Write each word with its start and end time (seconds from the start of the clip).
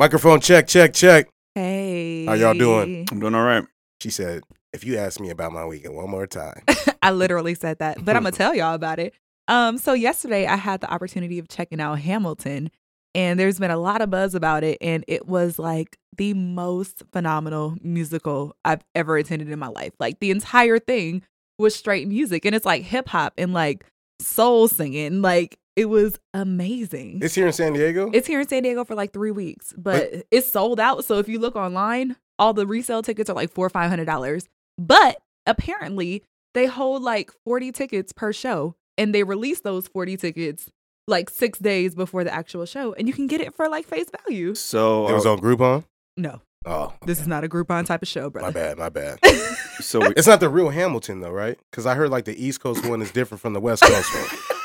Microphone 0.00 0.40
check, 0.40 0.66
check, 0.66 0.94
check. 0.94 1.28
Hey. 1.54 2.24
How 2.24 2.32
y'all 2.32 2.54
doing? 2.54 3.06
I'm 3.12 3.20
doing 3.20 3.34
all 3.34 3.44
right. 3.44 3.66
She 4.00 4.08
said, 4.08 4.44
if 4.72 4.82
you 4.82 4.96
ask 4.96 5.20
me 5.20 5.28
about 5.28 5.52
my 5.52 5.66
weekend 5.66 5.94
one 5.94 6.08
more 6.08 6.26
time. 6.26 6.62
I 7.02 7.10
literally 7.10 7.54
said 7.54 7.80
that, 7.80 8.02
but 8.02 8.16
I'm 8.16 8.22
gonna 8.22 8.32
tell 8.34 8.54
y'all 8.54 8.72
about 8.72 8.98
it. 8.98 9.12
Um, 9.46 9.76
so 9.76 9.92
yesterday 9.92 10.46
I 10.46 10.56
had 10.56 10.80
the 10.80 10.90
opportunity 10.90 11.38
of 11.38 11.48
checking 11.48 11.82
out 11.82 11.98
Hamilton, 11.98 12.70
and 13.14 13.38
there's 13.38 13.58
been 13.58 13.70
a 13.70 13.76
lot 13.76 14.00
of 14.00 14.08
buzz 14.08 14.34
about 14.34 14.64
it, 14.64 14.78
and 14.80 15.04
it 15.06 15.26
was 15.26 15.58
like 15.58 15.98
the 16.16 16.32
most 16.32 17.02
phenomenal 17.12 17.76
musical 17.82 18.56
I've 18.64 18.80
ever 18.94 19.18
attended 19.18 19.50
in 19.50 19.58
my 19.58 19.68
life. 19.68 19.92
Like 20.00 20.18
the 20.18 20.30
entire 20.30 20.78
thing 20.78 21.24
was 21.58 21.74
straight 21.74 22.08
music, 22.08 22.46
and 22.46 22.54
it's 22.54 22.64
like 22.64 22.84
hip 22.84 23.06
hop 23.10 23.34
and 23.36 23.52
like 23.52 23.84
soul 24.18 24.66
singing. 24.66 25.20
Like 25.20 25.58
it 25.80 25.88
was 25.88 26.20
amazing. 26.34 27.20
it's 27.22 27.34
here 27.34 27.46
in 27.46 27.54
San 27.54 27.72
Diego? 27.72 28.10
It's 28.12 28.26
here 28.26 28.38
in 28.40 28.46
San 28.46 28.62
Diego 28.62 28.84
for 28.84 28.94
like 28.94 29.14
three 29.14 29.30
weeks, 29.30 29.72
but 29.78 30.26
it's 30.30 30.52
sold 30.52 30.78
out. 30.78 31.06
So 31.06 31.18
if 31.18 31.26
you 31.26 31.38
look 31.38 31.56
online, 31.56 32.16
all 32.38 32.52
the 32.52 32.66
resale 32.66 33.00
tickets 33.00 33.30
are 33.30 33.34
like 33.34 33.50
four 33.50 33.64
or 33.64 33.70
five 33.70 33.88
hundred 33.88 34.04
dollars. 34.04 34.46
But 34.76 35.22
apparently, 35.46 36.22
they 36.52 36.66
hold 36.66 37.02
like 37.02 37.30
forty 37.46 37.72
tickets 37.72 38.12
per 38.12 38.30
show, 38.30 38.74
and 38.98 39.14
they 39.14 39.22
release 39.22 39.60
those 39.60 39.88
forty 39.88 40.18
tickets 40.18 40.70
like 41.08 41.30
six 41.30 41.58
days 41.58 41.94
before 41.94 42.24
the 42.24 42.32
actual 42.32 42.66
show, 42.66 42.92
and 42.92 43.08
you 43.08 43.14
can 43.14 43.26
get 43.26 43.40
it 43.40 43.54
for 43.54 43.66
like 43.70 43.86
face 43.86 44.10
value. 44.26 44.54
So, 44.54 45.08
it 45.08 45.14
was 45.14 45.24
on 45.24 45.38
Groupon? 45.38 45.84
No, 46.18 46.42
Oh, 46.66 46.92
this 47.06 47.20
is 47.22 47.26
not 47.26 47.42
a 47.42 47.48
Groupon 47.48 47.86
type 47.86 48.02
of 48.02 48.08
show, 48.08 48.30
my 48.34 48.50
bad, 48.50 48.76
my 48.76 48.90
bad. 48.90 49.18
so 49.80 50.00
we, 50.00 50.08
It's 50.08 50.26
not 50.26 50.40
the 50.40 50.50
real 50.50 50.68
Hamilton 50.68 51.20
though, 51.20 51.30
right? 51.30 51.58
Because 51.70 51.86
I 51.86 51.94
heard 51.94 52.10
like 52.10 52.26
the 52.26 52.36
East 52.44 52.60
Coast 52.60 52.84
one 52.84 53.00
is 53.00 53.10
different 53.10 53.40
from 53.40 53.54
the 53.54 53.60
West 53.60 53.82
Coast 53.82 54.14
one. 54.14 54.58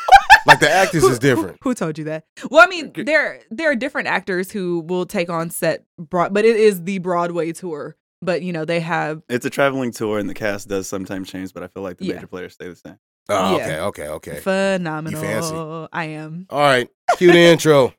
like 0.45 0.59
the 0.59 0.70
actors 0.70 1.04
is 1.04 1.20
different. 1.20 1.58
Who 1.63 1.73
told 1.73 1.98
you 1.98 2.04
that? 2.05 2.26
Well, 2.49 2.63
I 2.63 2.67
mean, 2.67 2.91
there 2.95 3.41
there 3.52 3.72
are 3.72 3.76
different 3.76 4.08
actors 4.08 4.52
who 4.52 4.81
will 4.81 5.05
take 5.05 5.30
on 5.30 5.49
set, 5.49 5.84
broad, 5.98 6.34
but 6.34 6.45
it 6.45 6.55
is 6.55 6.84
the 6.84 6.99
Broadway 6.99 7.52
tour. 7.52 7.95
But 8.22 8.42
you 8.42 8.53
know, 8.53 8.66
they 8.66 8.80
have 8.80 9.22
it's 9.30 9.45
a 9.45 9.50
traveling 9.50 9.92
tour, 9.92 10.19
and 10.19 10.30
the 10.30 10.34
cast 10.34 10.67
does 10.67 10.88
sometimes 10.88 11.30
change, 11.30 11.53
but 11.53 11.64
I 11.64 11.67
feel 11.67 11.84
like 11.84 11.97
the 11.97 12.06
Yeah. 12.06 12.16
major 12.16 12.28
players 12.28 12.53
stay 12.53 12.67
the 12.69 12.75
same. 12.75 12.97
Oh, 13.30 13.58
Yeah. 13.58 13.64
okay, 13.86 14.08
okay, 14.08 14.08
okay. 14.09 14.39
phenomenal. 14.39 15.19
fancy. 15.22 15.88
I 15.92 16.06
am. 16.06 16.45
All 16.50 16.59
right, 16.59 16.88
cue 17.17 17.31
the 17.31 17.38
intro. 17.39 17.94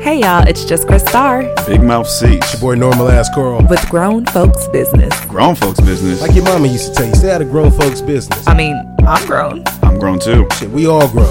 Hey 0.00 0.20
y'all, 0.20 0.46
it's 0.46 0.64
just 0.64 0.86
Chris 0.86 1.02
Starr 1.02 1.42
Big 1.66 1.82
mouth 1.82 2.08
seats. 2.08 2.52
Your 2.52 2.60
boy 2.60 2.74
Normal 2.76 3.08
Ass 3.08 3.28
Carl. 3.34 3.66
with 3.68 3.84
Grown 3.90 4.24
Folks 4.26 4.68
Business. 4.68 5.12
Grown 5.24 5.56
folks' 5.56 5.80
business. 5.80 6.20
Like 6.20 6.32
your 6.34 6.44
mama 6.44 6.68
used 6.68 6.88
to 6.88 6.94
tell 6.94 7.06
you, 7.08 7.14
stay 7.16 7.32
out 7.32 7.42
of 7.42 7.50
grown 7.50 7.72
folks' 7.72 8.00
business. 8.00 8.46
I 8.46 8.54
mean, 8.54 8.76
I'm 9.08 9.24
grown. 9.24 9.62
I'm 9.82 10.00
grown 10.00 10.18
too. 10.18 10.48
Shit, 10.58 10.68
we 10.70 10.88
all 10.88 11.08
grown. 11.08 11.26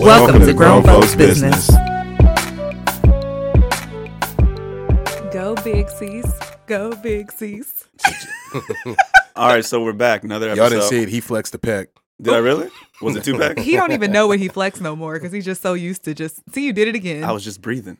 Welcome, 0.00 0.40
to, 0.40 0.54
Grown, 0.54 0.82
Folks, 0.82 1.14
Business. 1.14 1.68
Go 5.30 5.54
Big 5.62 5.90
C's. 5.90 6.24
Go 6.66 6.96
Big 6.96 7.30
C's. 7.30 7.86
All 9.36 9.48
right, 9.48 9.62
so 9.62 9.84
we're 9.84 9.92
back. 9.92 10.24
Another 10.24 10.48
episode. 10.48 10.62
Y'all 10.62 10.70
didn't 10.70 10.84
see 10.84 11.02
it. 11.02 11.10
He 11.10 11.20
flexed 11.20 11.52
the 11.52 11.58
peck. 11.58 11.90
Did 12.22 12.32
I 12.32 12.38
really? 12.38 12.70
Was 13.02 13.16
it 13.16 13.24
two 13.24 13.36
pack? 13.38 13.58
He 13.58 13.76
don't 13.76 13.92
even 13.92 14.10
know 14.10 14.26
when 14.26 14.38
he 14.38 14.48
flex 14.48 14.80
no 14.80 14.96
more 14.96 15.12
because 15.12 15.30
he's 15.30 15.44
just 15.44 15.60
so 15.60 15.74
used 15.74 16.04
to 16.04 16.14
just 16.14 16.40
see 16.54 16.64
you 16.64 16.72
did 16.72 16.88
it 16.88 16.94
again. 16.94 17.22
I 17.22 17.32
was 17.32 17.44
just 17.44 17.60
breathing. 17.60 17.98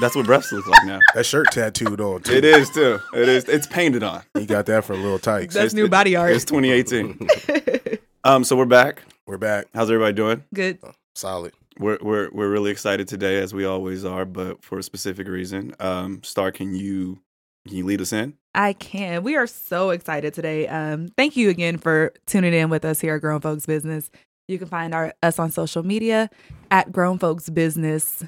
That's 0.00 0.14
what 0.14 0.26
breaths 0.26 0.52
look 0.52 0.66
like 0.66 0.84
now. 0.86 0.98
That 1.14 1.24
shirt 1.24 1.46
tattooed 1.52 2.00
on 2.00 2.20
too. 2.22 2.32
It 2.34 2.44
is 2.44 2.68
too. 2.70 2.98
It 3.14 3.28
is. 3.28 3.44
It's 3.48 3.66
painted 3.66 4.02
on. 4.02 4.22
He 4.34 4.44
got 4.44 4.66
that 4.66 4.84
from 4.84 5.02
Little 5.02 5.18
Tikes. 5.18 5.54
That's 5.54 5.72
It's- 5.72 5.74
new 5.74 5.88
body 5.88 6.16
art. 6.16 6.32
It's 6.32 6.44
2018. 6.44 7.28
Um, 8.24 8.42
so 8.42 8.56
we're 8.56 8.64
back. 8.64 9.02
We're 9.28 9.38
back. 9.38 9.66
How's 9.72 9.88
everybody 9.88 10.12
doing? 10.12 10.42
Good. 10.52 10.80
Solid. 11.14 11.52
We're 11.78 11.96
we're 12.02 12.28
we're 12.32 12.50
really 12.50 12.72
excited 12.72 13.06
today, 13.06 13.38
as 13.40 13.54
we 13.54 13.64
always 13.64 14.04
are, 14.04 14.24
but 14.24 14.64
for 14.64 14.80
a 14.80 14.82
specific 14.82 15.28
reason. 15.28 15.76
Um, 15.78 16.24
Star, 16.24 16.50
can 16.50 16.74
you 16.74 17.20
can 17.68 17.76
you 17.76 17.84
lead 17.86 18.00
us 18.00 18.12
in? 18.12 18.34
I 18.52 18.72
can. 18.72 19.22
We 19.22 19.36
are 19.36 19.46
so 19.46 19.90
excited 19.90 20.34
today. 20.34 20.66
Um, 20.66 21.06
thank 21.16 21.36
you 21.36 21.50
again 21.50 21.78
for 21.78 22.12
tuning 22.26 22.52
in 22.52 22.68
with 22.68 22.84
us 22.84 23.00
here 23.00 23.14
at 23.14 23.20
Grown 23.20 23.40
Folks 23.40 23.64
Business. 23.64 24.10
You 24.48 24.58
can 24.58 24.66
find 24.66 24.92
our 24.92 25.14
us 25.22 25.38
on 25.38 25.52
social 25.52 25.84
media 25.84 26.28
at 26.72 26.90
Grown 26.90 27.20
Folks 27.20 27.48
Business, 27.48 28.24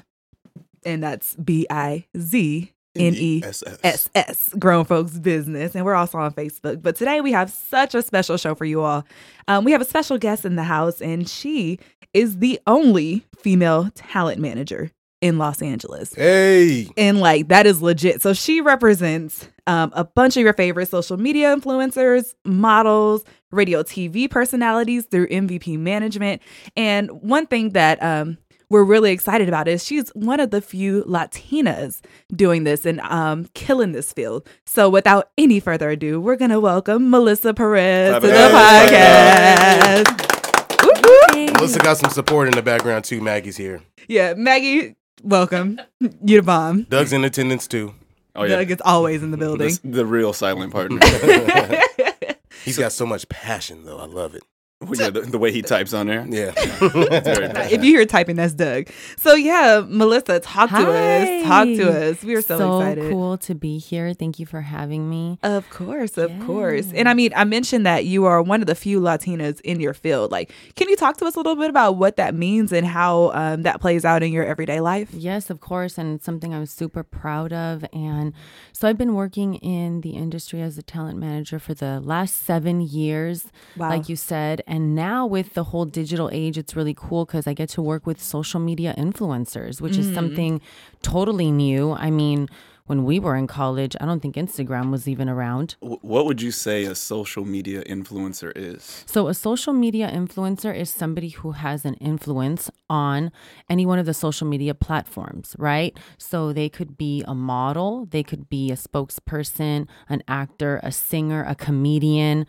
and 0.85 1.03
that's 1.03 1.35
B 1.35 1.67
I 1.69 2.05
Z 2.17 2.71
N 2.95 3.13
E 3.15 3.41
S 3.43 4.09
S, 4.15 4.49
Grown 4.57 4.85
Folks 4.85 5.17
Business, 5.17 5.75
and 5.75 5.85
we're 5.85 5.95
also 5.95 6.17
on 6.17 6.33
Facebook. 6.33 6.81
But 6.81 6.95
today 6.95 7.21
we 7.21 7.31
have 7.31 7.49
such 7.49 7.95
a 7.95 8.01
special 8.01 8.37
show 8.37 8.55
for 8.55 8.65
you 8.65 8.81
all. 8.81 9.05
Um, 9.47 9.63
we 9.63 9.71
have 9.71 9.81
a 9.81 9.85
special 9.85 10.17
guest 10.17 10.45
in 10.45 10.55
the 10.55 10.63
house, 10.63 11.01
and 11.01 11.27
she 11.29 11.79
is 12.13 12.39
the 12.39 12.59
only 12.67 13.25
female 13.37 13.89
talent 13.95 14.39
manager 14.39 14.91
in 15.21 15.37
Los 15.37 15.61
Angeles. 15.61 16.13
Hey. 16.13 16.89
And 16.97 17.19
like 17.19 17.49
that 17.49 17.65
is 17.65 17.81
legit. 17.81 18.21
So 18.21 18.33
she 18.33 18.61
represents 18.61 19.47
um, 19.67 19.91
a 19.93 20.03
bunch 20.03 20.37
of 20.37 20.43
your 20.43 20.53
favorite 20.53 20.87
social 20.87 21.17
media 21.17 21.55
influencers, 21.55 22.33
models, 22.45 23.23
radio 23.51 23.83
TV 23.83 24.29
personalities 24.29 25.05
through 25.05 25.27
MVP 25.27 25.77
management. 25.77 26.41
And 26.75 27.09
one 27.21 27.47
thing 27.47 27.71
that 27.71 28.01
um, 28.01 28.37
we're 28.69 28.83
really 28.83 29.11
excited 29.11 29.47
about 29.47 29.67
is 29.67 29.83
she's 29.83 30.09
one 30.09 30.39
of 30.39 30.51
the 30.51 30.61
few 30.61 31.03
Latinas 31.05 32.01
doing 32.35 32.63
this 32.63 32.85
and 32.85 32.99
um, 33.01 33.45
killing 33.55 33.91
this 33.93 34.13
field. 34.13 34.47
So 34.65 34.89
without 34.89 35.31
any 35.37 35.59
further 35.59 35.89
ado, 35.89 36.21
we're 36.21 36.35
going 36.35 36.51
to 36.51 36.59
welcome 36.59 37.09
Melissa 37.09 37.53
Perez 37.53 38.11
Clap 38.11 38.21
to 38.21 38.27
the 38.27 38.39
up. 38.39 40.05
podcast. 40.11 40.85
Whoop, 40.85 41.05
whoop. 41.05 41.53
Melissa 41.55 41.79
got 41.79 41.97
some 41.97 42.11
support 42.11 42.47
in 42.47 42.53
the 42.53 42.61
background 42.61 43.05
too. 43.05 43.21
Maggie's 43.21 43.57
here. 43.57 43.81
Yeah, 44.07 44.35
Maggie, 44.35 44.95
welcome. 45.23 45.79
You're 46.23 46.41
the 46.41 46.45
bomb. 46.45 46.83
Doug's 46.83 47.11
in 47.11 47.23
attendance 47.23 47.67
too. 47.67 47.95
Oh 48.35 48.43
yeah, 48.43 48.57
Doug 48.57 48.71
is 48.71 48.81
always 48.85 49.23
in 49.23 49.31
the 49.31 49.37
building. 49.37 49.67
This- 49.67 49.79
the 49.83 50.05
real 50.05 50.31
silent 50.31 50.71
partner. 50.71 50.99
He's 52.63 52.77
got 52.77 52.91
so 52.91 53.05
much 53.05 53.27
passion 53.29 53.85
though. 53.85 53.97
I 53.97 54.05
love 54.05 54.35
it. 54.35 54.43
Well, 54.81 54.95
yeah, 54.97 55.09
the, 55.09 55.19
the 55.21 55.37
way 55.37 55.51
he 55.51 55.61
types 55.61 55.93
on 55.93 56.07
there. 56.07 56.25
Yeah. 56.29 56.53
if 56.55 57.83
you 57.83 57.91
hear 57.97 58.05
typing, 58.05 58.37
that's 58.37 58.53
Doug. 58.53 58.87
So 59.17 59.35
yeah, 59.35 59.83
Melissa, 59.85 60.39
talk 60.39 60.69
to 60.69 60.75
us. 60.77 61.43
Talk 61.45 61.65
to 61.65 62.09
us. 62.11 62.23
We 62.23 62.33
are 62.35 62.41
so, 62.41 62.79
excited. 62.79 63.11
cool 63.11 63.37
to 63.39 63.55
be 63.55 63.77
here. 63.77 64.13
Thank 64.13 64.39
you 64.39 64.45
for 64.45 64.61
having 64.61 65.09
me. 65.09 65.37
Of 65.43 65.69
course, 65.69 66.17
of 66.17 66.31
course. 66.45 66.93
And 66.93 67.09
I 67.09 67.13
mean, 67.13 67.33
I 67.35 67.43
mentioned 67.43 67.85
that 67.85 68.05
you 68.05 68.23
are 68.23 68.41
one 68.41 68.61
of 68.61 68.67
the 68.67 68.75
few 68.75 69.01
Latinas 69.01 69.59
in 69.65 69.81
your 69.81 69.93
field. 69.93 70.31
Like, 70.31 70.53
can 70.77 70.87
you 70.87 70.95
talk 70.95 71.17
to 71.17 71.25
us 71.25 71.35
a 71.35 71.39
little 71.39 71.57
bit 71.57 71.69
about 71.69 71.97
what 71.97 72.15
that 72.15 72.33
means 72.33 72.71
and 72.71 72.87
how 72.87 73.31
um, 73.33 73.63
that 73.63 73.81
plays 73.81 74.05
out 74.05 74.23
in 74.23 74.31
your 74.31 74.45
everyday 74.45 74.79
life? 74.79 75.09
Yes, 75.11 75.49
of 75.49 75.59
course, 75.59 75.97
and 75.97 76.15
it's 76.15 76.25
something 76.25 76.53
I'm 76.53 76.65
super 76.65 77.03
proud 77.03 77.51
of. 77.51 77.83
And 77.91 78.31
so 78.71 78.87
I've 78.87 78.97
been 78.97 79.13
working 79.13 79.55
in 79.55 79.99
the 80.01 80.11
industry 80.11 80.61
as 80.61 80.77
a 80.77 80.81
talent 80.81 81.19
manager 81.19 81.59
for 81.59 81.73
the 81.73 81.99
last 81.99 82.45
seven 82.45 82.79
years, 82.79 83.47
Wow. 83.75 83.89
like 83.89 84.07
you 84.07 84.15
said. 84.15 84.63
And 84.69 84.95
now 84.95 85.25
with 85.25 85.55
the 85.55 85.65
whole 85.65 85.85
digital 85.85 86.29
age, 86.31 86.55
it's 86.55 86.75
really 86.75 86.93
cool 86.93 87.25
because 87.25 87.47
I 87.47 87.53
get 87.53 87.69
to 87.69 87.81
work 87.81 88.05
with 88.05 88.21
social 88.21 88.59
media 88.59 88.93
influencers, 88.97 89.81
which 89.81 89.97
is 89.97 90.07
mm. 90.07 90.13
something 90.13 90.61
totally 91.01 91.49
new. 91.49 91.93
I 91.93 92.11
mean, 92.11 92.47
when 92.89 93.03
we 93.03 93.19
were 93.19 93.35
in 93.35 93.45
college, 93.45 93.95
I 94.01 94.05
don't 94.05 94.19
think 94.19 94.35
Instagram 94.35 94.89
was 94.89 95.07
even 95.07 95.29
around. 95.29 95.75
What 95.79 96.25
would 96.25 96.41
you 96.41 96.51
say 96.51 96.85
a 96.85 96.95
social 96.95 97.45
media 97.45 97.83
influencer 97.83 98.51
is? 98.55 99.03
So, 99.05 99.27
a 99.27 99.35
social 99.35 99.73
media 99.73 100.11
influencer 100.11 100.75
is 100.75 100.89
somebody 100.89 101.29
who 101.29 101.51
has 101.51 101.85
an 101.85 101.93
influence 101.95 102.71
on 102.89 103.31
any 103.69 103.85
one 103.85 103.99
of 103.99 104.07
the 104.07 104.13
social 104.15 104.47
media 104.47 104.73
platforms, 104.73 105.55
right? 105.59 105.95
So, 106.17 106.51
they 106.51 106.67
could 106.67 106.97
be 106.97 107.23
a 107.27 107.35
model, 107.35 108.07
they 108.09 108.23
could 108.23 108.49
be 108.49 108.71
a 108.71 108.75
spokesperson, 108.75 109.87
an 110.09 110.23
actor, 110.27 110.79
a 110.81 110.91
singer, 110.91 111.43
a 111.47 111.53
comedian. 111.53 112.47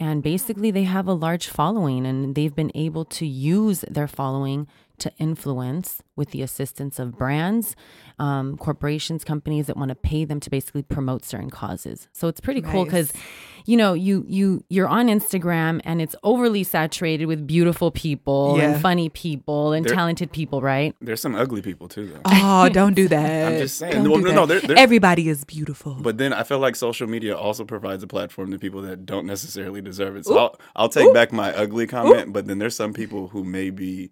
And 0.00 0.22
basically, 0.22 0.70
they 0.70 0.84
have 0.84 1.06
a 1.06 1.12
large 1.12 1.48
following 1.48 2.06
and 2.06 2.34
they've 2.34 2.54
been 2.54 2.72
able 2.74 3.04
to 3.04 3.26
use 3.26 3.82
their 3.82 4.08
following 4.08 4.66
to 5.00 5.12
influence 5.18 6.02
with 6.16 6.30
the 6.30 6.42
assistance 6.42 6.98
of 6.98 7.16
brands, 7.16 7.74
um, 8.18 8.56
corporations, 8.58 9.24
companies 9.24 9.66
that 9.66 9.76
want 9.76 9.88
to 9.88 9.94
pay 9.94 10.24
them 10.24 10.38
to 10.40 10.50
basically 10.50 10.82
promote 10.82 11.24
certain 11.24 11.50
causes. 11.50 12.08
So 12.12 12.28
it's 12.28 12.40
pretty 12.40 12.60
cool 12.60 12.84
because, 12.84 13.12
you 13.64 13.76
know, 13.76 13.94
you 13.94 14.24
you 14.28 14.62
you're 14.68 14.88
on 14.88 15.06
Instagram 15.08 15.80
and 15.84 16.02
it's 16.02 16.14
overly 16.22 16.62
saturated 16.64 17.26
with 17.26 17.46
beautiful 17.46 17.90
people 17.90 18.56
Yeah. 18.58 18.72
and 18.72 18.80
funny 18.82 19.08
people 19.08 19.72
and 19.72 19.84
There- 19.86 19.94
talented 19.94 20.30
people, 20.32 20.60
right? 20.60 20.94
There's 21.00 21.20
some 21.22 21.34
ugly 21.34 21.62
people 21.62 21.88
too, 21.88 22.06
though. 22.06 22.20
Oh, 22.42 22.68
don't 22.68 22.94
do 22.94 23.08
that. 23.08 23.52
I'm 23.52 23.58
just 23.58 23.78
saying. 23.78 24.02
Don't 24.02 24.10
Well, 24.10 24.20
do 24.20 24.24
no, 24.24 24.28
that. 24.28 24.34
no, 24.36 24.46
there- 24.46 24.60
there- 24.60 24.78
Everybody 24.78 25.28
is 25.28 25.44
beautiful. 25.44 25.94
But 26.00 26.18
then 26.18 26.32
I 26.32 26.42
feel 26.42 26.58
like 26.58 26.76
social 26.76 27.06
media 27.08 27.36
also 27.36 27.64
provides 27.64 28.02
a 28.02 28.06
platform 28.06 28.50
to 28.50 28.58
people 28.58 28.82
that 28.82 29.06
don't 29.06 29.26
necessarily 29.26 29.80
deserve 29.80 30.16
it. 30.16 30.26
So 30.26 30.36
I'll, 30.38 30.60
I'll 30.76 30.88
take 30.88 31.12
back 31.14 31.32
my 31.32 31.54
ugly 31.54 31.86
comment, 31.86 32.32
but 32.32 32.46
then 32.46 32.58
there's 32.58 32.76
some 32.76 32.92
people 32.92 33.28
who 33.28 33.44
maybe 33.44 34.10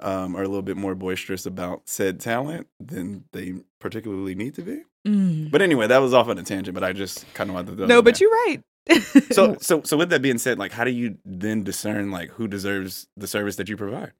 um, 0.00 0.36
are 0.36 0.42
a 0.42 0.48
little 0.48 0.62
bit 0.62 0.76
more 0.76 0.94
boisterous 0.94 1.46
about 1.46 1.82
said 1.88 2.20
talent 2.20 2.66
than 2.80 3.24
they 3.32 3.54
particularly 3.80 4.34
need 4.34 4.54
to 4.54 4.62
be. 4.62 4.82
Mm. 5.06 5.50
But 5.50 5.62
anyway, 5.62 5.86
that 5.86 5.98
was 5.98 6.12
off 6.14 6.28
on 6.28 6.38
a 6.38 6.42
tangent, 6.42 6.74
but 6.74 6.84
I 6.84 6.92
just 6.92 7.24
kind 7.34 7.50
of 7.50 7.54
wanted 7.54 7.70
to 7.72 7.76
throw 7.76 7.86
No, 7.86 8.02
but 8.02 8.20
in. 8.20 8.24
you're 8.24 8.30
right. 8.30 8.62
So, 9.32 9.56
so, 9.60 9.82
so 9.82 9.96
with 9.96 10.10
that 10.10 10.22
being 10.22 10.38
said, 10.38 10.58
like, 10.58 10.72
how 10.72 10.84
do 10.84 10.90
you 10.90 11.18
then 11.24 11.62
discern 11.64 12.10
like 12.10 12.30
who 12.30 12.48
deserves 12.48 13.06
the 13.16 13.26
service 13.26 13.56
that 13.56 13.68
you 13.68 13.76
provide? 13.76 14.12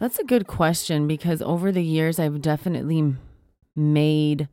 That's 0.00 0.18
a 0.18 0.24
good 0.24 0.46
question 0.46 1.08
because 1.08 1.42
over 1.42 1.72
the 1.72 1.82
years, 1.82 2.18
I've 2.18 2.40
definitely 2.40 3.14
made, 3.74 4.48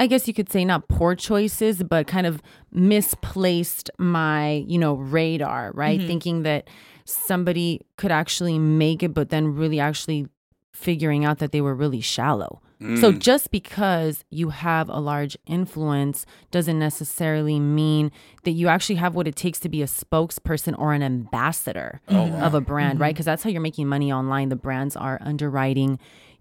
I 0.00 0.06
guess 0.06 0.28
you 0.28 0.34
could 0.34 0.50
say 0.50 0.64
not 0.64 0.88
poor 0.88 1.14
choices, 1.16 1.82
but 1.82 2.06
kind 2.06 2.26
of 2.26 2.40
misplaced 2.72 3.90
my, 3.98 4.64
you 4.66 4.78
know, 4.78 4.94
radar, 4.94 5.72
right? 5.74 6.00
Thinking 6.00 6.42
that 6.42 6.68
somebody 7.04 7.80
could 7.96 8.12
actually 8.12 8.58
make 8.58 9.02
it, 9.02 9.12
but 9.14 9.30
then 9.30 9.54
really 9.54 9.80
actually 9.80 10.28
figuring 10.72 11.24
out 11.24 11.38
that 11.38 11.50
they 11.52 11.60
were 11.60 11.74
really 11.74 12.00
shallow. 12.00 12.60
So 12.94 13.10
Mm. 13.12 13.18
just 13.18 13.50
because 13.50 14.24
you 14.30 14.50
have 14.50 14.88
a 14.88 15.00
large 15.00 15.36
influence 15.46 16.24
doesn't 16.52 16.78
necessarily 16.78 17.58
mean 17.58 18.12
that 18.44 18.52
you 18.52 18.68
actually 18.68 18.94
have 18.96 19.16
what 19.16 19.26
it 19.26 19.34
takes 19.34 19.58
to 19.60 19.68
be 19.68 19.82
a 19.82 19.86
spokesperson 19.86 20.78
or 20.78 20.92
an 20.92 21.02
ambassador 21.02 22.00
of 22.06 22.54
a 22.54 22.60
brand, 22.60 23.00
right? 23.00 23.12
Because 23.12 23.26
that's 23.26 23.42
how 23.42 23.50
you're 23.50 23.60
making 23.60 23.88
money 23.88 24.12
online. 24.12 24.48
The 24.48 24.54
brands 24.56 24.94
are 24.94 25.18
underwriting 25.20 25.98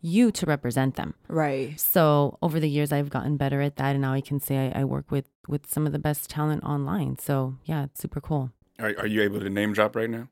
you 0.08 0.32
to 0.32 0.46
represent 0.46 0.96
them. 0.96 1.14
Right. 1.28 1.80
So 1.80 2.38
over 2.42 2.58
the 2.60 2.70
years, 2.70 2.92
I've 2.92 3.10
gotten 3.18 3.38
better 3.38 3.60
at 3.62 3.76
that, 3.80 3.92
and 3.96 4.02
now 4.02 4.14
I 4.14 4.22
can 4.22 4.40
say 4.40 4.56
I, 4.74 4.82
I 4.82 4.84
work 4.86 5.12
with 5.12 5.28
with 5.48 5.64
some 5.74 5.86
of 5.88 5.92
the 5.94 6.00
best 6.08 6.30
talent 6.30 6.64
online. 6.64 7.18
So 7.20 7.56
yeah, 7.66 7.84
it's 7.86 8.00
super 8.02 8.22
cool. 8.22 8.52
Are, 8.80 8.94
are 9.02 9.08
you 9.08 9.22
able 9.28 9.40
to 9.40 9.50
name 9.50 9.74
drop 9.74 9.96
right 9.96 10.10
now? 10.10 10.26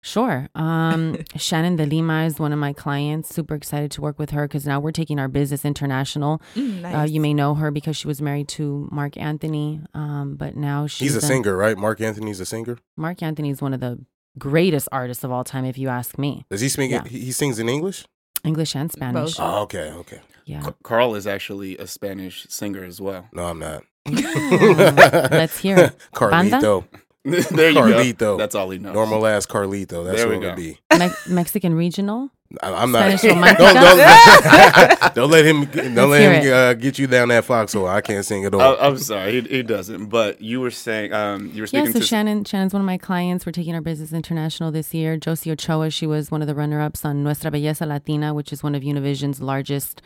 Sure. 0.00 0.48
Um, 0.54 1.18
Shannon 1.36 1.74
De 1.76 1.84
Lima 1.84 2.24
is 2.24 2.38
one 2.38 2.52
of 2.52 2.58
my 2.58 2.72
clients. 2.72 3.34
Super 3.34 3.54
excited 3.56 3.90
to 3.92 4.00
work 4.00 4.16
with 4.18 4.30
her 4.30 4.46
because 4.46 4.64
now 4.66 4.78
we're 4.78 4.92
taking 4.92 5.18
our 5.18 5.26
business 5.28 5.64
international. 5.64 6.40
Mm, 6.54 6.84
Uh, 7.00 7.04
you 7.04 7.20
may 7.20 7.34
know 7.34 7.54
her 7.56 7.70
because 7.72 7.96
she 7.96 8.06
was 8.06 8.22
married 8.22 8.48
to 8.58 8.88
Marc 8.92 9.16
Anthony, 9.16 9.80
um, 9.94 10.36
but 10.36 10.54
now 10.56 10.86
she's 10.86 11.12
He's 11.12 11.16
a 11.16 11.18
in- 11.26 11.30
singer, 11.32 11.56
right? 11.56 11.76
Marc 11.76 12.00
Anthony's 12.00 12.38
a 12.40 12.46
singer. 12.46 12.78
Marc 12.96 13.22
Anthony 13.22 13.50
is 13.50 13.60
one 13.60 13.74
of 13.74 13.80
the 13.80 13.98
greatest 14.38 14.88
artists 14.92 15.24
of 15.24 15.32
all 15.32 15.42
time, 15.44 15.64
if 15.64 15.76
you 15.76 15.88
ask 15.88 16.16
me. 16.16 16.44
Does 16.48 16.60
he 16.60 16.68
speak? 16.68 16.90
Yeah. 16.92 17.02
He, 17.04 17.18
he 17.26 17.32
sings 17.32 17.58
in 17.58 17.68
English. 17.68 18.06
English 18.44 18.74
and 18.76 18.90
Spanish. 18.90 19.36
Both. 19.36 19.40
Oh, 19.40 19.62
okay, 19.62 19.90
okay. 19.92 20.20
Yeah. 20.44 20.62
Ca- 20.62 20.74
Carl 20.82 21.14
is 21.14 21.26
actually 21.26 21.76
a 21.78 21.86
Spanish 21.86 22.46
singer 22.48 22.84
as 22.84 23.00
well. 23.00 23.28
No, 23.32 23.44
I'm 23.44 23.58
not. 23.58 23.84
Let's 24.06 25.58
hear 25.58 25.76
it. 25.78 25.96
Carlito, 26.14 26.84
there 27.50 27.70
you 27.70 27.78
Carlito. 27.78 28.18
go. 28.18 28.36
That's 28.36 28.54
all 28.54 28.70
he 28.70 28.78
knows. 28.78 28.94
normal 28.94 29.26
ass 29.26 29.46
Carlito. 29.46 30.04
That's 30.04 30.18
There 30.18 30.28
we 30.28 30.36
what 30.36 30.44
it 30.44 30.46
would 30.46 30.78
go. 30.90 30.98
be. 30.98 30.98
Me- 30.98 31.34
Mexican 31.34 31.74
regional. 31.74 32.30
I, 32.62 32.72
I'm 32.72 32.90
not. 32.92 33.18
Spanish 33.18 33.22
Don't, 33.58 33.76
romantica. 33.76 35.00
don't, 35.00 35.14
don't 35.14 35.30
let 35.30 35.44
him. 35.44 35.64
Don't 35.66 35.94
Let's 35.94 36.10
let 36.10 36.42
him 36.44 36.52
uh, 36.54 36.72
get 36.74 36.98
you 36.98 37.06
down 37.06 37.28
that 37.28 37.44
foxhole. 37.44 37.86
I 37.86 38.00
can't 38.00 38.24
sing 38.24 38.44
at 38.46 38.54
all. 38.54 38.60
I, 38.62 38.86
I'm 38.86 38.96
sorry, 38.96 39.42
he, 39.42 39.48
he 39.56 39.62
doesn't. 39.62 40.06
But 40.06 40.40
you 40.40 40.60
were 40.62 40.70
saying, 40.70 41.12
um, 41.12 41.48
you 41.52 41.62
were 41.62 41.68
Yeah, 41.70 41.82
speaking 41.82 41.92
so 41.92 41.98
to 42.00 42.06
Shannon, 42.06 42.44
Shannon's 42.44 42.72
one 42.72 42.80
of 42.80 42.86
my 42.86 42.96
clients. 42.96 43.44
We're 43.44 43.52
taking 43.52 43.74
our 43.74 43.82
business 43.82 44.14
international 44.14 44.70
this 44.72 44.94
year. 44.94 45.18
Josie 45.18 45.50
Ochoa, 45.52 45.90
she 45.90 46.06
was 46.06 46.30
one 46.30 46.40
of 46.40 46.48
the 46.48 46.54
runner-ups 46.54 47.04
on 47.04 47.22
Nuestra 47.22 47.50
Belleza 47.50 47.86
Latina, 47.86 48.32
which 48.32 48.50
is 48.50 48.62
one 48.62 48.74
of 48.74 48.82
Univision's 48.82 49.42
largest, 49.42 50.00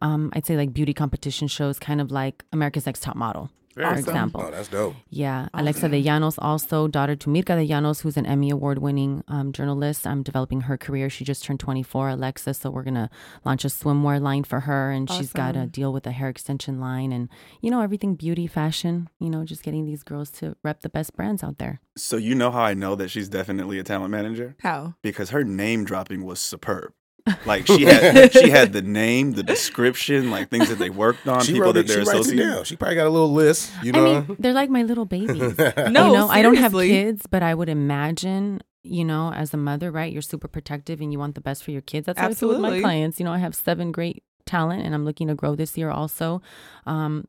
um, 0.00 0.30
I'd 0.34 0.46
say 0.46 0.56
like 0.56 0.72
beauty 0.72 0.94
competition 0.94 1.48
shows, 1.48 1.80
kind 1.80 2.00
of 2.00 2.12
like 2.12 2.44
America's 2.52 2.86
Next 2.86 3.02
Top 3.02 3.16
Model, 3.16 3.50
for 3.72 3.80
Very 3.82 3.98
example. 3.98 4.42
oh, 4.46 4.50
that's 4.50 4.68
dope. 4.68 4.94
Yeah, 5.08 5.48
Alexa 5.54 5.88
de 5.88 6.02
Llanos, 6.02 6.36
also 6.38 6.88
daughter 6.88 7.16
to 7.16 7.28
Myrka 7.28 7.56
de 7.56 7.66
Llanos, 7.66 8.02
who's 8.02 8.16
an 8.16 8.26
Emmy 8.26 8.50
award-winning 8.50 9.22
um, 9.28 9.52
journalist. 9.52 10.06
I'm 10.06 10.22
developing 10.22 10.62
her 10.62 10.76
career. 10.76 11.08
She 11.08 11.24
just 11.24 11.44
turned 11.44 11.60
24, 11.60 12.10
Alexa, 12.10 12.54
so 12.54 12.70
we're 12.70 12.82
gonna 12.82 13.10
launch 13.44 13.64
a 13.64 13.68
swimwear 13.68 14.20
line 14.20 14.44
for 14.44 14.60
her, 14.60 14.90
and 14.90 15.08
she's 15.10 15.32
got 15.32 15.56
a 15.56 15.66
deal 15.66 15.92
with 15.92 16.06
a 16.06 16.10
hair 16.12 16.28
extension 16.28 16.80
line, 16.80 17.12
and 17.12 17.28
you 17.60 17.70
know 17.70 17.80
everything 17.80 18.14
beauty, 18.14 18.46
fashion. 18.46 19.08
You 19.18 19.30
know, 19.30 19.44
just 19.44 19.62
getting 19.62 19.86
these 19.86 20.02
girls 20.02 20.30
to 20.32 20.56
rep 20.62 20.82
the 20.82 20.88
best 20.88 21.14
brands 21.14 21.42
out 21.42 21.58
there. 21.58 21.80
So 21.96 22.16
you 22.16 22.34
know 22.34 22.50
how 22.50 22.62
I 22.62 22.74
know 22.74 22.94
that 22.96 23.08
she's 23.10 23.28
definitely 23.28 23.78
a 23.78 23.82
talent 23.82 24.10
manager 24.10 24.56
How? 24.62 24.94
because 25.02 25.30
her 25.30 25.44
name 25.44 25.84
dropping 25.84 26.24
was 26.24 26.40
superb. 26.40 26.92
Like 27.46 27.66
she 27.66 27.84
had, 27.84 28.32
she 28.32 28.50
had 28.50 28.72
the 28.72 28.82
name, 28.82 29.32
the 29.32 29.42
description, 29.42 30.30
like 30.30 30.48
things 30.50 30.68
that 30.68 30.78
they 30.78 30.90
worked 30.90 31.26
on, 31.28 31.42
She 31.42 31.52
people 31.52 31.66
wrote 31.66 31.74
that 31.74 31.80
it. 31.80 31.88
She 31.88 31.94
they're 31.94 32.00
it 32.02 32.08
associated. 32.08 32.66
She 32.66 32.76
probably 32.76 32.96
got 32.96 33.06
a 33.06 33.10
little 33.10 33.32
list. 33.32 33.72
You 33.82 33.92
know. 33.92 34.06
I 34.06 34.20
mean, 34.20 34.36
they're 34.38 34.52
like 34.52 34.70
my 34.70 34.82
little 34.82 35.04
babies. 35.04 35.56
No, 35.90 36.06
you 36.08 36.12
know, 36.12 36.28
I 36.28 36.42
don't 36.42 36.56
have 36.56 36.72
kids, 36.72 37.26
but 37.30 37.42
I 37.42 37.54
would 37.54 37.68
imagine, 37.68 38.60
you 38.82 39.04
know, 39.04 39.32
as 39.32 39.52
a 39.54 39.56
mother, 39.56 39.90
right, 39.90 40.12
you're 40.12 40.22
super 40.22 40.48
protective 40.48 41.00
and 41.00 41.12
you 41.12 41.18
want 41.18 41.34
the 41.34 41.40
best 41.40 41.64
for 41.64 41.70
your 41.70 41.80
kids. 41.80 42.06
That's 42.06 42.18
how 42.18 42.28
I 42.28 42.34
feel 42.34 42.50
with 42.50 42.60
my 42.60 42.80
clients. 42.80 43.18
You 43.18 43.24
know, 43.24 43.32
I 43.32 43.38
have 43.38 43.54
seven 43.54 43.92
great 43.92 44.22
talent 44.46 44.84
and 44.84 44.94
I'm 44.94 45.04
looking 45.04 45.28
to 45.28 45.34
grow 45.34 45.54
this 45.54 45.76
year 45.76 45.90
also. 45.90 46.42
Um, 46.86 47.26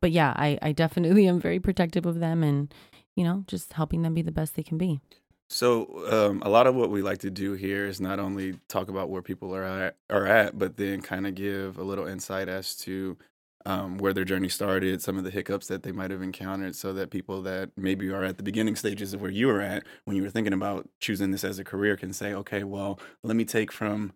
but 0.00 0.10
yeah, 0.12 0.32
I, 0.36 0.58
I 0.60 0.72
definitely 0.72 1.26
am 1.26 1.40
very 1.40 1.60
protective 1.60 2.04
of 2.06 2.20
them 2.20 2.42
and, 2.42 2.72
you 3.16 3.24
know, 3.24 3.44
just 3.46 3.72
helping 3.72 4.02
them 4.02 4.14
be 4.14 4.22
the 4.22 4.32
best 4.32 4.54
they 4.54 4.62
can 4.62 4.78
be. 4.78 5.00
So 5.48 6.10
um, 6.10 6.42
a 6.42 6.48
lot 6.48 6.66
of 6.66 6.74
what 6.74 6.90
we 6.90 7.02
like 7.02 7.18
to 7.18 7.30
do 7.30 7.52
here 7.52 7.86
is 7.86 8.00
not 8.00 8.18
only 8.18 8.54
talk 8.68 8.88
about 8.88 9.10
where 9.10 9.22
people 9.22 9.54
are 9.54 9.62
at, 9.64 9.96
are 10.10 10.26
at, 10.26 10.58
but 10.58 10.76
then 10.76 11.00
kind 11.02 11.26
of 11.26 11.34
give 11.34 11.78
a 11.78 11.84
little 11.84 12.06
insight 12.06 12.48
as 12.48 12.74
to 12.78 13.18
um, 13.66 13.98
where 13.98 14.12
their 14.12 14.24
journey 14.24 14.48
started, 14.48 15.00
some 15.00 15.16
of 15.16 15.24
the 15.24 15.30
hiccups 15.30 15.68
that 15.68 15.82
they 15.82 15.92
might 15.92 16.10
have 16.10 16.22
encountered, 16.22 16.74
so 16.74 16.92
that 16.94 17.10
people 17.10 17.40
that 17.42 17.70
maybe 17.76 18.10
are 18.10 18.24
at 18.24 18.36
the 18.36 18.42
beginning 18.42 18.76
stages 18.76 19.14
of 19.14 19.20
where 19.22 19.30
you 19.30 19.46
were 19.46 19.60
at 19.60 19.86
when 20.04 20.16
you 20.16 20.22
were 20.22 20.30
thinking 20.30 20.52
about 20.52 20.88
choosing 21.00 21.30
this 21.30 21.44
as 21.44 21.58
a 21.58 21.64
career 21.64 21.96
can 21.96 22.12
say, 22.12 22.34
okay, 22.34 22.64
well, 22.64 22.98
let 23.22 23.36
me 23.36 23.44
take 23.44 23.70
from 23.72 24.12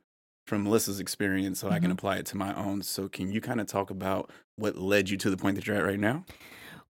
from 0.47 0.65
Melissa's 0.65 0.99
experience 0.99 1.59
so 1.61 1.69
I 1.71 1.79
can 1.79 1.91
Mhm. 1.91 1.93
apply 1.93 2.17
it 2.17 2.27
to 2.27 2.37
my 2.37 2.55
own. 2.55 2.81
So 2.81 3.07
can 3.07 3.31
you 3.31 3.39
kind 3.41 3.61
of 3.61 3.67
talk 3.67 3.91
about 3.91 4.31
what 4.57 4.77
led 4.79 5.11
you 5.11 5.19
to 5.19 5.29
the 5.31 5.37
point 5.37 5.57
that 5.57 5.67
you're 5.67 5.77
at 5.77 5.85
right 5.85 6.01
now? 6.01 6.25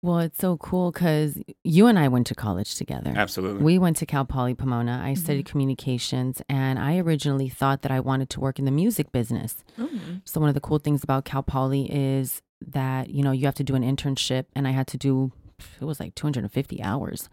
Well, 0.01 0.19
it's 0.19 0.37
so 0.37 0.57
cool 0.57 0.91
because 0.91 1.39
you 1.63 1.87
and 1.87 1.97
I 1.97 2.07
went 2.07 2.27
to 2.27 2.35
college 2.35 2.75
together. 2.75 3.13
Absolutely. 3.15 3.63
We 3.63 3.79
went 3.79 3.97
to 3.97 4.05
Cal 4.05 4.25
Poly 4.25 4.53
Pomona. 4.53 5.01
I 5.03 5.15
studied 5.15 5.47
communications, 5.47 6.41
and 6.47 6.77
I 6.77 6.97
originally 6.99 7.49
thought 7.49 7.81
that 7.81 7.91
I 7.91 7.99
wanted 7.99 8.29
to 8.31 8.39
work 8.39 8.59
in 8.59 8.65
the 8.65 8.71
music 8.71 9.11
business. 9.11 9.63
Mm. 9.77 10.21
So 10.23 10.39
one 10.39 10.49
of 10.49 10.55
the 10.55 10.61
cool 10.61 10.77
things 10.77 11.03
about 11.03 11.25
Cal 11.25 11.41
Poly 11.41 11.91
is 11.91 12.41
that 12.61 13.09
you 13.09 13.23
know 13.23 13.31
you 13.31 13.45
have 13.45 13.55
to 13.55 13.63
do 13.63 13.75
an 13.75 13.83
internship, 13.83 14.45
and 14.55 14.67
I 14.67 14.71
had 14.71 14.87
to 14.87 14.97
do 14.97 15.31
it 15.81 15.85
was 15.85 15.99
like 15.99 16.15
250 16.15 16.81
hours 16.83 17.29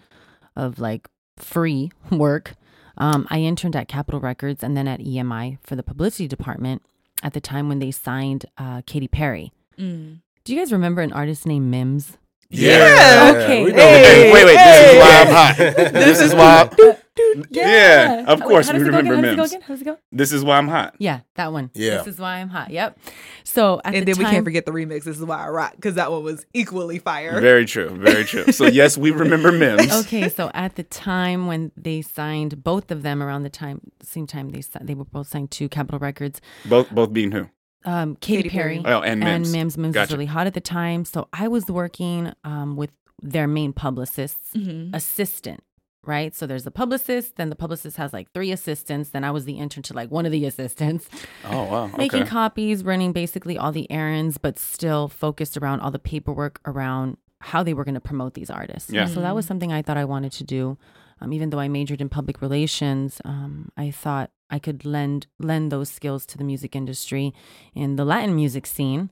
of 0.56 0.78
like 0.78 1.08
free 1.36 1.90
work. 2.10 2.54
Um, 2.96 3.26
I 3.28 3.40
interned 3.40 3.76
at 3.76 3.88
Capitol 3.88 4.20
Records 4.20 4.62
and 4.62 4.76
then 4.76 4.86
at 4.86 5.00
EMI 5.00 5.58
for 5.62 5.76
the 5.76 5.82
publicity 5.82 6.28
department 6.28 6.82
at 7.22 7.32
the 7.32 7.40
time 7.40 7.68
when 7.68 7.80
they 7.80 7.90
signed 7.90 8.46
uh, 8.56 8.82
Katy 8.86 9.08
Perry. 9.08 9.52
Mm. 9.78 10.20
Do 10.44 10.54
you 10.54 10.58
guys 10.60 10.72
remember 10.72 11.02
an 11.02 11.12
artist 11.12 11.46
named 11.46 11.70
Mims? 11.70 12.18
Yeah, 12.54 13.32
okay. 13.34 13.64
we 13.64 13.72
Hey, 13.72 14.28
the 14.28 14.32
wait, 14.34 14.44
wait, 14.44 14.56
this 14.56 14.92
is 14.92 15.00
why 15.00 15.20
I'm 15.20 15.32
hot. 15.32 15.56
This 15.92 16.20
is 16.20 16.34
why. 16.34 16.70
I'm... 16.80 16.94
Yeah, 17.50 18.24
of 18.26 18.40
Wait, 18.40 18.48
course 18.48 18.66
how 18.66 18.72
we 18.72 18.80
does 18.80 18.88
it 18.88 18.90
go 18.90 18.96
remember 18.96 19.14
again? 19.14 19.24
How 19.24 19.30
does 19.30 19.32
it 19.32 19.36
go 19.36 19.42
Mims. 19.42 19.52
again? 19.52 19.62
How 19.62 19.74
does 19.74 19.80
it 19.82 19.84
go? 19.84 19.98
This 20.10 20.32
is 20.32 20.44
why 20.44 20.58
I'm 20.58 20.66
hot. 20.68 20.96
Yeah, 20.98 21.20
that 21.36 21.52
one. 21.52 21.70
Yeah. 21.72 21.98
This 21.98 22.08
is 22.14 22.18
why 22.20 22.38
I'm 22.38 22.48
hot. 22.48 22.70
Yep. 22.70 22.98
So 23.44 23.80
at 23.84 23.94
And 23.94 24.06
the 24.06 24.12
then 24.12 24.24
we 24.24 24.30
can't 24.30 24.44
forget 24.44 24.66
the 24.66 24.72
remix. 24.72 25.04
This 25.04 25.18
is 25.18 25.24
why 25.24 25.44
I 25.44 25.48
rock 25.48 25.76
because 25.76 25.94
that 25.94 26.10
one 26.10 26.24
was 26.24 26.44
equally 26.54 26.98
fire. 26.98 27.40
Very 27.40 27.66
true. 27.66 27.90
Very 27.90 28.24
true. 28.24 28.50
So 28.52 28.66
yes, 28.66 28.98
we 28.98 29.10
remember 29.12 29.52
Mims. 29.52 29.92
okay, 30.06 30.28
so 30.28 30.50
at 30.54 30.74
the 30.74 30.82
time 30.82 31.46
when 31.46 31.70
they 31.76 32.02
signed 32.02 32.64
both 32.64 32.90
of 32.90 33.02
them 33.02 33.22
around 33.22 33.44
the 33.44 33.50
time 33.50 33.80
same 34.02 34.26
time 34.26 34.50
they 34.50 34.60
si- 34.60 34.78
they 34.80 34.94
were 34.94 35.04
both 35.04 35.28
signed 35.28 35.50
to 35.52 35.68
Capitol 35.68 36.00
Records. 36.00 36.40
Both 36.64 36.90
both 36.90 37.12
being 37.12 37.30
who? 37.30 37.48
Um, 37.84 38.16
Katy, 38.16 38.44
Katy 38.44 38.48
Perry, 38.50 38.80
Perry. 38.82 38.94
Oh, 38.94 39.00
and 39.02 39.20
Mims. 39.20 39.48
and 39.48 39.52
Mims. 39.52 39.78
Mims 39.78 39.96
was 39.96 40.10
really 40.12 40.26
hot 40.26 40.46
at 40.46 40.54
the 40.54 40.60
time, 40.60 41.04
so 41.04 41.28
I 41.32 41.48
was 41.48 41.66
working 41.66 42.32
um, 42.44 42.76
with 42.76 42.90
their 43.22 43.46
main 43.46 43.72
publicist's 43.72 44.52
Mhm. 44.54 44.94
assistant. 44.94 45.62
Right, 46.06 46.34
so 46.34 46.46
there's 46.46 46.64
the 46.64 46.70
publicist. 46.70 47.36
Then 47.36 47.48
the 47.48 47.56
publicist 47.56 47.96
has 47.96 48.12
like 48.12 48.30
three 48.32 48.52
assistants. 48.52 49.08
Then 49.08 49.24
I 49.24 49.30
was 49.30 49.46
the 49.46 49.54
intern 49.54 49.82
to 49.84 49.94
like 49.94 50.10
one 50.10 50.26
of 50.26 50.32
the 50.32 50.44
assistants. 50.50 51.08
Oh 51.46 51.64
wow. 51.64 51.86
making 51.96 52.22
Okay. 52.22 52.30
copies, 52.30 52.84
running 52.84 53.12
basically 53.12 53.56
all 53.56 53.72
the 53.72 53.90
errands, 53.90 54.36
but 54.36 54.58
still 54.58 55.08
focused 55.08 55.56
around 55.56 55.80
all 55.80 55.90
the 55.90 55.98
paperwork 55.98 56.60
around 56.66 57.16
how 57.40 57.62
they 57.62 57.72
were 57.72 57.84
going 57.84 57.94
to 57.94 58.00
promote 58.02 58.34
these 58.34 58.50
artists. 58.50 58.90
Yeah. 58.92 59.06
So 59.06 59.20
that 59.22 59.34
was 59.34 59.46
something 59.46 59.72
I 59.72 59.80
thought 59.80 59.96
I 59.96 60.04
wanted 60.04 60.32
to 60.32 60.44
do. 60.44 60.76
Um, 61.20 61.32
even 61.32 61.50
though 61.50 61.60
I 61.60 61.68
majored 61.68 62.00
in 62.00 62.08
public 62.08 62.40
relations, 62.42 63.20
um, 63.24 63.70
I 63.76 63.90
thought 63.90 64.30
I 64.50 64.58
could 64.58 64.84
lend 64.84 65.26
lend 65.38 65.70
those 65.72 65.88
skills 65.88 66.26
to 66.26 66.38
the 66.38 66.44
music 66.44 66.74
industry 66.76 67.32
in 67.74 67.96
the 67.96 68.04
Latin 68.04 68.34
music 68.36 68.66
scene. 68.66 69.10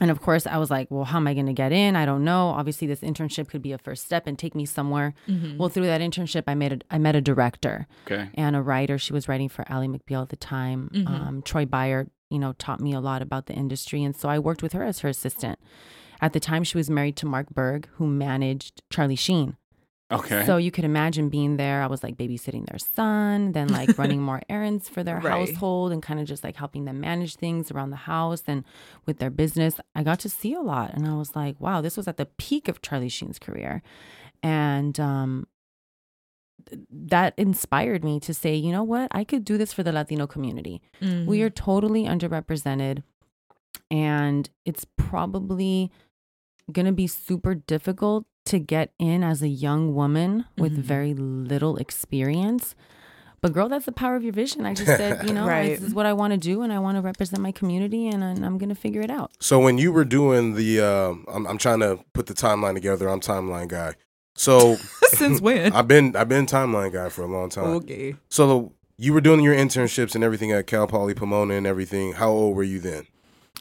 And 0.00 0.10
of 0.10 0.20
course, 0.22 0.46
I 0.46 0.56
was 0.56 0.70
like, 0.70 0.90
well, 0.90 1.04
how 1.04 1.18
am 1.18 1.26
I 1.26 1.34
going 1.34 1.46
to 1.46 1.52
get 1.52 1.70
in? 1.70 1.96
I 1.96 2.06
don't 2.06 2.24
know. 2.24 2.48
Obviously, 2.48 2.86
this 2.88 3.00
internship 3.00 3.48
could 3.48 3.60
be 3.62 3.72
a 3.72 3.78
first 3.78 4.04
step 4.04 4.26
and 4.26 4.38
take 4.38 4.54
me 4.54 4.64
somewhere. 4.64 5.14
Mhm. 5.28 5.58
Well, 5.58 5.68
through 5.68 5.86
that 5.86 6.00
internship, 6.00 6.44
I 6.46 6.54
made 6.54 6.72
a, 6.72 6.78
I 6.90 6.98
met 6.98 7.14
a 7.14 7.20
director 7.20 7.86
Okay. 8.06 8.28
and 8.34 8.56
a 8.56 8.62
writer. 8.62 8.96
She 8.98 9.12
was 9.12 9.28
writing 9.28 9.48
for 9.50 9.64
Ally 9.70 9.86
McBeal 9.86 10.22
at 10.22 10.30
the 10.30 10.36
time. 10.36 10.90
Mhm. 10.94 11.08
Um, 11.08 11.42
Troy 11.42 11.66
Beyer, 11.66 12.08
you 12.30 12.38
know, 12.38 12.54
taught 12.54 12.80
me 12.80 12.94
a 12.94 13.00
lot 13.00 13.20
about 13.22 13.46
the 13.46 13.54
industry. 13.54 14.02
And 14.02 14.16
so 14.16 14.28
I 14.30 14.38
worked 14.38 14.62
with 14.62 14.72
her 14.72 14.82
as 14.82 15.00
her 15.00 15.08
assistant. 15.10 15.58
At 16.22 16.32
the 16.32 16.40
time, 16.40 16.64
she 16.64 16.78
was 16.78 16.88
married 16.88 17.16
to 17.16 17.26
Mark 17.26 17.50
Burg, 17.50 17.88
who 17.94 18.06
managed 18.06 18.82
Charlie 18.90 19.14
Sheen. 19.16 19.56
Okay. 20.12 20.44
So 20.46 20.56
you 20.58 20.70
could 20.70 20.84
imagine 20.84 21.28
being 21.28 21.56
there. 21.56 21.82
I 21.82 21.86
was 21.86 22.02
like 22.02 22.16
babysitting 22.16 22.66
their 22.66 22.78
son, 22.78 23.52
then 23.52 23.68
like 23.68 23.96
running 23.98 24.20
more 24.20 24.42
errands 24.48 24.88
for 24.88 25.02
their 25.02 25.16
Right. 25.20 25.30
household 25.48 25.90
and 25.92 26.02
kind 26.02 26.20
of 26.20 26.26
just 26.26 26.44
like 26.44 26.56
helping 26.56 26.84
them 26.84 27.00
manage 27.00 27.36
things 27.36 27.70
around 27.70 27.90
the 27.90 27.96
house 27.96 28.42
and 28.46 28.64
with 29.06 29.18
their 29.18 29.30
business. 29.30 29.80
I 29.94 30.02
got 30.02 30.18
to 30.20 30.28
see 30.28 30.52
a 30.54 30.60
lot. 30.60 30.92
And 30.94 31.06
I 31.06 31.14
was 31.14 31.34
like, 31.34 31.60
wow, 31.60 31.80
this 31.80 31.96
was 31.96 32.06
at 32.08 32.16
the 32.18 32.26
peak 32.26 32.68
of 32.68 32.82
Charlie 32.82 33.08
Sheen's 33.08 33.38
career. 33.38 33.82
And 34.42 34.98
um, 35.00 35.46
that 36.90 37.34
inspired 37.36 38.04
me 38.04 38.20
to 38.20 38.34
say, 38.34 38.54
you 38.54 38.72
know 38.72 38.82
what, 38.84 39.08
I 39.12 39.24
could 39.24 39.44
do 39.44 39.56
this 39.58 39.72
for 39.72 39.82
the 39.82 39.92
Latino 39.92 40.26
community. 40.26 40.80
Mm-hmm. 41.00 41.26
We 41.26 41.42
are 41.42 41.50
totally 41.50 42.04
underrepresented, 42.04 43.02
and 43.90 44.48
it's 44.64 44.86
probably 44.96 45.90
going 46.70 46.86
to 46.86 46.92
be 46.92 47.06
super 47.06 47.54
difficult 47.54 48.24
to 48.46 48.58
get 48.58 48.92
in 48.98 49.22
as 49.22 49.42
a 49.42 49.48
young 49.48 49.94
woman 49.94 50.44
with 50.58 50.76
Mhm. 50.78 50.82
very 50.82 51.14
little 51.14 51.76
experience. 51.76 52.74
But 53.40 53.52
girl, 53.52 53.68
that's 53.68 53.86
the 53.86 53.92
power 53.92 54.14
of 54.14 54.22
your 54.22 54.32
vision. 54.32 54.64
I 54.66 54.72
just 54.74 54.86
said, 54.86 55.24
you 55.28 55.34
know, 55.34 55.46
Right. 55.46 55.70
this 55.70 55.82
is 55.82 55.94
what 55.94 56.06
I 56.06 56.12
want 56.12 56.32
to 56.32 56.36
do, 56.38 56.62
and 56.62 56.72
I 56.72 56.78
want 56.78 56.96
to 56.96 57.02
represent 57.02 57.42
my 57.42 57.50
community, 57.52 58.06
and, 58.08 58.22
I- 58.22 58.30
I'm 58.46 58.56
going 58.58 58.68
to 58.68 58.74
figure 58.76 59.00
it 59.00 59.10
out. 59.10 59.32
So 59.40 59.58
when 59.58 59.78
you 59.78 59.90
were 59.92 60.04
doing 60.04 60.54
the, 60.54 60.80
um, 60.80 61.24
I'm, 61.32 61.46
I'm 61.46 61.58
trying 61.58 61.80
to 61.80 61.98
put 62.12 62.26
the 62.26 62.34
timeline 62.34 62.74
together. 62.74 63.08
I'm 63.08 63.20
timeline 63.20 63.68
guy. 63.68 63.94
So 64.36 64.76
Since 65.12 65.40
when? 65.46 65.72
I've 65.72 65.88
been 65.88 66.14
I've 66.16 66.28
been 66.28 66.46
timeline 66.46 66.92
guy 66.92 67.08
for 67.10 67.22
a 67.22 67.26
long 67.26 67.48
time. 67.50 67.64
okay. 67.64 68.14
So 68.30 68.72
you 68.96 69.12
were 69.12 69.20
doing 69.20 69.40
your 69.40 69.54
internships 69.54 70.14
and 70.14 70.22
everything 70.24 70.52
at 70.52 70.66
Cal 70.66 70.86
Poly 70.86 71.12
Pomona 71.14 71.54
and 71.54 71.66
everything. 71.66 72.12
How 72.14 72.30
old 72.30 72.56
were 72.56 72.62
you 72.62 72.78
then? 72.80 73.06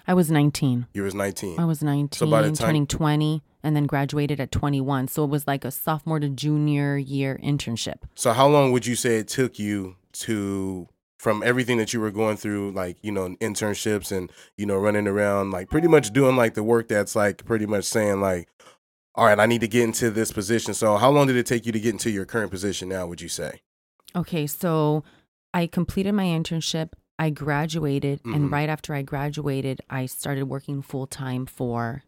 I 0.07 0.13
was 0.13 0.29
19. 0.31 0.85
You 0.93 1.03
was 1.03 1.13
19. 1.15 1.59
I 1.59 1.65
was 1.65 1.81
19, 1.83 2.17
So 2.17 2.29
by 2.29 2.41
the 2.43 2.49
time- 2.49 2.67
turning 2.67 2.87
20, 2.87 3.41
and 3.63 3.75
then 3.75 3.85
graduated 3.85 4.39
at 4.39 4.51
21. 4.51 5.07
So 5.07 5.23
it 5.23 5.29
was 5.29 5.47
like 5.47 5.63
a 5.65 5.71
sophomore 5.71 6.19
to 6.19 6.29
junior 6.29 6.97
year 6.97 7.39
internship. 7.43 7.99
So 8.15 8.33
how 8.33 8.47
long 8.47 8.71
would 8.71 8.85
you 8.85 8.95
say 8.95 9.17
it 9.17 9.27
took 9.27 9.59
you 9.59 9.95
to 10.13 10.87
from 11.19 11.43
everything 11.43 11.77
that 11.77 11.93
you 11.93 11.99
were 11.99 12.09
going 12.11 12.35
through, 12.37 12.71
like 12.71 12.97
you 13.03 13.11
know 13.11 13.35
internships 13.39 14.11
and 14.15 14.31
you 14.57 14.65
know 14.65 14.77
running 14.77 15.07
around, 15.07 15.51
like 15.51 15.69
pretty 15.69 15.87
much 15.87 16.11
doing 16.11 16.35
like 16.35 16.55
the 16.55 16.63
work 16.63 16.87
that's 16.87 17.15
like 17.15 17.45
pretty 17.45 17.65
much 17.65 17.83
saying 17.85 18.19
like, 18.21 18.49
all 19.15 19.25
right, 19.25 19.39
I 19.39 19.45
need 19.45 19.61
to 19.61 19.67
get 19.67 19.83
into 19.83 20.09
this 20.09 20.31
position. 20.31 20.73
So 20.73 20.97
how 20.97 21.11
long 21.11 21.27
did 21.27 21.35
it 21.35 21.45
take 21.45 21.65
you 21.65 21.71
to 21.71 21.79
get 21.79 21.91
into 21.93 22.09
your 22.09 22.25
current 22.25 22.49
position 22.51 22.89
now? 22.89 23.05
Would 23.05 23.21
you 23.21 23.29
say? 23.29 23.61
Okay, 24.15 24.47
so 24.47 25.03
I 25.53 25.67
completed 25.67 26.13
my 26.13 26.25
internship. 26.25 26.89
I 27.19 27.29
graduated, 27.29 28.23
Mhm. 28.23 28.35
and 28.35 28.51
right 28.51 28.67
after 28.67 28.95
I 28.95 29.03
graduated, 29.03 29.81
I 29.91 30.07
started 30.07 30.45
working 30.45 30.81
full 30.81 31.05
time 31.05 31.45
for 31.45 32.01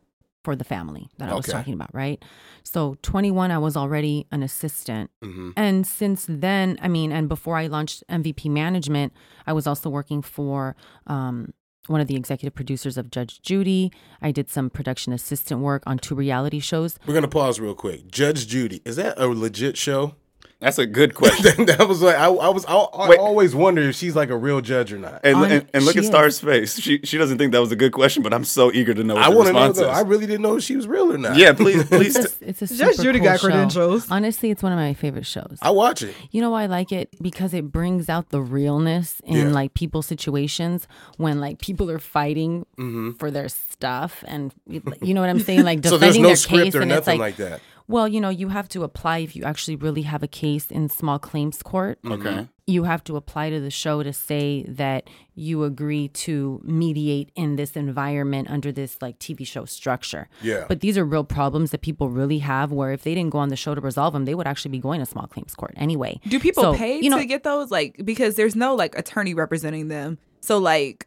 for 0.44 0.56
the 0.56 0.64
family 0.64 1.10
that 1.18 1.30
I 1.30 1.34
was 1.34 1.46
Okay. 1.46 1.54
talking 1.58 1.74
about. 1.74 1.94
Right. 1.94 2.24
So 2.64 2.96
21, 3.02 3.52
I 3.52 3.58
was 3.58 3.76
already 3.78 4.28
an 4.32 4.44
assistant, 4.44 5.10
Mm-hmm. 5.24 5.52
and 5.56 5.88
since 5.88 6.26
then, 6.30 6.78
I 6.82 6.88
mean, 6.88 7.12
and 7.12 7.28
before 7.30 7.58
I 7.58 7.68
launched 7.68 8.04
MVP 8.10 8.50
Management, 8.50 9.14
I 9.48 9.54
was 9.54 9.68
also 9.68 9.90
working 9.90 10.22
for. 10.22 10.76
Um, 11.08 11.54
one 11.88 12.00
of 12.00 12.08
the 12.08 12.16
executive 12.16 12.56
producers 12.56 12.98
of 12.98 13.12
Judge 13.12 13.42
Judy. 13.42 13.92
I 14.22 14.32
did 14.32 14.50
some 14.50 14.70
production 14.70 15.12
assistant 15.12 15.60
work 15.60 15.84
on 15.86 15.98
two 16.00 16.16
reality 16.16 16.60
shows. 16.62 16.98
We're 17.06 17.14
gonna 17.14 17.28
pause 17.28 17.60
real 17.60 17.76
quick. 17.76 18.10
Judge 18.10 18.48
Judy, 18.48 18.82
is 18.86 18.96
that 18.96 19.20
a 19.20 19.28
legit 19.28 19.76
show? 19.76 20.16
That's 20.64 20.80
a 20.80 20.86
good 20.88 21.14
question. 21.22 21.66
that 21.68 21.88
was 21.88 22.02
like 22.02 22.16
I, 22.16 22.26
I 22.26 22.50
was 22.50 22.66
I, 22.66 22.74
I 22.74 23.10
Wait. 23.10 23.20
always 23.20 23.54
wonder 23.54 23.82
if 23.84 23.96
she's 23.96 24.16
like 24.16 24.30
a 24.30 24.38
real 24.38 24.62
judge 24.62 24.92
or 24.94 24.98
not. 24.98 25.20
And, 25.24 25.36
On- 25.38 25.52
and, 25.52 25.68
and 25.74 25.84
look 25.84 25.94
she 25.94 26.00
at 26.00 26.04
is. 26.06 26.10
Star's 26.10 26.40
face. 26.40 26.80
She 26.80 27.00
she 27.04 27.18
doesn't 27.18 27.38
think 27.38 27.52
that 27.52 27.60
was 27.62 27.72
a 27.72 27.76
good 27.76 27.92
question, 27.92 28.24
but 28.24 28.34
I'm 28.34 28.44
so 28.46 28.72
eager 28.72 28.94
to 28.94 29.04
know 29.04 29.16
what 29.16 29.24
I 29.24 29.30
want 29.30 29.48
to 29.48 29.54
know 29.54 29.72
though. 29.74 29.90
I 29.90 30.02
really 30.02 30.26
didn't 30.26 30.42
know 30.42 30.56
if 30.58 30.64
she 30.64 30.76
was 30.76 30.88
real 30.88 31.12
or 31.14 31.18
not. 31.18 31.38
yeah, 31.38 31.54
please, 31.54 31.84
please. 31.86 32.16
It's 32.16 32.42
a, 32.42 32.50
it's 32.50 32.62
a 32.62 32.68
Judge 32.76 32.96
super 32.96 33.04
Judy 33.04 33.20
cool 33.20 33.26
got 33.28 33.40
show. 33.40 33.48
credentials. 33.48 34.10
Honestly, 34.10 34.50
it's 34.52 34.64
one 34.64 34.72
of 34.72 34.78
my 34.80 34.94
favorite 34.94 35.26
shows. 35.26 35.58
I 35.62 35.70
watch 35.72 36.02
it. 36.02 36.16
You 36.32 36.42
know 36.42 36.50
why 36.50 36.64
I 36.64 36.66
like 36.68 36.92
it? 36.92 37.10
Because 37.22 37.54
it 37.54 37.72
brings 37.72 38.10
out 38.10 38.30
the 38.30 38.42
realness 38.42 39.20
in 39.26 39.36
Yeah. 39.48 39.54
like 39.54 39.74
people's 39.74 40.06
situations 40.08 40.88
when 41.18 41.40
like 41.42 41.60
people 41.60 41.92
are 41.92 42.00
fighting 42.00 42.66
Mm-hmm. 42.78 43.12
for 43.14 43.30
their 43.32 43.50
stuff 43.50 44.24
and 44.28 44.54
you 44.68 45.14
know 45.14 45.22
what 45.22 45.30
I'm 45.30 45.40
saying? 45.40 45.64
Like 45.64 45.80
So 45.84 45.98
defending 45.98 46.00
there's 46.00 46.18
no 46.22 46.28
their 46.30 46.36
script 46.36 46.64
case 46.66 46.76
or 46.76 46.82
and 46.82 46.92
it's 46.92 47.06
nothing 47.08 47.20
like, 47.20 47.38
like 47.40 47.50
that. 47.50 47.62
Well, 47.88 48.08
you 48.08 48.22
know, 48.22 48.30
you 48.30 48.50
have 48.50 48.68
to 48.70 48.84
apply 48.84 49.20
if 49.20 49.36
you 49.36 49.44
actually 49.44 49.76
really 49.76 50.04
have 50.04 50.24
a 50.24 50.28
case 50.28 50.68
in 50.72 50.90
small 50.90 51.20
claims 51.20 51.62
court. 51.62 52.00
okay. 52.06 52.24
Mm-hmm. 52.30 52.44
You 52.66 52.86
have 52.86 53.04
to 53.06 53.18
apply 53.18 53.50
to 53.50 53.60
the 53.60 53.70
show 53.70 54.04
to 54.04 54.14
say 54.14 54.64
that 54.70 55.10
you 55.36 55.66
agree 55.66 56.08
to 56.08 56.62
mediate 56.64 57.30
in 57.36 57.58
this 57.58 57.76
environment 57.76 58.50
under 58.50 58.72
this 58.72 59.02
like 59.02 59.20
TV 59.20 59.46
show 59.46 59.66
structure. 59.66 60.30
Yeah. 60.42 60.64
But 60.70 60.80
these 60.80 60.98
are 60.98 61.04
real 61.04 61.26
problems 61.26 61.72
that 61.72 61.82
people 61.82 62.10
really 62.10 62.40
have 62.40 62.72
where 62.72 62.94
if 62.94 63.04
they 63.04 63.14
didn't 63.16 63.32
go 63.32 63.40
on 63.40 63.50
the 63.50 63.58
show 63.58 63.76
to 63.76 63.82
resolve 63.82 64.14
them, 64.14 64.24
they 64.24 64.34
would 64.34 64.48
actually 64.48 64.72
be 64.72 64.80
going 64.80 65.02
to 65.02 65.06
small 65.06 65.28
claims 65.28 65.54
court 65.56 65.74
anyway. 65.76 66.22
Do 66.30 66.40
people 66.40 66.64
So, 66.64 66.74
pay 66.76 67.00
you 67.02 67.10
know- 67.10 67.18
to 67.18 67.26
get 67.26 67.44
those? 67.44 67.70
Like 67.70 68.00
because 68.06 68.36
there's 68.36 68.56
no 68.56 68.76
like 68.76 68.98
attorney 68.98 69.34
representing 69.34 69.90
them. 69.90 70.18
So 70.40 70.58
like 70.58 71.06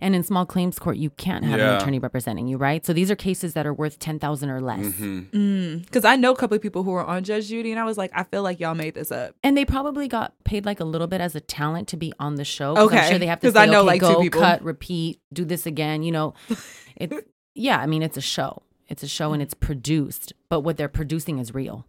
And 0.00 0.14
in 0.14 0.22
small 0.22 0.46
claims 0.46 0.78
court, 0.78 0.96
you 0.96 1.10
can't 1.10 1.44
have 1.44 1.58
Yeah. 1.58 1.72
an 1.74 1.76
attorney 1.80 1.98
representing 1.98 2.46
you, 2.46 2.56
right? 2.56 2.84
So 2.84 2.92
these 2.92 3.10
are 3.10 3.16
cases 3.16 3.54
that 3.54 3.66
are 3.66 3.74
worth 3.74 3.98
ten 3.98 4.18
thousand 4.18 4.50
or 4.50 4.60
less, 4.60 4.84
mm-hmm. 4.86 5.18
mm. 5.36 5.84
because 5.84 6.04
I 6.04 6.16
know 6.16 6.32
a 6.32 6.36
couple 6.36 6.56
of 6.56 6.62
people 6.62 6.82
who 6.82 6.90
were 6.90 7.04
on 7.04 7.24
Judge 7.24 7.48
Judy, 7.48 7.70
and 7.70 7.80
I 7.80 7.84
was 7.84 7.98
like, 7.98 8.10
I 8.14 8.24
feel 8.24 8.42
like 8.42 8.60
y'all 8.60 8.74
made 8.74 8.94
this 8.94 9.10
up. 9.12 9.34
and 9.42 9.56
they 9.56 9.64
probably 9.64 10.08
got 10.08 10.34
paid 10.44 10.64
like 10.64 10.80
a 10.80 10.84
little 10.84 11.06
bit 11.06 11.20
as 11.20 11.34
a 11.34 11.40
talent 11.40 11.88
to 11.88 11.96
be 11.96 12.12
on 12.18 12.36
the 12.36 12.44
show. 12.44 12.74
'cause 12.74 12.92
I'm 12.92 12.98
Okay. 12.98 13.08
sure 13.10 13.18
they 13.18 13.26
have 13.26 13.40
to 13.40 13.46
'Cause 13.48 13.54
say, 13.54 13.60
I 13.62 13.66
know, 13.66 13.80
okay, 13.80 13.86
like, 13.86 14.00
two 14.00 14.06
go, 14.06 14.20
people. 14.20 14.40
cut, 14.40 14.62
repeat, 14.62 15.20
do 15.32 15.44
this 15.44 15.66
again. 15.66 16.02
You 16.02 16.12
know, 16.12 16.34
it's 16.96 17.16
yeah. 17.54 17.78
I 17.78 17.86
mean, 17.86 18.02
it's 18.02 18.16
a 18.16 18.20
show. 18.22 18.62
It's 18.88 19.02
a 19.02 19.08
show 19.08 19.32
and 19.32 19.42
it's 19.42 19.54
produced, 19.54 20.32
but 20.48 20.60
what 20.60 20.76
they're 20.76 20.88
producing 20.88 21.38
is 21.38 21.54
real. 21.54 21.86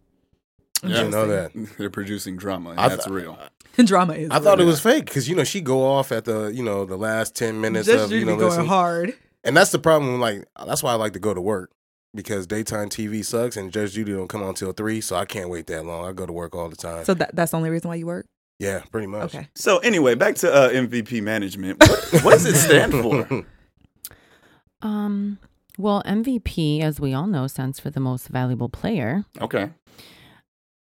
I 0.82 1.02
know 1.08 1.26
that. 1.26 1.52
They're 1.78 1.88
producing 1.88 2.36
drama, 2.36 2.70
and 2.70 2.78
that's 2.78 3.04
th- 3.04 3.14
real. 3.14 3.38
Drama 3.84 4.14
is. 4.14 4.30
I 4.30 4.38
thought 4.38 4.60
it 4.60 4.64
was 4.64 4.80
fake 4.80 5.06
because 5.06 5.28
you 5.28 5.34
know 5.36 5.44
she 5.44 5.60
go 5.60 5.82
off 5.84 6.12
at 6.12 6.24
the 6.24 6.46
you 6.48 6.62
know 6.62 6.84
the 6.84 6.96
last 6.96 7.34
ten 7.34 7.60
minutes 7.60 7.86
Judge 7.86 8.00
of 8.00 8.08
Judy 8.10 8.20
you 8.20 8.26
know 8.26 8.34
be 8.34 8.40
going 8.40 8.50
listen. 8.50 8.66
hard. 8.66 9.14
and 9.42 9.56
that's 9.56 9.70
the 9.70 9.78
problem. 9.78 10.20
Like 10.20 10.44
that's 10.66 10.82
why 10.82 10.92
I 10.92 10.94
like 10.94 11.12
to 11.14 11.18
go 11.20 11.34
to 11.34 11.40
work 11.40 11.70
because 12.14 12.46
daytime 12.46 12.88
TV 12.88 13.24
sucks 13.24 13.56
and 13.56 13.72
Judge 13.72 13.94
Judy 13.94 14.12
don't 14.12 14.28
come 14.28 14.42
on 14.42 14.54
till 14.54 14.72
three, 14.72 15.00
so 15.00 15.16
I 15.16 15.24
can't 15.24 15.48
wait 15.50 15.66
that 15.66 15.84
long. 15.84 16.06
I 16.08 16.12
go 16.12 16.26
to 16.26 16.32
work 16.32 16.54
all 16.54 16.68
the 16.68 16.76
time. 16.76 17.04
So 17.04 17.14
that 17.14 17.34
that's 17.34 17.50
the 17.50 17.56
only 17.56 17.70
reason 17.70 17.88
why 17.88 17.96
you 17.96 18.06
work. 18.06 18.26
yeah, 18.58 18.82
pretty 18.92 19.06
much. 19.08 19.34
Okay. 19.34 19.48
So 19.54 19.78
anyway, 19.78 20.14
back 20.14 20.36
to 20.36 20.52
uh, 20.52 20.70
MVP 20.70 21.22
management. 21.22 21.80
What, 21.80 22.24
what 22.24 22.30
does 22.34 22.46
it 22.46 22.56
stand 22.56 22.92
for? 22.92 23.44
Um, 24.82 25.38
well, 25.78 26.02
MVP, 26.04 26.80
as 26.82 27.00
we 27.00 27.14
all 27.14 27.26
know, 27.26 27.46
stands 27.46 27.80
for 27.80 27.88
the 27.90 28.00
most 28.00 28.28
valuable 28.28 28.68
player. 28.68 29.24
Okay. 29.40 29.70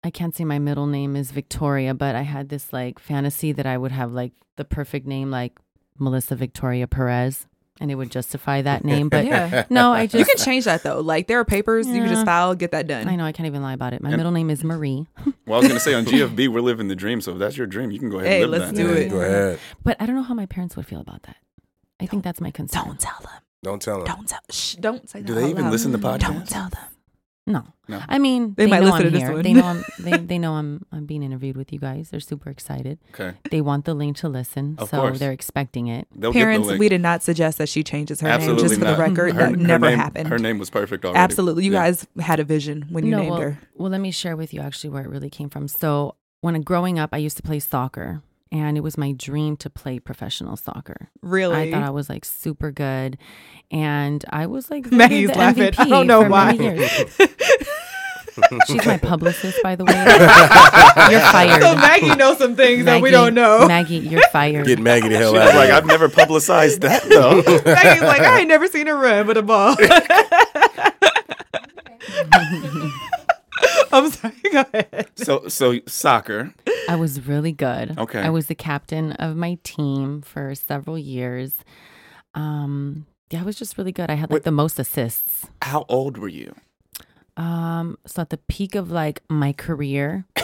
I 0.03 0.09
can't 0.11 0.35
say 0.35 0.45
my 0.45 0.59
middle 0.59 0.87
name 0.87 1.15
is 1.15 1.31
Victoria, 1.31 1.93
but 1.93 2.15
I 2.15 2.21
had 2.21 2.49
this 2.49 2.71
like 2.71 2.99
fantasy 2.99 3.51
that 3.51 3.65
I 3.65 3.77
would 3.77 3.91
have 3.91 4.11
like 4.13 4.31
the 4.55 4.63
perfect 4.65 5.05
name, 5.05 5.29
like 5.31 5.59
Melissa 5.97 6.35
Victoria 6.35 6.87
Perez, 6.87 7.47
and 7.81 7.91
it 7.91 7.95
would 7.95 8.09
justify 8.09 8.61
that 8.61 8.85
name. 8.85 9.09
But 9.09 9.25
Yeah. 9.25 9.65
no, 9.69 9.91
I 9.91 10.03
You 10.03 10.23
can 10.25 10.37
change 10.37 10.65
that 10.65 10.83
though. 10.83 11.01
Like 11.01 11.27
there 11.27 11.39
are 11.39 11.45
papers 11.45 11.85
you 11.87 11.95
can 12.01 12.07
just 12.09 12.25
file, 12.25 12.55
get 12.55 12.71
that 12.71 12.87
done. 12.87 13.09
I 13.09 13.17
know 13.17 13.25
I 13.25 13.33
can't 13.33 13.47
even 13.47 13.61
lie 13.61 13.73
about 13.73 13.93
it. 13.93 14.01
My 14.01 14.09
And- 14.09 14.17
middle 14.17 14.31
name 14.31 14.49
is 14.49 14.63
Marie, 14.63 15.05
Well, 15.45 15.57
I 15.57 15.59
was 15.59 15.67
gonna 15.67 15.79
say 15.81 15.93
on 15.93 16.05
GFB 16.05 16.47
we're 16.47 16.61
living 16.61 16.87
the 16.87 16.95
dream. 16.95 17.19
So 17.19 17.33
if 17.33 17.39
that's 17.39 17.57
your 17.57 17.67
dream, 17.67 17.91
you 17.91 17.99
can 17.99 18.09
go 18.09 18.19
ahead 18.19 18.31
Hey, 18.31 18.41
and 18.43 18.51
live 18.51 18.61
let's 18.61 18.71
that. 18.77 18.77
do 18.83 18.89
Yeah, 18.93 18.99
it. 18.99 19.09
Go 19.09 19.19
ahead. 19.19 19.59
but 19.83 19.97
I 19.99 20.05
don't 20.05 20.15
know 20.15 20.23
how 20.23 20.33
my 20.33 20.45
parents 20.45 20.77
would 20.77 20.85
feel 20.87 21.01
about 21.01 21.23
that. 21.23 21.35
I 21.99 22.05
think 22.05 22.23
that's 22.23 22.39
my 22.39 22.51
concern. 22.51 22.85
Don't 22.85 22.99
tell 23.01 23.19
them. 23.19 23.31
Don't 23.61 23.81
tell 23.81 23.97
them. 23.97 24.05
Don't 24.15 24.27
tell. 24.29 24.39
Shh, 24.49 24.75
don't 24.75 25.09
say 25.09 25.19
that. 25.19 25.25
Do 25.27 25.33
that 25.33 25.41
they 25.41 25.45
out 25.47 25.49
even 25.49 25.63
loud. 25.65 25.71
listen 25.73 25.91
to 25.91 25.97
podcasts? 25.97 26.19
Don't 26.21 26.47
tell 26.47 26.69
them. 26.69 26.79
No. 27.49 27.63
No. 27.87 27.99
I 28.07 28.19
mean, 28.19 28.53
They 28.55 28.65
they, 28.65 28.69
might 28.71 28.79
know 28.81 28.85
listen 28.91 28.97
I'm 28.99 29.03
to 29.05 29.09
this 29.09 29.21
here. 29.21 29.33
one. 29.33 29.41
They 29.41 29.53
know 29.53 29.65
I'm. 29.65 29.83
They, 29.99 30.17
they 30.17 30.37
know 30.37 30.53
I'm. 30.53 30.85
I'm 30.91 31.05
being 31.05 31.23
interviewed 31.23 31.57
with 31.57 31.73
you 31.73 31.79
guys. 31.79 32.09
They're 32.11 32.19
super 32.19 32.49
excited. 32.51 32.99
Okay. 33.13 33.35
They 33.49 33.59
want 33.61 33.85
the 33.85 33.93
link 33.95 34.17
to 34.17 34.29
listen, 34.29 34.75
Of 34.77 34.89
so 34.89 34.99
course. 35.01 35.17
they're 35.19 35.31
expecting 35.31 35.87
it. 35.87 36.07
They'll 36.15 36.31
Parents, 36.31 36.59
get 36.59 36.63
the 36.63 36.67
link. 36.73 36.79
we 36.79 36.89
did 36.89 37.01
not 37.01 37.23
suggest 37.23 37.57
that 37.57 37.67
she 37.67 37.83
changes 37.83 38.21
her 38.21 38.27
Absolutely 38.29 38.61
name. 38.63 38.69
Just 38.69 38.79
for 38.79 38.85
not. 38.85 38.97
the 38.97 39.01
record, 39.03 39.33
Her- 39.33 39.39
that 39.39 39.49
her 39.51 39.55
never 39.57 39.89
name- 39.89 39.97
happened. 39.97 40.27
Her 40.29 40.37
name 40.39 40.59
was 40.59 40.69
perfect 40.69 41.03
already. 41.03 41.17
Absolutely, 41.19 41.65
you 41.65 41.71
Yeah. 41.73 41.85
guys 41.85 42.07
had 42.19 42.39
a 42.39 42.43
vision 42.43 42.85
when 42.91 43.03
you 43.05 43.11
no, 43.11 43.17
named 43.19 43.31
well, 43.31 43.41
her. 43.41 43.59
well, 43.75 43.89
let 43.91 43.99
me 44.01 44.11
share 44.11 44.35
with 44.37 44.53
you 44.53 44.61
actually 44.61 44.91
where 44.91 45.03
it 45.03 45.09
really 45.09 45.29
came 45.31 45.49
from. 45.49 45.67
So 45.67 46.15
when 46.41 46.53
I'm 46.55 46.61
growing 46.61 46.99
up, 46.99 47.09
I 47.13 47.17
used 47.17 47.35
to 47.37 47.43
play 47.43 47.59
soccer, 47.59 48.21
and 48.51 48.77
it 48.77 48.81
was 48.81 48.97
my 48.97 49.11
dream 49.11 49.57
to 49.57 49.69
play 49.69 49.99
professional 49.99 50.55
soccer. 50.55 51.09
Really? 51.21 51.55
I 51.55 51.71
thought 51.71 51.83
I 51.83 51.89
was 51.89 52.09
like 52.09 52.23
super 52.25 52.71
good, 52.71 53.17
and 53.71 54.23
I 54.29 54.45
was 54.47 54.71
like 54.71 54.91
Maggie's 54.91 55.29
the 55.31 55.37
laughing. 55.37 55.63
I 55.63 55.71
MVP 55.71 55.89
don't 55.89 56.07
know 56.07 56.23
for 56.23 56.29
why. 56.29 56.53
many 56.53 56.79
years. 56.79 57.17
She's 58.67 58.85
my 58.85 58.97
publicist, 59.01 59.61
by 59.63 59.75
the 59.75 59.85
way. 59.85 59.93
You're 61.11 61.19
fired. 61.31 61.61
so 61.61 61.75
Maggie 61.75 62.15
knows 62.15 62.37
some 62.37 62.55
things 62.55 62.85
that 62.85 63.01
we 63.01 63.11
don't 63.11 63.33
know. 63.33 63.67
Maggie, 63.67 63.97
you're 63.97 64.27
fired. 64.31 64.65
Get 64.65 64.79
Maggie 64.79 65.09
the 65.09 65.17
hell 65.17 65.37
out 65.37 65.47
was 65.47 65.55
like. 65.55 65.69
I've 65.71 65.85
never 65.85 66.09
publicized 66.09 66.81
that 66.81 67.03
though. 67.03 67.35
Maggie's 67.71 68.01
like, 68.03 68.21
I 68.21 68.39
ain't 68.39 68.47
never 68.47 68.67
seen 68.67 68.87
her 68.87 68.97
run 68.97 69.27
with 69.27 69.37
a 69.37 69.43
ball. 69.43 69.75
I'm 73.91 74.09
sorry. 74.11 74.33
Go 74.51 74.65
ahead. 74.73 75.07
so 75.15 75.47
so 75.47 75.79
soccer. 75.87 76.53
I 76.87 76.95
was 76.95 77.25
really 77.27 77.51
good. 77.51 77.97
Okay. 77.97 78.19
I 78.19 78.29
was 78.29 78.47
the 78.47 78.55
captain 78.55 79.13
of 79.13 79.35
my 79.35 79.57
team 79.63 80.21
for 80.21 80.53
several 80.55 80.97
years. 80.97 81.55
Um, 82.35 83.05
yeah, 83.31 83.41
I 83.41 83.43
was 83.43 83.57
just 83.57 83.77
really 83.77 83.91
good. 83.91 84.09
I 84.09 84.13
had 84.15 84.29
like 84.29 84.37
Wait. 84.37 84.43
the 84.43 84.51
most 84.51 84.79
assists. 84.79 85.47
How 85.61 85.85
old 85.89 86.17
were 86.17 86.27
you? 86.27 86.55
Um, 87.39 87.97
so 88.05 88.21
at 88.21 88.29
the 88.29 88.37
peak 88.37 88.75
of 88.75 88.91
like 88.91 89.23
my 89.29 89.53
career, 89.53 90.25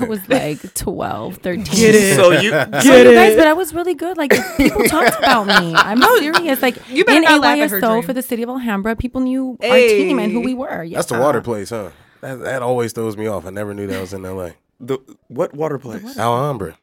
I 0.00 0.04
was 0.04 0.28
like 0.28 0.74
12, 0.74 1.36
13. 1.36 1.64
Get 1.64 1.94
it. 1.94 2.16
So 2.16 2.30
you 2.32 2.50
So 2.50 2.66
Get 2.66 3.06
you 3.06 3.14
guys, 3.14 3.32
it. 3.32 3.36
but 3.38 3.46
I 3.46 3.52
was 3.52 3.72
really 3.74 3.94
good. 3.94 4.16
Like 4.16 4.32
people 4.56 4.84
talked 4.84 5.18
about 5.18 5.46
me. 5.46 5.72
I'm 5.76 6.02
serious. 6.18 6.62
Like 6.62 6.76
You 6.88 7.04
better 7.04 7.18
in 7.18 7.22
not 7.22 7.40
laugh 7.40 7.58
at 7.58 7.70
her 7.70 7.80
AYSO 7.80 8.04
for 8.04 8.12
the 8.12 8.22
city 8.22 8.42
of 8.42 8.48
Alhambra, 8.48 8.96
people 8.96 9.20
knew 9.20 9.56
our 9.62 9.76
team 9.76 10.18
and 10.18 10.32
who 10.32 10.40
we 10.40 10.54
were. 10.54 10.82
Yeah. 10.82 10.98
That's 10.98 11.08
the 11.08 11.18
water 11.18 11.40
place, 11.40 11.70
huh? 11.70 11.90
That, 12.22 12.40
that 12.40 12.62
always 12.62 12.92
throws 12.92 13.16
me 13.16 13.26
off. 13.26 13.46
I 13.46 13.50
never 13.50 13.72
knew 13.72 13.86
that 13.86 14.00
was 14.00 14.12
in 14.12 14.24
L.A. 14.24 14.54
The 14.80 14.98
what 15.28 15.54
water 15.54 15.78
place? 15.78 16.18
Alhambra. 16.18 16.76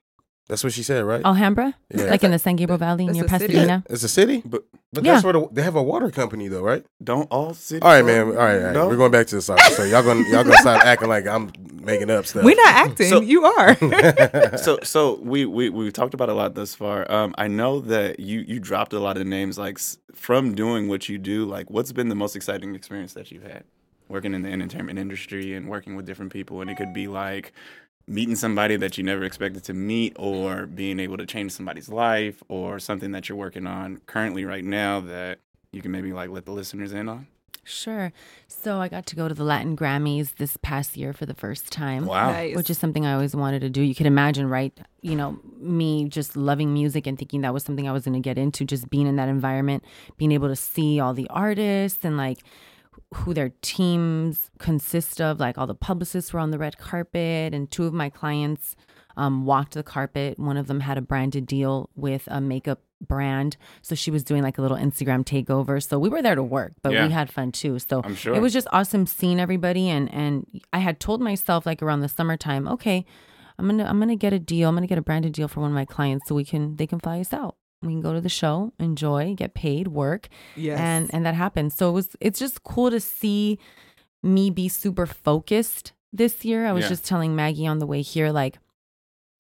That's 0.50 0.64
what 0.64 0.72
she 0.72 0.82
said, 0.82 1.04
right? 1.04 1.22
Alhambra, 1.26 1.74
Yeah. 1.94 2.06
like 2.06 2.24
in 2.24 2.32
the 2.32 2.40
San 2.40 2.56
Gabriel 2.56 2.78
Valley 2.78 3.06
That's 3.06 3.16
near 3.18 3.26
a 3.26 3.30
city. 3.30 3.48
Pasadena. 3.54 3.84
It's 3.90 4.04
a 4.04 4.08
city, 4.08 4.42
But 4.46 4.64
but 4.94 5.04
Yeah. 5.04 5.14
that's 5.14 5.24
where 5.26 5.34
the, 5.34 5.46
they 5.52 5.62
have 5.62 5.76
a 5.76 5.84
water 5.84 6.10
company, 6.10 6.48
though, 6.48 6.62
right? 6.62 6.86
don't 7.04 7.28
all 7.30 7.54
cities? 7.54 7.82
All 7.84 7.92
right, 7.92 8.06
man. 8.06 8.28
All 8.28 8.32
right, 8.34 8.56
all 8.58 8.64
right. 8.64 8.74
No? 8.74 8.88
we're 8.88 8.96
going 8.96 9.12
back 9.12 9.28
to 9.28 9.36
the 9.36 9.42
soccer. 9.42 9.62
So 9.74 9.84
y'all 9.84 10.04
gonna 10.04 10.22
y'all 10.30 10.46
gonna 10.46 10.56
stop 10.58 10.86
acting 10.86 11.10
like 11.10 11.28
I'm 11.28 11.52
making 11.82 12.10
up 12.10 12.26
stuff. 12.26 12.44
We're 12.46 12.56
not 12.56 12.74
acting. 12.90 13.10
So- 13.10 13.20
you 13.22 13.44
are. 13.46 13.76
so 14.58 14.80
so 14.84 15.20
we 15.22 15.46
we 15.46 15.70
we 15.70 15.92
talked 15.92 16.14
about 16.14 16.30
a 16.30 16.34
lot 16.34 16.54
thus 16.56 16.74
far. 16.74 17.10
Um, 17.12 17.36
I 17.38 17.48
know 17.50 17.82
that 17.82 18.20
you 18.22 18.40
you 18.48 18.60
dropped 18.62 18.94
a 18.94 19.00
lot 19.00 19.18
of 19.18 19.28
names 19.28 19.58
like 19.58 19.80
from 20.16 20.56
doing 20.56 20.88
what 20.88 21.10
you 21.10 21.18
do. 21.18 21.44
Like, 21.46 21.70
what's 21.70 21.92
been 21.92 22.08
the 22.08 22.16
most 22.16 22.36
exciting 22.38 22.74
experience 22.74 23.14
that 23.14 23.32
you've 23.32 23.44
had 23.44 23.66
working 24.10 24.34
in 24.34 24.42
the 24.42 24.50
entertainment 24.50 24.98
industry 24.98 25.54
and 25.54 25.68
working 25.68 25.98
with 25.98 26.06
different 26.06 26.32
people? 26.32 26.62
And 26.62 26.70
it 26.70 26.78
could 26.78 26.94
be 26.94 27.08
like 27.10 27.52
meeting 28.08 28.36
somebody 28.36 28.78
that 28.78 28.98
you 28.98 29.04
never 29.04 29.24
expected 29.24 29.64
to 29.66 29.74
meet, 29.74 30.16
or 30.18 30.66
being 30.66 31.00
able 31.00 31.18
to 31.18 31.26
change 31.26 31.52
somebody's 31.52 31.90
life, 31.90 32.42
or 32.48 32.80
something 32.80 33.12
that 33.12 33.28
you're 33.28 33.38
working 33.38 33.68
on 33.68 33.98
currently 34.06 34.46
right 34.46 34.64
now 34.64 35.00
that 35.02 35.40
you 35.72 35.82
can 35.82 35.92
maybe 35.92 36.14
like 36.14 36.30
let 36.30 36.46
the 36.46 36.52
listeners 36.52 36.94
in 36.94 37.10
on. 37.10 37.28
Sure. 37.66 38.14
So 38.48 38.80
I 38.80 38.88
got 38.88 39.06
to 39.08 39.16
go 39.18 39.28
to 39.28 39.34
the 39.34 39.44
Latin 39.44 39.76
Grammys 39.76 40.38
this 40.38 40.56
past 40.56 40.96
year 40.96 41.12
for 41.12 41.26
the 41.26 41.34
first 41.34 41.70
time. 41.70 42.06
Wow. 42.06 42.32
Nice. 42.32 42.56
Which 42.56 42.70
is 42.70 42.78
something 42.78 43.06
I 43.06 43.14
always 43.14 43.36
wanted 43.36 43.60
to 43.60 43.70
do. 43.70 43.82
You 43.82 43.94
could 43.94 44.06
imagine, 44.06 44.48
right? 44.48 44.72
You 45.02 45.18
know, 45.18 45.38
me 45.58 46.08
just 46.08 46.38
loving 46.38 46.74
music 46.74 47.06
and 47.08 47.20
thinking 47.20 47.42
that 47.42 47.54
was 47.54 47.64
something 47.64 47.86
I 47.86 47.92
was 47.92 48.06
going 48.06 48.14
to 48.14 48.22
get 48.22 48.38
into, 48.38 48.64
just 48.64 48.90
being 48.90 49.06
in 49.06 49.18
that 49.18 49.28
environment, 49.28 49.84
being 50.16 50.32
able 50.32 50.48
to 50.48 50.56
see 50.56 51.02
all 51.02 51.14
the 51.14 51.28
artists 51.30 52.06
and 52.06 52.16
like 52.16 52.40
who 53.14 53.34
their 53.34 53.54
teams 53.62 54.50
consist 54.60 55.22
of. 55.22 55.40
Like 55.40 55.58
all 55.58 55.68
the 55.68 55.76
publicists 55.76 56.34
were 56.34 56.40
on 56.40 56.52
the 56.52 56.58
red 56.58 56.78
carpet, 56.78 57.54
and 57.54 57.70
two 57.72 57.86
of 57.86 57.94
my 57.94 58.10
clients 58.10 58.76
um, 59.16 59.46
walked 59.46 59.74
the 59.74 59.84
carpet. 59.84 60.38
One 60.40 60.58
of 60.58 60.68
them 60.68 60.82
had 60.82 60.98
a 60.98 61.02
branded 61.02 61.46
deal 61.48 61.90
with 61.96 62.24
a 62.28 62.40
makeup 62.42 62.82
brand. 63.00 63.58
So 63.82 63.94
she 63.96 64.10
was 64.12 64.24
doing 64.24 64.42
like 64.44 64.58
a 64.58 64.62
little 64.62 64.78
Instagram 64.78 65.24
takeover. 65.24 65.82
So 65.88 66.00
we 66.00 66.10
were 66.10 66.22
there 66.22 66.36
to 66.36 66.44
work, 66.44 66.74
but 66.82 66.94
Yeah. 66.94 67.06
we 67.08 67.14
had 67.14 67.32
fun 67.32 67.52
too. 67.52 67.78
So 67.80 68.02
I'm 68.04 68.16
sure. 68.16 68.34
it 68.36 68.42
was 68.42 68.54
just 68.54 68.68
awesome 68.72 69.06
seeing 69.06 69.40
everybody 69.40 69.88
and 69.90 70.12
and 70.14 70.46
I 70.74 70.80
had 70.80 71.00
told 71.00 71.22
myself 71.22 71.66
like 71.66 71.82
around 71.84 72.02
the 72.02 72.10
summertime, 72.10 72.68
okay, 72.68 73.06
I'm 73.60 73.68
gonna 73.68 73.86
I'm 73.86 74.00
gonna 74.00 74.16
get 74.16 74.34
a 74.34 74.40
deal. 74.40 74.68
I'm 74.70 74.76
gonna 74.76 74.88
get 74.88 74.98
a 74.98 75.04
branded 75.04 75.34
deal 75.34 75.48
for 75.48 75.62
one 75.62 75.70
of 75.72 75.76
my 75.76 75.86
clients 75.86 76.28
so 76.28 76.34
we 76.36 76.44
can 76.46 76.76
they 76.78 76.88
can 76.88 77.00
fly 77.00 77.20
us 77.20 77.34
out. 77.34 77.56
We 77.82 77.90
can 77.90 78.02
go 78.02 78.14
to 78.14 78.22
the 78.22 78.30
show, 78.30 78.74
enjoy, 78.80 79.36
get 79.36 79.54
paid, 79.54 79.88
work, 79.90 80.30
yes. 80.56 80.80
and 80.80 81.10
and 81.14 81.26
that 81.26 81.36
happened. 81.36 81.74
So 81.74 81.90
it 81.90 81.94
was 81.94 82.16
it's 82.20 82.40
just 82.40 82.64
cool 82.64 82.90
to 82.90 83.00
see 83.00 83.60
me 84.24 84.50
be 84.50 84.68
super 84.68 85.06
focused 85.06 85.94
this 86.12 86.44
year. 86.44 86.66
I 86.66 86.72
was 86.74 86.84
Yeah. 86.86 86.90
just 86.90 87.06
telling 87.06 87.36
Maggie 87.36 87.68
on 87.68 87.78
the 87.80 87.86
way 87.86 88.02
here, 88.02 88.32
like 88.32 88.58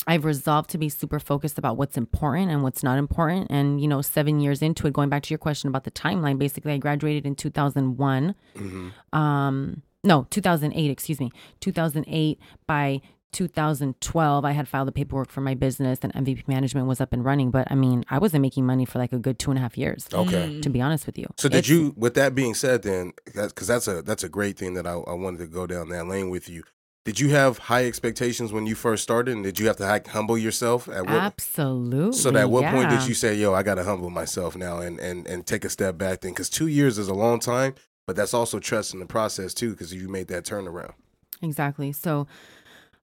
I've 0.06 0.24
resolved 0.24 0.70
to 0.70 0.77
be 0.77 0.88
super 0.88 1.20
focused 1.20 1.58
about 1.58 1.75
what's 1.77 1.98
important 1.98 2.51
and 2.51 2.62
what's 2.63 2.84
not 2.84 2.98
important. 3.00 3.48
And 3.50 3.82
you 3.82 3.88
know, 3.88 4.01
seven 4.03 4.39
years 4.39 4.62
into 4.62 4.86
it, 4.88 4.94
going 4.94 5.10
back 5.10 5.24
to 5.24 5.32
your 5.32 5.39
question 5.39 5.67
about 5.67 5.84
the 5.84 5.91
timeline, 5.91 6.38
basically, 6.38 6.74
I 6.74 6.77
graduated 6.77 7.25
in 7.25 7.36
2001 7.36 8.36
Mhm. 8.56 8.91
um 9.17 9.82
no 10.03 10.27
2008 10.29 10.91
excuse 10.91 11.20
me 11.20 11.32
2008 11.60 12.39
by 12.67 13.01
2012 13.34 14.46
i 14.46 14.51
had 14.51 14.67
filed 14.67 14.88
the 14.88 14.91
paperwork 14.91 15.29
for 15.29 15.41
my 15.41 15.53
business 15.53 16.00
and 16.01 16.13
mvp 16.13 16.48
management 16.48 16.88
was 16.88 17.00
up 17.01 17.13
and 17.13 17.24
running 17.25 17.51
but 17.51 17.67
i 17.72 17.75
mean 17.75 18.03
i 18.10 18.17
wasn't 18.17 18.41
making 18.41 18.65
money 18.65 18.86
for 18.86 19.00
like 19.00 19.12
a 19.13 19.19
good 19.19 19.38
two 19.38 19.51
and 19.51 19.57
a 19.57 19.62
half 19.62 19.77
years 19.77 20.07
Okay. 20.13 20.48
Mm. 20.50 20.62
to 20.62 20.69
be 20.69 20.81
honest 20.81 21.05
with 21.05 21.17
you 21.17 21.27
So 21.38 21.50
did 21.50 21.57
It's- 21.60 21.69
you? 21.69 21.93
With 21.98 22.13
that 22.15 22.34
being 22.36 22.53
said, 22.55 22.81
then, 22.84 23.13
because 23.25 23.67
that's 23.67 23.88
a 23.88 24.01
that's 24.01 24.24
a 24.24 24.29
great 24.29 24.57
thing 24.57 24.74
that 24.75 24.88
I, 24.88 24.93
I 24.93 25.13
wanted 25.13 25.39
to 25.39 25.48
go 25.48 25.67
down 25.67 25.89
that 25.89 26.07
lane 26.07 26.29
with 26.29 26.48
you. 26.50 26.63
Did 27.05 27.19
you 27.19 27.29
have 27.29 27.57
high 27.57 27.86
expectations 27.86 28.51
when 28.51 28.65
you 28.65 28.75
first 28.75 29.01
started, 29.03 29.34
and 29.36 29.43
did 29.43 29.57
you 29.60 29.67
have 29.67 29.77
to 29.77 29.84
like, 29.84 30.07
humble 30.07 30.38
yourself 30.38 30.88
at 30.89 31.05
what? 31.05 31.13
absolutely 31.15 32.17
So 32.17 32.36
at 32.36 32.50
what 32.50 32.65
point 32.74 32.89
did 32.89 33.07
you 33.07 33.13
say, 33.13 33.34
"Yo, 33.36 33.53
I 33.53 33.63
got 33.63 33.75
to 33.75 33.84
humble 33.84 34.10
myself 34.10 34.55
now 34.55 34.79
and 34.79 35.00
and 35.00 35.25
and 35.27 35.46
take 35.46 35.63
a 35.65 35.69
step 35.69 35.98
back"? 35.98 36.22
Then, 36.22 36.31
because 36.31 36.50
two 36.50 36.67
years 36.67 36.98
is 36.98 37.07
a 37.07 37.13
long 37.13 37.39
time, 37.39 37.75
but 38.07 38.15
that's 38.15 38.34
also 38.34 38.60
trust 38.60 38.94
in 38.94 39.00
the 39.00 39.05
process 39.05 39.53
too, 39.53 39.72
because 39.72 39.94
you 39.94 40.09
made 40.09 40.27
that 40.29 40.44
turnaround. 40.46 40.94
exactly 41.42 41.92
so 41.92 42.25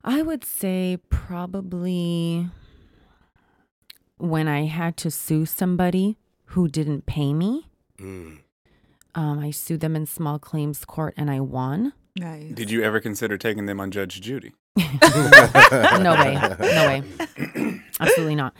i 0.04 0.22
would 0.22 0.44
say 0.44 0.98
probably 1.08 2.48
when 4.18 4.46
i 4.48 4.64
had 4.64 4.96
to 4.96 5.10
sue 5.10 5.44
somebody 5.46 6.16
who 6.46 6.68
didn't 6.68 7.06
pay 7.06 7.32
me 7.32 7.66
Mm. 8.00 8.38
um, 9.14 9.38
i 9.38 9.50
sued 9.52 9.78
them 9.80 9.94
in 9.94 10.04
small 10.06 10.38
claims 10.40 10.84
court 10.84 11.14
and 11.16 11.30
i 11.30 11.38
won 11.40 11.92
nice. 12.16 12.52
Did 12.52 12.70
you 12.70 12.82
ever 12.82 13.00
consider 13.00 13.38
taking 13.38 13.66
them 13.66 13.80
on 13.80 13.90
Judge 13.92 14.20
Judy? 14.20 14.52
no 14.76 16.14
way 16.18 16.34
no 16.60 16.86
way 16.88 17.02
absolutely 18.00 18.34
not 18.34 18.52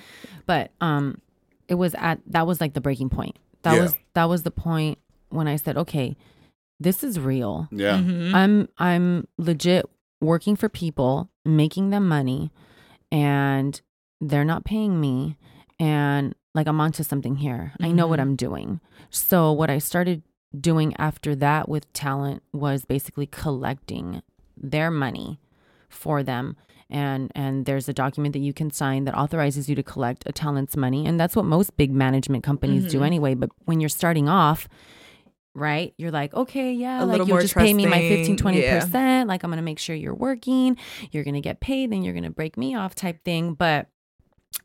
but 0.46 0.70
um 0.80 1.20
it 1.68 1.74
was 1.74 1.94
at 1.98 2.20
that 2.26 2.46
was 2.46 2.60
like 2.60 2.74
the 2.74 2.80
breaking 2.80 3.08
point 3.10 3.36
that 3.62 3.74
Yeah. 3.74 3.82
was 3.82 3.94
that 4.14 4.24
was 4.28 4.44
the 4.44 4.50
point 4.52 4.98
when 5.30 5.48
i 5.48 5.56
said 5.56 5.76
okay 5.76 6.16
this 6.78 7.02
is 7.02 7.18
real 7.18 7.66
Yeah. 7.72 7.98
Mhm. 7.98 8.34
i'm 8.34 8.68
i'm 8.78 9.26
legit 9.38 9.84
working 10.20 10.54
for 10.54 10.68
people 10.68 11.28
making 11.44 11.90
them 11.90 12.08
money 12.08 12.50
and 13.12 13.80
they're 14.20 14.44
not 14.44 14.64
paying 14.64 15.00
me 15.00 15.36
and 15.78 16.34
like 16.54 16.66
i'm 16.66 16.80
onto 16.80 17.02
something 17.02 17.36
here. 17.36 17.72
I 17.80 17.90
know 17.92 18.06
what 18.06 18.18
Mhm. 18.18 18.22
i'm 18.22 18.36
doing. 18.36 18.80
So 19.10 19.52
what 19.52 19.70
i 19.70 19.78
started 19.78 20.22
doing 20.58 20.94
after 20.98 21.34
that 21.36 21.68
with 21.68 21.92
talent 21.92 22.42
was 22.52 22.84
basically 22.84 23.26
collecting 23.26 24.22
their 24.56 24.90
money 24.90 25.40
for 25.88 26.22
them. 26.22 26.56
And 26.90 27.32
and 27.34 27.66
there's 27.66 27.88
a 27.88 27.92
document 27.92 28.32
that 28.34 28.38
you 28.40 28.52
can 28.52 28.70
sign 28.70 29.04
that 29.04 29.16
authorizes 29.16 29.68
you 29.68 29.74
to 29.74 29.82
collect 29.82 30.22
a 30.26 30.32
talent's 30.32 30.76
money. 30.76 31.06
And 31.06 31.18
that's 31.18 31.34
what 31.34 31.44
most 31.44 31.76
big 31.76 31.90
management 31.92 32.44
companies 32.44 32.90
do 32.90 33.00
Mhm. 33.00 33.06
anyway. 33.06 33.34
But 33.34 33.50
when 33.64 33.80
you're 33.80 33.88
starting 33.88 34.28
off 34.28 34.68
right? 35.54 35.94
You're 35.96 36.10
like 36.10 36.34
okay 36.34 36.72
yeah 36.72 37.02
A 37.02 37.06
like 37.06 37.26
you'll 37.26 37.40
just 37.40 37.54
pay 37.54 37.72
me 37.72 37.86
my 37.86 37.98
trusting, 37.98 38.18
15 38.18 38.36
20 38.36 38.60
yeah. 38.60 38.80
percent. 38.80 39.28
Like 39.28 39.44
i'm 39.44 39.50
gonna 39.50 39.62
make 39.62 39.78
sure 39.78 39.94
you're 39.96 40.14
working. 40.14 40.76
You're 41.10 41.24
gonna 41.24 41.40
get 41.40 41.60
paid 41.60 41.90
then 41.90 42.02
you're 42.02 42.14
gonna 42.14 42.30
break 42.30 42.56
me 42.56 42.74
off 42.74 42.94
type 42.94 43.24
thing. 43.24 43.54
But 43.54 43.88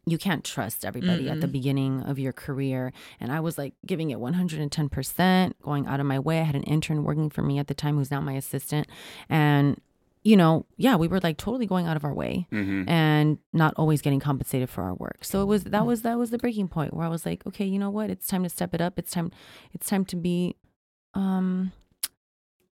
you 0.06 0.18
can't 0.18 0.44
trust 0.44 0.86
everybody 0.86 1.30
at 1.30 1.42
the 1.42 1.48
beginning 1.48 2.04
of 2.04 2.20
your 2.20 2.32
career. 2.32 2.94
And 3.20 3.32
i 3.32 3.40
was 3.40 3.58
like 3.58 3.74
giving 3.86 4.12
it 4.12 4.20
110% 4.20 5.54
going 5.62 5.88
out 5.88 6.00
of 6.00 6.06
my 6.06 6.20
way. 6.20 6.40
I 6.40 6.44
had 6.44 6.56
an 6.56 6.64
intern 6.64 7.04
working 7.04 7.30
for 7.30 7.42
me 7.42 7.58
at 7.60 7.68
the 7.68 7.74
time 7.74 7.98
who's 7.98 8.12
now 8.12 8.22
my 8.22 8.34
assistant. 8.34 8.88
And 9.30 9.80
you 10.22 10.36
know 10.36 10.66
yeah 10.76 10.98
we 10.98 11.08
were 11.08 11.22
like 11.22 11.38
totally 11.38 11.66
going 11.66 11.88
out 11.88 11.96
of 11.96 12.04
our 12.04 12.14
way 12.14 12.46
hmm 12.50 12.84
and 12.90 13.38
not 13.54 13.74
always 13.78 14.02
getting 14.02 14.20
compensated 14.20 14.70
for 14.70 14.84
our 14.84 14.94
work. 14.96 15.20
So 15.24 15.42
it 15.42 15.46
was 15.46 15.64
that 15.66 15.86
was 15.86 16.02
that 16.02 16.18
was 16.18 16.30
the 16.30 16.38
breaking 16.38 16.68
point 16.68 16.94
where 16.94 17.06
I 17.06 17.10
was 17.10 17.26
like, 17.26 17.46
okay, 17.48 17.66
you 17.66 17.80
know 17.80 17.90
what? 17.90 18.10
It's 18.10 18.28
time 18.28 18.44
to 18.44 18.50
step 18.50 18.74
it 18.74 18.82
up. 18.82 19.00
It's 19.00 19.12
time 19.12 19.32
it's 19.74 19.88
time 19.90 20.06
to 20.06 20.16
be 20.16 20.56
um 21.14 21.72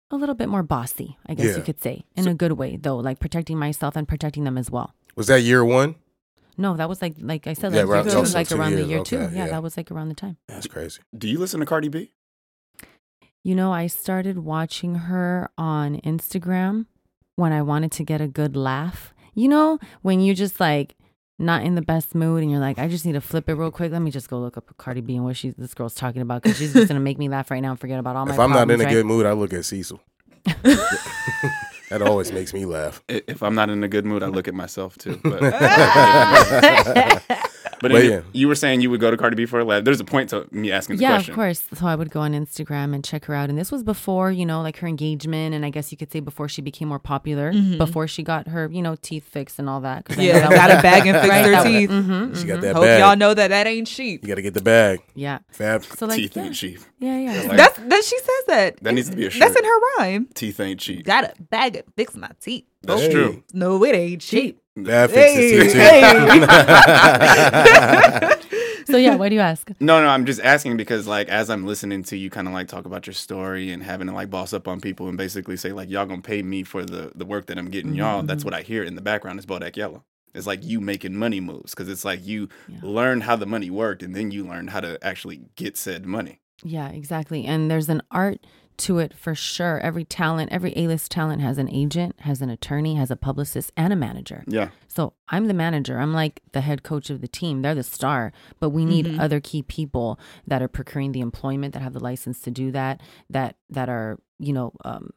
a 0.09 0.15
little 0.17 0.35
bit 0.35 0.49
more 0.49 0.63
bossy, 0.63 1.17
I 1.25 1.33
guess 1.35 1.47
Yeah. 1.51 1.57
you 1.57 1.63
could 1.63 1.81
say. 1.81 2.03
In 2.15 2.25
So- 2.25 2.31
a 2.31 2.33
good 2.33 2.53
way 2.53 2.75
though, 2.77 2.97
like 2.97 3.19
protecting 3.19 3.57
myself 3.57 3.95
and 3.95 4.07
protecting 4.07 4.43
them 4.43 4.57
as 4.57 4.69
well. 4.69 4.93
Was 5.15 5.27
that 5.27 5.41
year 5.41 5.63
one? 5.63 5.95
No, 6.57 6.75
that 6.75 6.89
was 6.89 7.01
like 7.01 7.15
like 7.19 7.47
I 7.47 7.53
said, 7.53 7.71
Yeah, 7.73 7.81
like, 7.83 7.89
around- 7.89 8.07
it 8.07 8.15
was 8.19 8.33
like 8.33 8.49
two 8.49 8.55
around 8.59 8.75
the 8.75 8.83
year 8.83 9.03
too. 9.03 9.17
okay, 9.17 9.35
Yeah, 9.35 9.45
yeah. 9.45 9.51
that 9.51 9.63
was 9.63 9.77
like 9.77 9.89
around 9.91 10.09
the 10.09 10.15
time. 10.15 10.37
That's 10.47 10.67
crazy. 10.67 10.99
Do 11.17 11.27
you 11.29 11.37
listen 11.39 11.59
to 11.61 11.65
Cardi 11.65 11.87
B? 11.89 12.11
You 13.43 13.55
know, 13.55 13.71
I 13.73 13.87
started 13.87 14.39
watching 14.39 14.95
her 14.95 15.49
on 15.57 15.95
Instagram 16.01 16.85
when 17.37 17.51
I 17.53 17.61
wanted 17.63 17.91
to 17.93 18.03
get 18.03 18.21
a 18.21 18.27
good 18.27 18.55
laugh. 18.55 19.13
You 19.33 19.47
know, 19.47 19.79
when 20.03 20.19
you 20.19 20.35
just 20.35 20.59
like 20.59 20.95
not 21.41 21.63
in 21.63 21.75
the 21.75 21.82
best 21.82 22.15
mood 22.15 22.41
and 22.43 22.51
you're 22.51 22.60
like, 22.60 22.80
I 22.80 22.88
just 22.88 23.06
need 23.06 23.13
to 23.13 23.21
flip 23.21 23.49
it 23.49 23.56
real 23.56 23.71
quick. 23.71 23.91
Let 23.91 24.01
me 24.01 24.12
just 24.12 24.30
go 24.30 24.39
look 24.39 24.58
up 24.58 24.71
Cardi 24.77 25.01
B 25.01 25.15
and 25.15 25.25
what 25.25 25.36
she's 25.36 25.56
this 25.56 25.73
girl's 25.73 25.95
talking 25.95 26.21
about 26.21 26.43
because 26.43 26.58
she's 26.58 26.71
just 26.73 26.88
gonna 26.88 26.99
make 26.99 27.17
me 27.17 27.27
laugh 27.30 27.51
right 27.51 27.60
now 27.62 27.71
and 27.71 27.80
forget 27.80 27.99
about 27.99 28.15
all 28.15 28.25
my 28.25 28.34
if 28.34 28.39
I'm 28.39 28.51
not 28.51 28.69
in 28.69 28.77
problems, 28.77 28.82
a 28.82 28.86
right? 28.86 28.93
good 28.93 29.06
mood, 29.06 29.25
I 29.25 29.34
look 29.34 29.54
at 29.54 29.65
Cecil. 29.65 29.99
that 30.63 32.01
always 32.01 32.32
makes 32.32 32.54
me 32.54 32.65
laugh. 32.65 33.04
If 33.08 33.43
I'm 33.43 33.56
not 33.56 33.69
in 33.69 33.84
a 33.84 33.88
good 33.88 34.06
mood, 34.06 34.23
I 34.23 34.27
look 34.27 34.47
at 34.47 34.54
myself 34.54 34.97
too. 34.97 35.19
But, 35.23 35.41
but 37.81 37.91
Well, 37.91 38.01
in- 38.01 38.11
yeah. 38.11 38.21
you 38.33 38.47
were 38.47 38.55
saying 38.55 38.81
you 38.81 38.89
would 38.91 38.99
go 38.99 39.09
to 39.11 39.17
Cardi 39.17 39.35
B 39.35 39.45
for 39.45 39.59
a 39.59 39.65
laugh. 39.65 39.83
There's 39.83 39.99
a 39.99 40.05
point 40.05 40.29
to 40.29 40.47
me 40.51 40.71
asking 40.71 40.97
the 40.97 41.01
yeah, 41.01 41.13
question. 41.15 41.31
of 41.31 41.35
course. 41.35 41.63
So 41.73 41.87
I 41.87 41.95
would 41.95 42.11
go 42.11 42.19
on 42.21 42.33
Instagram 42.33 42.93
and 42.93 43.03
check 43.03 43.25
her 43.25 43.33
out. 43.33 43.49
And 43.49 43.57
this 43.57 43.71
was 43.71 43.83
before, 43.83 44.31
you 44.31 44.45
know, 44.45 44.61
like 44.61 44.77
her 44.77 44.87
engagement. 44.87 45.53
And 45.55 45.65
I 45.65 45.69
guess 45.71 45.91
you 45.91 45.97
could 45.97 46.11
say 46.11 46.19
before 46.19 46.47
she 46.47 46.61
became 46.61 46.87
more 46.87 46.99
popular, 46.99 47.51
Mhm. 47.51 47.77
before 47.77 48.07
she 48.07 48.23
got 48.23 48.47
her, 48.47 48.69
you 48.71 48.81
know, 48.81 48.95
teeth 49.01 49.25
fixed 49.27 49.57
and 49.59 49.69
all 49.69 49.81
that. 49.81 50.05
'Cause 50.05 50.17
I 50.19 50.21
Yeah, 50.21 50.39
that 50.39 50.51
got 50.51 50.71
a 50.71 50.81
bag 50.81 51.07
and 51.07 51.17
fix 51.17 51.29
Right, 51.29 51.41
their 51.43 51.51
that 51.51 51.63
was- 51.65 51.73
teeth. 51.73 51.89
mhm, 51.89 52.39
She 52.41 52.45
got 52.47 52.59
mhm. 52.59 52.61
that 52.61 52.75
Hope 52.75 52.83
bag. 52.83 52.99
y'all 52.99 53.15
know 53.17 53.33
that 53.33 53.47
that 53.49 53.67
ain't 53.67 53.87
cheap. 53.87 54.21
You 54.23 54.27
got 54.29 54.35
to 54.35 54.41
get 54.41 54.53
the 54.53 54.61
bag. 54.61 54.99
Yeah. 55.15 55.39
Fab. 55.49 55.83
So 55.83 56.05
like, 56.05 56.17
Teeth 56.17 56.37
yeah, 56.37 56.43
ain't 56.43 56.55
cheap. 56.55 56.79
yeah, 56.99 57.17
yeah. 57.17 57.41
Like- 57.47 57.57
That's 57.57 57.77
that 57.79 58.03
she 58.03 58.17
says 58.17 58.45
that. 58.47 58.83
That 58.83 58.93
needs 58.93 59.09
to 59.09 59.15
be 59.15 59.25
a 59.25 59.29
shirt. 59.29 59.39
That's 59.39 59.55
in 59.57 59.63
her 59.65 59.79
rhyme. 59.97 60.27
Teeth 60.33 60.59
ain't 60.59 60.79
cheap. 60.79 61.05
Got 61.05 61.23
a 61.25 61.33
bag 61.49 61.75
and 61.77 61.85
fix 61.95 62.15
my 62.15 62.29
teeth. 62.39 62.65
That's 62.83 63.01
Hey. 63.01 63.11
true. 63.11 63.43
No, 63.53 63.83
it 63.83 63.95
ain't 63.95 64.21
cheap. 64.21 64.61
That 64.77 65.10
Hey, 65.10 65.60
fixes 65.60 65.73
it 65.73 65.77
too. 65.77 65.79
hey. 68.47 68.47
So 68.88 68.97
yeah, 68.97 69.15
why 69.15 69.29
do 69.29 69.36
you 69.36 69.41
ask? 69.41 69.69
No, 69.79 70.01
no, 70.01 70.07
I'm 70.07 70.25
just 70.25 70.41
asking 70.41 70.75
because 70.75 71.07
like 71.07 71.29
as 71.29 71.49
I'm 71.49 71.65
listening 71.65 72.03
to 72.05 72.17
you 72.17 72.29
kind 72.29 72.47
of 72.47 72.53
like 72.53 72.67
talk 72.67 72.86
about 72.86 73.05
your 73.07 73.13
story 73.13 73.71
and 73.71 73.81
having 73.81 74.07
to 74.07 74.13
like 74.13 74.29
boss 74.29 74.51
up 74.53 74.67
on 74.67 74.81
people 74.81 75.07
and 75.07 75.17
basically 75.17 75.55
say 75.55 75.71
like 75.71 75.89
y'all 75.89 76.05
gonna 76.05 76.21
pay 76.21 76.41
me 76.41 76.63
for 76.63 76.84
the 76.84 77.12
the 77.15 77.23
work 77.23 77.45
that 77.45 77.57
I'm 77.57 77.69
getting 77.69 77.93
y'all. 77.93 78.17
Mm-hmm. 78.17 78.27
That's 78.27 78.43
what 78.43 78.53
I 78.53 78.63
hear 78.63 78.84
in 78.84 78.95
the 78.95 79.01
background 79.01 79.39
is 79.39 79.45
Bodak 79.45 79.77
Yellow. 79.77 80.03
It's 80.34 80.47
like 80.47 80.65
you 80.65 80.81
making 80.81 81.15
money 81.15 81.39
moves 81.39 81.71
because 81.73 81.88
it's 81.89 82.03
like 82.03 82.25
you 82.25 82.49
Yeah. 82.67 82.79
learn 82.81 83.21
how 83.21 83.36
the 83.38 83.45
money 83.45 83.69
worked 83.69 84.03
and 84.03 84.13
then 84.15 84.31
you 84.31 84.45
learn 84.45 84.67
how 84.67 84.81
to 84.81 84.97
actually 85.05 85.41
get 85.55 85.77
said 85.77 86.05
money. 86.05 86.41
Yeah, 86.63 86.89
exactly. 86.89 87.45
And 87.45 87.71
there's 87.71 87.88
an 87.88 88.01
art 88.12 88.39
to 88.77 88.99
it 88.99 89.13
for 89.17 89.36
sure. 89.36 89.79
Every 89.79 90.03
talent, 90.05 90.51
every 90.51 90.73
A-list 90.75 91.12
talent 91.12 91.41
has 91.41 91.57
an 91.57 91.69
agent, 91.69 92.15
has 92.21 92.41
an 92.41 92.49
attorney, 92.49 92.95
has 92.95 93.12
a 93.12 93.15
publicist, 93.15 93.71
and 93.77 93.93
a 93.93 93.95
manager. 93.95 94.43
Yeah. 94.47 94.69
So 94.88 95.13
I'm 95.29 95.47
the 95.47 95.53
manager. 95.53 95.99
I'm 95.99 96.13
like 96.13 96.41
the 96.51 96.62
head 96.62 96.84
coach 96.84 97.10
of 97.10 97.21
the 97.21 97.27
team. 97.27 97.62
They're 97.62 97.75
the 97.75 97.84
star, 97.84 98.31
but 98.60 98.69
we 98.71 98.86
need 98.86 99.12
other 99.17 99.39
key 99.39 99.62
people 99.62 100.19
that 100.47 100.62
are 100.62 100.67
procuring 100.67 101.12
the 101.12 101.21
employment, 101.21 101.73
that 101.73 101.81
have 101.81 101.93
the 101.93 101.99
license 102.03 102.39
to 102.41 102.51
do 102.51 102.71
that, 102.71 103.01
that 103.29 103.55
that 103.69 103.88
are 103.89 104.19
you 104.39 104.53
know 104.53 104.73
um, 104.84 105.12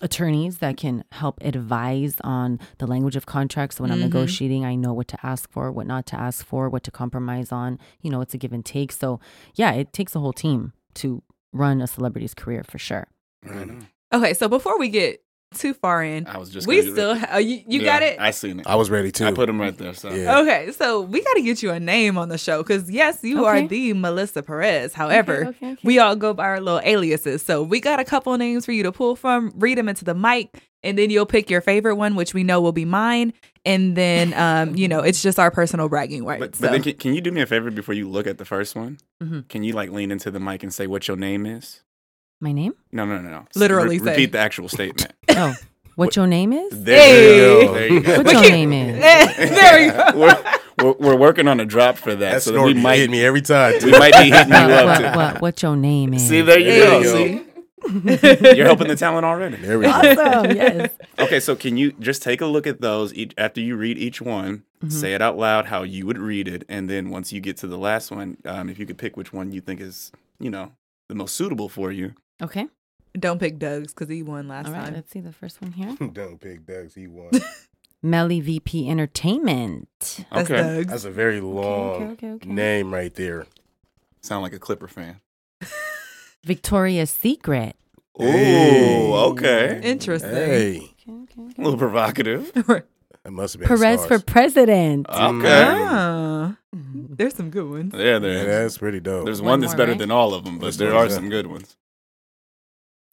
attorneys 0.00 0.58
that 0.58 0.76
can 0.76 1.02
help 1.12 1.38
advise 1.42 2.16
on 2.22 2.60
the 2.78 2.86
language 2.86 3.16
of 3.16 3.26
contracts. 3.26 3.76
So 3.76 3.82
when 3.82 3.90
I'm 3.90 3.98
Mhm. 3.98 4.02
negotiating, 4.02 4.64
I 4.64 4.76
know 4.76 4.92
what 4.92 5.08
to 5.08 5.26
ask 5.26 5.50
for, 5.50 5.72
what 5.72 5.86
not 5.88 6.06
to 6.06 6.16
ask 6.16 6.44
for, 6.46 6.68
what 6.68 6.84
to 6.84 6.90
compromise 6.92 7.50
on. 7.50 7.78
You 8.00 8.10
know, 8.10 8.20
it's 8.20 8.32
a 8.34 8.38
give 8.38 8.52
and 8.52 8.64
take. 8.64 8.92
So 8.92 9.18
yeah, 9.56 9.72
it 9.72 9.92
takes 9.92 10.14
a 10.14 10.20
whole 10.20 10.32
team 10.32 10.72
to 10.94 11.22
run 11.52 11.80
a 11.80 11.86
celebrity's 11.86 12.34
career 12.34 12.64
for 12.64 12.78
sure. 12.78 13.06
I 13.48 13.64
know. 13.64 13.78
Okay, 14.12 14.34
so 14.34 14.48
before 14.48 14.78
we 14.78 14.88
get 14.88 15.22
too 15.54 15.72
far 15.74 16.02
in, 16.04 16.26
I 16.26 16.36
was 16.38 16.50
just 16.50 16.66
we 16.66 16.80
gonna- 16.80 16.92
still 16.92 17.14
ha- 17.18 17.34
uh, 17.34 17.38
you, 17.38 17.62
you 17.66 17.80
Yeah, 17.80 17.84
got 17.84 18.02
it. 18.02 18.20
I 18.20 18.30
seen 18.32 18.60
it. 18.60 18.66
I 18.66 18.74
was 18.76 18.90
ready 18.90 19.10
too. 19.10 19.26
I 19.26 19.32
put 19.32 19.48
him 19.48 19.60
right 19.60 19.76
there. 19.76 19.94
So 19.94 20.10
Yeah. 20.12 20.40
Okay, 20.40 20.72
so 20.72 21.00
we 21.00 21.22
got 21.22 21.34
to 21.34 21.42
get 21.42 21.62
you 21.62 21.70
a 21.70 21.80
name 21.80 22.18
on 22.18 22.28
the 22.28 22.38
show 22.38 22.62
because 22.62 22.90
yes, 22.90 23.20
you 23.22 23.44
are 23.46 23.66
the 23.66 23.92
Melissa 23.94 24.42
Perez. 24.42 24.92
However, 24.92 25.38
Okay, 25.38 25.48
okay, 25.48 25.72
okay. 25.72 25.80
we 25.84 25.98
all 25.98 26.16
go 26.16 26.34
by 26.34 26.44
our 26.44 26.60
little 26.60 26.80
aliases. 26.84 27.42
So 27.42 27.62
we 27.62 27.80
got 27.80 27.98
a 28.00 28.04
couple 28.04 28.36
names 28.36 28.64
for 28.66 28.72
you 28.72 28.82
to 28.82 28.92
pull 28.92 29.16
from. 29.16 29.52
Read 29.56 29.78
them 29.78 29.88
into 29.88 30.04
the 30.04 30.14
mic, 30.14 30.54
and 30.82 30.98
then 30.98 31.10
you'll 31.10 31.26
pick 31.26 31.48
your 31.50 31.60
favorite 31.60 31.96
one, 31.96 32.14
which 32.14 32.34
we 32.34 32.44
know 32.44 32.60
will 32.60 32.72
be 32.72 32.84
mine. 32.84 33.32
And 33.64 33.96
then, 33.96 34.32
um, 34.34 34.76
you 34.76 34.86
know, 34.88 35.00
it's 35.00 35.22
just 35.22 35.38
our 35.38 35.50
personal 35.50 35.88
bragging 35.88 36.24
rights. 36.24 36.40
But, 36.40 36.54
so. 36.56 36.60
but 36.62 36.72
then 36.72 36.82
can, 36.82 36.94
can 36.94 37.14
you 37.14 37.20
do 37.20 37.30
me 37.32 37.40
a 37.42 37.46
favor 37.46 37.70
before 37.70 37.94
you 37.94 38.08
look 38.08 38.26
at 38.26 38.38
the 38.38 38.44
first 38.44 38.74
one? 38.76 38.98
Mhm. 39.22 39.48
Can 39.48 39.62
you 39.62 39.72
like 39.74 39.90
lean 39.90 40.10
into 40.10 40.30
the 40.30 40.40
mic 40.40 40.62
and 40.62 40.72
say 40.72 40.86
what 40.86 41.08
your 41.08 41.16
name 41.16 41.44
is? 41.46 41.80
My 42.40 42.52
name? 42.52 42.74
No, 42.92 43.04
no, 43.04 43.20
no, 43.20 43.28
no. 43.30 43.38
S- 43.50 43.56
Literally 43.56 43.98
say. 43.98 44.04
repeat 44.10 44.32
the 44.32 44.38
actual 44.38 44.68
statement. 44.68 45.12
Oh, 45.30 45.54
what 45.96 46.16
your 46.16 46.26
name 46.26 46.52
is? 46.52 46.82
There 46.84 46.96
Hey. 46.98 47.36
you 47.36 47.66
go. 47.66 47.74
There 47.74 47.88
you 47.92 48.00
go. 48.00 48.16
What 48.22 48.32
your 48.32 48.42
name 48.42 48.72
is? 48.72 48.98
there 49.50 49.84
you 49.84 49.92
go. 49.92 50.12
we're, 50.18 50.44
we're, 50.82 50.92
we're 50.98 51.16
working 51.16 51.46
on 51.48 51.60
a 51.60 51.64
drop 51.66 51.96
for 51.96 52.14
that, 52.14 52.32
That 52.34 52.42
so 52.42 52.52
that 52.52 52.62
we 52.62 52.74
might 52.74 52.96
hit 52.96 53.10
me 53.10 53.22
every 53.24 53.42
time. 53.42 53.74
we 53.84 53.90
might 53.92 54.12
be 54.14 54.30
hitting 54.30 54.48
you 54.48 54.52
What, 54.54 54.70
up. 54.72 54.86
what, 54.86 54.98
too. 55.12 55.16
what, 55.18 55.40
what 55.42 55.62
your 55.62 55.76
name 55.76 56.14
is? 56.14 56.26
See, 56.28 56.40
there 56.40 56.58
you 56.58 56.64
There 56.66 56.90
go. 56.90 56.98
you 57.00 57.08
See? 57.08 57.34
go. 57.34 57.44
You're 58.52 58.66
helping 58.66 58.88
the 58.88 58.96
talent 58.96 59.24
already. 59.24 59.56
There 59.56 59.78
we 59.78 59.84
go. 59.84 59.90
Awesome. 59.92 60.56
yes. 60.56 60.90
Okay, 61.18 61.38
so 61.40 61.54
can 61.54 61.76
you 61.76 61.92
just 61.92 62.22
take 62.22 62.40
a 62.40 62.46
look 62.46 62.66
at 62.66 62.80
those 62.80 63.12
each, 63.14 63.32
after 63.38 63.60
you 63.60 63.76
read 63.76 63.98
each 63.98 64.20
one, 64.20 64.64
Mm-hmm. 64.78 64.90
say 64.90 65.12
it 65.12 65.20
out 65.20 65.36
loud 65.36 65.66
how 65.66 65.82
you 65.82 66.06
would 66.06 66.18
read 66.18 66.46
it, 66.46 66.62
and 66.68 66.88
then 66.88 67.10
once 67.10 67.32
you 67.32 67.40
get 67.40 67.56
to 67.56 67.66
the 67.66 67.76
last 67.76 68.12
one, 68.12 68.36
um, 68.44 68.68
if 68.68 68.78
you 68.78 68.86
could 68.86 68.96
pick 68.96 69.16
which 69.16 69.32
one 69.32 69.50
you 69.50 69.60
think 69.60 69.80
is, 69.80 70.12
you 70.38 70.50
know, 70.50 70.70
the 71.08 71.16
most 71.16 71.34
suitable 71.34 71.68
for 71.68 71.90
you. 71.90 72.14
Okay. 72.42 72.66
Don't 73.18 73.38
pick 73.40 73.58
Doug's 73.58 73.92
because 73.94 74.08
he 74.08 74.22
won 74.22 74.48
last 74.48 74.66
All 74.66 74.72
right. 74.72 74.84
time. 74.84 74.94
Let's 74.94 75.10
see 75.10 75.20
the 75.20 75.32
first 75.32 75.60
one 75.60 75.72
here. 75.72 75.96
Don't 76.12 76.38
pick 76.40 76.66
Doug's. 76.66 76.94
He 76.94 77.06
won. 77.06 77.30
Melly 78.02 78.40
VP 78.40 78.88
Entertainment. 78.88 79.88
That's 80.30 80.50
okay, 80.50 80.62
Doug's. 80.62 80.86
That's 80.90 81.04
a 81.04 81.10
very 81.10 81.40
long 81.40 82.02
okay, 82.02 82.04
okay, 82.12 82.30
okay. 82.32 82.48
name 82.48 82.94
right 82.94 83.12
there. 83.14 83.46
sound 84.20 84.42
like 84.42 84.52
a 84.52 84.58
Clipper 84.60 84.86
fan. 84.88 85.16
Victoria's 86.44 87.10
Secret. 87.10 87.76
Ooh, 88.20 88.24
Hey. 88.24 89.12
okay, 89.12 89.80
Interesting. 89.82 90.30
Hey, 90.30 90.76
Okay, 90.76 91.12
okay, 91.12 91.42
okay. 91.42 91.62
a 91.62 91.64
little 91.64 91.78
provocative. 91.78 92.52
that 92.54 92.84
must 93.30 93.54
have 93.54 93.60
been 93.60 93.68
Perez 93.68 94.06
for 94.06 94.18
president. 94.18 95.08
Okay, 95.08 95.18
Ah, 95.18 96.56
Mhm. 96.74 97.16
there's 97.16 97.34
some 97.34 97.50
good 97.50 97.68
ones. 97.68 97.92
there, 97.92 98.20
Yeah, 98.22 98.44
that's 98.44 98.78
pretty 98.78 99.00
dope. 99.00 99.24
There's 99.24 99.40
One 99.42 99.50
one 99.50 99.60
that's 99.60 99.72
more, 99.72 99.78
better 99.78 99.92
right? 99.92 99.98
than 99.98 100.10
all 100.10 100.34
of 100.34 100.44
them, 100.44 100.58
but 100.58 100.66
Which 100.66 100.76
there 100.78 100.94
are 100.94 101.06
is 101.06 101.14
some 101.14 101.28
good 101.28 101.46
ones. 101.48 101.76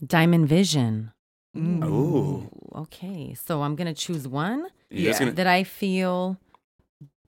Diamond 0.05 0.47
Vision. 0.49 1.11
Mm. 1.55 1.83
Ooh. 1.85 2.49
Okay. 2.75 3.33
So 3.33 3.61
I'm 3.61 3.75
going 3.75 3.87
to 3.87 3.93
choose 3.93 4.27
one 4.27 4.67
Yeah. 4.89 5.17
gonna- 5.17 5.31
that 5.33 5.47
I 5.47 5.63
feel 5.63 6.37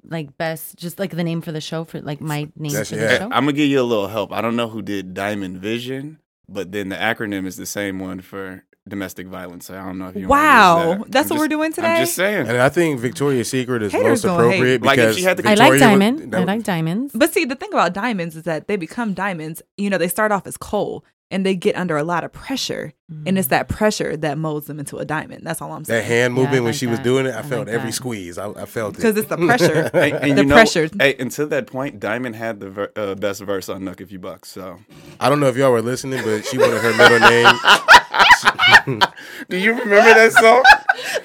like 0.09 0.37
best, 0.37 0.77
just 0.77 0.99
like 0.99 1.11
the 1.11 1.23
name 1.23 1.41
for 1.41 1.51
the 1.51 1.61
show, 1.61 1.83
for 1.83 2.01
like 2.01 2.21
my 2.21 2.49
name 2.55 2.71
That's- 2.71 2.89
for 2.89 2.95
yeah. 2.95 3.17
the 3.19 3.23
I'm 3.25 3.29
gonna 3.45 3.53
give 3.53 3.69
you 3.69 3.81
a 3.81 3.83
little 3.83 4.07
help. 4.07 4.31
I 4.31 4.39
don't 4.41 4.55
know 4.55 4.69
who 4.69 4.81
did 4.81 5.13
Diamond 5.13 5.57
Vision, 5.57 6.19
but 6.47 6.71
then 6.71 6.87
the 6.89 6.95
acronym 6.95 7.45
is 7.45 7.57
the 7.57 7.65
same 7.65 7.99
one 7.99 8.21
for 8.21 8.63
domestic 8.87 9.27
violence. 9.27 9.69
I 9.69 9.83
don't 9.85 9.97
know 9.97 10.07
if 10.07 10.15
you. 10.15 10.29
wanna 10.29 10.43
use 10.43 10.51
Wow, 10.53 10.93
that. 11.03 11.11
that's 11.11 11.29
I'm 11.31 11.35
what 11.37 11.43
we're 11.43 11.47
doing 11.49 11.73
today. 11.73 11.87
I'm 11.95 11.99
just 12.05 12.15
saying. 12.15 12.47
And 12.47 12.57
I 12.57 12.69
think 12.69 13.01
Victoria's 13.01 13.49
Secret 13.49 13.83
is 13.83 13.91
Haters 13.91 14.23
most 14.23 14.23
gonna 14.23 14.43
hate. 14.43 14.47
appropriate 14.55 14.81
Like, 14.83 14.97
if 14.97 15.03
because 15.03 15.17
she 15.17 15.23
had 15.23 15.37
the- 15.37 15.43
I 15.43 15.55
like 15.55 15.71
Victoria 15.73 15.73
would- 15.73 15.99
diamond. 15.99 16.35
I 16.35 16.43
like 16.45 16.63
diamonds. 16.63 17.11
But 17.13 17.33
see, 17.33 17.43
the 17.43 17.55
thing 17.55 17.73
about 17.73 17.91
diamonds 17.93 18.37
is 18.37 18.43
that 18.43 18.69
they 18.69 18.77
become 18.77 19.13
diamonds. 19.13 19.61
You 19.75 19.89
know, 19.89 19.97
they 19.97 20.07
start 20.07 20.31
off 20.31 20.47
as 20.47 20.55
coal 20.55 21.03
and 21.29 21.45
they 21.45 21.55
get 21.55 21.75
under 21.75 21.97
a 21.97 22.03
lot 22.03 22.23
of 22.23 22.31
pressure, 22.31 22.93
and 23.25 23.37
it's 23.37 23.49
that 23.49 23.67
pressure 23.67 24.15
that 24.17 24.37
molds 24.37 24.67
them 24.67 24.79
into 24.79 24.97
a 24.97 25.05
diamond. 25.05 25.45
That's 25.45 25.61
all 25.61 25.71
I'm 25.73 25.83
saying 25.83 26.01
that 26.03 26.07
saying. 26.07 26.21
hand 26.21 26.35
Yeah, 26.35 26.41
I 26.41 26.43
movement 26.43 26.63
when 26.63 26.71
like 26.71 26.79
she 26.79 26.87
was 26.87 26.99
doing 26.99 27.25
it, 27.25 27.35
I, 27.35 27.39
I 27.39 27.41
felt 27.41 27.67
like 27.67 27.75
every 27.75 27.89
that. 27.89 27.93
squeeze. 27.95 28.37
I, 28.37 28.49
I 28.51 28.65
felt 28.65 28.93
it 28.93 28.97
Because 28.97 29.17
it's 29.17 29.27
the 29.27 29.37
pressure. 29.47 29.89
And, 29.97 30.13
and 30.13 30.37
the 30.37 30.41
you 30.43 30.47
know, 30.47 30.55
pressure. 30.55 30.89
Hey, 30.99 31.15
and 31.19 31.29
to 31.31 31.45
that 31.47 31.67
point, 31.67 31.99
Diamond 31.99 32.35
had 32.35 32.59
the 32.59 32.69
ver- 32.69 32.91
uh, 32.95 33.15
best 33.15 33.41
verse 33.41 33.67
on 33.67 33.81
Knuck 33.81 33.99
If 33.99 34.11
You 34.11 34.19
Bucks. 34.19 34.49
So, 34.49 34.79
I 35.19 35.27
don't 35.29 35.39
know 35.39 35.47
if 35.47 35.57
y'all 35.57 35.71
were 35.71 35.81
listening, 35.81 36.23
but 36.23 36.45
she 36.45 36.57
wanted 36.57 36.81
her 36.81 36.95
middle 36.95 37.19
name. 37.29 38.99
do 39.49 39.57
you 39.57 39.71
remember 39.71 39.95
that 40.13 40.31
song? 40.33 40.63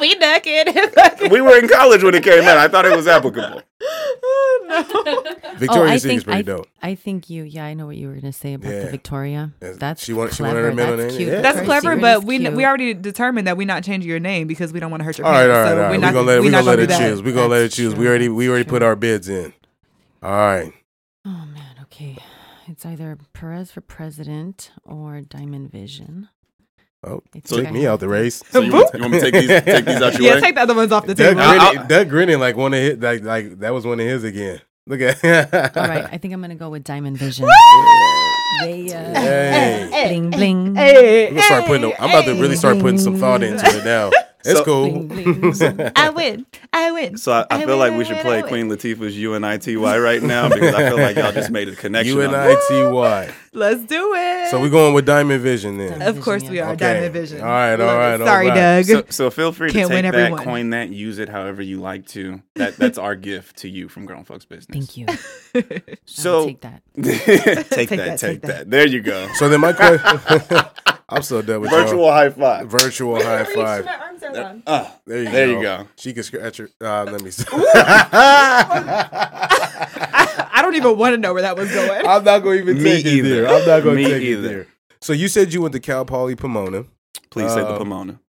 we 0.00 0.14
naked. 0.14 1.30
we 1.30 1.40
were 1.40 1.58
in 1.58 1.68
college 1.68 2.02
when 2.02 2.14
it 2.14 2.24
came 2.24 2.42
out. 2.44 2.58
I 2.58 2.68
thought 2.68 2.84
it 2.86 2.96
was 2.96 3.06
applicable. 3.06 3.62
Victoria's 5.56 5.70
oh, 5.70 5.82
I 5.84 5.96
Secret's 5.96 6.02
think 6.04 6.24
pretty 6.24 6.38
I, 6.38 6.42
dope. 6.42 6.66
I 6.82 6.94
think 6.94 7.30
you. 7.30 7.42
Yeah, 7.44 7.64
I 7.64 7.74
know 7.74 7.86
what 7.86 7.96
you 7.96 8.08
were 8.08 8.14
gonna 8.14 8.32
say 8.32 8.54
about 8.54 8.70
Yeah. 8.72 8.84
the 8.84 8.90
Victoria. 8.90 9.52
That's- 9.60 9.78
That's 9.78 10.04
she 10.04 10.12
wanted- 10.12 10.32
she 10.32 10.36
clever. 10.38 10.54
wanted 10.62 10.68
her 10.70 10.74
middle 10.74 10.96
That's 10.96 11.12
name. 11.12 11.18
cute. 11.18 11.32
Yeah. 11.32 11.40
That's 11.42 11.56
Very 11.56 11.66
clever, 11.66 11.96
but 11.96 12.24
we 12.24 12.38
cute. 12.38 12.52
we 12.54 12.64
already 12.64 12.94
determined 12.94 13.46
that 13.46 13.56
we're 13.56 13.66
not 13.66 13.84
changing 13.84 14.08
your 14.08 14.20
name 14.20 14.46
because 14.46 14.72
we 14.72 14.80
don't 14.80 14.90
want 14.90 15.00
to 15.00 15.04
hurt 15.04 15.18
your 15.18 15.26
All 15.26 15.32
right, 15.32 15.40
parents. 15.46 15.56
all 15.56 15.62
right, 15.62 15.68
so 15.68 15.74
all 15.74 15.80
right. 15.82 15.86
We're 15.90 15.96
We're 15.96 16.00
not, 16.00 16.12
gonna 16.14 16.26
let 16.26 16.40
we're 16.42 16.50
not 16.50 16.64
gonna 16.64 16.76
let 16.76 16.88
do 16.88 16.94
her 16.94 17.00
choose. 17.10 17.22
We're 17.22 17.34
gonna 17.34 17.48
let 17.48 17.62
her 17.62 17.68
choose. 17.68 17.94
We 17.94 18.06
already 18.08 18.28
we 18.28 18.48
already 18.48 18.64
put 18.68 18.82
our 18.82 18.96
bids 18.96 19.28
in. 19.28 19.52
All 20.22 20.30
right. 20.30 20.72
Oh 21.24 21.46
man. 21.54 21.76
Okay. 21.82 22.16
It's 22.68 22.86
either 22.86 23.18
Perez 23.32 23.70
for 23.72 23.80
president 23.80 24.70
or 24.84 25.20
Diamond 25.20 25.70
Vision. 25.72 26.28
Oh, 27.04 27.20
I 27.34 27.38
take 27.40 27.46
think 27.48 27.68
I 27.68 27.70
me 27.72 27.86
out 27.86 27.98
the 28.00 28.08
race. 28.08 28.42
So 28.50 28.60
you 28.60 28.72
want, 28.72 28.90
you 28.94 29.00
want 29.00 29.12
me 29.12 29.18
to 29.20 29.30
take 29.30 29.34
these, 29.40 29.48
take 29.48 29.84
these 29.84 29.96
out 30.00 30.12
your 30.14 30.22
Yeah, 30.22 30.34
way? 30.34 30.40
take 30.40 30.54
the 30.54 30.60
other 30.60 30.74
ones 30.74 30.92
off 30.92 31.04
the 31.06 31.14
Doug 31.14 31.36
table. 31.36 31.40
I'll- 31.40 31.70
grinning, 31.72 31.88
Doug 31.88 32.08
grinning 32.08 32.38
like 32.38 32.56
one 32.56 32.72
of 32.74 32.80
his 32.80 32.98
like 32.98 33.22
like 33.24 33.58
that 33.58 33.72
was 33.74 33.84
one 33.84 33.98
of 34.00 34.06
his 34.06 34.22
again. 34.24 34.60
Look 34.86 35.00
at 35.00 35.24
All 35.76 35.86
right. 35.88 36.04
I 36.12 36.18
think 36.18 36.32
I'm 36.34 36.40
gonna 36.40 36.54
go 36.54 36.70
with 36.70 36.84
Diamond 36.84 37.16
Vision. 37.18 37.46
yeah. 38.64 39.18
Hey. 39.90 40.08
Bling 40.08 40.30
bling. 40.30 40.74
Hey, 40.74 41.28
I'm 41.28 41.34
gonna 41.34 41.42
start 41.46 41.64
putting. 41.66 41.84
a- 41.84 41.94
I'm 41.98 42.10
about 42.10 42.24
to 42.26 42.34
really 42.40 42.56
start 42.56 42.78
putting 42.78 42.98
some 42.98 43.16
thought 43.16 43.42
into 43.42 43.64
it 43.66 43.84
now. 43.84 44.10
It's 44.44 44.58
So- 44.58 44.64
cool. 44.64 45.02
Bling, 45.04 45.40
bling. 45.52 45.90
I 45.96 46.10
win. 46.10 46.46
I 46.72 46.90
win. 46.90 47.16
So 47.18 47.32
I, 47.32 47.46
I 47.50 47.64
feel 47.64 47.76
like 47.76 47.96
we 47.96 48.04
should 48.04 48.18
play 48.18 48.42
Queen 48.42 48.68
Latifah's 48.68 49.16
UNITY 49.16 49.76
right 49.76 50.22
now 50.22 50.48
because 50.48 50.74
I 50.74 50.88
feel 50.88 50.96
like 51.06 51.16
y'all 51.16 51.32
just 51.32 51.50
made 51.50 51.68
a 51.68 51.76
connection. 51.76 52.16
U 52.16 52.22
on 52.24 52.34
I 52.34 52.54
T 52.68 52.82
Y. 52.84 53.34
Let's 53.54 53.82
do 53.84 54.14
it. 54.16 54.50
So 54.50 54.60
we're 54.60 54.70
going 54.70 54.94
with 54.94 55.04
Diamond 55.04 55.42
Vision 55.42 55.76
then. 55.76 55.90
Diamond 55.98 56.08
Of 56.16 56.24
course 56.24 56.40
Vision, 56.42 56.52
we 56.54 56.60
are. 56.60 56.70
Okay. 56.70 56.94
Diamond 56.94 57.12
Vision. 57.12 57.40
All 57.42 57.46
right, 57.46 57.72
all 57.78 57.86
Love 57.86 57.96
it. 57.96 57.98
right, 57.98 58.20
all 58.22 58.26
Sorry, 58.26 58.48
right. 58.48 58.54
Doug. 58.54 58.84
So, 58.86 59.04
so 59.10 59.30
feel 59.30 59.52
free 59.52 59.68
to 59.68 59.74
Can't 59.74 59.88
take 59.90 59.94
win 60.02 60.10
that, 60.10 60.14
everyone. 60.14 60.42
coin 60.44 60.70
that, 60.70 60.88
use 60.88 61.18
it 61.18 61.28
however 61.28 61.60
you 61.62 61.78
like 61.80 62.06
to. 62.08 62.40
That 62.54 62.76
that's 62.78 62.96
our 62.98 63.14
gift 63.14 63.56
to 63.58 63.68
you 63.68 63.88
from 63.88 64.06
Grown 64.06 64.24
Folks 64.24 64.46
Business. 64.46 64.86
Thank 64.94 64.96
you. 64.96 65.06
So 66.06 66.46
take 66.46 66.60
that. 66.62 66.82
take, 66.94 67.04
that, 67.26 67.44
that, 67.44 67.70
take 67.70 67.88
take 67.88 68.18
that. 68.40 68.40
that. 68.42 68.70
There 68.70 68.88
you 68.88 69.00
go. 69.02 69.28
So 69.34 69.48
then 69.50 69.60
my 69.60 69.72
question. 69.74 70.62
I'm 71.12 71.22
so 71.22 71.42
done 71.42 71.60
with 71.60 71.70
Virtual 71.70 72.10
high 72.10 72.30
five. 72.30 72.66
virtual 72.68 73.22
high 73.22 73.44
five. 73.44 73.86
Uh, 74.66 74.88
There 75.06 75.18
you 75.18 75.24
go. 75.26 75.30
There 75.32 75.46
go. 75.46 75.52
you 75.56 75.62
go. 75.62 75.86
She 75.96 76.12
can 76.14 76.22
scratch 76.22 76.56
her. 76.58 76.70
Uh, 76.80 77.04
let 77.04 77.22
me. 77.22 77.30
See. 77.30 77.44
I 80.54 80.60
don't 80.62 80.74
even 80.74 80.96
want 80.96 81.14
to 81.14 81.18
know 81.18 81.32
where 81.32 81.42
that 81.42 81.56
was 81.56 81.70
going. 81.72 82.06
I'm 82.06 82.24
not 82.24 82.38
going 82.40 82.64
to 82.64 82.70
even 82.70 82.82
Me 82.82 82.90
take 82.90 83.04
it 83.06 83.08
either. 83.10 83.28
there. 83.42 83.48
I'm 83.48 83.66
not 83.66 83.82
going 83.82 83.96
to 83.98 84.04
take 84.04 84.22
either. 84.22 84.46
it 84.46 84.50
there. 84.50 84.66
So 85.00 85.12
you 85.12 85.28
said 85.28 85.52
you 85.52 85.60
went 85.62 85.72
to 85.74 85.80
Cal 85.80 86.04
Poly 86.04 86.36
Pomona, 86.36 86.84
Please 87.30 87.50
say 87.52 87.60
the 87.60 87.66
Uh, 87.68 87.78
Pomona. 87.78 88.20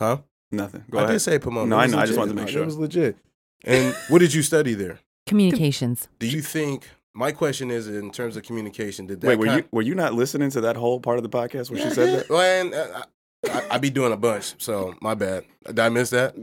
huh? 0.00 0.18
Nothing. 0.52 0.84
Go 0.90 0.98
I 0.98 1.02
ahead. 1.02 1.12
did 1.14 1.20
say 1.20 1.38
Pomona. 1.38 1.66
No, 1.66 1.76
I 1.76 1.82
was 1.84 1.92
know. 1.92 1.98
I 1.98 2.06
just 2.06 2.18
wanted 2.18 2.34
to 2.36 2.40
make 2.40 2.48
sure 2.48 2.62
It 2.62 2.66
was 2.66 2.76
legit. 2.76 3.16
And 3.64 3.94
what 4.08 4.18
did 4.20 4.32
you 4.34 4.42
study 4.42 4.74
there? 4.74 4.98
Communications. 5.26 6.08
Do 6.18 6.26
you 6.26 6.40
think? 6.42 6.88
My 7.14 7.32
question 7.32 7.70
is, 7.70 7.88
in 7.88 8.10
terms 8.10 8.36
of 8.36 8.44
communication, 8.44 9.06
did 9.06 9.20
that? 9.20 9.26
Wait, 9.28 9.38
were 9.38 9.46
kind- 9.46 9.58
you 9.62 9.68
were 9.72 9.82
you 9.82 9.94
not 9.94 10.14
listening 10.14 10.50
to 10.50 10.60
that 10.62 10.76
whole 10.76 11.00
part 11.00 11.18
of 11.18 11.22
the 11.24 11.28
podcast 11.28 11.70
where 11.70 11.80
she 11.80 11.90
said 11.90 12.18
that? 12.20 12.28
Well, 12.30 12.40
and, 12.40 12.72
uh, 12.74 13.02
I, 13.46 13.74
I 13.76 13.78
be 13.78 13.90
doing 13.90 14.12
a 14.12 14.16
bunch, 14.16 14.54
so 14.62 14.94
my 15.00 15.14
bad. 15.14 15.44
Did 15.66 15.78
I 15.78 15.88
miss 15.88 16.10
that? 16.10 16.34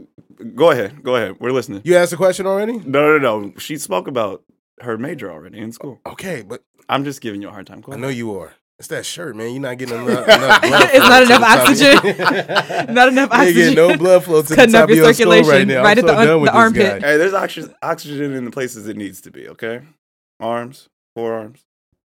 Go 0.54 0.70
ahead. 0.72 1.02
Go 1.02 1.14
ahead. 1.16 1.36
We're 1.40 1.52
listening. 1.52 1.80
You 1.84 1.96
asked 1.96 2.12
a 2.12 2.16
question 2.16 2.44
already? 2.46 2.72
No, 2.78 3.16
no, 3.16 3.18
no. 3.18 3.52
She 3.58 3.76
spoke 3.78 4.08
about 4.08 4.42
her 4.80 4.98
major 4.98 5.30
already 5.30 5.58
in 5.58 5.72
school. 5.72 6.00
Okay, 6.06 6.42
but 6.42 6.62
I'm 6.88 7.04
just 7.04 7.20
giving 7.20 7.40
you 7.40 7.48
a 7.48 7.52
hard 7.52 7.66
time. 7.66 7.80
Go 7.80 7.92
I 7.92 7.94
ahead. 7.94 8.02
know 8.02 8.08
you 8.08 8.36
are. 8.38 8.52
It's 8.80 8.88
that 8.88 9.06
shirt, 9.06 9.34
man. 9.36 9.50
You're 9.52 9.60
not 9.62 9.78
getting 9.78 9.96
enough, 10.06 10.24
enough 10.28 10.60
blood. 10.62 10.90
It's 10.92 11.08
not 11.08 11.22
enough 11.22 11.40
the 11.40 11.46
top 11.46 12.16
oxygen. 12.18 12.94
Not 12.94 13.08
enough 13.08 13.30
You 13.32 13.38
ain't 13.40 13.54
getting 13.54 13.68
oxygen. 13.68 13.74
no 13.74 13.96
blood 13.96 14.24
flow 14.24 14.42
to 14.42 14.48
the 14.48 14.54
Cutting 14.54 14.72
top 14.72 14.84
up 14.84 14.90
of 14.90 14.96
your 14.96 15.04
your 15.06 15.14
skull 15.14 15.30
right 15.32 15.44
circulation 15.44 15.68
now. 15.68 15.82
right 15.82 15.98
I'm 15.98 15.98
at 15.98 16.00
so 16.00 16.06
the 16.06 16.18
un- 16.18 16.26
done 16.26 16.40
with 16.40 16.48
the 16.48 16.52
this 16.52 16.58
armpit. 16.62 17.02
guy. 17.02 17.08
Hey, 17.08 17.16
there's 17.16 17.34
oxygen, 17.34 17.74
oxygen 17.82 18.32
in 18.34 18.44
the 18.44 18.50
places 18.52 18.86
it 18.86 18.96
needs 18.96 19.20
to 19.22 19.30
be. 19.32 19.48
Okay, 19.48 19.80
arms, 20.40 20.88
forearms. 21.14 21.64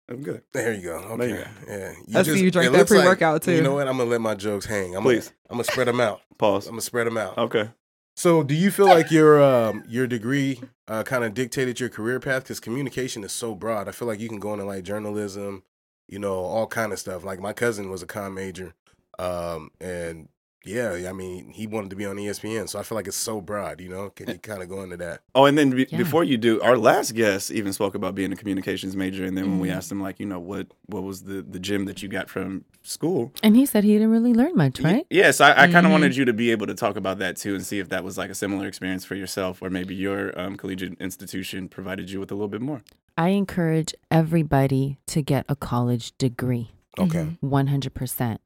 I'm 0.09 0.21
good. 0.21 0.43
There 0.53 0.73
you 0.73 0.83
go. 0.83 0.95
Okay. 0.97 1.29
you 1.29 1.35
go. 1.37 1.45
Yeah. 1.67 2.19
I 2.19 2.23
see 2.23 2.43
you 2.43 2.51
drank 2.51 2.67
it 2.67 2.71
that 2.73 2.77
looks 2.79 2.91
like- 2.91 3.01
pre-workout, 3.01 3.45
You 3.47 3.53
too. 3.53 3.57
You 3.57 3.61
know 3.63 3.73
what? 3.75 3.87
I'm 3.87 3.97
gonna 3.97 4.09
let 4.09 4.21
my 4.21 4.35
jokes 4.35 4.65
hang. 4.65 4.95
I'm 4.95 5.03
Please. 5.03 5.27
Gonna, 5.27 5.35
I'm 5.49 5.55
gonna 5.57 5.63
spread 5.63 5.87
them 5.87 5.99
out. 6.01 6.21
Pause. 6.37 6.67
I'm 6.67 6.71
gonna 6.73 6.81
spread 6.81 7.07
them 7.07 7.17
out. 7.17 7.37
Okay. 7.37 7.69
So, 8.15 8.43
do 8.43 8.53
you 8.53 8.69
feel 8.69 8.85
like 8.85 9.09
your 9.09 9.41
um, 9.41 9.83
your 9.87 10.05
degree 10.05 10.61
uh, 10.87 11.03
kind 11.03 11.23
of 11.23 11.33
dictated 11.33 11.79
your 11.79 11.89
career 11.89 12.19
path? 12.19 12.43
Because 12.43 12.59
communication 12.59 13.23
is 13.23 13.31
so 13.31 13.55
broad. 13.55 13.87
I 13.87 13.91
feel 13.91 14.07
like 14.07 14.19
you 14.19 14.29
can 14.29 14.39
go 14.39 14.53
into 14.53 14.65
like 14.65 14.83
journalism, 14.83 15.63
you 16.07 16.19
know, 16.19 16.35
all 16.35 16.67
kind 16.67 16.91
of 16.91 16.99
stuff. 16.99 17.23
Like 17.23 17.39
my 17.39 17.53
cousin 17.53 17.89
was 17.89 18.03
a 18.03 18.05
com 18.05 18.35
major, 18.35 18.75
um, 19.17 19.71
and 19.81 20.27
yeah, 20.65 21.07
I 21.09 21.13
mean, 21.13 21.49
he 21.51 21.67
wanted 21.67 21.89
to 21.89 21.95
be 21.95 22.05
on 22.05 22.15
ESPN. 22.17 22.69
So 22.69 22.79
I 22.79 22.83
feel 22.83 22.95
like 22.95 23.07
it's 23.07 23.17
so 23.17 23.41
broad. 23.41 23.81
You 23.81 23.89
know, 23.89 24.09
can 24.11 24.29
you 24.29 24.37
kind 24.39 24.61
of 24.63 24.69
go 24.69 24.81
into 24.81 24.97
that? 24.97 25.21
Oh, 25.35 25.45
and 25.45 25.57
then 25.57 25.71
be- 25.71 25.87
Yeah. 25.89 25.97
before 25.97 26.23
you 26.23 26.37
do, 26.37 26.61
our 26.61 26.77
last 26.77 27.13
guest 27.15 27.51
even 27.51 27.73
spoke 27.73 27.95
about 27.95 28.15
being 28.15 28.31
a 28.31 28.35
communications 28.35 28.95
major, 28.95 29.25
and 29.25 29.37
then 29.37 29.49
when 29.51 29.59
we 29.59 29.67
Mhm. 29.69 29.75
asked 29.75 29.91
him, 29.91 30.01
like, 30.01 30.19
you 30.19 30.25
know, 30.25 30.39
what 30.39 30.67
what 30.87 31.03
was 31.03 31.23
the 31.23 31.41
the 31.41 31.59
gym 31.59 31.85
that 31.85 32.01
you 32.03 32.09
got 32.09 32.29
from 32.29 32.65
school? 32.83 33.31
And 33.43 33.55
he 33.55 33.65
said 33.65 33.83
he 33.83 33.93
didn't 33.93 34.11
really 34.11 34.33
learn 34.33 34.55
much, 34.55 34.79
right? 34.79 35.05
Yes, 35.09 35.41
I, 35.41 35.51
I 35.51 35.67
kind 35.67 35.85
of 35.85 35.89
Mhm. 35.89 35.91
wanted 35.91 36.15
you 36.15 36.25
to 36.25 36.33
be 36.33 36.51
able 36.51 36.67
to 36.67 36.73
talk 36.75 36.95
about 36.95 37.19
that 37.19 37.35
too, 37.37 37.55
and 37.55 37.65
see 37.65 37.79
if 37.79 37.89
that 37.89 38.03
was 38.03 38.17
like 38.17 38.29
a 38.29 38.35
similar 38.35 38.65
experience 38.67 39.03
for 39.05 39.15
yourself, 39.15 39.61
or 39.61 39.69
maybe 39.69 39.95
your 39.95 40.37
um, 40.39 40.55
collegiate 40.57 40.95
institution 41.01 41.67
provided 41.69 42.09
you 42.11 42.19
with 42.19 42.31
a 42.31 42.35
little 42.35 42.47
bit 42.47 42.61
more. 42.61 42.81
I 43.17 43.29
encourage 43.29 43.93
everybody 44.09 44.97
to 45.07 45.21
get 45.21 45.45
a 45.47 45.55
college 45.55 46.17
degree. 46.17 46.71
Okay. 46.97 47.37
Mhm. 47.43 47.49
100%. 47.49 48.39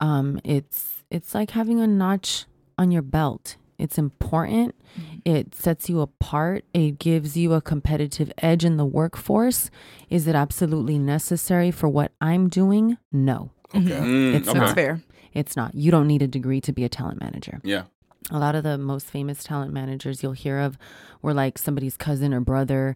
Um 0.00 0.40
it's 0.44 0.97
it's 1.10 1.34
like 1.34 1.50
having 1.52 1.80
a 1.80 1.86
notch 1.86 2.46
on 2.76 2.90
your 2.90 3.02
belt. 3.02 3.56
It's 3.78 3.96
important. 3.98 4.74
Mhm. 4.98 5.22
It 5.24 5.54
sets 5.54 5.88
you 5.88 6.00
apart. 6.00 6.64
It 6.74 6.98
gives 6.98 7.36
you 7.36 7.52
a 7.52 7.60
competitive 7.60 8.32
edge 8.38 8.64
in 8.64 8.76
the 8.76 8.84
workforce. 8.84 9.70
Is 10.10 10.26
it 10.26 10.34
absolutely 10.34 10.98
necessary 10.98 11.70
for 11.70 11.88
what 11.88 12.10
I'm 12.20 12.48
doing? 12.48 12.98
No. 13.12 13.50
Okay. 13.74 13.82
Mhm. 13.82 14.02
Mm, 14.04 14.34
It's 14.34 14.48
okay. 14.48 14.58
That's 14.58 14.68
not. 14.70 14.74
fair. 14.74 15.02
It's 15.34 15.54
not. 15.56 15.74
You 15.74 15.90
don't 15.92 16.08
need 16.08 16.22
a 16.22 16.26
degree 16.26 16.60
to 16.62 16.72
be 16.72 16.84
a 16.84 16.88
talent 16.88 17.20
manager. 17.20 17.60
Yeah. 17.64 17.84
a 18.30 18.38
lot 18.38 18.54
of 18.54 18.62
the 18.62 18.76
most 18.76 19.06
famous 19.06 19.42
talent 19.42 19.72
managers 19.72 20.22
you'll 20.22 20.32
hear 20.32 20.58
of 20.58 20.76
were 21.22 21.32
like 21.32 21.56
somebody's 21.56 21.96
cousin 21.96 22.34
or 22.34 22.40
brother, 22.40 22.94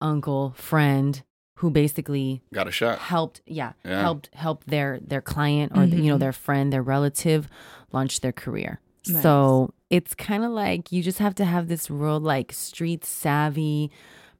uncle, 0.00 0.54
friend 0.56 1.22
who 1.56 1.70
basically 1.70 2.42
Got 2.52 2.66
a 2.68 2.70
shot. 2.72 2.98
helped 2.98 3.40
yeah, 3.46 3.72
Yeah. 3.84 4.00
helped 4.00 4.30
help 4.34 4.64
their 4.64 4.98
their 5.00 5.20
client 5.20 5.72
or 5.76 5.86
the, 5.86 5.96
you 5.96 6.10
know 6.10 6.16
Mhm. 6.16 6.20
their 6.20 6.32
friend, 6.32 6.72
their 6.72 6.82
relative 6.82 7.48
launch 7.92 8.20
their 8.20 8.32
career. 8.32 8.80
Nice. 9.08 9.22
So, 9.22 9.74
it's 9.90 10.14
kind 10.14 10.44
of 10.44 10.50
like 10.52 10.90
you 10.92 11.02
just 11.02 11.18
have 11.18 11.34
to 11.36 11.44
have 11.44 11.68
this 11.68 11.90
real 11.90 12.18
like 12.20 12.52
street 12.52 13.04
savvy 13.04 13.90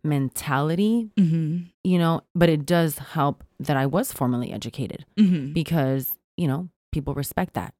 mentality, 0.05 1.11
Mm-hmm. 1.17 1.65
you 1.85 1.99
know, 1.99 2.23
but 2.35 2.49
it 2.49 2.67
does 2.67 2.99
help 2.99 3.45
that 3.61 3.77
I 3.77 3.87
was 3.87 4.13
formally 4.13 4.53
educated 4.53 5.05
Mm-hmm. 5.17 5.53
because, 5.53 6.17
you 6.37 6.47
know, 6.49 6.69
people 6.93 7.15
respect 7.15 7.55
that 7.55 7.75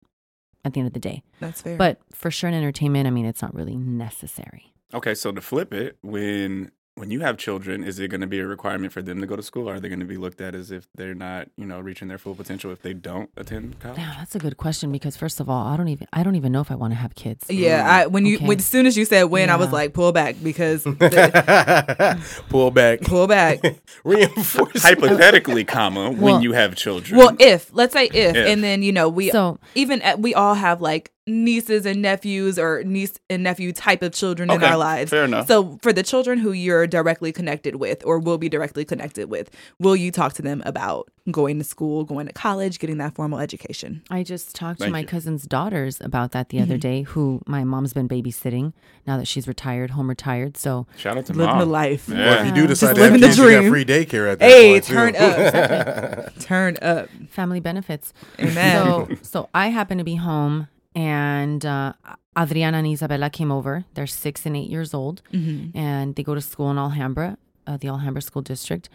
at 0.65 0.73
the 0.75 0.81
end 0.81 0.87
of 0.87 0.93
the 0.93 1.01
day. 1.01 1.23
That's 1.41 1.63
fair. 1.63 1.77
But 1.77 2.01
for 2.13 2.31
sure 2.31 2.49
in 2.49 2.55
entertainment, 2.55 3.07
I 3.07 3.11
mean, 3.11 3.27
it's 3.27 3.43
not 3.43 3.55
really 3.55 3.77
necessary. 3.77 4.73
Okay, 4.95 5.15
so 5.15 5.33
to 5.33 5.41
flip 5.41 5.73
it, 5.73 5.99
when 6.03 6.71
when 6.95 7.11
you 7.11 7.21
have 7.21 7.39
children, 7.39 7.83
is 7.85 7.99
it 7.99 8.09
going 8.09 8.21
to 8.21 8.27
be 8.27 8.39
a 8.39 8.47
requirement 8.47 8.93
for 8.93 9.01
them 9.01 9.21
to 9.23 9.27
go 9.27 9.35
to 9.35 9.43
school? 9.43 9.69
Or 9.69 9.75
are 9.77 9.81
they 9.81 9.89
going 9.89 10.01
to 10.01 10.07
be 10.07 10.19
looked 10.19 10.41
at 10.43 10.55
as 10.55 10.71
if 10.71 10.87
they're 10.95 11.15
not, 11.15 11.49
you 11.57 11.65
know, 11.65 11.81
reaching 11.81 12.09
their 12.09 12.19
full 12.19 12.35
potential 12.35 12.71
if 12.71 12.83
they 12.83 12.93
don't 12.93 13.31
attend 13.37 13.81
college? 13.81 13.99
Yeah, 13.99 14.15
that's 14.19 14.35
a 14.35 14.39
good 14.39 14.59
question 14.59 14.93
because 14.93 15.17
first 15.17 15.41
of 15.41 15.49
all, 15.49 15.67
I 15.67 15.77
don't 15.79 15.89
even 15.89 16.07
I 16.13 16.23
don't 16.23 16.35
even 16.37 16.53
know 16.53 16.61
if 16.61 16.71
I 16.71 16.75
want 16.75 16.93
to 16.93 16.97
have 16.99 17.15
kids. 17.15 17.47
yeah, 17.49 17.83
mm. 17.83 17.91
I 17.91 18.07
when 18.09 18.27
you 18.27 18.37
Okay. 18.37 18.47
when, 18.47 18.59
as 18.59 18.67
soon 18.67 18.85
as 18.87 18.97
you 18.97 19.05
said 19.07 19.25
when, 19.25 19.49
I 19.49 19.57
was 19.57 19.73
like 19.73 19.95
pull 19.95 20.13
back 20.13 20.37
because 20.43 20.85
the- 20.85 22.21
Pull 22.51 22.71
back. 22.71 23.01
pull 23.01 23.27
back. 23.27 23.61
Reinforce. 24.05 24.83
Hypothetically, 24.83 25.65
comma, 25.77 26.11
when 26.11 26.43
you 26.43 26.53
have 26.53 26.77
children. 26.77 27.19
Well, 27.19 27.37
if 27.39 27.71
let's 27.73 27.93
say 27.95 28.07
if, 28.07 28.37
If. 28.37 28.47
and 28.49 28.63
then 28.63 28.83
you 28.83 28.93
know 28.93 29.09
we 29.09 29.31
So 29.31 29.59
even 29.75 30.03
at, 30.03 30.19
we 30.21 30.35
all 30.35 30.55
have 30.55 30.81
like 30.81 31.11
nieces 31.27 31.87
and 31.87 32.03
nephews 32.03 32.59
or 32.59 32.83
niece 32.83 33.19
and 33.31 33.43
nephew 33.45 33.73
type 33.73 34.03
of 34.03 34.13
children 34.13 34.51
in 34.51 34.63
our 34.63 34.77
lives. 34.77 35.11
fair 35.11 35.25
enough. 35.25 35.47
So 35.47 35.79
for 35.81 35.93
the 35.93 36.03
children 36.03 36.39
who 36.39 36.51
you're 36.53 36.87
directly 36.89 37.31
connected 37.33 37.77
with 37.77 38.05
or 38.05 38.19
will 38.19 38.39
be 38.39 38.49
directly 38.49 38.85
connected 38.85 39.31
with, 39.31 39.49
will 39.79 39.95
you 39.95 40.11
talk 40.11 40.33
to 40.35 40.43
them 40.43 40.63
about 40.67 41.09
going 41.31 41.59
to 41.59 41.65
school, 41.65 42.03
going 42.05 42.27
to 42.27 42.33
college, 42.33 42.81
getting 42.81 42.99
that 42.99 43.15
formal 43.15 43.39
education? 43.39 44.03
I 44.11 44.25
just 44.25 44.57
talked 44.57 44.81
to 44.81 44.91
my 44.91 45.01
you. 45.01 45.07
cousin's 45.07 45.45
daughters 45.47 46.01
about 46.01 46.33
that 46.33 46.49
the 46.49 46.61
other 46.61 46.77
Mhm. 46.77 46.81
day, 46.81 47.03
who 47.03 47.41
my 47.47 47.63
mom's 47.63 47.93
been 47.93 48.09
babysitting 48.09 48.73
now 49.07 49.17
that 49.17 49.29
she's 49.29 49.47
retired, 49.47 49.91
home 49.91 50.09
retired. 50.09 50.57
So 50.57 50.89
Shout 50.97 51.17
out 51.17 51.27
to 51.27 51.33
Living 51.35 51.47
mom. 51.47 51.59
the 51.61 51.67
life. 51.67 52.09
Yeah. 52.09 52.17
Well, 52.17 52.41
if 52.41 52.47
you 52.47 52.53
do 52.63 52.67
decide 52.67 52.69
Just 52.69 52.81
to 52.97 53.03
have 53.03 53.13
living 53.13 53.21
the 53.21 53.27
kids, 53.29 53.39
you 53.39 53.45
got 53.51 53.59
dream. 53.61 53.71
free 53.73 53.85
daycare 53.85 54.33
at 54.33 54.39
that 54.41 54.51
Hey, 54.51 54.73
point, 54.73 54.85
too. 54.85 54.95
turn 54.95 55.17
up. 55.17 56.39
Turn 56.41 56.77
up. 56.83 57.09
family 57.31 57.61
benefits. 57.61 58.13
Amen. 58.41 58.57
So 58.85 59.09
so 59.23 59.49
I 59.55 59.69
happen 59.69 59.99
to 59.99 60.05
be 60.05 60.17
home 60.17 60.67
and 60.95 61.65
uh, 61.65 61.93
Adriana 62.39 62.79
and 62.79 62.87
Isabella 62.87 63.31
came 63.31 63.51
over. 63.53 63.85
They're 63.95 64.07
six 64.07 64.47
and 64.47 64.57
eight 64.57 64.71
years 64.71 64.95
old. 64.95 65.23
Mhm. 65.33 65.71
and 65.75 66.15
they 66.17 66.23
go 66.23 66.35
to 66.35 66.41
school 66.41 66.71
in 66.71 66.79
Alhambra, 66.79 67.37
uh, 67.67 67.77
the 67.77 67.89
Alhambra 67.89 68.23
School 68.23 68.43
District. 68.43 68.89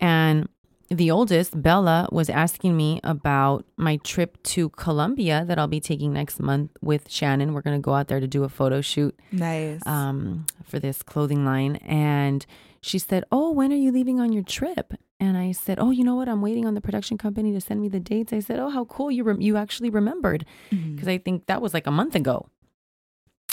And 0.00 0.48
the 0.90 1.10
oldest, 1.10 1.60
Bella, 1.60 2.08
was 2.10 2.30
asking 2.30 2.74
me 2.76 2.98
about 3.04 3.66
my 3.76 3.98
trip 3.98 4.42
to 4.54 4.70
Colombia 4.70 5.44
that 5.46 5.58
I'll 5.58 5.66
be 5.68 5.80
taking 5.80 6.14
next 6.14 6.40
month 6.40 6.70
with 6.80 7.10
Shannon. 7.10 7.52
We're 7.52 7.60
going 7.60 7.76
to 7.76 7.84
go 7.84 7.92
out 7.94 8.08
there 8.08 8.20
to 8.20 8.26
do 8.26 8.42
a 8.44 8.48
photo 8.48 8.80
shoot 8.80 9.14
Nice. 9.30 9.86
um, 9.86 10.46
for 10.64 10.78
this 10.78 11.02
clothing 11.02 11.44
line. 11.44 11.76
And 11.84 12.46
she 12.80 12.98
said, 12.98 13.24
Oh, 13.30 13.50
when 13.52 13.72
are 13.72 13.76
you 13.76 13.92
leaving 13.92 14.20
on 14.20 14.32
your 14.32 14.42
trip? 14.42 14.94
And 15.20 15.36
I 15.36 15.52
said, 15.52 15.78
Oh, 15.78 15.90
you 15.90 16.04
know 16.04 16.14
what? 16.14 16.28
I'm 16.28 16.42
waiting 16.42 16.66
on 16.66 16.74
the 16.74 16.80
production 16.80 17.18
company 17.18 17.52
to 17.52 17.60
send 17.60 17.80
me 17.80 17.88
the 17.88 18.00
dates. 18.00 18.32
I 18.32 18.40
said, 18.40 18.58
Oh, 18.58 18.70
how 18.70 18.84
cool. 18.84 19.10
You, 19.10 19.24
rem- 19.24 19.40
you 19.40 19.56
actually 19.56 19.90
remembered 19.90 20.44
mm-hmm. 20.70 20.94
because 20.94 21.08
I 21.08 21.18
think 21.18 21.46
that 21.46 21.60
was 21.60 21.74
like 21.74 21.86
a 21.86 21.90
month 21.90 22.14
ago. 22.14 22.48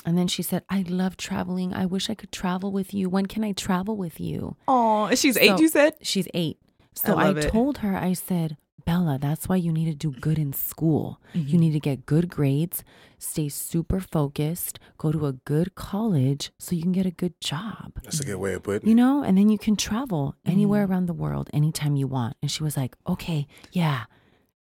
And 0.06 0.18
then 0.18 0.28
she 0.28 0.44
said, 0.44 0.64
I 0.70 0.86
love 0.88 1.18
traveling. 1.18 1.74
I 1.74 1.88
wish 1.88 2.10
I 2.10 2.16
could 2.16 2.32
travel 2.32 2.72
with 2.72 2.94
you. 2.94 3.10
When 3.10 3.26
can 3.26 3.44
I 3.44 3.54
travel 3.54 3.98
with 3.98 4.20
you? 4.20 4.56
Oh, 4.68 5.14
she's 5.16 5.36
eight. 5.38 5.60
You 5.60 5.68
said. 5.68 5.96
She's 6.04 6.28
eight. 6.34 6.60
So 6.94 7.18
I 7.18 7.30
I, 7.30 7.34
told 7.34 7.80
her, 7.80 7.98
I 7.98 8.14
said, 8.14 8.58
Bella, 8.84 9.18
that's 9.20 9.48
why 9.48 9.56
you 9.56 9.72
need 9.72 9.86
to 9.86 9.96
do 9.96 10.12
good 10.20 10.38
in 10.38 10.52
school. 10.54 11.20
You 11.34 11.42
Mhm. 11.58 11.60
need 11.60 11.72
to 11.74 11.80
get 11.80 12.06
good 12.06 12.30
grades, 12.30 12.84
stay 13.18 13.48
super 13.50 14.00
focused, 14.00 14.80
go 14.98 15.12
to 15.12 15.26
a 15.26 15.34
good 15.34 15.74
college 15.76 16.52
so 16.60 16.76
you 16.76 16.84
can 16.84 16.92
get 16.92 17.06
a 17.06 17.12
good 17.12 17.40
job. 17.40 17.94
That's 18.04 18.20
a 18.20 18.26
good 18.26 18.36
way 18.38 18.54
of 18.54 18.64
putting 18.64 18.88
it. 18.88 18.90
You 18.90 18.96
know, 18.96 19.24
and 19.24 19.38
then 19.38 19.50
you 19.50 19.58
can 19.58 19.76
travel 19.76 20.36
anywhere 20.46 20.84
Mm-hmm. 20.84 20.92
around 20.92 21.06
the 21.08 21.14
world 21.14 21.50
anytime 21.54 21.96
you 21.96 22.08
want. 22.08 22.36
And 22.42 22.52
she 22.52 22.62
was 22.64 22.76
like, 22.78 22.96
okay, 23.08 23.48
yeah. 23.72 24.06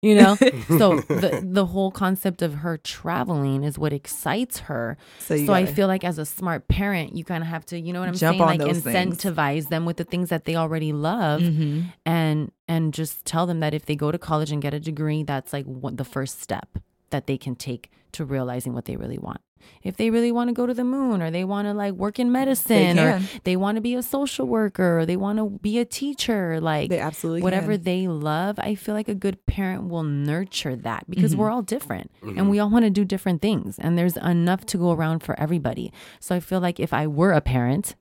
You 0.03 0.17
know, 0.17 0.35
so 0.67 0.97
the 1.01 1.41
the 1.45 1.65
whole 1.67 1.93
concept 1.93 2.43
of 2.43 2.55
her 2.55 2.77
traveling 2.77 3.62
is 3.62 3.79
what 3.79 3.93
excites 3.93 4.59
her. 4.67 4.97
So, 5.21 5.37
So 5.47 5.53
I 5.53 5.65
feel 5.65 5.87
like 5.87 6.03
as 6.03 6.19
a 6.19 6.27
smart 6.27 6.67
parent, 6.67 7.15
you 7.15 7.23
kind 7.25 7.43
of 7.43 7.49
have 7.49 7.65
to, 7.67 7.79
you 7.79 7.93
know 7.93 8.01
what 8.01 8.09
I'm 8.09 8.17
saying, 8.17 8.38
like 8.41 8.59
those 8.59 8.81
things. 8.81 9.19
incentivize 9.23 9.69
them 9.69 9.85
with 9.87 9.99
the 9.99 10.05
things 10.05 10.29
that 10.31 10.45
they 10.45 10.57
already 10.57 10.93
love, 10.93 11.41
Mhm. 11.41 11.93
and 12.05 12.51
and 12.67 12.93
just 12.93 13.25
tell 13.25 13.47
them 13.47 13.61
that 13.61 13.75
if 13.75 13.87
they 13.87 13.95
go 13.97 14.11
to 14.11 14.19
college 14.19 14.51
and 14.51 14.61
get 14.61 14.75
a 14.75 14.81
degree, 14.81 15.23
that's 15.23 15.53
like 15.53 15.67
what 15.67 15.97
the 15.97 16.05
first 16.05 16.41
step 16.43 16.79
that 17.11 17.27
they 17.29 17.38
can 17.38 17.55
take 17.55 17.91
to 18.12 18.25
realizing 18.25 18.75
what 18.75 18.87
they 18.87 18.97
really 18.97 19.19
want. 19.19 19.41
If 19.83 19.96
they 19.96 20.11
really 20.11 20.31
want 20.33 20.48
to 20.48 20.55
go 20.55 20.66
to 20.66 20.75
the 20.75 20.85
moon, 20.85 21.20
or 21.22 21.31
they 21.31 21.44
want 21.44 21.66
to 21.68 21.75
like 21.75 21.94
work 21.94 22.18
in 22.18 22.31
medicine, 22.33 22.98
or 22.98 23.20
they 23.44 23.57
want 23.57 23.77
to 23.77 23.81
be 23.81 23.94
a 23.94 24.03
social 24.03 24.46
worker, 24.46 25.01
or 25.01 25.07
they 25.07 25.16
want 25.16 25.38
to 25.38 25.48
be 25.51 25.79
a 25.79 25.85
teacher, 25.85 26.61
like 26.61 26.90
They 26.90 26.98
absolutely 27.01 27.42
whatever 27.42 27.72
can. 27.75 27.83
they 27.83 28.09
love, 28.09 28.59
I 28.59 28.75
feel 28.75 28.94
like 28.94 29.09
a 29.09 29.14
good 29.14 29.44
parent 29.46 29.88
will 29.88 30.03
nurture 30.05 30.77
that 30.77 31.05
because 31.11 31.35
Mhm. 31.35 31.38
we're 31.38 31.51
all 31.51 31.62
different 31.62 32.11
and 32.22 32.48
we 32.51 32.59
all 32.59 32.70
want 32.70 32.85
to 32.85 32.90
do 32.90 33.05
different 33.05 33.42
things 33.42 33.79
and 33.79 33.98
there's 33.98 34.16
enough 34.16 34.64
to 34.66 34.79
go 34.79 34.92
around 34.92 35.20
for 35.22 35.38
everybody. 35.38 35.92
So 36.20 36.35
I 36.35 36.40
feel 36.40 36.61
like 36.61 36.79
if 36.81 36.92
I 36.92 37.07
were 37.07 37.33
a 37.33 37.40
parent, 37.40 37.94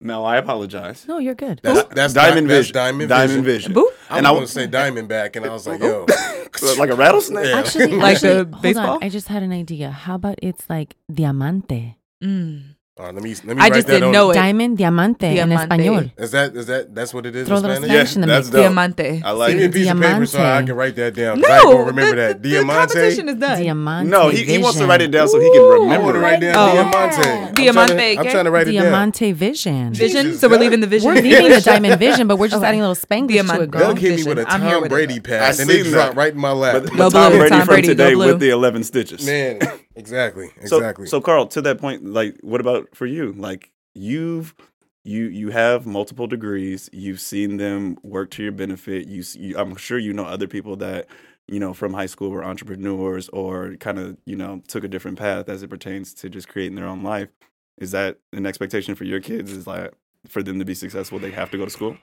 now 0.01 0.25
I 0.25 0.37
apologize. 0.37 1.05
No, 1.09 1.19
you're 1.19 1.35
good. 1.35 1.61
that's, 1.63 1.95
that's 1.95 2.13
Diamond 2.15 2.49
di- 2.49 2.55
that's 2.55 2.67
Vision. 2.69 2.75
Diamond 2.75 3.09
Diamond 3.09 3.45
Vision. 3.45 3.73
Vision. 3.73 3.75
Boop. 3.75 3.93
I 4.11 4.19
And 4.19 4.27
was 4.27 4.31
I 4.31 4.35
going 4.35 4.47
to 4.47 4.53
say 4.53 4.67
Diamondback, 4.69 5.37
and 5.37 5.45
I 5.47 5.51
was 5.53 5.67
like, 5.67 5.81
yo, 5.81 6.07
like 6.79 6.91
a 6.91 6.95
rattlesnake. 6.97 7.47
Yeah. 7.47 7.59
Actually, 7.59 7.89
Like 7.89 8.15
actually, 8.17 8.29
the 8.45 8.45
hold 8.51 8.63
baseball? 8.63 8.91
on. 8.97 9.05
I 9.05 9.09
just 9.09 9.29
had 9.29 9.43
an 9.43 9.53
idea. 9.53 9.91
How 9.91 10.15
about 10.15 10.39
it's 10.43 10.69
like 10.71 10.95
diamante? 11.13 11.99
Mm. 12.23 12.75
Uh, 13.01 13.13
let 13.13 13.23
me 13.23 13.33
let 13.45 13.45
me 13.45 13.53
I 13.53 13.57
write 13.67 13.75
just 13.75 13.87
that 13.87 13.93
didn't 14.01 14.11
know 14.11 14.31
it. 14.31 14.35
Diamond, 14.35 14.77
diamante, 14.77 15.27
in 15.29 15.35
Diamante. 15.37 15.69
español. 15.77 16.11
Is 16.19 16.33
that 16.33 16.57
is 16.57 16.67
that 16.67 16.93
that's 16.97 17.15
what 17.15 17.27
it 17.27 17.37
is 17.37 17.47
Throw 17.47 17.59
in 17.59 17.65
a 17.67 17.77
Spanish? 17.77 17.91
Spanish 17.91 18.15
in 18.17 18.21
the 18.23 18.27
that's 18.27 18.47
mix. 18.49 18.53
dope. 18.57 18.63
Diamante. 18.65 19.23
I 19.25 19.31
like 19.31 19.55
it. 19.55 19.59
Give 19.59 19.59
me 19.59 19.65
a 19.65 19.69
it. 19.69 19.73
piece 19.73 19.91
of 19.93 20.01
paper 20.01 20.27
so 20.27 20.39
I 20.39 20.43
Diamante. 20.43 20.67
can 20.67 20.77
write 20.77 20.97
that 20.97 21.15
down. 21.15 21.41
'cause 21.41 21.49
I 21.51 21.55
ain't 21.59 21.65
No, 21.65 21.73
gonna 21.75 21.85
remember 21.85 22.17
the, 22.17 22.23
that. 22.23 22.43
the, 22.43 22.49
Diamante. 22.51 22.95
the 22.95 22.99
competition 23.01 23.29
is 23.29 23.35
done. 23.37 23.63
Diamante. 23.63 24.11
No, 24.11 24.29
he, 24.31 24.45
he 24.45 24.59
wants 24.59 24.73
to 24.73 24.79
vision. 24.79 24.89
write 24.89 25.03
it 25.03 25.11
down 25.13 25.29
so 25.29 25.39
he 25.39 25.49
can 25.53 25.61
I 25.61 25.65
remember. 25.65 26.05
want 26.07 26.15
to 26.17 26.19
it. 26.19 26.23
write 26.25 26.41
down 26.41 26.55
Oh. 26.59 26.75
Diamante. 26.75 27.29
I'm 27.29 27.55
Diamante, 27.55 27.55
trying 27.55 27.87
to- 28.17 28.21
I'm 28.21 28.27
¿qué? 28.27 28.31
trying 28.33 28.45
to 28.47 28.51
write 28.51 28.67
it 28.69 28.73
down. 28.73 28.83
Diamante 28.83 29.33
vision. 29.33 29.95
Vision. 29.95 30.25
Jesus, 30.27 30.41
so 30.41 30.49
we're 30.49 30.55
Doug. 30.55 30.61
leaving 30.63 30.81
the 30.81 30.87
vision. 30.89 31.15
We're 31.15 31.23
leaving 31.23 31.51
the 31.53 31.61
diamond 31.61 31.99
vision, 32.01 32.27
but 32.27 32.37
we're 32.41 32.49
just 32.49 32.65
adding 32.69 32.81
a 32.81 32.89
little 32.89 32.97
Spanglish 33.07 33.29
to 33.29 33.35
Diamante. 33.35 33.63
it, 33.63 33.71
girl. 33.71 33.81
Doug 33.81 33.99
hit 33.99 34.11
me 34.11 34.17
Vision. 34.17 34.29
with 34.31 34.39
a 34.41 34.51
I'm 34.51 34.61
here 34.63 34.73
Tom 34.73 34.83
with 34.83 34.91
Brady 34.91 35.15
it. 35.19 35.23
pass, 35.25 35.61
and 35.61 35.71
it 35.71 35.85
seen 35.85 35.93
dropped 35.93 36.17
right 36.17 36.35
in 36.35 36.41
my 36.41 36.51
lap. 36.51 36.83
But, 36.83 36.97
but 36.97 37.11
Tom 37.11 37.31
blue, 37.31 37.39
Brady 37.39 37.51
Tom 37.51 37.61
from 37.61 37.67
Brady, 37.69 37.87
go 37.89 37.93
today 37.95 38.15
blue. 38.15 38.27
with 38.27 38.41
the 38.41 38.51
11 38.51 38.83
stitches. 38.83 39.25
Man, 39.25 39.61
exactly, 39.99 40.51
exactly. 40.61 41.07
so 41.07 41.21
Carl, 41.21 41.47
to 41.49 41.61
that 41.63 41.79
point, 41.79 42.05
like, 42.05 42.37
what 42.43 42.61
about 42.61 42.95
for 42.95 43.07
you? 43.07 43.33
Like, 43.33 43.71
you've 43.95 44.55
you 45.05 45.25
you 45.25 45.51
have 45.51 45.87
multiple 45.87 46.27
degrees. 46.27 46.89
You've 46.93 47.21
seen 47.21 47.57
them 47.57 47.99
work 48.03 48.31
to 48.33 48.43
your 48.43 48.53
benefit. 48.53 49.09
You, 49.09 49.23
you 49.35 49.59
I'm 49.59 49.77
sure 49.77 49.99
you 49.99 50.13
know 50.13 50.25
other 50.25 50.47
people 50.47 50.77
that 50.77 51.07
you 51.47 51.61
know 51.61 51.75
from 51.75 51.95
high 51.95 52.07
school 52.07 52.31
were 52.31 52.45
entrepreneurs 52.45 53.29
or 53.31 53.77
kind 53.77 53.99
of 53.99 54.17
you 54.27 54.37
know 54.37 54.63
took 54.69 54.85
a 54.85 54.89
different 54.89 55.19
path 55.19 55.49
as 55.49 55.63
it 55.63 55.69
pertains 55.69 56.15
to 56.15 56.29
just 56.29 56.49
creating 56.49 56.77
their 56.77 56.87
own 56.87 57.03
life. 57.03 57.29
Is 57.79 57.93
that 57.93 58.19
an 58.33 58.47
expectation 58.47 58.95
for 58.95 59.05
your 59.05 59.21
kids? 59.21 59.53
Is 59.53 59.67
like 59.67 59.93
for 60.27 60.43
them 60.43 60.59
to 60.59 60.65
be 60.65 60.75
successful, 60.75 61.19
they 61.19 61.31
have 61.31 61.51
to 61.53 61.59
go 61.59 61.65
to 61.65 61.71
school? 61.71 61.97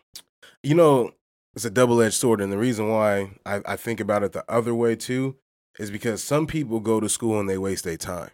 you 0.64 0.76
know, 0.76 1.12
it's 1.56 1.66
a 1.66 1.70
double 1.70 2.02
edged 2.02 2.16
sword, 2.16 2.42
and 2.42 2.52
the 2.52 2.58
reason 2.58 2.90
why 2.90 3.32
I, 3.46 3.62
I 3.66 3.76
think 3.76 4.00
about 4.00 4.24
it 4.24 4.34
the 4.34 4.44
other 4.50 4.74
way 4.74 4.96
too 4.96 5.36
is 5.80 5.92
because 5.92 6.24
some 6.24 6.48
people 6.48 6.80
go 6.80 7.00
to 7.00 7.10
school 7.10 7.40
and 7.40 7.50
they 7.50 7.58
waste 7.58 7.84
their 7.84 7.98
time. 7.98 8.32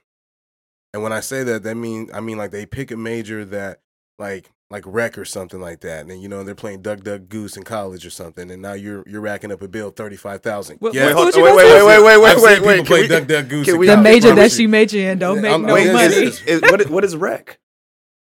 And 0.94 1.02
when 1.04 1.14
I 1.14 1.20
say 1.22 1.44
that, 1.44 1.64
that 1.64 1.76
mean 1.76 2.10
I 2.14 2.20
mean 2.20 2.38
like 2.38 2.52
they 2.52 2.66
pick 2.66 2.92
a 2.92 2.98
major 2.98 3.46
that 3.46 3.80
like 4.20 4.52
like 4.70 4.84
rec 4.86 5.18
or 5.18 5.26
something 5.26 5.60
like 5.60 5.82
that, 5.82 6.06
and 6.08 6.22
you 6.22 6.28
know 6.30 6.44
they're 6.44 6.56
playing 6.56 6.82
Duck 6.82 7.02
Duck 7.02 7.22
Goose 7.30 7.58
in 7.58 7.64
college 7.64 8.06
or 8.06 8.10
something, 8.10 8.50
and 8.52 8.62
now 8.62 8.74
you're 8.74 9.04
you're 9.08 9.22
racking 9.22 9.52
up 9.52 9.62
a 9.62 9.68
bill 9.68 9.90
thirty 9.92 10.16
five 10.18 10.42
thousand. 10.42 10.80
Yeah, 10.82 11.06
what 11.08 11.14
hold- 11.14 11.34
school 11.34 11.44
wait, 11.44 11.56
wait, 11.56 11.84
wait, 11.86 12.04
wait, 12.04 12.18
wait, 12.22 12.30
I've 12.30 12.40
seen 12.40 12.44
wait, 12.46 12.56
people 12.60 12.68
wait. 12.74 12.86
play 12.86 13.02
we- 13.02 13.08
Duck 13.08 13.28
Duck 13.28 13.48
Goose. 13.48 13.66
can 13.66 13.76
in 13.76 13.80
we- 13.80 13.88
The 13.88 13.96
college, 13.96 14.08
I 14.08 14.12
major 14.12 14.28
that 14.30 14.34
promise 14.36 14.56
she 14.56 14.62
you. 14.64 14.70
major 14.70 14.98
in 15.00 15.20
don't 15.20 15.42
make 15.42 15.52
I'm- 15.52 15.62
no 15.64 15.74
wait, 15.74 15.92
money. 15.94 16.14
is- 16.16 16.42
Is, 16.44 16.62
what, 16.62 16.82
is, 16.82 16.88
what 16.88 17.04
is 17.06 17.16
rec? 17.16 17.60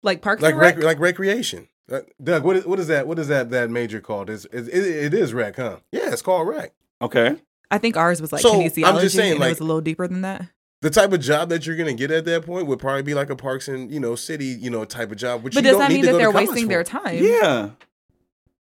like 0.03 0.23
Parks 0.23 0.43
like 0.43 0.55
rec, 0.55 0.77
Rec. 0.77 0.85
like 0.85 0.99
recreation. 0.99 1.69
Uh, 1.91 2.01
Doug, 2.23 2.45
what 2.45 2.57
is 2.57 2.65
what 2.67 2.79
is 2.79 2.87
that? 2.87 3.07
What 3.09 3.19
is 3.19 3.29
that 3.29 3.51
that 3.51 3.69
major 3.71 4.01
called? 4.01 4.31
Is 4.31 4.45
it, 4.47 4.69
it, 4.69 4.73
it 5.07 5.15
is 5.15 5.35
rec, 5.35 5.57
huh? 5.57 5.79
Yeah, 5.93 6.13
it's 6.13 6.23
called 6.23 6.47
rec. 6.49 6.73
Okay. 7.03 7.37
I 7.71 7.79
think 7.79 7.97
ours 7.97 8.21
was 8.21 8.33
like 8.33 8.43
So, 8.43 8.61
I'm 8.61 8.99
just 9.01 9.15
saying, 9.15 9.33
and 9.33 9.41
like- 9.41 9.49
it 9.49 9.51
was 9.53 9.61
a 9.61 9.65
little 9.65 9.81
deeper 9.81 10.07
than 10.09 10.23
that. 10.23 10.47
The 10.83 10.89
type 10.91 11.13
of 11.13 11.21
job 11.21 11.51
that 11.51 11.67
you're 11.67 11.77
gonna 11.77 11.93
get 11.93 12.11
at 12.11 12.25
that 12.25 12.47
point 12.47 12.67
would 12.67 12.79
probably 12.79 13.03
be 13.03 13.13
like 13.13 13.29
a 13.29 13.37
Parks 13.37 13.69
and 13.69 13.93
you 13.93 14.01
know 14.01 14.15
City, 14.17 14.47
you 14.47 14.71
know, 14.71 14.85
type 14.87 15.11
of 15.11 15.19
job. 15.19 15.43
Which 15.43 15.53
But 15.55 15.63
you 15.63 15.71
does 15.71 15.73
don't 15.79 15.81
that 15.81 15.89
need 15.91 16.03
mean 16.03 16.13
that 16.13 16.19
they're 16.19 16.31
wasting 16.31 16.65
for. 16.65 16.69
their 16.71 16.85
time? 16.85 17.19
Yeah. 17.23 17.71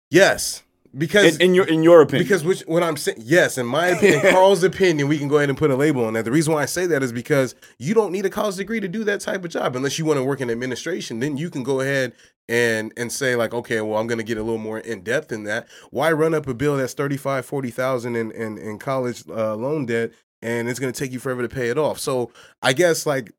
Yes, 0.09 0.63
because 0.95 1.35
In, 1.35 1.41
in 1.41 1.55
your 1.55 1.65
in 1.65 1.83
your 1.83 2.01
opinion. 2.01 2.23
because 2.25 2.43
which 2.43 2.61
what 2.61 2.83
I'm 2.83 2.97
saying, 2.97 3.17
yes, 3.21 3.57
in 3.57 3.65
my 3.65 3.87
opinion, 3.87 4.21
Carl's 4.31 4.63
opinion, 4.63 5.07
we 5.07 5.17
can 5.17 5.27
go 5.27 5.37
ahead 5.37 5.49
and 5.49 5.57
put 5.57 5.71
a 5.71 5.75
label 5.75 6.05
on 6.05 6.13
that. 6.13 6.25
The 6.25 6.31
reason 6.31 6.53
why 6.53 6.61
I 6.63 6.65
say 6.65 6.85
that 6.87 7.01
is 7.01 7.11
because 7.11 7.55
you 7.79 7.93
don't 7.93 8.11
need 8.11 8.25
a 8.25 8.29
college 8.29 8.55
degree 8.57 8.79
to 8.79 8.87
do 8.87 9.03
that 9.05 9.21
type 9.21 9.43
of 9.43 9.51
job 9.51 9.75
unless 9.75 9.97
you 9.97 10.05
want 10.05 10.17
to 10.19 10.23
work 10.23 10.41
in 10.41 10.49
administration. 10.51 11.19
Then 11.19 11.37
you 11.37 11.49
can 11.49 11.63
go 11.63 11.79
ahead 11.79 12.13
and 12.47 12.93
and 12.97 13.11
say 13.11 13.35
like, 13.35 13.53
okay, 13.53 13.81
well, 13.81 13.99
I'm 13.99 14.07
going 14.07 14.17
to 14.19 14.23
get 14.23 14.37
a 14.37 14.43
little 14.43 14.57
more 14.59 14.79
in 14.79 15.01
depth 15.01 15.31
in 15.31 15.45
that. 15.45 15.67
Why 15.91 16.11
run 16.11 16.33
up 16.33 16.47
a 16.47 16.53
bill 16.53 16.77
that's 16.77 16.93
35, 16.93 17.45
40,000 17.45 18.15
in, 18.15 18.31
in 18.31 18.57
in 18.57 18.77
college 18.79 19.23
uh, 19.29 19.55
loan 19.55 19.85
debt, 19.85 20.11
and 20.41 20.69
it's 20.69 20.79
going 20.79 20.93
to 20.93 20.99
take 20.99 21.11
you 21.11 21.19
forever 21.19 21.41
to 21.41 21.49
pay 21.49 21.69
it 21.69 21.77
off? 21.77 21.99
So 21.99 22.31
I 22.61 22.73
guess 22.73 23.05
like 23.05 23.31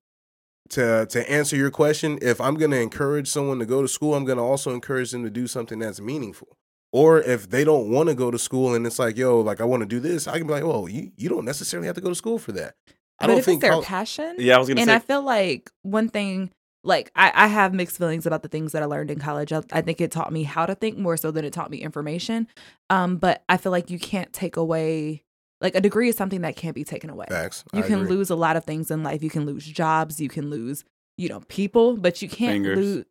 to 0.70 1.06
to 1.06 1.30
answer 1.30 1.54
your 1.56 1.70
question, 1.70 2.18
if 2.22 2.40
I'm 2.40 2.54
going 2.54 2.70
to 2.72 2.80
encourage 2.80 3.28
someone 3.28 3.58
to 3.58 3.66
go 3.66 3.82
to 3.82 3.88
school, 3.88 4.14
I'm 4.14 4.24
going 4.24 4.38
to 4.38 4.44
also 4.44 4.72
encourage 4.72 5.10
them 5.12 5.22
to 5.22 5.30
do 5.30 5.46
something 5.46 5.78
that's 5.78 6.00
meaningful. 6.00 6.56
Or 6.94 7.20
if 7.20 7.50
they 7.50 7.64
don't 7.64 7.90
want 7.90 8.08
to 8.08 8.14
go 8.14 8.30
to 8.30 8.38
school 8.38 8.72
and 8.76 8.86
it's 8.86 9.00
like, 9.00 9.16
yo, 9.16 9.40
like 9.40 9.60
I 9.60 9.64
want 9.64 9.80
to 9.80 9.86
do 9.86 9.98
this, 9.98 10.28
I 10.28 10.38
can 10.38 10.46
be 10.46 10.52
like, 10.52 10.62
oh, 10.62 10.86
you, 10.86 11.10
you 11.16 11.28
don't 11.28 11.44
necessarily 11.44 11.88
have 11.88 11.96
to 11.96 12.00
go 12.00 12.08
to 12.08 12.14
school 12.14 12.38
for 12.38 12.52
that. 12.52 12.76
I 12.86 12.92
but 13.22 13.26
don't 13.26 13.38
if 13.38 13.44
think 13.46 13.56
it's 13.56 13.62
their 13.62 13.72
col- 13.72 13.82
passion, 13.82 14.36
yeah, 14.38 14.54
I 14.54 14.58
was 14.60 14.68
gonna 14.68 14.78
say 14.78 14.82
and 14.82 14.90
say 14.90 14.94
I 14.94 14.98
feel 15.00 15.22
like 15.22 15.72
one 15.82 16.08
thing, 16.08 16.52
like 16.84 17.10
I, 17.16 17.32
I 17.34 17.46
have 17.48 17.74
mixed 17.74 17.98
feelings 17.98 18.26
about 18.26 18.42
the 18.44 18.48
things 18.48 18.70
that 18.72 18.82
I 18.82 18.86
learned 18.86 19.10
in 19.10 19.18
college. 19.18 19.52
I, 19.52 19.62
I 19.72 19.80
think 19.80 20.00
it 20.00 20.12
taught 20.12 20.32
me 20.32 20.44
how 20.44 20.66
to 20.66 20.76
think 20.76 20.96
more 20.96 21.16
so 21.16 21.32
than 21.32 21.44
it 21.44 21.52
taught 21.52 21.68
me 21.68 21.78
information. 21.78 22.46
Um, 22.90 23.16
but 23.16 23.42
I 23.48 23.56
feel 23.56 23.72
like 23.72 23.90
you 23.90 23.98
can't 23.98 24.32
take 24.32 24.56
away 24.56 25.24
like 25.60 25.74
a 25.74 25.80
degree 25.80 26.08
is 26.08 26.16
something 26.16 26.42
that 26.42 26.54
can't 26.54 26.76
be 26.76 26.84
taken 26.84 27.10
away. 27.10 27.26
facts. 27.28 27.64
You 27.72 27.80
I 27.80 27.82
can 27.86 28.02
agree. 28.02 28.16
lose 28.16 28.30
a 28.30 28.36
lot 28.36 28.56
of 28.56 28.64
things 28.64 28.90
in 28.92 29.02
life. 29.02 29.20
You 29.22 29.30
can 29.30 29.46
lose 29.46 29.66
jobs. 29.66 30.20
You 30.20 30.28
can 30.28 30.48
lose, 30.48 30.84
you 31.18 31.28
know, 31.28 31.40
people, 31.48 31.96
but 31.96 32.20
you 32.22 32.28
can't 32.28 32.52
Fingers. 32.52 32.76
lose. 32.78 33.04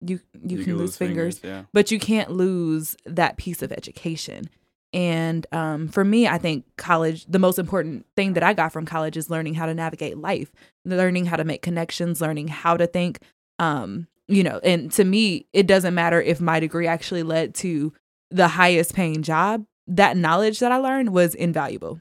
You 0.00 0.20
you, 0.42 0.64
can, 0.64 0.76
lose 0.76 0.96
fingers, 0.96 1.40
Yeah. 1.42 1.64
but 1.72 1.90
you 1.90 1.98
can't 1.98 2.30
lose 2.30 2.96
that 3.06 3.36
piece 3.36 3.62
of 3.62 3.72
education. 3.72 4.50
And 4.92 5.46
um, 5.50 5.88
for 5.88 6.04
me, 6.04 6.28
I 6.28 6.38
think 6.38 6.64
college, 6.76 7.24
the 7.26 7.38
most 7.40 7.58
important 7.58 8.06
thing 8.16 8.34
that 8.34 8.42
I 8.44 8.52
got 8.52 8.72
from 8.72 8.86
college 8.86 9.16
is 9.16 9.28
learning 9.28 9.54
how 9.54 9.66
to 9.66 9.74
navigate 9.74 10.18
life, 10.18 10.52
learning 10.84 11.26
how 11.26 11.36
to 11.36 11.44
make 11.44 11.62
connections, 11.62 12.20
learning 12.20 12.48
how 12.48 12.76
to 12.76 12.86
think. 12.86 13.18
Um, 13.58 14.06
you 14.28 14.42
know, 14.42 14.60
and 14.62 14.92
to 14.92 15.04
me, 15.04 15.46
it 15.52 15.66
doesn't 15.66 15.94
matter 15.94 16.20
if 16.20 16.40
my 16.40 16.60
degree 16.60 16.86
actually 16.86 17.22
led 17.22 17.54
to 17.56 17.92
the 18.30 18.48
highest 18.48 18.94
paying 18.94 19.22
job. 19.22 19.64
That 19.86 20.16
knowledge 20.16 20.60
that 20.60 20.70
I 20.72 20.76
learned 20.76 21.10
was 21.12 21.34
invaluable. 21.34 22.00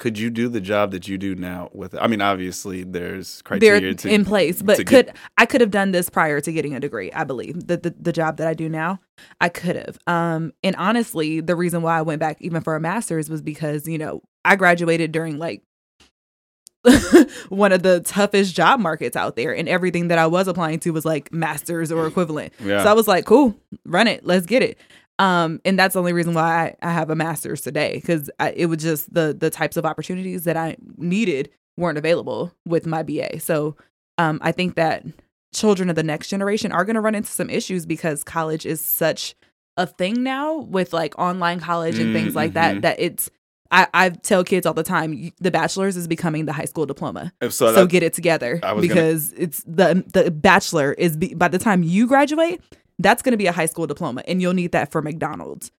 Could 0.00 0.18
you 0.18 0.30
do 0.30 0.48
the 0.48 0.62
job 0.62 0.92
that 0.92 1.08
you 1.08 1.18
do 1.18 1.34
now 1.34 1.68
with 1.74 1.94
I 1.94 2.06
mean, 2.06 2.22
obviously 2.22 2.84
there's 2.84 3.42
criteria 3.42 3.94
to 3.96 4.08
in 4.08 4.24
place, 4.24 4.62
but 4.62 4.78
could 4.78 4.86
get- 5.06 5.16
I 5.36 5.44
could 5.44 5.60
have 5.60 5.70
done 5.70 5.92
this 5.92 6.08
prior 6.08 6.40
to 6.40 6.50
getting 6.52 6.74
a 6.74 6.80
degree? 6.80 7.12
I 7.12 7.24
believe 7.24 7.66
the, 7.66 7.76
the 7.76 7.94
the 8.00 8.10
job 8.10 8.38
that 8.38 8.46
I 8.46 8.54
do 8.54 8.70
now, 8.70 8.98
I 9.42 9.50
could 9.50 9.76
have. 9.76 9.98
Um, 10.06 10.52
and 10.62 10.74
honestly, 10.76 11.40
the 11.42 11.54
reason 11.54 11.82
why 11.82 11.98
I 11.98 12.00
went 12.00 12.18
back 12.18 12.38
even 12.40 12.62
for 12.62 12.76
a 12.76 12.80
master's 12.80 13.28
was 13.28 13.42
because 13.42 13.86
you 13.86 13.98
know 13.98 14.22
I 14.42 14.56
graduated 14.56 15.12
during 15.12 15.36
like 15.38 15.62
one 17.50 17.72
of 17.72 17.82
the 17.82 18.00
toughest 18.00 18.54
job 18.54 18.80
markets 18.80 19.16
out 19.16 19.36
there, 19.36 19.54
and 19.54 19.68
everything 19.68 20.08
that 20.08 20.18
I 20.18 20.26
was 20.28 20.48
applying 20.48 20.80
to 20.80 20.92
was 20.94 21.04
like 21.04 21.30
masters 21.30 21.92
or 21.92 22.06
equivalent. 22.06 22.54
Yeah. 22.58 22.84
So 22.84 22.88
I 22.90 22.94
was 22.94 23.06
like, 23.06 23.26
cool, 23.26 23.54
run 23.84 24.06
it, 24.06 24.24
let's 24.24 24.46
get 24.46 24.62
it. 24.62 24.78
Um, 25.20 25.60
and 25.64 25.78
that's 25.78 25.92
the 25.92 25.98
only 26.00 26.12
reason 26.14 26.32
why 26.34 26.74
I, 26.82 26.88
I 26.88 26.92
have 26.92 27.10
a 27.10 27.14
master's 27.14 27.60
today 27.60 27.94
because 27.96 28.30
it 28.54 28.66
was 28.66 28.82
just 28.82 29.12
the 29.12 29.36
the 29.38 29.50
types 29.50 29.76
of 29.76 29.84
opportunities 29.84 30.44
that 30.44 30.56
I 30.56 30.76
needed 30.96 31.50
weren't 31.76 31.98
available 31.98 32.52
with 32.66 32.86
my 32.86 33.02
BA. 33.02 33.38
So 33.40 33.76
um, 34.18 34.38
I 34.42 34.52
think 34.52 34.74
that 34.76 35.04
children 35.54 35.90
of 35.90 35.96
the 35.96 36.02
next 36.02 36.28
generation 36.28 36.72
are 36.72 36.84
going 36.84 36.94
to 36.94 37.00
run 37.00 37.14
into 37.14 37.30
some 37.30 37.50
issues 37.50 37.84
because 37.86 38.24
college 38.24 38.64
is 38.66 38.80
such 38.80 39.34
a 39.76 39.86
thing 39.86 40.22
now 40.22 40.58
with 40.58 40.92
like 40.92 41.18
online 41.18 41.60
college 41.60 41.98
and 41.98 42.12
things 42.14 42.34
like 42.34 42.54
that. 42.54 42.82
That 42.82 42.98
it's 43.00 43.30
I, 43.72 43.86
I 43.94 44.08
tell 44.10 44.42
kids 44.42 44.66
all 44.66 44.74
the 44.74 44.82
time, 44.82 45.30
the 45.38 45.50
bachelor's 45.50 45.96
is 45.96 46.08
becoming 46.08 46.44
the 46.46 46.52
high 46.52 46.64
school 46.64 46.86
diploma. 46.86 47.32
If 47.40 47.52
So, 47.52 47.72
that- 47.72 47.88
get 47.88 48.02
it 48.02 48.12
together 48.14 48.58
was 48.74 48.88
gonna- 48.88 48.88
because 48.88 49.32
it's 49.34 49.62
the 49.64 50.02
the 50.12 50.30
bachelor 50.30 50.92
is 50.94 51.16
be, 51.16 51.34
by 51.34 51.48
the 51.48 51.58
time 51.58 51.82
you 51.82 52.06
graduate, 52.06 52.60
that's 53.00 53.22
going 53.22 53.32
to 53.32 53.36
be 53.38 53.46
a 53.46 53.52
high 53.52 53.66
school 53.66 53.86
diploma, 53.86 54.22
and 54.28 54.40
you'll 54.40 54.54
need 54.54 54.72
that 54.72 54.92
for 54.92 55.02
McDonald's, 55.02 55.70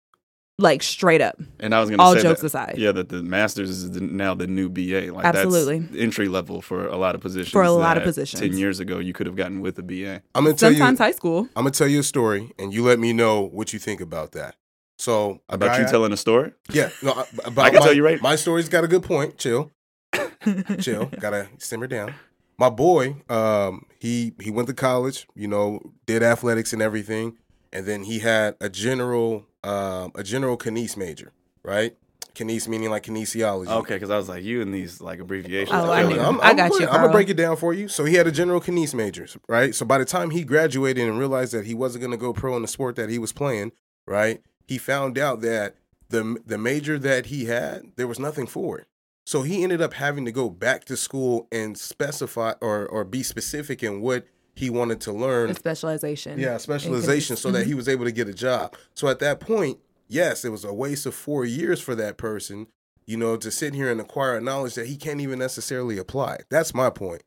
like 0.60 0.84
straight 0.84 1.22
up. 1.22 1.40
and 1.60 1.74
I 1.74 1.80
was 1.80 1.90
gonna 1.90 2.04
All 2.04 2.14
jokes 2.16 2.42
that, 2.42 2.48
aside, 2.48 2.76
Yeah, 2.78 2.92
that 2.92 3.10
the 3.10 3.24
masters 3.24 3.70
is 3.70 3.92
the, 3.92 4.02
now 4.02 4.34
the 4.36 4.46
new 4.48 4.70
BA. 4.70 5.12
Like 5.14 5.26
Absolutely. 5.26 5.80
that's 5.80 5.96
entry 6.02 6.28
level 6.28 6.62
for 6.62 6.86
a 6.88 6.98
lot 6.98 7.16
of 7.16 7.22
positions. 7.22 7.52
For 7.52 7.64
a 7.64 7.72
lot 7.72 7.98
of 7.98 8.04
positions. 8.04 8.40
Ten 8.42 8.58
years 8.58 8.80
ago 8.80 9.00
you 9.00 9.14
could 9.14 9.26
have 9.28 9.36
gotten 9.36 9.62
with 9.62 9.80
a 9.80 9.84
BA. 9.84 10.22
I'm 10.36 10.44
gonna 10.44 10.56
tell 10.56 10.72
you. 10.72 10.78
sometimes 10.78 11.00
high 11.00 11.12
school. 11.14 11.48
I'm 11.56 11.64
gonna 11.64 11.72
tell 11.72 11.88
you 11.88 12.02
a 12.02 12.04
story, 12.04 12.52
and 12.60 12.74
you 12.74 12.84
let 12.84 13.00
me 13.00 13.12
know 13.14 13.42
what 13.42 13.74
you 13.74 13.80
think 13.80 14.02
about 14.02 14.34
that. 14.34 14.56
So 15.00 15.42
About 15.50 15.68
guy 15.70 15.80
you 15.80 15.86
I- 15.88 15.90
telling 15.92 16.12
a 16.14 16.18
story? 16.18 16.52
yeah, 16.72 16.90
no, 17.02 17.14
I- 17.14 17.26
about 17.46 17.66
I 17.66 17.70
can 17.72 17.80
my, 17.80 17.86
tell 17.86 17.94
you 17.96 18.06
right- 18.06 18.22
My 18.22 18.36
story's 18.36 18.70
got 18.70 18.84
a 18.84 18.88
good 18.88 19.02
point. 19.04 19.38
Chill, 19.40 19.72
chill. 20.80 21.06
Gotta 21.20 21.50
simmer 21.58 21.88
down. 21.88 22.14
My 22.62 22.70
boy, 22.70 23.16
um, 23.28 23.88
he 23.98 24.34
he 24.40 24.52
went 24.52 24.68
to 24.68 24.76
college. 24.76 25.26
You 25.34 25.48
know, 25.48 25.80
did 26.06 26.22
athletics 26.22 26.74
and 26.74 26.82
everything, 26.82 27.38
and 27.74 27.88
then 27.88 28.04
he 28.04 28.20
had 28.20 28.56
a 28.62 28.70
general 28.70 29.48
um, 29.64 30.12
a 30.14 30.22
general 30.24 30.60
kines 30.60 30.96
major, 30.96 31.32
right? 31.64 31.98
Kines 32.36 32.68
meaning 32.68 32.92
like 32.92 33.02
kinesiology. 33.08 33.68
Okay, 33.68 33.96
because 33.96 34.12
I 34.12 34.18
was 34.18 34.30
like 34.30 34.44
you 34.44 34.62
and 34.62 34.72
these 34.72 35.02
like 35.02 35.20
abbreviations. 35.20 35.72
Oh, 35.74 35.90
I 35.90 35.98
I 35.98 36.02
feel 36.02 36.10
knew. 36.12 36.18
like- 36.18 36.28
I'm, 36.28 36.40
I 36.42 36.50
I'm 36.52 36.56
got 36.56 36.70
gonna- 36.72 36.84
you, 36.84 36.88
I'm 36.90 37.02
gonna 37.02 37.12
break 37.12 37.30
it 37.30 37.34
down 37.34 37.58
for 37.58 37.74
you. 37.74 37.88
So 37.88 38.06
he 38.06 38.14
had 38.14 38.28
a 38.28 38.32
general 38.32 38.62
kines 38.62 38.94
majors, 38.94 39.36
right? 39.50 39.74
So 39.74 39.84
by 39.84 39.98
the 39.98 40.06
time 40.06 40.30
he 40.30 40.44
graduated 40.44 41.08
and 41.10 41.18
realized 41.18 41.54
that 41.54 41.66
he 41.66 41.74
wasn't 41.74 42.04
gonna 42.04 42.16
go 42.16 42.32
pro 42.32 42.56
in 42.58 42.62
the 42.62 42.68
sport 42.68 42.96
that 42.98 43.10
he 43.10 43.18
was 43.18 43.34
playing, 43.34 43.72
right? 44.06 44.40
He 44.68 44.78
found 44.78 45.18
out 45.18 45.42
that 45.42 45.78
the 46.10 46.38
the 46.46 46.60
major 46.60 47.00
that 47.00 47.26
he 47.26 47.46
had, 47.46 47.86
there 47.96 48.08
was 48.08 48.20
nothing 48.20 48.46
for 48.46 48.78
it. 48.78 48.86
So 49.26 49.44
he 49.44 49.64
ended 49.64 49.82
up 49.82 49.94
having 49.94 50.26
to 50.26 50.32
go 50.32 50.50
back 50.50 50.86
to 50.86 50.98
school 50.98 51.48
and 51.52 51.78
specify 51.78 52.54
or 52.62 52.86
or 52.88 53.04
be 53.04 53.24
specific 53.24 53.84
in 53.84 54.02
what 54.02 54.26
he 54.56 54.70
wanted 54.70 55.00
to 55.02 55.12
learn. 55.14 55.50
A 55.52 55.56
specialization. 55.56 56.40
Yeah, 56.40 56.58
specialization 56.58 57.36
so 57.38 57.52
that 57.52 57.66
he 57.68 57.74
was 57.74 57.88
able 57.88 58.06
to 58.06 58.12
get 58.12 58.28
a 58.28 58.34
job. 58.34 58.76
So 58.96 59.08
at 59.08 59.20
that 59.20 59.40
point, 59.40 59.80
yes, 60.08 60.44
it 60.44 60.50
was 60.50 60.66
a 60.66 60.74
waste 60.74 61.06
of 61.06 61.16
four 61.16 61.46
years 61.46 61.80
for 61.80 61.96
that 61.96 62.18
person, 62.18 62.68
you 63.06 63.16
know, 63.16 63.38
to 63.38 63.50
sit 63.52 63.74
here 63.74 63.90
and 63.92 64.02
acquire 64.02 64.42
knowledge 64.42 64.76
that 64.76 64.88
he 64.88 64.98
can't 64.98 65.22
even 65.22 65.40
necessarily 65.40 65.98
apply. 65.98 66.40
That's 66.50 66.74
my 66.74 66.90
point. 66.90 67.24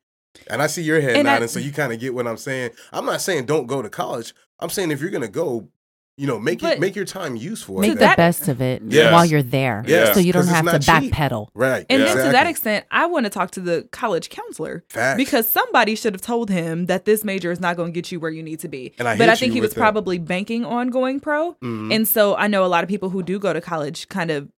And 0.48 0.60
I 0.60 0.66
see 0.66 0.82
your 0.82 1.00
head 1.00 1.16
And 1.16 1.28
I- 1.28 1.34
nodding, 1.34 1.48
so 1.48 1.60
you 1.60 1.72
kind 1.72 1.92
of 1.92 2.00
get 2.00 2.12
what 2.12 2.26
I'm 2.26 2.36
saying. 2.36 2.72
I'm 2.92 3.06
not 3.06 3.20
saying 3.20 3.46
don't 3.46 3.66
go 3.66 3.80
to 3.82 3.88
college. 3.88 4.34
I'm 4.60 4.68
saying 4.70 4.90
if 4.90 5.00
you're 5.00 5.10
gonna 5.10 5.28
go, 5.28 5.68
you 6.16 6.26
know, 6.28 6.38
make 6.38 6.60
But- 6.60 6.74
it 6.74 6.80
make 6.80 6.94
your 6.94 7.04
time 7.04 7.34
useful. 7.34 7.80
Make 7.80 7.90
at 7.90 7.94
the 7.94 8.00
that- 8.00 8.06
that- 8.10 8.16
best 8.16 8.46
of 8.48 8.60
it 8.62 8.82
Yes. 8.86 9.12
while 9.12 9.24
you're 9.24 9.42
there. 9.42 9.82
Yes, 9.86 10.14
So 10.14 10.20
you 10.20 10.32
don't 10.32 10.46
have 10.46 10.64
to 10.64 10.78
backpedal. 10.78 11.48
right. 11.54 11.84
And 11.90 12.02
then 12.02 12.16
to 12.26 12.30
that 12.32 12.46
extent, 12.46 12.86
I 12.92 13.06
want 13.06 13.24
to 13.26 13.30
talk 13.30 13.50
to 13.52 13.60
the 13.60 13.88
college 13.90 14.30
counselor 14.30 14.84
Facts. 14.90 15.16
because 15.16 15.50
somebody 15.50 15.96
should 15.96 16.14
have 16.14 16.20
told 16.22 16.50
him 16.50 16.86
that 16.86 17.04
this 17.04 17.24
major 17.24 17.50
is 17.50 17.58
not 17.60 17.76
going 17.76 17.92
to 17.92 17.94
get 18.00 18.12
you 18.12 18.20
where 18.20 18.30
you 18.30 18.42
need 18.44 18.60
to 18.60 18.68
be. 18.68 18.94
And 18.98 19.08
I 19.08 19.18
but 19.18 19.28
I 19.28 19.34
think 19.34 19.52
he 19.54 19.60
was 19.60 19.70
with 19.70 19.74
that. 19.74 19.80
probably 19.80 20.18
banking 20.18 20.64
on 20.64 20.88
going 20.88 21.18
pro. 21.18 21.54
Mhm. 21.54 21.92
And 21.92 22.06
so 22.06 22.36
I 22.36 22.46
know 22.46 22.64
a 22.64 22.68
lot 22.68 22.84
of 22.84 22.88
people 22.88 23.10
who 23.10 23.22
do 23.24 23.38
go 23.40 23.52
to 23.52 23.60
college 23.60 24.08
kind 24.08 24.30
of 24.30 24.48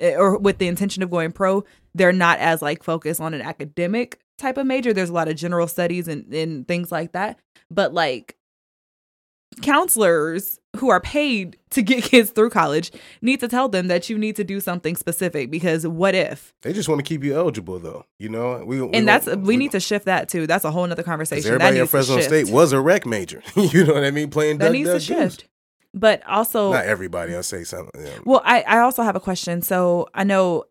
eh, 0.00 0.14
or 0.16 0.38
with 0.38 0.56
the 0.56 0.66
intention 0.66 1.02
of 1.02 1.10
going 1.10 1.30
pro, 1.32 1.62
they're 1.94 2.12
not 2.12 2.38
as 2.38 2.62
like 2.62 2.82
focused 2.82 3.20
on 3.20 3.34
an 3.34 3.42
academic 3.42 4.18
type 4.38 4.56
of 4.56 4.66
major. 4.66 4.94
There's 4.94 5.10
a 5.10 5.12
lot 5.12 5.28
of 5.28 5.36
general 5.36 5.66
studies 5.68 6.08
and, 6.08 6.32
and 6.32 6.66
things 6.66 6.90
like 6.90 7.12
that. 7.12 7.38
But 7.70 7.92
like 7.92 8.36
counselors 9.60 10.58
who 10.76 10.88
are 10.88 11.00
paid 11.00 11.58
to 11.70 11.82
get 11.82 12.02
kids 12.12 12.30
through 12.30 12.48
college 12.50 12.90
need 13.20 13.40
to 13.40 13.48
tell 13.48 13.68
them 13.68 13.88
that 13.88 14.08
you 14.08 14.16
need 14.16 14.36
to 14.36 14.44
do 14.44 14.58
something 14.58 14.96
specific 14.96 15.50
because 15.50 15.86
what 15.86 16.14
if? 16.14 16.54
They 16.62 16.72
just 16.72 16.88
want 16.88 16.98
to 16.98 17.02
keep 17.02 17.22
you 17.22 17.34
eligible, 17.36 17.78
though. 17.78 18.06
You 18.18 18.30
know, 18.30 18.62
we, 18.64 18.80
we 18.80 18.90
And 18.94 19.06
that's 19.06 19.26
don't- 19.26 19.42
we 19.42 19.56
need 19.56 19.72
to 19.72 19.80
shift 19.80 20.06
that 20.06 20.28
too. 20.28 20.46
That's 20.46 20.64
a 20.64 20.70
whole 20.70 20.86
nother 20.86 21.02
conversation. 21.02 21.46
Everybody 21.46 21.76
that 21.76 21.82
at 21.82 21.88
Fresno 21.90 22.16
to 22.16 22.22
State 22.22 22.48
was 22.50 22.72
a 22.72 22.80
rec 22.80 23.04
major. 23.06 23.42
you 23.56 23.84
know 23.84 23.94
what 23.94 24.04
I 24.04 24.10
mean? 24.10 24.30
Playing 24.30 24.58
that 24.58 24.66
Duck, 24.66 24.72
needs 24.72 24.88
to 24.88 24.98
Duck, 24.98 25.18
Goose. 25.18 25.34
shift. 25.34 25.48
But 25.94 26.26
also 26.26 26.72
Not 26.72 26.86
everybody. 26.86 27.34
I'll 27.34 27.42
say 27.42 27.64
something. 27.64 28.02
Yeah. 28.02 28.18
Well, 28.24 28.40
I, 28.44 28.62
I 28.62 28.78
also 28.78 29.02
have 29.02 29.14
a 29.14 29.20
question. 29.20 29.60
So 29.60 30.08
I 30.14 30.24
know 30.24 30.64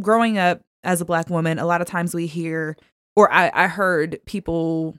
growing 0.00 0.36
up 0.36 0.60
as 0.84 1.00
a 1.00 1.04
black 1.06 1.30
woman, 1.30 1.58
a 1.58 1.64
lot 1.64 1.80
of 1.80 1.86
times 1.86 2.14
we 2.14 2.26
hear, 2.26 2.76
or 3.16 3.32
I, 3.32 3.50
I 3.54 3.66
heard 3.66 4.18
people 4.26 4.94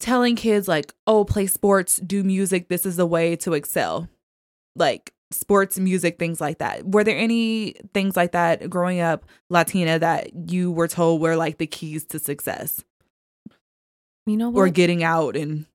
telling 0.00 0.36
kids, 0.36 0.68
like, 0.68 0.92
oh, 1.06 1.24
play 1.24 1.46
sports, 1.46 1.96
do 1.98 2.22
music. 2.22 2.68
This 2.68 2.86
is 2.86 2.96
the 2.96 3.06
way 3.06 3.36
to 3.36 3.54
excel. 3.54 4.08
Like 4.76 5.12
sports, 5.30 5.78
music, 5.78 6.18
things 6.18 6.40
like 6.40 6.58
that. 6.58 6.86
Were 6.86 7.04
there 7.04 7.16
any 7.18 7.74
things 7.92 8.16
like 8.16 8.32
that 8.32 8.70
growing 8.70 9.00
up, 9.00 9.24
Latina, 9.50 9.98
that 9.98 10.50
you 10.50 10.70
were 10.70 10.88
told 10.88 11.20
were 11.20 11.36
like 11.36 11.58
the 11.58 11.66
keys 11.66 12.04
to 12.06 12.18
success 12.18 12.84
You 14.26 14.36
know 14.36 14.50
what? 14.50 14.60
or 14.60 14.68
getting 14.68 15.02
out 15.02 15.36
and, 15.36 15.66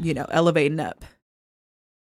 you 0.00 0.14
know, 0.14 0.26
elevating 0.30 0.80
up? 0.80 1.04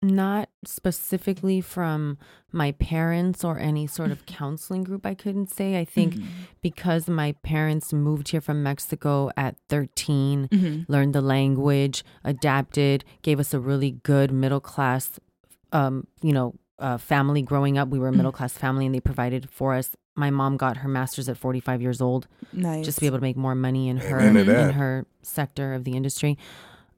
Not 0.01 0.49
specifically 0.63 1.59
from 1.59 2.17
my 2.51 2.71
parents 2.73 3.43
or 3.43 3.57
any 3.57 3.87
sort 3.87 4.11
of 4.11 4.25
counseling 4.39 4.83
group 4.83 5.05
i 5.05 5.13
couldn't 5.15 5.49
say 5.49 5.79
i 5.79 5.83
think 5.85 6.13
Mm-hmm. 6.15 6.27
because 6.61 7.07
my 7.09 7.31
parents 7.43 7.91
moved 7.91 8.29
here 8.29 8.41
from 8.41 8.61
mexico 8.61 9.31
at 9.35 9.55
13 9.69 10.47
Mhm. 10.49 10.85
learned 10.87 11.13
the 11.15 11.21
language 11.21 12.03
adapted 12.23 13.03
gave 13.23 13.39
us 13.39 13.53
a 13.53 13.59
really 13.59 13.91
good 13.91 14.31
middle 14.31 14.59
class 14.59 15.19
um 15.73 16.05
you 16.21 16.31
know 16.31 16.53
uh, 16.79 16.97
family 16.97 17.41
growing 17.41 17.77
up 17.79 17.89
we 17.89 17.97
were 17.97 18.09
a 18.09 18.13
middle 18.13 18.31
class 18.31 18.53
family 18.53 18.85
and 18.85 18.93
they 18.93 18.99
provided 18.99 19.49
for 19.49 19.73
us 19.73 19.95
my 20.15 20.29
mom 20.29 20.57
got 20.57 20.77
her 20.77 20.87
master's 20.89 21.27
at 21.27 21.37
45 21.37 21.81
years 21.81 22.01
old 22.01 22.27
Nice. 22.53 22.85
just 22.85 22.97
to 22.97 23.01
be 23.01 23.07
able 23.07 23.17
to 23.17 23.21
make 23.23 23.35
more 23.37 23.55
money 23.55 23.89
in 23.89 23.97
her 23.97 24.19
in 24.19 24.69
her 24.73 25.05
sector 25.23 25.73
of 25.73 25.83
the 25.85 25.93
industry. 25.93 26.37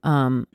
Um, 0.04 0.48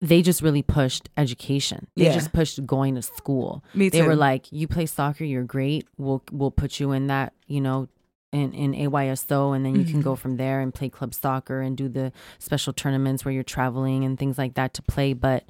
they 0.00 0.20
just 0.22 0.42
really 0.42 0.62
pushed 0.62 1.08
education. 1.16 1.86
They 1.96 2.04
Yeah. 2.04 2.12
just 2.12 2.32
pushed 2.32 2.64
going 2.66 2.94
to 2.96 3.02
school. 3.02 3.64
Me 3.74 3.88
They 3.88 4.02
were 4.02 4.14
like, 4.16 4.50
"You 4.52 4.68
play 4.68 4.86
soccer, 4.86 5.24
you're 5.24 5.44
great. 5.44 5.86
We'll 5.96 6.22
we'll 6.30 6.50
put 6.50 6.78
you 6.80 6.92
in 6.92 7.06
that, 7.06 7.32
you 7.46 7.60
know, 7.60 7.88
in 8.32 8.52
in 8.52 8.72
AYSO, 8.74 9.54
and 9.56 9.64
then 9.64 9.74
you 9.76 9.84
can 9.84 9.94
Mm-hmm. 9.94 10.00
go 10.02 10.16
from 10.16 10.36
there 10.36 10.60
and 10.60 10.74
play 10.74 10.88
club 10.90 11.14
soccer 11.14 11.60
and 11.62 11.76
do 11.76 11.88
the 11.88 12.12
special 12.38 12.72
tournaments 12.72 13.24
where 13.24 13.32
you're 13.32 13.42
traveling 13.42 14.04
and 14.04 14.18
things 14.18 14.36
like 14.38 14.54
that 14.54 14.74
to 14.74 14.82
play." 14.82 15.12
But 15.14 15.44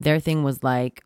their 0.00 0.18
thing 0.20 0.42
was 0.42 0.62
like 0.64 1.02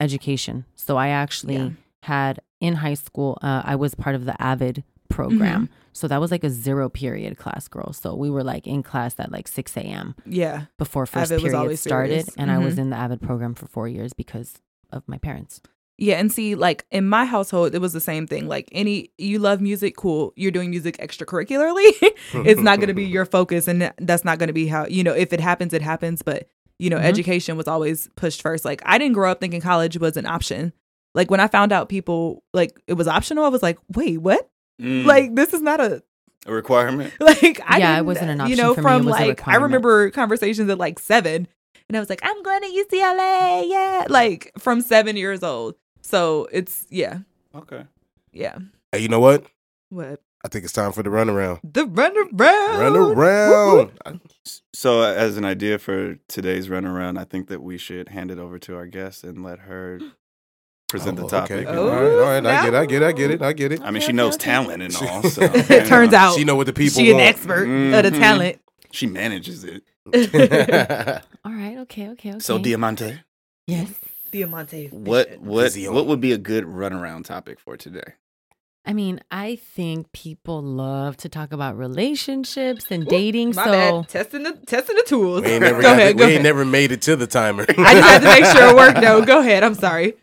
education. 0.00 0.64
So 0.76 0.96
I 0.96 1.08
actually 1.08 1.56
Yeah. 1.56 1.70
had 2.04 2.40
in 2.60 2.74
high 2.76 2.94
school, 2.94 3.38
uh, 3.42 3.62
I 3.64 3.76
was 3.76 3.94
part 3.94 4.14
of 4.14 4.24
the 4.26 4.34
AVID 4.40 4.84
program. 5.10 5.64
Mm-hmm. 5.66 5.74
So 5.92 6.08
that 6.08 6.20
was 6.20 6.30
like 6.30 6.44
a 6.44 6.50
zero 6.50 6.88
period 6.88 7.36
class, 7.36 7.68
girl. 7.68 7.92
So 7.92 8.14
we 8.14 8.30
were 8.30 8.42
like 8.44 8.66
in 8.66 8.82
class 8.82 9.14
at 9.18 9.30
like 9.30 9.48
6 9.48 9.76
a.m. 9.76 10.14
yeah. 10.24 10.66
before 10.78 11.04
first 11.04 11.30
AVID 11.32 11.50
period 11.50 11.76
started. 11.78 12.10
serious. 12.24 12.36
And 12.36 12.50
I 12.50 12.58
was 12.58 12.76
Mhm. 12.76 12.78
in 12.78 12.90
the 12.90 12.96
AVID 12.96 13.20
program 13.20 13.54
for 13.54 13.66
four 13.66 13.88
years 13.88 14.12
because 14.12 14.54
of 14.90 15.02
my 15.06 15.18
parents. 15.18 15.60
Yeah, 15.98 16.18
and 16.18 16.32
see, 16.32 16.54
like 16.54 16.86
in 16.90 17.06
my 17.06 17.26
household, 17.26 17.74
it 17.74 17.80
was 17.80 17.92
the 17.92 18.00
same 18.00 18.26
thing. 18.26 18.48
Like 18.48 18.68
any, 18.72 19.10
you 19.18 19.38
love 19.38 19.60
music, 19.60 19.96
cool. 19.96 20.32
You're 20.34 20.50
doing 20.50 20.70
music 20.70 20.96
extracurricularly. 20.96 21.90
it's 22.32 22.60
not 22.62 22.78
going 22.78 22.88
to 22.88 22.94
be 22.94 23.04
your 23.04 23.26
focus, 23.26 23.68
and 23.68 23.92
that's 23.98 24.24
not 24.24 24.38
going 24.38 24.46
to 24.46 24.52
be 24.54 24.66
how 24.66 24.86
you 24.86 25.04
know. 25.04 25.12
If 25.12 25.32
it 25.34 25.40
happens, 25.40 25.74
it 25.74 25.82
happens. 25.82 26.22
But 26.22 26.48
you 26.78 26.88
know, 26.88 26.96
Mhm. 26.96 27.04
education 27.04 27.56
was 27.58 27.68
always 27.68 28.08
pushed 28.16 28.40
first. 28.40 28.64
Like 28.64 28.80
I 28.86 28.96
didn't 28.96 29.12
grow 29.14 29.30
up 29.30 29.40
thinking 29.40 29.60
college 29.60 29.98
was 29.98 30.16
an 30.16 30.24
option. 30.24 30.72
Like 31.14 31.30
when 31.30 31.40
I 31.40 31.48
found 31.48 31.72
out 31.72 31.88
people 31.90 32.42
like 32.54 32.80
it 32.86 32.94
was 32.94 33.06
optional, 33.06 33.44
I 33.44 33.48
was 33.48 33.62
like, 33.62 33.78
wait, 33.94 34.18
what? 34.22 34.48
Mm. 34.80 35.04
Like 35.04 35.34
this 35.34 35.52
is 35.52 35.60
not 35.60 35.80
a 35.80 36.02
a 36.46 36.52
requirement. 36.52 37.12
like 37.20 37.60
I 37.66 37.78
Yeah, 37.78 37.98
it 37.98 38.06
wasn't 38.06 38.30
an 38.30 38.48
You 38.48 38.56
know, 38.56 38.74
for 38.74 38.80
me, 38.80 38.88
from 38.88 39.04
was 39.04 39.12
like 39.12 39.46
I 39.46 39.56
remember 39.56 40.10
conversations 40.10 40.70
at 40.70 40.78
like 40.78 40.98
seven, 40.98 41.46
and 41.88 41.96
I 41.96 42.00
was 42.00 42.08
like, 42.08 42.20
I'm 42.22 42.42
going 42.42 42.62
to 42.62 42.68
UCLA, 42.68 43.68
yeah, 43.68 44.06
like 44.08 44.52
from 44.58 44.80
seven 44.80 45.16
years 45.16 45.42
old. 45.42 45.74
So 46.02 46.48
it's 46.50 46.86
yeah, 46.90 47.18
Okay. 47.54 47.84
yeah. 48.32 48.58
Hey, 48.92 49.00
you 49.00 49.08
know 49.08 49.20
what? 49.20 49.44
What 49.90 50.20
I 50.42 50.48
think 50.48 50.64
it's 50.64 50.72
time 50.72 50.92
for 50.92 51.02
the 51.02 51.10
runaround. 51.10 51.60
the 51.62 51.84
run 51.84 52.16
around? 52.16 52.78
Run 52.80 53.90
around. 54.06 54.20
So, 54.72 55.02
as 55.02 55.36
an 55.36 55.44
idea 55.44 55.78
for 55.78 56.16
today's 56.28 56.68
runaround, 56.68 57.18
I 57.18 57.24
think 57.24 57.48
that 57.48 57.62
we 57.62 57.76
should 57.76 58.08
hand 58.08 58.30
it 58.30 58.38
over 58.38 58.58
to 58.60 58.76
our 58.76 58.86
guest 58.86 59.22
and 59.22 59.44
let 59.44 59.58
her 59.60 60.00
present 60.90 61.18
Oh, 61.18 61.22
the 61.22 61.28
topic. 61.28 61.66
Okay. 61.66 61.66
Oh, 61.66 61.88
all 61.88 61.94
right, 62.02 62.12
all 62.12 62.42
right. 62.42 62.46
I 62.46 62.64
get 62.64 62.74
it. 62.74 62.76
I 62.76 62.86
get 62.86 63.02
it. 63.02 63.06
I 63.06 63.12
get 63.12 63.30
it. 63.30 63.42
I 63.42 63.52
get 63.52 63.72
it. 63.72 63.80
I 63.82 63.90
mean, 63.90 64.02
she 64.02 64.12
knows 64.12 64.36
talent 64.36 64.82
and 64.82 64.94
all. 64.96 65.22
So, 65.30 65.42
It 65.42 65.86
turns 65.86 66.12
out 66.12 66.34
She 66.36 66.44
know 66.44 66.56
what 66.56 66.66
the 66.66 66.72
people 66.72 67.00
she 67.00 67.10
an 67.10 67.16
want. 67.16 67.28
expert 67.28 67.62
of 67.62 68.02
the 68.04 68.10
Mhm. 68.10 68.18
talent. 68.18 68.60
she 68.90 69.06
manages 69.06 69.64
it. 69.64 69.82
All 71.44 71.52
right. 71.52 71.78
Okay. 71.78 72.08
Okay. 72.10 72.30
Okay. 72.30 72.38
So, 72.40 72.58
Diamante, 72.58 73.20
yes. 73.66 73.88
Diamante. 74.32 74.88
what 74.92 75.38
what 75.40 75.72
Vision. 75.72 75.94
what 75.94 76.06
would 76.06 76.20
be 76.20 76.32
a 76.32 76.38
good 76.38 76.64
runaround 76.64 77.24
topic 77.24 77.58
for 77.60 77.76
today? 77.76 78.14
I 78.86 78.92
mean, 78.94 79.20
I 79.30 79.56
think 79.56 80.10
people 80.12 80.62
love 80.62 81.16
to 81.18 81.28
talk 81.28 81.52
about 81.52 81.76
relationships 81.76 82.86
and 82.90 83.06
dating. 83.06 83.54
My 83.54 83.64
so 83.64 83.70
bad. 83.72 84.08
Testing 84.08 84.42
the 84.42 84.52
testing 84.66 84.96
the 84.96 85.04
tools. 85.06 85.42
we 85.42 85.48
ain't 85.48 85.62
never, 85.68 85.82
go 85.82 85.92
ahead. 85.92 86.14
the- 86.16 86.18
go 86.18 86.26
we 86.26 86.32
ain't 86.34 86.42
never 86.42 86.64
made 86.64 86.90
it 86.92 87.02
to 87.02 87.14
the 87.16 87.26
timer. 87.26 87.66
I 87.68 87.94
just 87.94 88.08
had 88.08 88.18
to 88.20 88.24
make 88.24 88.44
sure 88.46 88.70
it 88.70 88.74
worked. 88.76 89.00
No, 89.00 89.24
go 89.24 89.40
ahead. 89.40 89.62
I'm 89.64 89.74
sorry. 89.74 90.14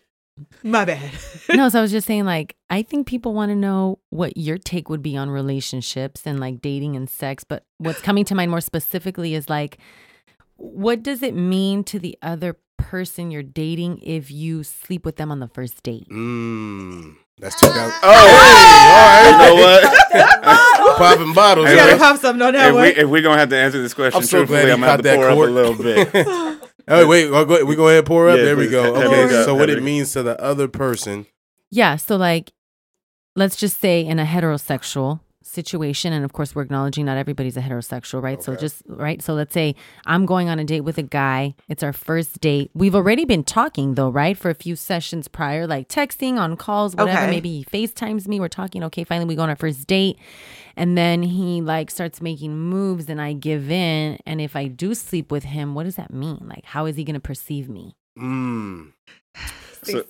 My 0.64 0.86
bad. 0.86 1.12
no, 1.50 1.70
so 1.70 1.80
I 1.80 1.82
was 1.82 1.92
just 1.92 2.08
saying, 2.08 2.26
like, 2.26 2.56
I 2.70 2.82
think 2.82 3.08
people 3.08 3.34
want 3.34 3.50
to 3.50 3.56
know 3.56 4.00
what 4.10 4.38
your 4.38 4.58
take 4.58 4.90
would 4.90 5.02
be 5.02 5.18
on 5.18 5.30
relationships 5.30 6.24
and 6.26 6.40
like 6.40 6.62
dating 6.62 6.96
and 6.96 7.10
sex. 7.10 7.44
But 7.44 7.64
what's 7.78 8.02
coming 8.02 8.26
to 8.26 8.36
mind 8.36 8.52
more 8.52 8.62
specifically 8.62 9.34
is 9.34 9.50
like, 9.50 9.78
what 10.58 11.04
does 11.04 11.24
it 11.24 11.36
mean 11.36 11.84
to 11.86 12.00
the 12.00 12.18
other 12.22 12.58
person 12.78 13.32
you're 13.32 13.44
dating 13.44 14.00
if 14.00 14.30
you 14.32 14.64
sleep 14.64 15.06
with 15.06 15.16
them 15.16 15.32
on 15.32 15.40
the 15.40 15.48
first 15.48 15.82
date? 15.84 16.08
Mm, 16.10 17.16
that's 17.40 17.60
2000. 17.60 17.94
Oh, 18.04 19.24
all 19.24 19.32
you 19.32 19.38
know 19.38 19.56
what? 19.64 19.94
Popping 20.98 21.34
bottles. 21.34 21.70
You 21.70 21.76
gotta 21.76 21.98
pop 21.98 22.18
something 22.18 22.42
on 22.42 22.54
that 22.54 22.70
if, 22.70 22.76
We, 22.76 23.02
if 23.04 23.10
we're 23.10 23.22
gonna 23.22 23.40
have 23.40 23.50
to 23.50 23.58
answer 23.58 23.82
this 23.82 23.94
question 23.94 24.22
I'm 24.22 24.26
so 24.26 24.46
glad 24.46 24.66
he 24.66 24.72
I'm 24.72 24.80
gonna 24.80 24.92
have 24.92 25.02
to 25.04 25.16
pour 25.16 25.28
cork. 25.28 25.32
up 25.32 25.48
a 25.48 25.52
little 25.52 25.76
bit. 25.76 26.28
Oh, 26.88 27.08
wait, 27.08 27.32
I'll 27.34 27.46
go, 27.46 27.66
we 27.66 27.76
go 27.76 27.88
ahead 27.88 28.00
and 28.00 28.08
pour 28.08 28.30
up. 28.30 28.38
Yeah, 28.38 28.46
there 28.46 28.58
we 28.58 28.70
go. 28.70 28.96
Okay, 28.96 29.24
it 29.26 29.46
so 29.46 29.56
what 29.56 29.70
it 29.70 29.80
it 29.80 29.84
means 29.84 30.14
to 30.14 30.24
the 30.24 30.42
other 30.42 30.68
person. 30.68 31.26
Yeah. 31.70 31.98
So, 31.98 32.16
like, 32.16 32.52
let's 33.36 33.58
just 33.58 33.82
say 33.82 34.06
in 34.06 34.20
a 34.20 34.26
heterosexual 34.26 35.20
situation, 35.48 36.14
and 36.14 36.24
of 36.26 36.34
course, 36.34 36.54
we're 36.54 36.64
acknowledging 36.64 37.06
not 37.06 37.18
everybody's 37.18 37.58
a 37.58 37.62
heterosexual, 37.62 38.22
right? 38.22 38.42
So, 38.42 38.56
just, 38.56 38.84
right? 38.88 39.22
So, 39.22 39.34
let's 39.34 39.54
say 39.54 39.76
I'm 40.06 40.26
going 40.26 40.50
on 40.50 40.60
a 40.60 40.64
date 40.64 40.82
with 40.82 40.98
a 40.98 41.04
guy. 41.04 41.56
It's 41.68 41.84
our 41.84 41.94
first 41.94 42.40
date. 42.40 42.72
We've 42.74 42.96
already 42.96 43.26
been 43.26 43.44
talking, 43.44 43.96
though, 43.96 44.10
right? 44.10 44.38
For 44.38 44.50
a 44.50 44.56
few 44.56 44.76
sessions 44.76 45.28
prior, 45.28 45.68
like 45.68 45.90
texting 45.90 46.38
on 46.38 46.58
calls, 46.58 46.96
whatever. 46.96 47.24
Okay. 47.24 47.32
Maybe 47.32 47.50
he 47.50 47.66
FaceTimes 47.66 48.28
me. 48.28 48.40
We're 48.40 48.48
talking. 48.48 48.84
Okay, 48.86 49.04
finally, 49.04 49.28
we 49.28 49.36
go 49.36 49.44
on 49.44 49.50
our 49.50 49.56
first 49.56 49.88
date. 49.88 50.18
And 50.78 50.96
then 50.96 51.24
he 51.24 51.62
like 51.62 51.90
starts 51.90 52.22
making 52.22 52.56
moves 52.56 53.10
and 53.10 53.20
I 53.20 53.34
give 53.34 53.72
in. 53.72 54.20
And 54.28 54.40
if 54.40 54.56
I 54.56 54.68
do 54.68 54.94
sleep 54.94 55.32
with 55.32 55.44
him, 55.44 55.74
what 55.74 55.84
does 55.84 55.96
that 55.96 56.14
mean? 56.14 56.46
Like, 56.48 56.66
how 56.66 56.86
is 56.86 56.96
he 56.96 57.04
going 57.04 57.16
to 57.16 57.20
perceive 57.20 57.68
me? 57.68 57.96
Mm. 58.18 58.94
So- 59.84 60.04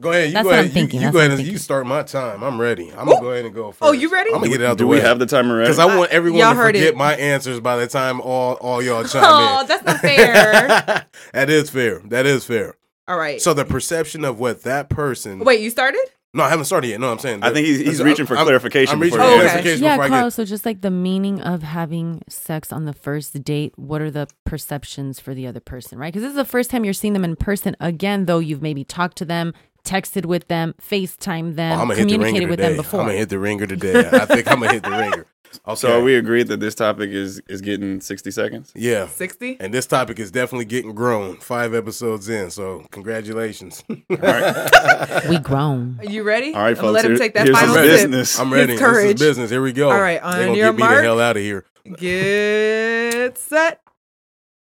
Go 0.00 0.10
ahead. 0.12 0.28
You 0.28 0.32
That's 0.34 0.44
go 0.44 0.50
ahead. 0.50 0.64
I'm 0.66 0.70
thinking, 0.70 1.00
You, 1.00 1.06
you 1.08 1.12
go 1.12 1.18
ahead 1.18 1.30
and 1.32 1.40
you 1.46 1.58
start 1.58 1.86
my 1.86 2.02
time. 2.02 2.42
I'm 2.42 2.60
ready. 2.60 2.90
I'm 2.90 3.06
gonna 3.06 3.20
go 3.20 3.30
ahead 3.30 3.44
and 3.44 3.54
go 3.54 3.66
oh, 3.66 3.72
first. 3.72 3.82
Oh, 3.82 3.92
you 3.92 4.08
ready? 4.10 4.30
I'm 4.30 4.38
gonna 4.40 4.48
get 4.50 4.60
it 4.60 4.64
out 4.66 4.78
the 4.78 4.84
Do 4.84 4.88
way. 4.88 4.96
we 4.98 5.02
have 5.02 5.18
the 5.18 5.26
timer 5.26 5.56
ready? 5.56 5.66
Because 5.66 5.78
I 5.78 5.96
want 5.96 6.10
everyone 6.10 6.40
Y'all 6.40 6.50
to 6.50 6.56
heard 6.56 6.74
forget 6.74 6.88
it. 6.94 6.96
my 6.96 7.14
answers 7.16 7.60
by 7.60 7.76
the 7.76 7.86
time 7.86 8.20
all 8.20 8.54
all 8.54 8.82
y'all 8.82 9.04
chime 9.04 9.22
Oh, 9.24 9.60
in. 9.62 9.66
that's 9.66 9.84
not 9.84 9.98
fair. 10.00 11.06
that 11.32 11.50
is 11.50 11.70
fair. 11.70 12.00
That 12.06 12.26
is 12.26 12.44
fair. 12.44 12.76
All 13.08 13.16
right. 13.18 13.40
So 13.40 13.54
the 13.54 13.64
perception 13.64 14.24
of 14.24 14.38
what 14.38 14.62
that 14.62 14.88
person. 14.88 15.40
Wait, 15.40 15.60
you 15.60 15.70
started? 15.70 16.00
No, 16.32 16.44
I 16.44 16.48
haven't 16.48 16.66
started 16.66 16.86
yet. 16.88 17.00
No, 17.00 17.10
I'm 17.10 17.18
saying. 17.18 17.42
I 17.42 17.52
think 17.52 17.66
he's- 17.66 17.80
he's 17.80 18.00
reaching 18.02 18.24
for 18.24 18.36
I'm- 18.36 18.46
clarification 18.46 18.94
I'm 18.94 19.00
reaching 19.00 19.18
before 19.18 19.30
for 19.30 19.34
he 19.36 19.40
answers. 19.40 19.50
clarification 19.50 19.84
Yeah, 19.84 19.94
before 19.96 20.04
I 20.04 20.08
Carl. 20.08 20.26
get. 20.26 20.32
So 20.34 20.44
just 20.44 20.64
like 20.64 20.80
the 20.80 20.90
meaning 20.90 21.40
of 21.40 21.62
having 21.64 22.22
sex 22.28 22.72
on 22.72 22.84
the 22.84 22.92
first 22.92 23.42
date, 23.42 23.72
what 23.76 24.00
are 24.00 24.12
the 24.12 24.28
perceptions 24.46 25.18
for 25.18 25.34
the 25.34 25.46
other 25.48 25.58
person, 25.60 25.98
right? 25.98 26.12
Because 26.12 26.22
this 26.22 26.30
is 26.30 26.36
the 26.36 26.44
first 26.44 26.70
time 26.70 26.84
you're 26.84 26.94
seeing 26.94 27.14
them 27.14 27.24
in 27.24 27.34
person. 27.34 27.74
Again, 27.80 28.26
though, 28.26 28.38
you've 28.38 28.62
maybe 28.62 28.84
talked 28.84 29.16
to 29.18 29.24
them, 29.24 29.54
texted 29.84 30.24
with 30.24 30.46
them, 30.46 30.74
FaceTime 30.80 31.56
them, 31.56 31.72
oh, 31.78 31.82
I'm 31.82 31.88
gonna 31.88 31.94
the 32.04 32.12
communicated 32.12 32.48
with 32.48 32.58
today. 32.58 32.68
them 32.68 32.76
before. 32.76 33.00
I'm 33.00 33.06
gonna 33.06 33.18
hit 33.18 33.28
the 33.30 33.38
ringer 33.40 33.66
today. 33.66 34.08
I 34.12 34.24
think 34.26 34.46
I'm 34.50 34.60
gonna 34.60 34.72
hit 34.74 34.82
the 34.84 34.90
ringer. 34.90 35.26
Okay. 35.66 35.74
So 35.76 35.98
are 35.98 36.02
we 36.02 36.14
agreed 36.16 36.48
that 36.48 36.60
this 36.60 36.74
topic 36.74 37.10
is 37.10 37.40
is 37.48 37.60
getting 37.60 38.00
60 38.00 38.30
seconds? 38.30 38.72
Yeah. 38.74 39.06
60? 39.08 39.56
And 39.60 39.74
this 39.74 39.86
topic 39.86 40.18
is 40.18 40.30
definitely 40.30 40.64
getting 40.66 40.94
grown. 40.94 41.36
Five 41.38 41.74
episodes 41.74 42.28
in, 42.28 42.50
so 42.50 42.86
congratulations. 42.90 43.82
All 43.88 43.96
right. 44.10 45.22
we 45.28 45.38
grown. 45.38 45.98
Are 46.00 46.04
you 46.10 46.22
ready? 46.22 46.54
All 46.54 46.62
right, 46.62 46.70
I'm 46.70 46.76
folks, 46.76 46.94
Let 46.94 47.04
him 47.04 47.18
take 47.18 47.34
that 47.34 47.48
final 47.48 47.74
sip. 47.74 47.84
business. 47.84 48.38
I'm 48.38 48.52
ready. 48.52 48.72
His 48.72 48.80
This 48.80 48.96
is 49.04 49.14
business. 49.20 49.50
Here 49.50 49.62
we 49.62 49.72
go. 49.72 49.90
All 49.90 50.00
right, 50.00 50.20
They're 50.22 50.30
on 50.32 50.38
gonna 50.46 50.54
your 50.56 50.66
get 50.72 50.76
me 50.76 50.80
mark. 50.82 50.96
the 50.98 51.02
hell 51.02 51.20
out 51.20 51.36
of 51.36 51.42
here. 51.42 51.64
Get 51.98 53.38
set. 53.38 53.80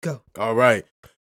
Go. 0.01 0.21
All 0.37 0.55
right. 0.55 0.85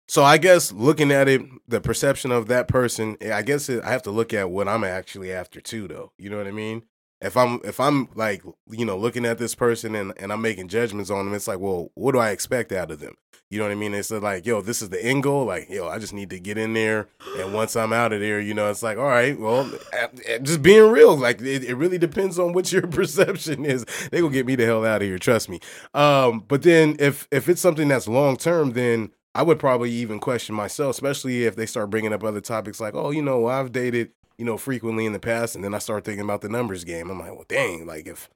So 0.08 0.22
I 0.22 0.38
guess 0.38 0.72
looking 0.72 1.10
at 1.10 1.28
it, 1.28 1.42
the 1.66 1.80
perception 1.80 2.30
of 2.30 2.46
that 2.48 2.68
person, 2.68 3.16
I 3.32 3.42
guess 3.42 3.68
it, 3.68 3.82
I 3.82 3.90
have 3.90 4.02
to 4.02 4.10
look 4.10 4.32
at 4.32 4.50
what 4.50 4.68
I'm 4.68 4.84
actually 4.84 5.32
after 5.32 5.60
too, 5.60 5.88
though. 5.88 6.12
You 6.18 6.30
know 6.30 6.36
what 6.36 6.46
I 6.46 6.52
mean? 6.52 6.82
If 7.20 7.36
I'm 7.36 7.60
if 7.64 7.80
I'm 7.80 8.08
like 8.14 8.42
you 8.70 8.84
know 8.84 8.96
looking 8.98 9.24
at 9.24 9.38
this 9.38 9.54
person 9.54 9.94
and 9.94 10.12
and 10.18 10.32
I'm 10.32 10.42
making 10.42 10.68
judgments 10.68 11.10
on 11.10 11.24
them, 11.24 11.34
it's 11.34 11.48
like, 11.48 11.58
well, 11.58 11.90
what 11.94 12.12
do 12.12 12.18
I 12.18 12.30
expect 12.30 12.72
out 12.72 12.90
of 12.90 13.00
them? 13.00 13.16
You 13.48 13.58
know 13.58 13.66
what 13.66 13.72
I 13.72 13.76
mean? 13.76 13.94
It's 13.94 14.10
like, 14.10 14.44
yo, 14.44 14.60
this 14.60 14.82
is 14.82 14.88
the 14.88 15.02
end 15.02 15.22
goal. 15.22 15.44
Like, 15.44 15.70
yo, 15.70 15.86
I 15.86 16.00
just 16.00 16.12
need 16.12 16.30
to 16.30 16.40
get 16.40 16.58
in 16.58 16.74
there, 16.74 17.08
and 17.38 17.54
once 17.54 17.76
I'm 17.76 17.92
out 17.92 18.12
of 18.12 18.20
there, 18.20 18.40
you 18.40 18.54
know, 18.54 18.68
it's 18.70 18.82
like, 18.82 18.98
all 18.98 19.04
right, 19.04 19.38
well, 19.38 19.70
just 20.42 20.62
being 20.62 20.90
real. 20.90 21.16
Like, 21.16 21.40
it, 21.40 21.62
it 21.62 21.76
really 21.76 21.98
depends 21.98 22.40
on 22.40 22.52
what 22.52 22.72
your 22.72 22.86
perception 22.88 23.64
is. 23.64 23.84
They 24.10 24.20
gonna 24.20 24.32
get 24.32 24.46
me 24.46 24.56
the 24.56 24.64
hell 24.64 24.84
out 24.84 25.00
of 25.00 25.08
here. 25.08 25.18
Trust 25.18 25.48
me. 25.48 25.60
Um, 25.94 26.44
but 26.48 26.62
then 26.62 26.96
if 26.98 27.28
if 27.30 27.48
it's 27.48 27.60
something 27.60 27.86
that's 27.86 28.08
long 28.08 28.36
term, 28.36 28.72
then 28.72 29.12
I 29.36 29.42
would 29.42 29.58
probably 29.58 29.90
even 29.90 30.18
question 30.18 30.54
myself, 30.54 30.92
especially 30.96 31.44
if 31.44 31.56
they 31.56 31.66
start 31.66 31.90
bringing 31.90 32.14
up 32.14 32.24
other 32.24 32.40
topics 32.40 32.80
like, 32.80 32.94
oh, 32.94 33.10
you 33.10 33.20
know, 33.20 33.46
I've 33.46 33.70
dated, 33.70 34.12
you 34.38 34.44
know, 34.44 34.56
frequently 34.56 35.06
in 35.06 35.12
the 35.12 35.18
past, 35.18 35.54
and 35.54 35.64
then 35.64 35.74
I 35.74 35.78
start 35.78 36.04
thinking 36.04 36.24
about 36.24 36.40
the 36.40 36.48
numbers 36.48 36.84
game. 36.84 37.10
I'm 37.10 37.18
like, 37.18 37.32
well, 37.32 37.44
dang, 37.48 37.86
like 37.86 38.06
if 38.06 38.28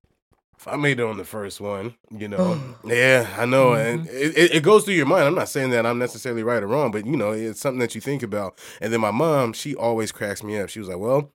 if 0.59 0.69
I 0.69 0.77
made 0.77 1.01
it 1.01 1.05
on 1.05 1.17
the 1.17 1.25
first 1.25 1.59
one, 1.59 1.95
you 2.11 2.29
know, 2.29 2.37
oh. 2.39 2.77
yeah, 2.85 3.35
I 3.39 3.47
know, 3.47 3.73
and 3.73 4.07
mm-hmm. 4.07 4.15
it, 4.15 4.37
it, 4.37 4.55
it 4.57 4.63
goes 4.63 4.85
through 4.85 4.95
your 4.95 5.07
mind. 5.07 5.25
I'm 5.25 5.35
not 5.35 5.49
saying 5.49 5.71
that 5.71 5.87
I'm 5.87 5.99
necessarily 5.99 6.43
right 6.43 6.63
or 6.63 6.67
wrong, 6.67 6.91
but 6.91 7.07
you 7.07 7.17
know, 7.17 7.31
it's 7.31 7.61
something 7.61 7.81
that 7.81 7.95
you 7.95 8.01
think 8.01 8.23
about. 8.23 8.59
And 8.81 8.93
then 8.93 9.01
my 9.01 9.11
mom, 9.11 9.55
she 9.55 9.75
always 9.75 10.13
cracks 10.13 10.43
me 10.43 10.59
up. 10.59 10.69
She 10.69 10.79
was 10.79 10.89
like, 10.89 10.99
well. 10.99 11.33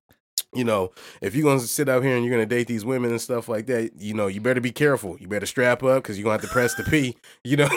You 0.55 0.63
know, 0.63 0.91
if 1.21 1.35
you're 1.35 1.43
gonna 1.43 1.59
sit 1.59 1.89
out 1.89 2.03
here 2.03 2.15
and 2.15 2.23
you're 2.25 2.33
gonna 2.33 2.45
date 2.45 2.67
these 2.67 2.85
women 2.85 3.11
and 3.11 3.21
stuff 3.21 3.49
like 3.49 3.65
that, 3.67 3.91
you 3.99 4.13
know, 4.13 4.27
you 4.27 4.41
better 4.41 4.61
be 4.61 4.71
careful. 4.71 5.17
You 5.19 5.27
better 5.27 5.45
strap 5.45 5.83
up 5.83 6.03
because 6.03 6.17
you're 6.17 6.23
gonna 6.23 6.33
have 6.41 6.41
to 6.41 6.47
press 6.47 6.73
the 6.75 6.83
P. 6.83 7.15
You 7.43 7.57
know, 7.57 7.67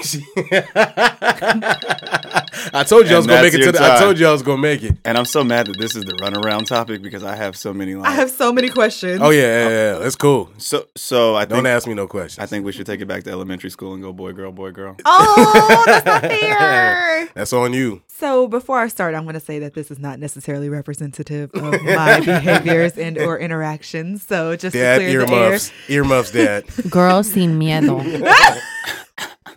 I 2.73 2.85
told 2.85 3.07
you 3.07 3.15
I 3.15 3.17
was 3.19 3.27
gonna 3.27 3.43
make 3.43 3.55
it 3.55 3.59
to 3.59 3.63
your 3.65 3.73
the. 3.73 3.83
I 3.83 3.99
told 3.99 4.19
you 4.19 4.27
I 4.27 4.33
was 4.33 4.43
gonna 4.43 4.61
make 4.63 4.83
it. 4.83 4.97
And 5.05 5.17
I'm 5.19 5.25
so 5.25 5.45
mad 5.45 5.67
that 5.67 5.79
this 5.79 5.95
is 5.95 6.05
the 6.05 6.13
runaround 6.15 6.67
topic 6.67 7.03
because 7.03 7.23
I 7.23 7.37
have 7.37 7.57
so 7.57 7.73
many 7.75 7.95
I 7.95 8.11
have 8.13 8.31
so 8.31 8.53
many 8.53 8.69
questions. 8.69 9.21
Oh 9.23 9.31
yeah, 9.31 9.43
yeah, 9.43 9.69
yeah. 9.69 9.99
That's 9.99 10.17
cool. 10.17 10.51
so 10.59 10.87
so 10.97 11.37
I 11.37 11.45
Don't 11.45 11.59
think 11.59 11.69
ask 11.69 11.87
me 11.87 11.95
no 11.95 12.07
questions. 12.07 12.43
I 12.43 12.47
think 12.47 12.65
we 12.65 12.73
should 12.73 12.87
take 12.87 13.01
it 13.01 13.07
back 13.07 13.25
to 13.25 13.31
elementary 13.31 13.71
school 13.71 13.95
and 13.95 14.03
go 14.03 14.13
boy 14.13 14.33
girl 14.33 14.53
boy 14.53 14.71
girl. 14.73 14.97
Oh, 15.05 15.83
that's 15.87 16.07
not 16.07 16.23
fair. 16.31 17.29
that's 17.35 17.53
on 17.53 17.73
you. 17.73 18.03
So 18.19 18.49
before 18.49 18.79
I 18.81 18.89
start, 18.89 19.15
I'm 19.15 19.23
going 19.23 19.35
to 19.35 19.41
say 19.41 19.61
that 19.61 19.75
this 19.75 19.91
is 19.93 19.99
not 19.99 20.19
necessarily 20.19 20.69
representative 20.69 21.51
of 21.55 21.81
my 21.83 22.19
behaviors 22.25 22.99
and 22.99 23.17
or 23.17 23.39
interactions. 23.39 24.25
So 24.25 24.57
just 24.57 24.75
Dad, 24.75 24.99
to 24.99 25.05
clear 25.05 25.25
the 25.25 25.33
air. 25.33 25.45
earmuffs, 25.45 25.73
earmuffs, 25.89 26.31
dad. 26.33 26.65
Girl 26.91 27.23
sin 27.23 27.59
miedo. 27.61 28.01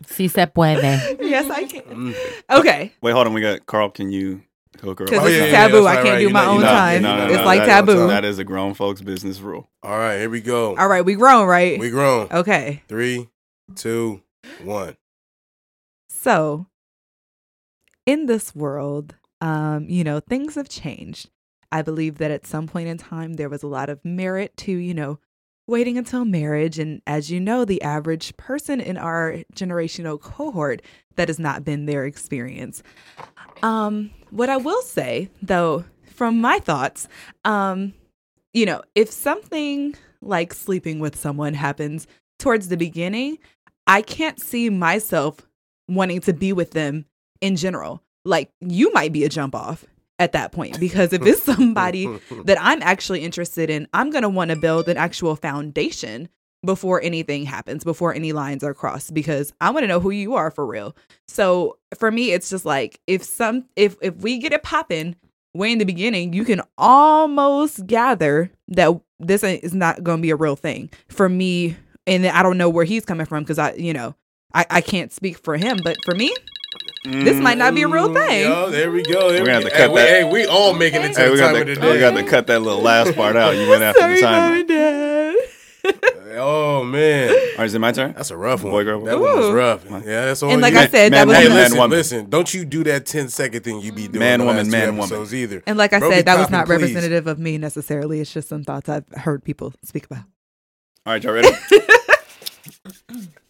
si 0.05 0.27
se 0.27 0.45
puede. 0.45 1.17
Yes, 1.21 1.49
I 1.49 1.65
can. 1.65 1.81
Mm. 1.81 2.15
Okay, 2.59 2.93
Wait, 3.01 3.11
hold 3.11 3.25
on. 3.27 3.33
We 3.33 3.41
got 3.41 3.65
Carl. 3.65 3.89
Can 3.89 4.11
you 4.11 4.41
hook 4.81 4.99
her 4.99 5.05
up? 5.05 5.09
because 5.11 5.23
Oh, 5.25 5.25
this 5.29 5.39
yeah, 5.39 5.45
is 5.45 5.51
yeah, 5.53 5.67
taboo. 5.67 5.85
I 5.87 5.95
right, 5.95 6.03
can't 6.03 6.09
right. 6.15 6.19
do 6.19 6.29
my 6.29 6.43
know- 6.45 6.49
own 6.51 6.55
you 6.57 6.61
know- 6.61 6.67
time. 6.71 7.01
no, 7.01 7.17
no, 7.17 7.25
it's 7.25 7.35
no, 7.37 7.45
like 7.45 7.59
that- 7.61 7.65
taboo. 7.85 8.07
That 8.07 8.25
is 8.25 8.37
a 8.37 8.43
grown 8.43 8.73
folks 8.75 9.01
business 9.01 9.39
rule. 9.39 9.69
All 9.81 9.97
right, 9.97 10.17
here 10.19 10.29
we 10.29 10.41
go. 10.41 10.75
All 10.77 10.87
right, 10.87 11.03
we 11.03 11.15
grown, 11.15 11.47
right? 11.47 11.79
We 11.79 11.89
grown. 11.89 12.27
okay. 12.31 12.83
Three, 12.87 13.27
two, 13.75 14.21
one. 14.63 14.97
So, 16.09 16.67
in 18.05 18.25
this 18.25 18.55
world, 18.55 19.15
um, 19.41 19.87
you 19.89 20.03
know, 20.03 20.19
things 20.19 20.55
have 20.55 20.69
changed. 20.69 21.29
I 21.71 21.81
believe 21.81 22.17
that 22.17 22.31
at 22.31 22.45
some 22.45 22.67
point 22.67 22.89
in 22.89 22.97
time, 22.97 23.33
there 23.33 23.49
was 23.49 23.63
a 23.63 23.67
lot 23.67 23.89
of 23.89 24.03
merit 24.03 24.55
to, 24.57 24.71
you 24.71 24.93
know, 24.93 25.19
waiting 25.67 25.97
until 25.97 26.25
marriage. 26.25 26.79
And 26.79 27.01
as 27.07 27.31
you 27.31 27.39
know, 27.39 27.63
the 27.63 27.81
average 27.81 28.35
person 28.35 28.81
in 28.81 28.97
our 28.97 29.37
generational 29.55 30.19
cohort, 30.19 30.81
that 31.15 31.29
has 31.29 31.39
not 31.39 31.63
been 31.63 31.85
their 31.85 32.05
experience. 32.05 32.83
Um, 33.63 34.11
what 34.29 34.49
I 34.49 34.57
will 34.57 34.81
say, 34.81 35.29
though, 35.41 35.85
from 36.05 36.39
my 36.39 36.59
thoughts, 36.59 37.07
um, 37.45 37.93
you 38.53 38.65
know, 38.65 38.81
if 38.95 39.11
something 39.11 39.95
like 40.21 40.53
sleeping 40.53 40.99
with 40.99 41.15
someone 41.15 41.53
happens 41.53 42.07
towards 42.37 42.67
the 42.67 42.77
beginning, 42.77 43.37
I 43.87 44.01
can't 44.01 44.39
see 44.39 44.69
myself 44.69 45.47
wanting 45.87 46.21
to 46.21 46.33
be 46.33 46.53
with 46.53 46.71
them 46.71 47.05
in 47.41 47.55
general. 47.55 48.01
Like 48.23 48.51
you 48.61 48.91
might 48.93 49.11
be 49.11 49.23
a 49.23 49.29
jump 49.29 49.55
off 49.55 49.85
at 50.19 50.33
that 50.33 50.51
point 50.51 50.79
because 50.79 51.11
if 51.13 51.25
it's 51.25 51.43
somebody 51.43 52.05
that 52.45 52.57
I'm 52.61 52.81
actually 52.83 53.21
interested 53.21 53.69
in, 53.69 53.87
I'm 53.93 54.11
going 54.11 54.21
to 54.21 54.29
want 54.29 54.51
to 54.51 54.55
build 54.55 54.87
an 54.87 54.97
actual 54.97 55.35
foundation 55.35 56.29
before 56.63 57.01
anything 57.01 57.45
happens, 57.45 57.83
before 57.83 58.13
any 58.13 58.31
lines 58.33 58.63
are 58.63 58.75
crossed 58.75 59.15
because 59.15 59.51
I 59.59 59.71
want 59.71 59.83
to 59.83 59.87
know 59.87 59.99
who 59.99 60.11
you 60.11 60.35
are 60.35 60.51
for 60.51 60.65
real. 60.65 60.95
So 61.27 61.79
for 61.97 62.11
me 62.11 62.31
it's 62.31 62.49
just 62.49 62.65
like 62.65 63.01
if 63.07 63.23
some 63.23 63.65
if 63.75 63.95
if 64.01 64.15
we 64.17 64.37
get 64.37 64.53
it 64.53 64.61
popping 64.61 65.15
way 65.55 65.71
in 65.71 65.79
the 65.79 65.85
beginning, 65.85 66.33
you 66.33 66.45
can 66.45 66.61
almost 66.77 67.85
gather 67.87 68.51
that 68.69 69.01
this 69.19 69.43
is 69.43 69.73
not 69.73 70.03
going 70.03 70.19
to 70.19 70.21
be 70.21 70.29
a 70.29 70.35
real 70.35 70.55
thing 70.55 70.89
for 71.09 71.27
me 71.27 71.75
and 72.07 72.25
I 72.25 72.43
don't 72.43 72.57
know 72.57 72.69
where 72.69 72.85
he's 72.85 73.05
coming 73.05 73.25
from 73.25 73.43
because 73.43 73.59
I, 73.59 73.73
you 73.73 73.93
know, 73.93 74.15
I, 74.53 74.65
I 74.69 74.81
can't 74.81 75.11
speak 75.11 75.37
for 75.37 75.57
him, 75.57 75.79
but 75.83 75.97
for 76.03 76.15
me, 76.15 76.33
this 77.03 77.37
might 77.41 77.57
not 77.57 77.73
be 77.75 77.81
a 77.83 77.87
real 77.87 78.09
Mm, 78.09 78.27
thing. 78.27 78.41
Yo, 78.49 78.69
there 78.69 78.91
we 78.91 79.03
go. 79.03 79.31
There 79.31 79.41
We're 79.41 79.47
gonna 79.47 79.57
we, 79.59 79.63
have 79.63 79.63
to 79.63 79.69
hey, 79.69 79.77
cut 79.85 79.91
we, 79.91 79.99
that. 80.01 80.09
Hey, 80.09 80.23
we 80.23 80.45
all 80.45 80.73
making 80.73 81.01
it 81.01 81.13
to 81.13 81.19
Hey, 81.19 81.25
the 81.27 81.31
we 81.31 81.37
got 81.37 81.53
time 81.53 81.65
to 81.65 81.71
of 81.73 81.79
the 81.81 81.91
we 81.91 81.99
got 81.99 82.11
to 82.15 82.23
cut 82.23 82.47
that 82.47 82.59
little 82.61 82.81
last 82.81 83.15
part 83.15 83.35
out. 83.35 83.55
You 83.57 83.67
went 83.69 83.83
after 83.83 84.01
Sorry, 84.01 84.15
the 84.15 84.21
mom 84.21 84.33
timer. 84.33 84.55
and 84.59 84.67
dad. 84.67 85.35
Oh 86.33 86.85
man, 86.85 87.29
All 87.29 87.35
right, 87.57 87.65
is 87.65 87.73
it 87.73 87.79
my 87.79 87.91
turn? 87.91 88.13
that's 88.13 88.31
a 88.31 88.37
rough 88.37 88.63
one. 88.63 88.71
Boy, 88.71 88.85
girl, 88.85 89.03
that 89.03 89.17
boy. 89.17 89.21
one 89.25 89.37
was 89.37 89.51
rough. 89.51 89.83
Yeah, 89.89 90.27
that's 90.27 90.41
on 90.41 90.51
And 90.51 90.61
like 90.61 90.73
you. 90.73 90.79
I 90.79 90.87
said, 90.87 91.11
Man, 91.11 91.27
that 91.27 91.27
was 91.27 91.35
Hey, 91.37 91.47
man, 91.49 91.57
listen, 91.57 91.77
woman. 91.77 91.97
listen. 91.97 92.29
Don't 92.29 92.53
you 92.53 92.63
do 92.63 92.85
that 92.85 93.05
10 93.05 93.27
second 93.27 93.63
thing 93.65 93.81
you 93.81 93.91
be 93.91 94.07
doing. 94.07 94.19
Man, 94.19 94.45
woman, 94.45 94.69
man, 94.69 94.95
woman. 94.95 95.03
episodes 95.03 95.33
either. 95.35 95.61
and 95.67 95.77
like 95.77 95.91
I 95.91 95.99
Bro, 95.99 96.09
said, 96.11 96.25
that 96.27 96.37
was 96.39 96.49
not 96.49 96.67
please. 96.67 96.75
representative 96.79 97.27
of 97.27 97.37
me 97.37 97.57
necessarily. 97.57 98.21
It's 98.21 98.31
just 98.33 98.47
some 98.47 98.63
thoughts 98.63 98.87
I've 98.87 99.05
heard 99.09 99.43
people 99.43 99.73
speak 99.83 100.05
about. 100.05 100.23
All 101.05 101.11
right, 101.13 101.21
y'all 101.21 101.33
ready? 101.33 101.49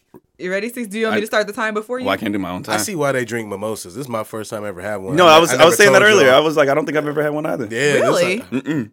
You 0.42 0.52
ready, 0.52 0.70
Six? 0.70 0.88
Do 0.88 0.98
you 1.00 1.06
want 1.06 1.16
me 1.16 1.22
to 1.22 1.28
start 1.28 1.48
the 1.48 1.54
time 1.54 1.74
before 1.74 2.00
you? 2.00 2.06
well, 2.06 2.14
I 2.14 2.18
can't 2.18 2.34
do 2.34 2.40
my 2.40 2.50
own 2.50 2.64
time. 2.64 2.76
I 2.76 2.78
see 2.78 2.96
why 2.96 3.12
they 3.12 3.26
drink 3.26 3.48
mimosas. 3.50 3.96
This 3.96 4.06
is 4.06 4.10
my 4.10 4.24
first 4.24 4.50
time 4.50 4.64
I 4.64 4.70
ever 4.70 4.82
had 4.82 4.98
one. 4.98 5.16
No, 5.16 5.28
I 5.28 5.40
was 5.40 5.52
I, 5.52 5.58
never 5.58 5.66
was 5.70 5.78
saying 5.78 5.94
that 5.94 6.02
earlier. 6.04 6.28
y'all. 6.28 6.36
I 6.36 6.40
was 6.40 6.58
like, 6.58 6.70
I 6.70 6.74
don't 6.74 6.86
think 6.86 6.98
I've 6.98 7.08
ever 7.08 7.22
had 7.22 7.30
one 7.34 7.46
either. 7.46 7.68
yeah, 7.70 7.94
Really? 8.02 8.38
like- 8.40 8.92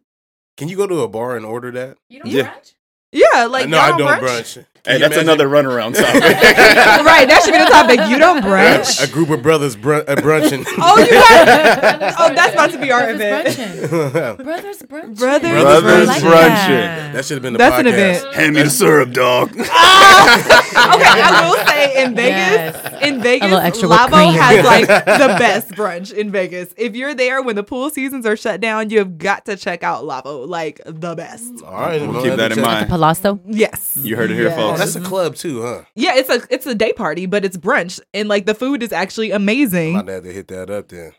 can 0.57 0.68
you 0.68 0.76
go 0.76 0.86
to 0.86 1.01
a 1.03 1.09
bar 1.09 1.36
and 1.36 1.46
order 1.46 1.70
that? 1.72 1.99
You 2.09 2.20
don't 2.20 2.30
yeah. 2.32 2.53
Brunch? 2.55 2.74
Yeah, 3.12 3.44
like 3.46 3.68
no, 3.68 3.76
y'all 3.78 3.94
I 3.94 3.99
don't 3.99 4.09
brunch. 4.20 4.59
brunch. 4.59 4.66
Can 4.89 4.95
Hey, 4.97 5.01
that's 5.03 5.16
imagine? 5.16 5.28
another 5.28 5.49
runaround 5.49 5.95
topic. 6.01 6.22
right, 6.22 7.28
that 7.28 7.43
should 7.45 7.53
be 7.53 7.59
the 7.59 7.66
topic. 7.66 8.01
You 8.09 8.18
don't 8.18 8.41
brunch. 8.43 9.05
A 9.05 9.12
group 9.12 9.28
of 9.28 9.43
brothers 9.43 9.76
brun- 9.76 10.05
uh, 10.09 10.16
brunching. 10.16 10.64
oh, 10.78 10.99
you 10.99 11.11
got. 11.11 12.14
oh, 12.18 12.34
that's 12.34 12.55
about 12.55 12.70
to 12.70 12.78
be 12.78 12.91
our 12.91 13.01
Brothers 13.14 13.59
event. 13.59 13.91
brunching. 13.91 14.45
Brothers 14.45 14.82
brunching. 14.82 15.14
Brothers 15.18 15.51
Brothers 15.62 16.09
I 16.09 16.12
like 16.12 16.22
brunching. 16.22 16.68
that. 16.68 17.12
that 17.12 17.24
should 17.26 17.34
have 17.34 17.43
been 17.43 17.53
the 17.53 17.59
That's 17.59 17.78
an 17.78 17.86
event. 17.86 18.34
Hand 18.34 18.55
me 18.55 18.62
the 18.62 18.70
syrup, 18.70 19.12
dog. 19.12 19.51
okay, 19.51 19.68
I 19.70 21.49
will 21.49 21.66
say 21.66 22.05
in 22.05 22.14
Vegas, 22.14 22.39
Yes. 22.39 23.03
in 23.03 23.20
Vegas, 23.22 23.53
extra 23.53 23.89
Lavo 23.89 24.16
has 24.16 24.64
like 24.64 24.86
the 24.86 25.36
best 25.39 25.68
brunch 25.72 26.12
in 26.12 26.30
Vegas. 26.30 26.72
If 26.76 26.97
you're 26.97 27.14
there 27.14 27.43
when 27.43 27.57
the 27.57 27.62
pool 27.62 27.91
seasons 27.91 28.24
are 28.26 28.36
shut 28.36 28.61
down, 28.61 28.91
you 28.91 28.99
have 28.99 29.18
got 29.18 29.45
to 29.47 29.57
check 29.57 29.82
out 29.82 30.05
Lavo, 30.05 30.47
like 30.47 30.80
the 30.86 31.14
best. 31.14 31.62
All 31.64 31.72
right, 31.74 32.01
We'll 32.01 32.12
well, 32.12 32.22
keep 32.22 32.36
that 32.36 32.53
in 32.53 32.57
to 32.59 32.62
check- 32.62 32.64
mind. 32.64 32.89
Palazzo. 32.89 33.41
Yes. 33.47 33.97
You 34.01 34.16
heard 34.16 34.30
it 34.30 34.34
here, 34.34 34.45
Yes. 34.49 34.57
Folks. 34.57 34.78
That's 34.79 34.97
a 34.97 35.01
club 35.01 35.35
too, 35.37 35.62
huh? 35.62 35.83
Yeah, 35.95 36.14
it's 36.16 36.29
a 36.31 36.41
it's 36.51 36.66
a 36.66 36.74
day 36.74 36.93
party, 36.93 37.26
but 37.26 37.45
it's 37.45 37.57
brunch, 37.57 38.01
and 38.14 38.29
like 38.29 38.47
the 38.47 38.55
food 38.55 38.83
is 38.83 38.93
actually 38.93 39.33
I'm 39.33 39.43
amazing. 39.43 39.95
about 39.95 40.07
to 40.07 40.12
have 40.14 40.22
to 40.24 40.33
hit 40.33 40.49
that 40.49 40.70
up 40.70 40.89
then. 40.89 41.12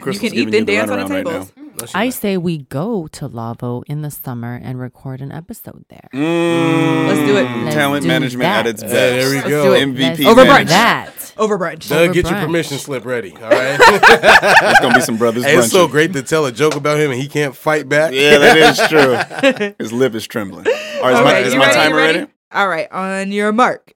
Crystal's 0.00 0.30
can 0.30 0.38
eat 0.38 0.44
then 0.50 0.60
you 0.60 0.64
the 0.64 0.72
dance 0.72 0.90
on 0.90 0.98
the 1.00 1.04
runaround 1.04 1.08
right 1.10 1.26
tables. 1.26 1.52
now. 1.54 1.62
No, 1.80 1.86
she 1.86 1.92
I 1.94 2.04
not. 2.06 2.14
say 2.14 2.36
we 2.38 2.58
go 2.58 3.08
to 3.08 3.26
Lavo 3.26 3.82
in 3.86 4.00
the 4.00 4.10
summer 4.10 4.58
and 4.62 4.78
record 4.80 5.20
an 5.20 5.30
episode 5.32 5.84
there. 5.90 6.08
Mm, 6.14 7.08
Let's 7.08 7.20
do 7.20 7.36
it. 7.36 7.42
Let's 7.64 7.74
Talent 7.74 8.02
do 8.02 8.08
management 8.08 8.42
that. 8.42 8.66
at 8.66 8.70
its 8.74 8.82
Hey, 8.82 8.88
best. 8.88 9.30
there 9.30 9.42
we 9.44 9.50
go. 9.50 9.70
MVP 9.72 10.24
Let's 10.24 10.38
Over 10.38 10.44
brunch. 10.44 10.68
that. 10.68 11.34
Over 11.36 11.58
brunch. 11.58 11.88
Doug, 11.90 11.98
Over 12.08 12.12
get 12.14 12.30
your 12.30 12.40
permission 12.40 12.78
slip 12.78 13.04
ready. 13.04 13.32
All 13.36 13.42
right. 13.50 13.78
It's 13.80 14.80
gonna 14.80 14.94
be 14.94 15.00
some 15.02 15.18
brothers 15.18 15.44
Hey, 15.44 15.56
it's 15.58 15.70
so 15.70 15.86
great 15.88 16.14
to 16.14 16.22
tell 16.22 16.46
a 16.46 16.52
joke 16.52 16.74
about 16.76 16.98
him 16.98 17.10
and 17.10 17.20
he 17.20 17.28
can't 17.28 17.54
fight 17.54 17.86
back. 17.86 18.14
Yeah, 18.14 18.38
that 18.38 18.56
is 18.56 18.88
true. 18.88 19.74
His 19.78 19.92
lip 19.92 20.14
is 20.14 20.26
trembling. 20.26 20.66
All 20.68 21.02
right, 21.02 21.12
is 21.12 21.20
my, 21.20 21.32
Okay, 21.38 21.46
is 21.48 21.54
my 21.54 21.60
ready? 21.66 21.74
Timer 21.74 21.96
ready? 21.96 22.18
ready? 22.20 22.30
All 22.52 22.68
right, 22.68 22.90
on 22.92 23.32
your 23.32 23.52
mark. 23.52 23.94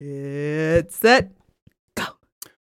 It's 0.00 0.96
set. 0.96 1.32
Go. 1.96 2.04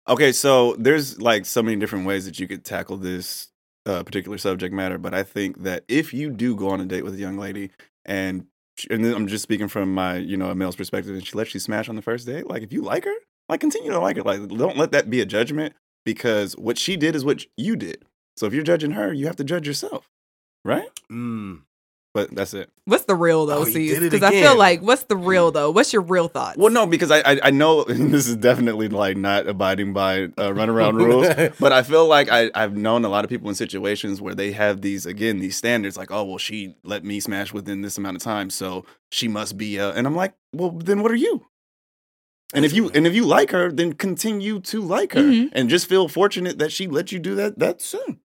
Okay, 0.07 0.31
so 0.31 0.75
there's 0.77 1.21
like 1.21 1.45
so 1.45 1.63
many 1.63 1.77
different 1.77 2.05
ways 2.05 2.25
that 2.25 2.39
you 2.39 2.47
could 2.47 2.65
tackle 2.65 2.97
this 2.97 3.49
uh, 3.85 4.03
particular 4.03 4.37
subject 4.37 4.73
matter, 4.73 4.97
but 4.97 5.13
I 5.13 5.23
think 5.23 5.63
that 5.63 5.85
if 5.87 6.13
you 6.13 6.29
do 6.29 6.55
go 6.55 6.69
on 6.69 6.81
a 6.81 6.85
date 6.85 7.03
with 7.03 7.13
a 7.13 7.19
young 7.19 7.37
lady 7.37 7.71
and 8.05 8.47
and 8.89 9.05
then 9.05 9.13
I'm 9.13 9.27
just 9.27 9.43
speaking 9.43 9.69
from 9.69 9.93
my 9.93 10.17
you 10.17 10.35
know 10.35 10.49
a 10.49 10.55
male's 10.55 10.75
perspective, 10.75 11.13
and 11.13 11.25
she 11.25 11.37
lets 11.37 11.53
you 11.53 11.59
smash 11.59 11.87
on 11.87 11.95
the 11.95 12.01
first 12.01 12.27
date, 12.27 12.47
like 12.47 12.61
if 12.61 12.73
you 12.73 12.81
like 12.81 13.05
her, 13.05 13.15
like 13.47 13.61
continue 13.61 13.91
to 13.91 13.99
like 13.99 14.17
her, 14.17 14.23
like 14.23 14.47
don't 14.49 14.77
let 14.77 14.91
that 14.91 15.09
be 15.09 15.21
a 15.21 15.25
judgment 15.25 15.73
because 16.03 16.57
what 16.57 16.77
she 16.77 16.97
did 16.97 17.15
is 17.15 17.23
what 17.23 17.45
you 17.55 17.75
did. 17.75 18.03
So 18.35 18.45
if 18.45 18.53
you're 18.53 18.63
judging 18.63 18.91
her, 18.91 19.13
you 19.13 19.27
have 19.27 19.37
to 19.37 19.45
judge 19.45 19.65
yourself, 19.65 20.09
right? 20.65 20.89
Mm. 21.09 21.61
But 22.15 22.33
that's 22.33 22.53
it. 22.53 22.69
What's 22.85 23.03
the 23.03 23.13
real 23.13 23.45
though, 23.45 23.57
Oh, 23.57 23.63
he 23.65 23.73
C's? 23.73 23.93
did 23.95 24.03
it 24.03 24.11
Because 24.11 24.23
I 24.23 24.31
feel 24.31 24.57
like 24.57 24.81
what's 24.81 25.03
the 25.03 25.17
real 25.17 25.51
though? 25.51 25.69
What's 25.69 25.91
your 25.91 26.01
real 26.01 26.29
thoughts? 26.29 26.57
Well, 26.57 26.71
no, 26.71 26.87
because 26.87 27.11
I 27.11 27.19
I, 27.19 27.39
I 27.43 27.51
know 27.51 27.83
this 27.87 28.25
is 28.27 28.37
definitely 28.37 28.87
like 28.87 29.17
not 29.17 29.47
abiding 29.47 29.91
by 29.91 30.23
uh, 30.23 30.51
runaround 30.53 30.93
rules. 31.05 31.27
But 31.59 31.73
I 31.73 31.83
feel 31.83 32.07
like 32.07 32.31
I, 32.31 32.49
I've 32.55 32.77
known 32.77 33.03
a 33.03 33.09
lot 33.09 33.25
of 33.25 33.29
people 33.29 33.49
in 33.49 33.55
situations 33.55 34.21
where 34.21 34.33
they 34.33 34.53
have 34.53 34.79
these 34.79 35.05
again 35.05 35.39
these 35.39 35.57
standards 35.57 35.97
like 35.97 36.09
oh 36.09 36.23
well 36.23 36.37
she 36.37 36.75
let 36.83 37.03
me 37.03 37.19
smash 37.19 37.51
within 37.51 37.81
this 37.81 37.97
amount 37.97 38.15
of 38.15 38.23
time 38.23 38.49
so 38.49 38.85
she 39.11 39.27
must 39.27 39.57
be 39.57 39.77
uh, 39.77 39.91
and 39.91 40.07
I'm 40.07 40.15
like 40.15 40.33
well 40.53 40.71
then 40.71 41.01
what 41.03 41.11
are 41.11 41.15
you 41.15 41.45
and 42.53 42.63
if 42.63 42.71
you 42.73 42.89
and 42.91 43.05
if 43.05 43.13
you 43.13 43.25
like 43.25 43.51
her 43.51 43.71
then 43.73 43.91
continue 43.91 44.61
to 44.61 44.81
like 44.81 45.11
her 45.13 45.21
Mhm. 45.21 45.49
and 45.51 45.69
just 45.69 45.87
feel 45.89 46.07
fortunate 46.07 46.59
that 46.59 46.71
she 46.71 46.87
let 46.87 47.11
you 47.11 47.19
do 47.19 47.35
that 47.35 47.59
that 47.59 47.81
soon 47.81 48.21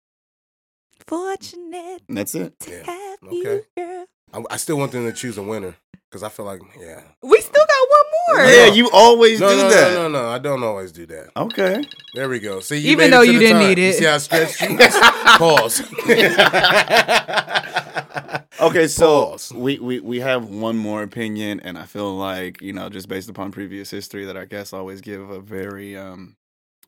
Fortunate 1.07 2.01
that's 2.09 2.35
it 2.35 2.59
to 2.61 2.71
Yeah, 2.71 2.83
have 2.83 3.19
okay. 3.23 3.35
you, 3.35 3.63
girl. 3.77 4.05
I, 4.33 4.43
I 4.53 4.57
still 4.57 4.77
want 4.77 4.91
them 4.91 5.05
to 5.05 5.13
choose 5.13 5.37
a 5.37 5.43
winner 5.43 5.75
because 6.09 6.23
I 6.23 6.29
feel 6.29 6.45
like, 6.45 6.61
yeah. 6.79 7.01
We 7.21 7.39
still 7.41 7.65
got 7.65 7.89
one 7.89 8.05
more. 8.45 8.51
yeah 8.51 8.65
you 8.73 8.89
always 8.91 9.39
No, 9.39 9.49
do 9.49 9.57
no, 9.57 9.69
that 9.69 9.93
no, 9.93 10.07
no, 10.09 10.23
no. 10.23 10.29
I 10.29 10.39
don't 10.39 10.63
always 10.63 10.91
do 10.91 11.05
that. 11.07 11.29
okay 11.37 11.83
There 12.15 12.27
we 12.29 12.39
go. 12.39 12.59
See, 12.59 12.77
you 12.79 12.91
Even 12.91 13.11
though 13.11 13.21
you 13.21 13.39
didn't 13.39 13.57
time. 13.59 13.69
need 13.69 13.77
You 13.77 13.89
it. 13.89 13.93
see 13.93 14.05
how 14.05 14.15
I 14.15 14.17
stretched 14.17 14.61
you? 14.61 14.77
Pause. 15.37 15.81
Okay, 18.61 18.87
so 18.87 19.31
Pause. 19.31 19.51
we, 19.53 19.79
we 19.79 19.99
we 19.99 20.19
have 20.21 20.45
one 20.49 20.77
more 20.77 21.03
opinion, 21.03 21.59
and 21.59 21.77
I 21.77 21.83
feel 21.85 22.15
like 22.15 22.61
you 22.61 22.71
know, 22.71 22.87
just 22.89 23.09
based 23.09 23.29
upon 23.29 23.51
previous 23.51 23.91
history, 23.91 24.23
that 24.25 24.37
our 24.37 24.45
guests 24.45 24.71
always 24.71 25.01
give 25.01 25.29
a 25.29 25.41
very 25.41 25.97
um, 25.97 26.37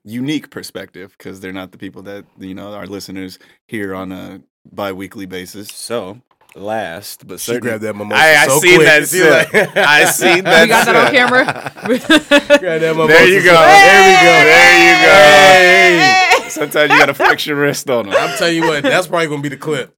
unique 0.10 0.50
perspective 0.50 1.14
because 1.18 1.42
they're 1.42 1.52
not 1.54 1.72
the 1.74 1.78
people 1.78 2.02
that 2.04 2.24
you 2.40 2.54
know 2.56 2.74
our 2.74 2.88
listeners 2.88 3.38
hear 3.68 3.94
on 3.94 4.12
a 4.12 4.42
bi-weekly 4.72 5.26
basis. 5.26 5.68
So, 5.68 6.22
last 6.56 7.28
but 7.28 7.40
She 7.42 7.48
certainly, 7.52 7.70
grabbed 7.72 7.84
that 7.84 7.94
mimosa 7.96 8.16
I, 8.22 8.36
I 8.44 8.48
so 8.48 8.60
seen 8.60 8.76
quick. 8.76 8.88
that 8.88 9.08
She 9.10 9.22
like- 9.24 9.54
I 9.78 10.06
seen 10.12 10.44
that. 10.46 10.62
You 10.64 10.68
got 10.70 10.86
that 10.86 10.96
on 10.96 11.06
sip. 11.08 11.14
camera. 11.16 11.44
Grabbed 12.60 12.84
that 12.84 12.96
mimosa 12.96 13.14
There 13.14 13.28
you 13.28 13.42
go. 13.44 13.54
so- 13.54 13.62
There 13.62 14.02
we 14.08 14.14
go. 14.24 14.34
There 14.48 14.80
you 14.80 14.94
go. 15.06 15.14
Hey. 16.44 16.50
Sometimes 16.50 16.92
you 16.92 16.98
gotta 16.98 17.14
flex 17.14 17.46
your 17.46 17.58
wrist 17.58 17.90
on 17.90 18.06
them. 18.10 18.16
I'm 18.18 18.36
telling 18.38 18.56
you 18.56 18.64
what, 18.66 18.82
that's 18.82 19.06
probably 19.08 19.28
gonna 19.28 19.42
be 19.42 19.50
the 19.50 19.58
clip. 19.58 19.94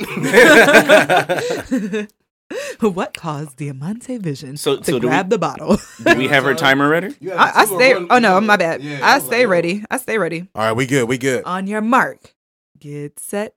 what 2.79 3.13
caused 3.15 3.57
Diamante 3.57 4.17
Vision 4.17 4.57
So- 4.57 4.77
to 4.77 4.83
so 4.83 4.91
do 4.99 5.07
we- 5.07 5.11
grab 5.11 5.29
the 5.29 5.37
bottle? 5.37 5.77
Do 6.03 6.15
we 6.17 6.27
have 6.27 6.45
our 6.45 6.55
timer 6.55 6.89
ready? 6.89 7.15
I, 7.31 7.51
I 7.61 7.65
stay. 7.65 7.93
Oh 7.93 8.19
no, 8.19 8.39
my 8.41 8.57
bad. 8.57 8.81
I 8.81 9.19
stay 9.19 9.45
ready. 9.45 9.83
I 9.91 9.97
stay 9.97 10.17
ready. 10.17 10.47
All 10.55 10.63
right, 10.63 10.71
we 10.73 10.85
good. 10.85 11.07
We 11.07 11.17
good. 11.17 11.43
On 11.43 11.67
your 11.67 11.81
mark, 11.81 12.33
get 12.79 13.19
set. 13.19 13.53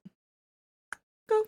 Go. 1.29 1.43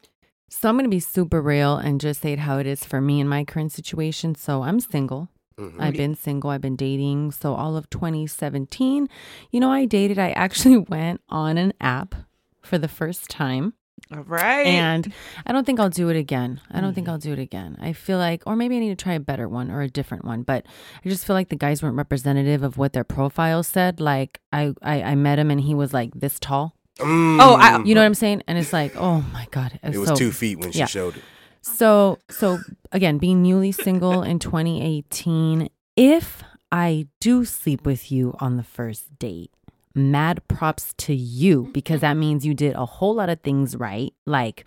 So 0.48 0.68
I'm 0.68 0.76
going 0.76 0.84
to 0.84 0.88
be 0.90 1.00
super 1.00 1.42
real 1.42 1.76
and 1.76 2.00
just 2.00 2.22
say 2.22 2.32
it 2.32 2.38
how 2.38 2.58
it 2.58 2.66
is 2.66 2.84
for 2.84 3.00
me 3.00 3.20
in 3.20 3.28
my 3.28 3.44
current 3.44 3.72
situation. 3.72 4.34
So 4.36 4.62
I'm 4.62 4.78
single. 4.80 5.28
Mhm. 5.58 5.76
I've 5.80 5.94
been 5.94 6.14
single. 6.14 6.50
I've 6.50 6.60
been 6.60 6.76
dating. 6.76 7.32
So 7.32 7.54
all 7.54 7.76
of 7.76 7.90
2017, 7.90 9.08
you 9.50 9.60
know, 9.60 9.70
I 9.70 9.84
dated. 9.84 10.18
I 10.18 10.30
actually 10.30 10.76
went 10.88 11.20
on 11.28 11.58
an 11.58 11.72
app 11.80 12.14
for 12.62 12.78
the 12.78 12.88
first 12.88 13.28
time. 13.28 13.74
All 14.12 14.22
right. 14.24 14.66
And 14.66 15.12
I 15.46 15.52
don't 15.52 15.64
think 15.64 15.80
I'll 15.80 15.88
do 15.88 16.08
it 16.10 16.16
again. 16.16 16.60
I 16.70 16.80
don't 16.80 16.92
think 16.94 17.08
I'll 17.08 17.18
do 17.18 17.32
it 17.32 17.38
again. 17.38 17.76
I 17.80 17.92
feel 17.94 18.18
like, 18.18 18.42
or 18.46 18.54
maybe 18.54 18.76
I 18.76 18.80
need 18.80 18.96
to 18.96 19.02
try 19.02 19.14
a 19.14 19.20
better 19.20 19.48
one 19.48 19.70
or 19.70 19.80
a 19.80 19.88
different 19.88 20.24
one. 20.24 20.42
But 20.42 20.66
I 21.04 21.08
just 21.08 21.26
feel 21.26 21.34
like 21.34 21.48
the 21.48 21.56
guys 21.56 21.82
weren't 21.82 21.96
representative 21.96 22.62
of 22.62 22.76
what 22.76 22.92
their 22.92 23.04
profile 23.04 23.62
said. 23.62 24.00
Like 24.00 24.40
I, 24.52 24.74
I, 24.82 25.02
I 25.02 25.14
met 25.14 25.38
him 25.38 25.50
and 25.50 25.60
he 25.60 25.74
was 25.74 25.94
like 25.94 26.12
this 26.14 26.38
tall. 26.38 26.76
Mm. 26.98 27.38
Oh, 27.40 27.54
I- 27.54 27.82
You 27.82 27.94
know 27.94 28.02
what 28.02 28.06
I'm 28.06 28.14
saying? 28.14 28.42
And 28.46 28.58
it's 28.58 28.72
like, 28.72 28.94
oh 28.96 29.22
my 29.32 29.46
god, 29.50 29.80
It 29.82 29.96
was 29.96 30.10
so, 30.10 30.14
two 30.16 30.30
feet 30.32 30.58
when 30.58 30.70
she 30.70 30.80
yeah. 30.80 30.86
showed 30.86 31.16
it. 31.16 31.22
So, 31.62 32.18
so 32.30 32.58
again, 32.92 33.16
being 33.18 33.40
newly 33.42 33.72
single 33.72 34.22
in 34.22 34.38
2018, 34.38 35.70
if 35.96 36.42
I 36.70 37.06
do 37.20 37.44
sleep 37.46 37.86
with 37.86 38.12
you 38.12 38.34
on 38.38 38.56
the 38.58 38.62
first 38.62 39.18
date, 39.18 39.50
mad 39.94 40.46
props 40.48 40.94
to 40.98 41.14
you 41.14 41.70
because 41.72 42.00
that 42.00 42.12
mm-hmm. 42.12 42.20
means 42.20 42.46
you 42.46 42.54
did 42.54 42.74
a 42.74 42.84
whole 42.84 43.14
lot 43.14 43.28
of 43.28 43.40
things 43.40 43.76
right. 43.76 44.12
Like, 44.26 44.66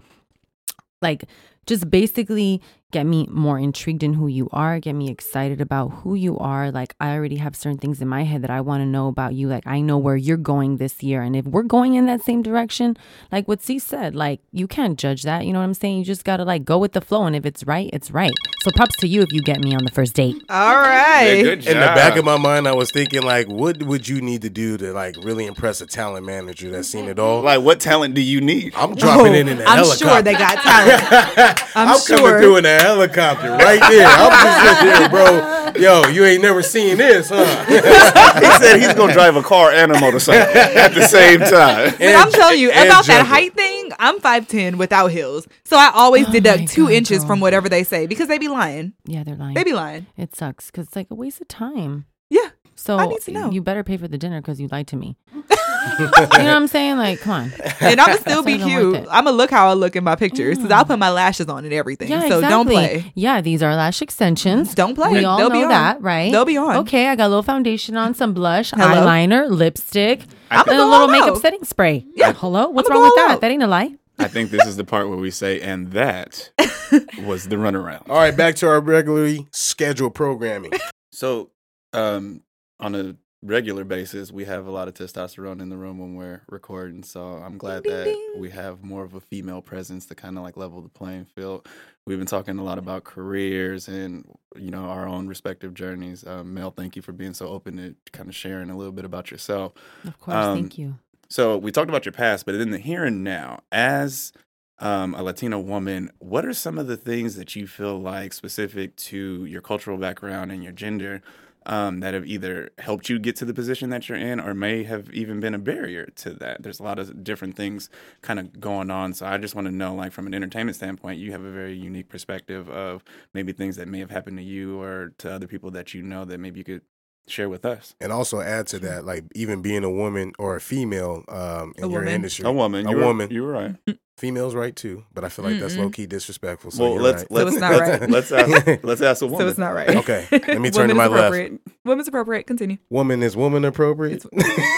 like 1.01 1.25
just 1.65 1.89
basically 1.89 2.61
get 2.93 3.05
me 3.05 3.27
more 3.29 3.59
intrigued 3.59 4.01
in 4.01 4.13
who 4.13 4.27
you 4.27 4.47
are, 4.53 4.79
get 4.79 4.93
me 4.93 5.09
excited 5.09 5.59
about 5.59 5.89
who 5.89 6.15
you 6.15 6.37
are. 6.39 6.71
Like, 6.71 6.95
I 7.01 7.11
already 7.13 7.35
have 7.35 7.53
certain 7.55 7.77
things 7.77 8.01
in 8.01 8.07
my 8.07 8.23
head 8.23 8.41
that 8.43 8.49
I 8.49 8.61
want 8.61 8.79
to 8.81 8.85
know 8.85 9.09
about 9.09 9.33
you. 9.33 9.49
Like, 9.49 9.67
I 9.67 9.81
know 9.81 9.97
where 9.97 10.15
you're 10.15 10.37
going 10.37 10.77
this 10.77 11.03
year. 11.03 11.21
And 11.21 11.35
if 11.35 11.45
we're 11.45 11.63
going 11.63 11.95
in 11.95 12.05
that 12.05 12.23
same 12.23 12.41
direction, 12.41 12.95
like 13.29 13.45
what 13.47 13.61
C 13.61 13.77
said, 13.77 14.15
like, 14.15 14.39
you 14.53 14.67
can't 14.67 14.97
judge 14.97 15.23
that. 15.23 15.45
You 15.45 15.51
know 15.51 15.59
what 15.59 15.65
I'm 15.65 15.73
saying? 15.73 15.97
You 15.97 16.05
just 16.05 16.23
got 16.23 16.37
to 16.37 16.45
like 16.45 16.63
go 16.63 16.77
with 16.77 16.93
the 16.93 17.01
flow. 17.01 17.25
And 17.25 17.35
if 17.35 17.45
it's 17.45 17.65
right, 17.65 17.89
it's 17.91 18.09
right. 18.11 18.31
So 18.63 18.71
props 18.75 18.95
to 18.97 19.07
you 19.07 19.21
if 19.21 19.33
you 19.33 19.41
get 19.41 19.59
me 19.59 19.75
on 19.75 19.83
the 19.83 19.91
first 19.91 20.13
date. 20.13 20.35
All 20.49 20.75
right. 20.75 21.33
Yeah, 21.37 21.41
good 21.43 21.61
job. 21.61 21.73
In 21.75 21.79
the 21.81 21.87
back 21.87 22.15
of 22.17 22.23
my 22.23 22.37
mind, 22.37 22.67
I 22.69 22.73
was 22.73 22.89
thinking 22.91 23.21
like, 23.21 23.47
what 23.47 23.83
would 23.83 24.07
you 24.07 24.21
need 24.21 24.41
to 24.43 24.49
do 24.49 24.77
to 24.77 24.93
like 24.93 25.15
really 25.23 25.45
impress 25.45 25.81
a 25.81 25.85
talent 25.87 26.25
manager 26.25 26.69
that's 26.71 26.87
seen 26.87 27.05
it 27.05 27.19
all? 27.19 27.41
Like, 27.41 27.61
what 27.61 27.81
talent 27.81 28.13
do 28.15 28.21
you 28.21 28.39
need? 28.39 28.73
I'm 28.75 28.95
dropping 28.95 29.33
oh, 29.33 29.35
in 29.35 29.47
in 29.49 29.59
a 29.59 29.63
Oh, 29.63 29.65
I'm 29.67 29.77
helicopter. 29.79 30.05
sure 30.05 30.21
they 30.21 30.33
got 30.33 30.55
talent. 30.57 31.61
I'm, 31.75 31.87
I'm 31.89 31.99
sure. 31.99 32.17
coming 32.17 32.41
through 32.41 32.57
in 32.57 32.65
a 32.77 32.81
helicopter 32.81 33.51
right 33.51 33.79
there. 33.89 34.07
I'm 34.07 34.31
just 34.31 34.79
sitting 34.79 34.99
there, 34.99 35.09
bro. 35.09 35.81
Yo, 35.81 36.07
you 36.09 36.23
ain't 36.25 36.41
never 36.41 36.61
seen 36.63 36.97
this, 36.97 37.29
huh? 37.29 37.65
he 38.39 38.65
said 38.65 38.77
he's 38.79 38.93
gonna 38.93 39.13
drive 39.13 39.35
a 39.35 39.43
car 39.43 39.71
and 39.71 39.91
a 39.91 39.99
motorcycle 39.99 40.41
at 40.57 40.93
the 40.93 41.03
same 41.07 41.39
time. 41.39 41.93
But 41.97 42.15
I'm 42.15 42.31
telling 42.31 42.59
you 42.59 42.71
and 42.71 42.87
about 42.87 43.05
that 43.07 43.25
height 43.25 43.53
thing. 43.53 43.89
I'm 43.99 44.19
five 44.19 44.47
ten 44.47 44.77
without 44.77 45.07
heels, 45.11 45.47
so 45.65 45.77
I 45.77 45.91
always 45.93 46.25
Oh 46.25 46.29
my 46.29 46.33
deduct 46.33 46.67
two 46.69 46.85
God, 46.85 46.93
inches 46.93 47.19
girl. 47.19 47.27
from 47.27 47.39
whatever 47.41 47.67
they 47.69 47.83
say 47.83 48.07
because 48.07 48.27
they 48.27 48.37
be 48.37 48.47
lying. 48.47 48.93
Yeah, 49.05 49.23
they're 49.23 49.35
lying. 49.35 49.55
They 49.55 49.63
be 49.63 49.73
lying. 49.73 50.07
It 50.17 50.35
sucks 50.35 50.67
because 50.71 50.87
it's 50.87 50.95
like 50.95 51.07
a 51.11 51.15
waste 51.15 51.41
of 51.41 51.47
time. 51.47 52.05
Yeah. 52.29 52.49
So 52.75 52.97
I 52.97 53.07
need 53.07 53.21
to 53.21 53.31
know. 53.31 53.49
you 53.51 53.61
better 53.61 53.83
pay 53.83 53.97
for 53.97 54.07
the 54.07 54.17
dinner 54.17 54.39
because 54.39 54.59
you 54.61 54.67
lied 54.71 54.87
to 54.87 54.95
me. 54.95 55.17
you 55.99 56.05
know 56.05 56.11
what 56.11 56.31
I'm 56.33 56.67
saying? 56.67 56.97
Like, 56.97 57.19
come 57.19 57.31
on. 57.31 57.53
And 57.81 57.99
I'ma 58.01 58.15
still 58.17 58.43
be 58.43 58.57
not 58.57 58.67
even 58.69 58.83
worth 58.91 58.95
cute. 59.03 59.07
I'ma 59.11 59.31
look 59.31 59.49
how 59.51 59.69
I 59.69 59.73
look 59.73 59.95
in 59.95 60.03
my 60.03 60.15
pictures 60.15 60.57
because 60.57 60.71
I'll 60.71 60.85
put 60.85 60.99
my 60.99 61.09
lashes 61.09 61.47
on 61.47 61.63
and 61.63 61.73
everything. 61.73 62.09
Yeah, 62.09 62.21
so 62.21 62.39
exactly. 62.39 62.49
don't 62.49 62.65
play. 62.67 63.11
Yeah, 63.15 63.41
these 63.41 63.61
are 63.63 63.75
lash 63.75 64.01
extensions. 64.01 64.73
Don't 64.75 64.95
play. 64.95 65.11
We 65.11 65.25
all 65.25 65.37
They'll 65.37 65.49
know 65.49 65.55
be 65.55 65.63
on. 65.63 65.69
that, 65.69 66.01
right? 66.01 66.31
They'll 66.31 66.45
be 66.45 66.57
on. 66.57 66.77
Okay, 66.77 67.07
I 67.07 67.15
got 67.15 67.27
a 67.27 67.29
little 67.29 67.43
foundation 67.43 67.95
on, 67.97 68.13
some 68.13 68.33
blush, 68.33 68.71
Hello? 68.71 68.85
eyeliner, 68.87 69.49
lipstick, 69.49 70.21
I'ma 70.51 70.63
and 70.67 70.71
a 70.71 70.85
little 70.85 70.93
all 70.93 71.07
makeup 71.07 71.29
out. 71.35 71.41
setting 71.41 71.63
spray. 71.63 72.05
Yeah. 72.15 72.33
Hello? 72.33 72.69
What's 72.69 72.89
wrong 72.89 73.03
with 73.03 73.15
that? 73.15 73.31
out. 73.31 73.41
That 73.41 73.51
ain't 73.51 73.63
a 73.63 73.67
lie. 73.67 73.95
I 74.19 74.27
think 74.27 74.49
this 74.49 74.65
is 74.65 74.77
the 74.77 74.83
part 74.83 75.09
where 75.09 75.17
we 75.17 75.29
say, 75.29 75.61
and 75.61 75.91
that 75.91 76.49
was 77.23 77.47
the 77.47 77.55
runaround. 77.55 78.09
All 78.09 78.15
right, 78.17 78.35
back 78.35 78.55
to 78.55 78.67
our 78.67 78.79
regularly 78.81 79.47
scheduled 79.51 80.15
programming. 80.15 80.71
So, 81.11 81.51
um, 81.93 82.41
on 82.79 82.95
a 82.95 83.15
regular 83.43 83.83
basis, 83.83 84.31
we 84.31 84.45
have 84.45 84.65
a 84.65 84.71
lot 84.71 84.87
of 84.87 84.93
testosterone 84.93 85.61
in 85.61 85.69
the 85.69 85.77
room 85.77 85.99
when 85.99 86.15
we're 86.15 86.41
recording. 86.49 87.03
So 87.03 87.21
I'm 87.21 87.57
glad 87.57 87.83
Ding, 87.83 87.93
that 87.93 88.03
ding. 88.05 88.33
we 88.37 88.49
have 88.49 88.83
more 88.83 89.03
of 89.03 89.13
a 89.13 89.19
female 89.19 89.61
presence 89.61 90.05
to 90.07 90.15
kind 90.15 90.37
of 90.37 90.43
like 90.43 90.57
level 90.57 90.81
the 90.81 90.89
playing 90.89 91.25
field. 91.25 91.67
We've 92.05 92.17
been 92.17 92.27
talking 92.27 92.57
a 92.57 92.63
lot 92.63 92.77
about 92.77 93.03
careers 93.03 93.87
and 93.87 94.25
you 94.55 94.71
know 94.71 94.85
our 94.85 95.07
own 95.07 95.27
respective 95.27 95.73
journeys. 95.73 96.25
Um, 96.25 96.53
Mel, 96.53 96.71
thank 96.71 96.95
you 96.95 97.01
for 97.01 97.11
being 97.11 97.33
so 97.33 97.47
open 97.47 97.77
to 97.77 97.95
kind 98.11 98.29
of 98.29 98.35
sharing 98.35 98.69
a 98.69 98.77
little 98.77 98.93
bit 98.93 99.05
about 99.05 99.29
yourself. 99.31 99.73
Of 100.05 100.19
course, 100.19 100.35
Um, 100.35 100.57
thank 100.57 100.77
you. 100.77 100.95
So 101.29 101.57
we 101.57 101.71
talked 101.71 101.89
about 101.89 102.05
your 102.05 102.13
past, 102.13 102.45
but 102.45 102.55
in 102.55 102.71
the 102.71 102.77
here 102.79 103.03
and 103.03 103.23
now, 103.23 103.59
as 103.71 104.31
um, 104.79 105.13
a 105.13 105.21
Latina 105.21 105.59
woman, 105.59 106.09
what 106.19 106.45
are 106.45 106.53
some 106.53 106.77
of 106.77 106.87
the 106.87 106.95
things 106.95 107.35
that 107.35 107.55
you 107.55 107.67
feel 107.67 107.99
like 107.99 108.31
specific 108.31 108.95
to 108.95 109.43
your 109.45 109.61
cultural 109.61 109.97
background 109.97 110.51
and 110.51 110.63
your 110.63 110.71
gender 110.71 111.21
um, 111.67 111.99
that 111.99 112.13
have 112.13 112.25
either 112.25 112.71
helped 112.79 113.09
you 113.09 113.19
get 113.19 113.35
to 113.35 113.45
the 113.45 113.53
position 113.53 113.89
that 113.89 114.07
you're 114.07 114.17
in 114.17 114.39
or 114.39 114.53
may 114.53 114.83
have 114.83 115.09
even 115.13 115.39
been 115.39 115.53
a 115.53 115.59
barrier 115.59 116.07
to 116.15 116.31
that. 116.35 116.63
There's 116.63 116.79
a 116.79 116.83
lot 116.83 116.97
of 116.97 117.23
different 117.23 117.55
things 117.55 117.89
kind 118.21 118.39
of 118.39 118.59
going 118.59 118.89
on. 118.89 119.13
So 119.13 119.25
I 119.25 119.37
just 119.37 119.53
want 119.53 119.67
to 119.67 119.73
know, 119.73 119.93
like, 119.93 120.13
from 120.13 120.27
an 120.27 120.33
entertainment 120.33 120.77
standpoint, 120.77 121.19
you 121.19 121.33
have 121.33 121.43
a 121.43 121.51
very 121.51 121.75
unique 121.77 122.07
perspective 122.07 122.69
of 122.69 123.03
maybe 123.33 123.51
things 123.51 123.75
that 123.75 123.87
may 123.87 123.99
have 123.99 124.09
happened 124.09 124.37
to 124.37 124.43
you 124.43 124.81
or 124.81 125.13
to 125.19 125.31
other 125.31 125.47
people 125.47 125.69
that 125.71 125.93
you 125.93 126.01
know 126.01 126.23
that 126.25 126.39
maybe 126.39 126.59
you 126.59 126.63
could 126.63 126.81
share 127.27 127.49
with 127.49 127.65
us. 127.65 127.95
And 128.01 128.11
also 128.11 128.39
add 128.41 128.67
to 128.67 128.79
that, 128.79 129.05
like 129.05 129.25
even 129.35 129.61
being 129.61 129.83
a 129.83 129.89
woman 129.91 130.33
or 130.39 130.55
a 130.55 130.61
female 130.61 131.23
um, 131.27 131.73
in 131.77 131.83
A 131.83 131.87
your 131.87 131.99
woman. 131.99 132.13
industry, 132.13 132.45
A 132.45 132.51
woman. 132.51 132.85
a 132.87 132.89
you 132.91 132.97
were- 132.97 133.05
woman, 133.05 133.29
You 133.31 133.43
were 133.43 133.51
right. 133.51 133.75
females 134.17 134.55
right 134.55 134.75
too. 134.75 135.03
But 135.13 135.23
I 135.23 135.29
feel 135.29 135.45
like 135.45 135.59
that's 135.59 135.77
low 135.77 135.89
key 135.89 136.05
disrespectful. 136.07 136.71
So 136.71 136.83
well, 136.83 136.93
you're 136.93 137.01
let's 137.03 137.21
right. 137.23 137.31
let's 137.31 137.51
it's 137.51 137.59
not 137.61 137.79
right. 137.79 138.09
let's 138.09 138.31
ask 138.31 138.79
let's 138.83 139.01
ask 139.01 139.21
a 139.21 139.25
woman. 139.25 139.39
So 139.41 139.47
it's 139.49 139.57
not 139.59 139.69
right. 139.75 139.95
Okay, 139.97 140.27
let 140.31 140.59
me 140.61 140.71
turn 140.71 140.89
to 140.89 140.95
my 140.95 141.07
left. 141.07 141.13
appropriate. 141.35 141.61
Women's 141.85 142.07
appropriate. 142.07 142.47
Continue. 142.47 142.77
Woman 142.89 143.21
is 143.23 143.35
woman 143.37 143.63
appropriate. 143.65 144.25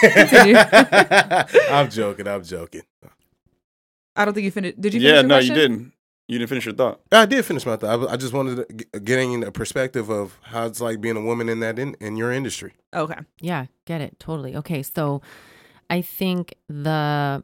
Continue. 0.02 0.56
I'm 1.70 1.88
joking. 1.90 2.28
I'm 2.28 2.42
joking. 2.44 2.82
I 4.16 4.24
don't 4.24 4.34
think 4.34 4.44
you 4.44 4.50
finished. 4.50 4.80
Did 4.80 4.92
you? 4.94 5.00
Finish 5.00 5.08
Yeah, 5.08 5.20
your 5.20 5.28
no, 5.28 5.34
question? 5.36 5.54
you 5.54 5.60
didn't. 5.60 5.92
You 6.30 6.38
didn't 6.38 6.48
finish 6.48 6.64
your 6.64 6.74
thought. 6.74 7.00
I 7.10 7.26
did 7.26 7.44
finish 7.44 7.66
my 7.66 7.76
thought. 7.76 8.08
I, 8.08 8.12
I 8.12 8.16
just 8.16 8.32
wanted 8.32 8.68
to 8.68 8.74
g- 8.74 9.00
getting 9.00 9.42
a 9.42 9.50
perspective 9.50 10.08
of 10.10 10.38
how 10.42 10.66
it's 10.66 10.80
like 10.80 11.00
being 11.00 11.16
a 11.16 11.20
woman 11.20 11.48
in 11.48 11.58
that 11.60 11.76
in, 11.78 11.94
in 12.00 12.16
your 12.16 12.30
industry. 12.30 12.72
Okay. 12.94 13.18
Yeah, 13.40 13.66
get 13.84 14.00
it. 14.00 14.18
Totally. 14.20 14.54
Okay. 14.54 14.82
So 14.84 15.22
I 15.90 16.02
think 16.02 16.54
the 16.68 17.42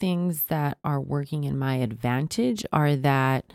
things 0.00 0.42
that 0.44 0.78
are 0.82 1.00
working 1.00 1.44
in 1.44 1.56
my 1.58 1.76
advantage 1.76 2.66
are 2.72 2.96
that 2.96 3.52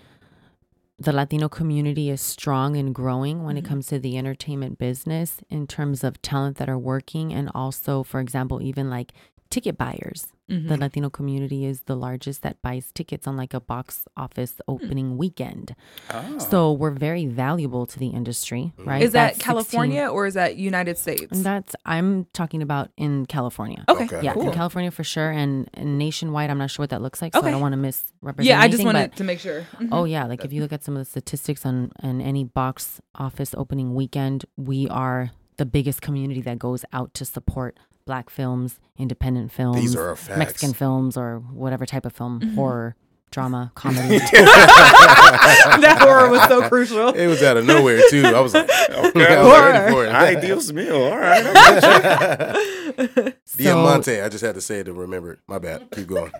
the 0.97 1.11
Latino 1.11 1.49
community 1.49 2.09
is 2.09 2.21
strong 2.21 2.77
and 2.77 2.95
growing 2.95 3.43
when 3.43 3.57
it 3.57 3.65
Mhm. 3.65 3.67
comes 3.67 3.87
to 3.87 3.99
the 3.99 4.17
entertainment 4.17 4.77
business 4.77 5.37
in 5.49 5.67
terms 5.67 6.05
of 6.05 6.21
talent 6.21 6.55
that 6.57 6.69
are 6.69 6.79
working. 6.79 7.33
And 7.33 7.49
also, 7.53 8.03
for 8.03 8.21
example, 8.21 8.61
even 8.61 8.89
like 8.89 9.11
ticket 9.49 9.77
buyers. 9.77 10.27
Mhm. 10.51 10.67
The 10.67 10.77
Latino 10.77 11.09
community 11.09 11.63
is 11.65 11.81
the 11.81 11.95
largest 11.95 12.41
that 12.41 12.61
buys 12.61 12.91
tickets 12.93 13.27
on 13.27 13.37
like 13.37 13.53
a 13.53 13.61
box 13.61 14.05
office 14.17 14.59
opening 14.67 15.17
weekend. 15.17 15.73
Oh. 16.13 16.37
So 16.37 16.73
we're 16.73 16.91
very 16.91 17.25
valuable 17.25 17.85
to 17.85 17.97
the 17.97 18.07
industry, 18.07 18.73
right? 18.77 19.01
Is 19.01 19.13
that 19.13 19.35
That's 19.35 19.37
16 19.37 19.45
California 19.45 20.05
or 20.07 20.25
is 20.27 20.33
that 20.33 20.57
United 20.57 20.97
States? 20.97 21.31
and 21.31 21.45
that's 21.45 21.75
I'm 21.85 22.25
talking 22.33 22.61
about 22.61 22.91
in 22.97 23.25
California. 23.25 23.85
okay. 23.87 24.03
Okay. 24.03 24.21
Yeah, 24.21 24.33
Cool. 24.33 24.47
in 24.49 24.51
California 24.51 24.91
for 24.91 25.05
sure, 25.05 25.31
and, 25.31 25.69
and 25.75 25.97
nationwide, 25.97 26.49
I'm 26.49 26.57
not 26.57 26.69
sure 26.71 26.83
what 26.83 26.89
that 26.89 27.01
looks 27.01 27.21
like, 27.21 27.33
so 27.33 27.39
Okay. 27.39 27.47
I 27.47 27.51
don't 27.51 27.61
want 27.61 27.73
to 27.73 27.77
misrepresent. 27.77 28.45
Yeah, 28.45 28.59
I 28.59 28.67
just 28.67 28.81
anything, 28.81 28.85
wanted 28.87 29.11
but- 29.11 29.17
to 29.17 29.23
make 29.23 29.39
sure. 29.39 29.61
Mhm. 29.79 29.89
Oh 29.93 30.03
yeah, 30.03 30.25
like 30.25 30.43
if 30.43 30.51
you 30.51 30.61
look 30.61 30.73
at 30.73 30.83
some 30.83 30.95
of 30.97 30.99
the 30.99 31.05
statistics 31.05 31.65
on 31.65 31.91
on 32.01 32.19
any 32.19 32.43
box 32.43 32.99
office 33.15 33.55
opening 33.57 33.95
weekend, 33.95 34.43
we 34.57 34.89
are 34.89 35.31
the 35.57 35.65
biggest 35.65 36.01
community 36.01 36.41
that 36.41 36.59
goes 36.59 36.83
out 36.91 37.13
to 37.13 37.23
support 37.23 37.77
black 38.05 38.29
films, 38.29 38.79
independent 38.97 39.51
films, 39.51 39.79
These 39.81 39.95
are. 39.95 40.17
Mexican 40.37 40.73
films, 40.73 41.17
or 41.17 41.39
whatever 41.39 41.85
type 41.85 42.05
of 42.05 42.13
film, 42.13 42.39
Mhm. 42.41 42.55
horror, 42.55 42.95
drama, 43.31 43.71
comedy. 43.75 44.17
that 44.19 45.97
horror 46.01 46.29
was 46.29 46.41
so 46.43 46.67
crucial. 46.69 47.09
It 47.09 47.27
was 47.27 47.41
out 47.41 47.57
of 47.57 47.65
nowhere 47.65 48.01
too. 48.09 48.23
I 48.25 48.39
was 48.39 48.53
like, 48.53 48.69
Okay. 48.89 49.35
I 49.35 49.43
was 49.43 49.59
ready 49.61 49.91
for 49.93 50.05
it. 50.05 50.09
Ay, 50.13 50.35
Dios 50.39 50.71
mío. 50.71 51.11
All 51.11 51.17
right. 51.17 51.43
I 51.45 51.53
got. 51.81 53.33
So- 53.45 53.63
Diamante. 53.63 54.21
I 54.21 54.29
just 54.29 54.43
had 54.43 54.53
to 54.55 54.61
say 54.61 54.79
it 54.79 54.83
to 54.85 54.93
remember 54.93 55.31
it. 55.33 55.39
My 55.47 55.57
bad. 55.59 55.89
Keep 55.91 56.07
going. 56.07 56.31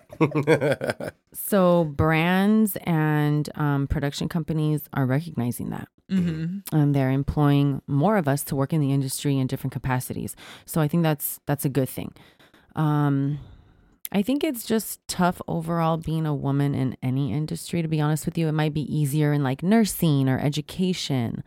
So 1.32 1.84
brands 1.84 2.76
and 2.84 3.48
um, 3.56 3.86
production 3.88 4.28
companies 4.28 4.82
are 4.92 5.04
recognizing 5.06 5.70
that. 5.70 5.88
Hmm 6.08 6.58
and 6.72 6.94
they're 6.94 7.10
employing 7.10 7.80
more 7.86 8.16
of 8.16 8.28
us 8.28 8.44
to 8.44 8.56
work 8.56 8.72
in 8.72 8.80
the 8.80 8.92
industry 8.92 9.38
in 9.38 9.46
different 9.46 9.72
capacities. 9.72 10.36
So 10.66 10.80
I 10.80 10.88
think 10.88 11.02
that's 11.02 11.40
that's 11.46 11.64
a 11.64 11.68
good 11.68 11.88
thing. 11.88 12.12
Um, 12.76 13.38
I 14.12 14.22
think 14.22 14.44
it's 14.44 14.64
just 14.64 15.00
tough 15.08 15.40
overall 15.48 15.96
being 15.96 16.26
a 16.26 16.34
woman 16.34 16.74
in 16.74 16.96
any 17.02 17.32
industry. 17.32 17.82
To 17.82 17.88
be 17.88 18.00
honest 18.00 18.26
with 18.26 18.36
you, 18.38 18.48
it 18.48 18.52
might 18.52 18.74
be 18.74 18.82
easier 18.94 19.32
in 19.32 19.42
like 19.42 19.62
nursing 19.62 20.28
or 20.28 20.38
education, 20.38 21.42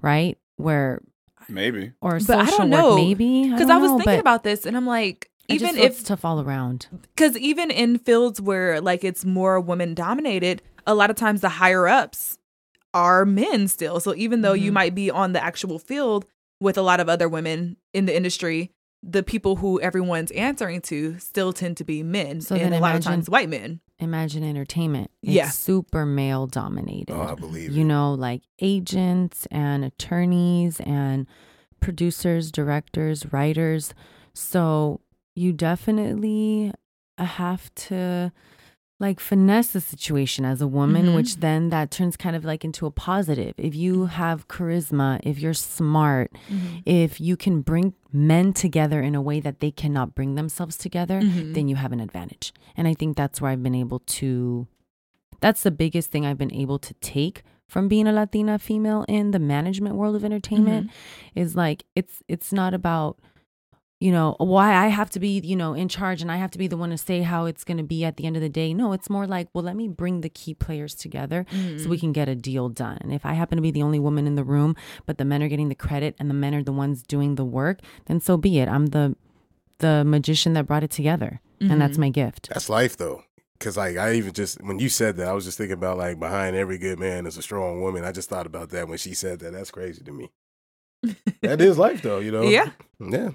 right? 0.00 0.38
Where 0.56 1.00
Maybe. 1.48 1.92
or 2.00 2.18
But 2.26 2.38
I 2.38 2.50
don't 2.50 2.70
work, 2.70 2.80
know, 2.82 2.96
maybe 2.96 3.44
Because 3.44 3.68
don't 3.68 3.70
I 3.70 3.76
was 3.78 3.90
know, 3.92 3.98
thinking 3.98 4.20
about 4.20 4.42
this, 4.42 4.66
and 4.66 4.76
I'm 4.76 4.86
like, 4.86 5.30
I 5.50 5.56
just 5.56 5.72
even 5.72 5.82
if 5.82 5.92
it's 5.92 6.02
tough 6.02 6.24
all 6.24 6.40
around. 6.40 6.88
because 7.14 7.36
even 7.36 7.70
in 7.70 7.98
fields 7.98 8.40
where 8.40 8.80
like 8.80 9.04
it's 9.04 9.24
more 9.24 9.60
women 9.60 9.94
dominated 9.94 10.60
a 10.86 10.94
lot 10.94 11.10
of 11.10 11.16
times 11.16 11.40
the 11.40 11.48
higher 11.48 11.86
ups 11.88 12.37
are 12.94 13.24
men 13.24 13.68
still 13.68 14.00
so 14.00 14.14
even 14.14 14.40
though 14.42 14.52
you 14.54 14.70
Mhm. 14.70 14.74
might 14.74 14.94
be 14.94 15.10
on 15.10 15.32
the 15.32 15.42
actual 15.42 15.78
field 15.78 16.24
with 16.60 16.76
a 16.78 16.82
lot 16.82 17.00
of 17.00 17.08
other 17.08 17.28
women 17.28 17.76
in 17.92 18.06
the 18.06 18.16
industry 18.16 18.72
the 19.02 19.22
people 19.22 19.56
who 19.56 19.80
everyone's 19.80 20.32
answering 20.32 20.80
to 20.80 21.16
still 21.20 21.52
tend 21.52 21.76
to 21.76 21.84
be 21.84 22.02
men 22.02 22.40
So 22.40 22.56
and 22.56 22.64
then 22.64 22.72
a 22.72 22.80
lot 22.80 22.90
of 22.96 22.96
imagine- 22.96 23.12
times 23.12 23.30
white 23.30 23.48
men 23.48 23.80
Imagine 24.00 24.44
entertainment. 24.44 25.10
It's 25.24 25.32
Yeah. 25.32 25.48
super 25.48 26.06
male 26.06 26.46
dominated. 26.46 27.12
Oh, 27.12 27.20
I 27.20 27.34
believe 27.34 27.72
you 27.72 27.80
it. 27.82 27.86
know, 27.86 28.14
like 28.14 28.42
agents 28.60 29.48
and 29.50 29.84
attorneys 29.84 30.78
and 30.82 31.26
producers, 31.80 32.52
directors, 32.52 33.32
writers. 33.32 33.94
So 34.34 35.00
you 35.34 35.52
definitely 35.52 36.72
have 37.18 37.74
to 37.74 38.30
like 39.00 39.20
finesse 39.20 39.68
the 39.68 39.80
situation 39.80 40.44
as 40.44 40.60
a 40.60 40.66
woman, 40.66 41.06
Mhm. 41.06 41.14
which 41.14 41.36
then 41.36 41.68
that 41.70 41.90
turns 41.90 42.16
kind 42.16 42.34
of 42.34 42.44
like 42.44 42.64
into 42.64 42.84
a 42.84 42.90
positive. 42.90 43.54
If 43.56 43.74
you 43.76 44.06
have 44.06 44.48
charisma, 44.48 45.20
if 45.22 45.38
you're 45.38 45.54
smart, 45.54 46.32
if 46.84 47.20
you 47.20 47.36
can 47.36 47.60
bring 47.62 47.94
men 48.12 48.52
together 48.52 49.00
in 49.00 49.14
a 49.14 49.22
way 49.22 49.38
that 49.40 49.60
they 49.60 49.70
cannot 49.70 50.14
bring 50.16 50.34
themselves 50.34 50.76
together, 50.76 51.20
Mhm. 51.20 51.54
then 51.54 51.68
you 51.68 51.76
have 51.76 51.92
an 51.92 52.00
advantage. 52.00 52.52
And 52.76 52.88
I 52.88 52.94
think 52.94 53.16
that's 53.16 53.40
where 53.40 53.50
I've 53.52 53.62
been 53.62 53.74
able 53.74 54.00
to 54.20 54.66
that's 55.40 55.62
the 55.62 55.70
biggest 55.70 56.10
thing 56.10 56.26
I've 56.26 56.36
been 56.38 56.52
able 56.52 56.80
to 56.80 56.92
take 56.94 57.44
from 57.68 57.86
being 57.86 58.08
a 58.08 58.12
Latina 58.12 58.58
female 58.58 59.04
in 59.06 59.30
the 59.30 59.38
management 59.38 59.94
world 59.94 60.16
of 60.16 60.24
entertainment 60.24 60.90
is 61.36 61.54
like 61.54 61.84
it's 61.94 62.24
it's 62.26 62.52
not 62.52 62.74
about 62.74 63.16
you 64.00 64.12
know 64.12 64.36
why 64.38 64.74
I 64.74 64.88
have 64.88 65.10
to 65.10 65.20
be 65.20 65.40
you 65.42 65.56
know 65.56 65.74
in 65.74 65.88
charge 65.88 66.22
and 66.22 66.30
I 66.30 66.36
have 66.36 66.50
to 66.52 66.58
be 66.58 66.68
the 66.68 66.76
one 66.76 66.90
to 66.90 66.98
say 66.98 67.22
how 67.22 67.46
it's 67.46 67.64
going 67.64 67.78
to 67.78 67.82
be 67.82 68.04
at 68.04 68.16
the 68.16 68.24
end 68.26 68.36
of 68.36 68.42
the 68.42 68.48
day. 68.48 68.72
No, 68.74 68.92
it's 68.92 69.10
more 69.10 69.26
like 69.26 69.48
well 69.54 69.64
let 69.64 69.74
me 69.76 69.88
bring 69.88 70.20
the 70.20 70.28
key 70.28 70.54
players 70.54 70.94
together 70.94 71.44
so 71.76 71.88
we 71.88 71.98
can 71.98 72.12
get 72.12 72.28
a 72.28 72.34
deal 72.34 72.68
done. 72.68 72.98
And 73.00 73.12
if 73.12 73.26
I 73.26 73.32
happen 73.34 73.56
to 73.56 73.62
be 73.62 73.70
the 73.72 73.82
only 73.82 73.98
woman 73.98 74.26
in 74.26 74.34
the 74.36 74.44
room, 74.44 74.76
but 75.06 75.18
the 75.18 75.24
men 75.24 75.42
are 75.42 75.48
getting 75.48 75.68
the 75.68 75.74
credit 75.74 76.14
and 76.18 76.30
the 76.30 76.34
men 76.34 76.54
are 76.54 76.62
the 76.62 76.72
ones 76.72 77.02
doing 77.02 77.34
the 77.34 77.44
work, 77.44 77.80
then 78.06 78.20
so 78.20 78.36
be 78.36 78.58
it. 78.60 78.68
I'm 78.68 78.86
the 78.86 79.16
the 79.78 80.04
magician 80.04 80.52
that 80.54 80.66
brought 80.66 80.82
it 80.84 80.90
together, 80.90 81.40
and 81.60 81.80
that's 81.80 81.96
Mhm. 81.96 82.00
my 82.00 82.08
gift. 82.10 82.48
That's 82.52 82.68
life 82.68 82.96
though. 82.96 83.22
Cause 83.60 83.76
like 83.76 83.96
I 83.96 84.14
even 84.14 84.32
just 84.32 84.62
when 84.62 84.78
you 84.78 84.88
said 84.88 85.16
that, 85.16 85.26
I 85.26 85.32
was 85.32 85.44
just 85.44 85.58
thinking 85.58 85.74
about 85.74 85.98
like 85.98 86.20
behind 86.20 86.54
every 86.54 86.78
good 86.78 87.00
man 87.00 87.26
is 87.26 87.36
a 87.36 87.42
strong 87.42 87.80
woman. 87.80 88.04
I 88.04 88.12
just 88.12 88.28
thought 88.28 88.46
about 88.46 88.70
that 88.70 88.86
when 88.88 88.98
she 88.98 89.14
said 89.14 89.40
that. 89.40 89.52
That's 89.52 89.72
crazy 89.72 90.04
to 90.04 90.12
me. 90.12 90.30
that 91.42 91.60
is 91.60 91.78
life 91.78 92.02
though, 92.02 92.18
you 92.20 92.30
know. 92.30 92.42
yeah 92.48 92.70
Yeah. 93.00 93.30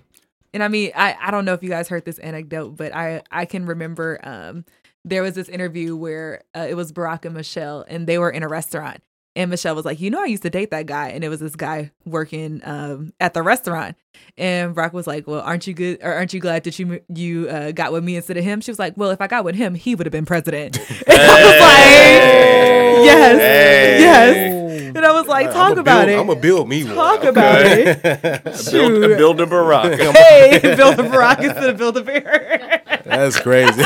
And 0.53 0.63
I 0.63 0.67
mean, 0.67 0.91
I, 0.95 1.15
I 1.19 1.31
don't 1.31 1.45
know 1.45 1.53
if 1.53 1.63
you 1.63 1.69
guys 1.69 1.87
heard 1.87 2.05
this 2.05 2.19
anecdote, 2.19 2.77
but 2.77 2.93
I, 2.95 3.23
I 3.31 3.45
can 3.45 3.65
remember 3.65 4.19
um, 4.23 4.65
there 5.03 5.23
was 5.23 5.33
this 5.33 5.49
interview 5.49 5.95
where 5.95 6.43
uh, 6.55 6.67
it 6.69 6.75
was 6.75 6.91
Barack 6.91 7.25
and 7.25 7.33
Michelle, 7.33 7.83
and 7.87 8.07
they 8.07 8.17
were 8.17 8.29
in 8.29 8.43
a 8.43 8.47
restaurant. 8.47 9.01
And 9.35 9.49
Michelle 9.49 9.75
was 9.75 9.85
like, 9.85 9.99
You 9.99 10.09
know, 10.11 10.21
I 10.21 10.25
used 10.25 10.43
to 10.43 10.49
date 10.49 10.71
that 10.71 10.85
guy. 10.85 11.09
And 11.09 11.23
it 11.23 11.29
was 11.29 11.39
this 11.39 11.55
guy 11.55 11.91
working 12.05 12.61
um, 12.63 13.13
at 13.19 13.33
the 13.33 13.41
restaurant. 13.41 13.95
And 14.37 14.75
Barack 14.75 14.93
was 14.93 15.07
like, 15.07 15.25
Well, 15.27 15.41
aren't 15.41 15.65
you 15.65 15.73
good? 15.73 15.99
Or 16.03 16.13
aren't 16.13 16.33
you 16.33 16.39
glad 16.39 16.63
that 16.65 16.77
you 16.77 17.01
you 17.07 17.49
uh, 17.49 17.71
got 17.71 17.91
with 17.91 18.03
me 18.03 18.15
instead 18.15 18.37
of 18.37 18.43
him? 18.43 18.61
She 18.61 18.69
was 18.71 18.79
like, 18.79 18.95
Well, 18.95 19.09
if 19.11 19.21
I 19.21 19.27
got 19.27 19.43
with 19.43 19.55
him, 19.55 19.73
he 19.75 19.95
would 19.95 20.05
have 20.05 20.11
been 20.11 20.25
president. 20.25 20.77
And 21.05 21.21
I 21.21 21.43
was 21.43 21.61
like, 21.61 23.05
Yes. 23.05 23.37
Hey. 23.37 23.99
Yes. 23.99 24.95
And 24.95 25.05
I 25.05 25.11
was 25.11 25.27
like, 25.27 25.47
Talk 25.47 25.71
I'ma 25.71 25.81
about 25.81 26.05
build, 26.05 26.09
it. 26.09 26.19
I'm 26.19 26.27
gonna 26.27 26.39
build 26.39 26.69
me 26.69 26.83
one. 26.83 26.95
Talk 26.95 27.23
about 27.23 27.61
it. 27.65 28.03
Build, 28.71 29.17
build 29.17 29.41
a 29.41 29.45
Barack. 29.45 29.97
Hey, 30.13 30.59
build 30.75 30.99
a 30.99 31.03
Barack 31.03 31.39
instead 31.39 31.69
of 31.69 31.77
build 31.77 31.97
a 31.97 32.01
bear. 32.03 32.81
That's 33.05 33.39
crazy. 33.39 33.81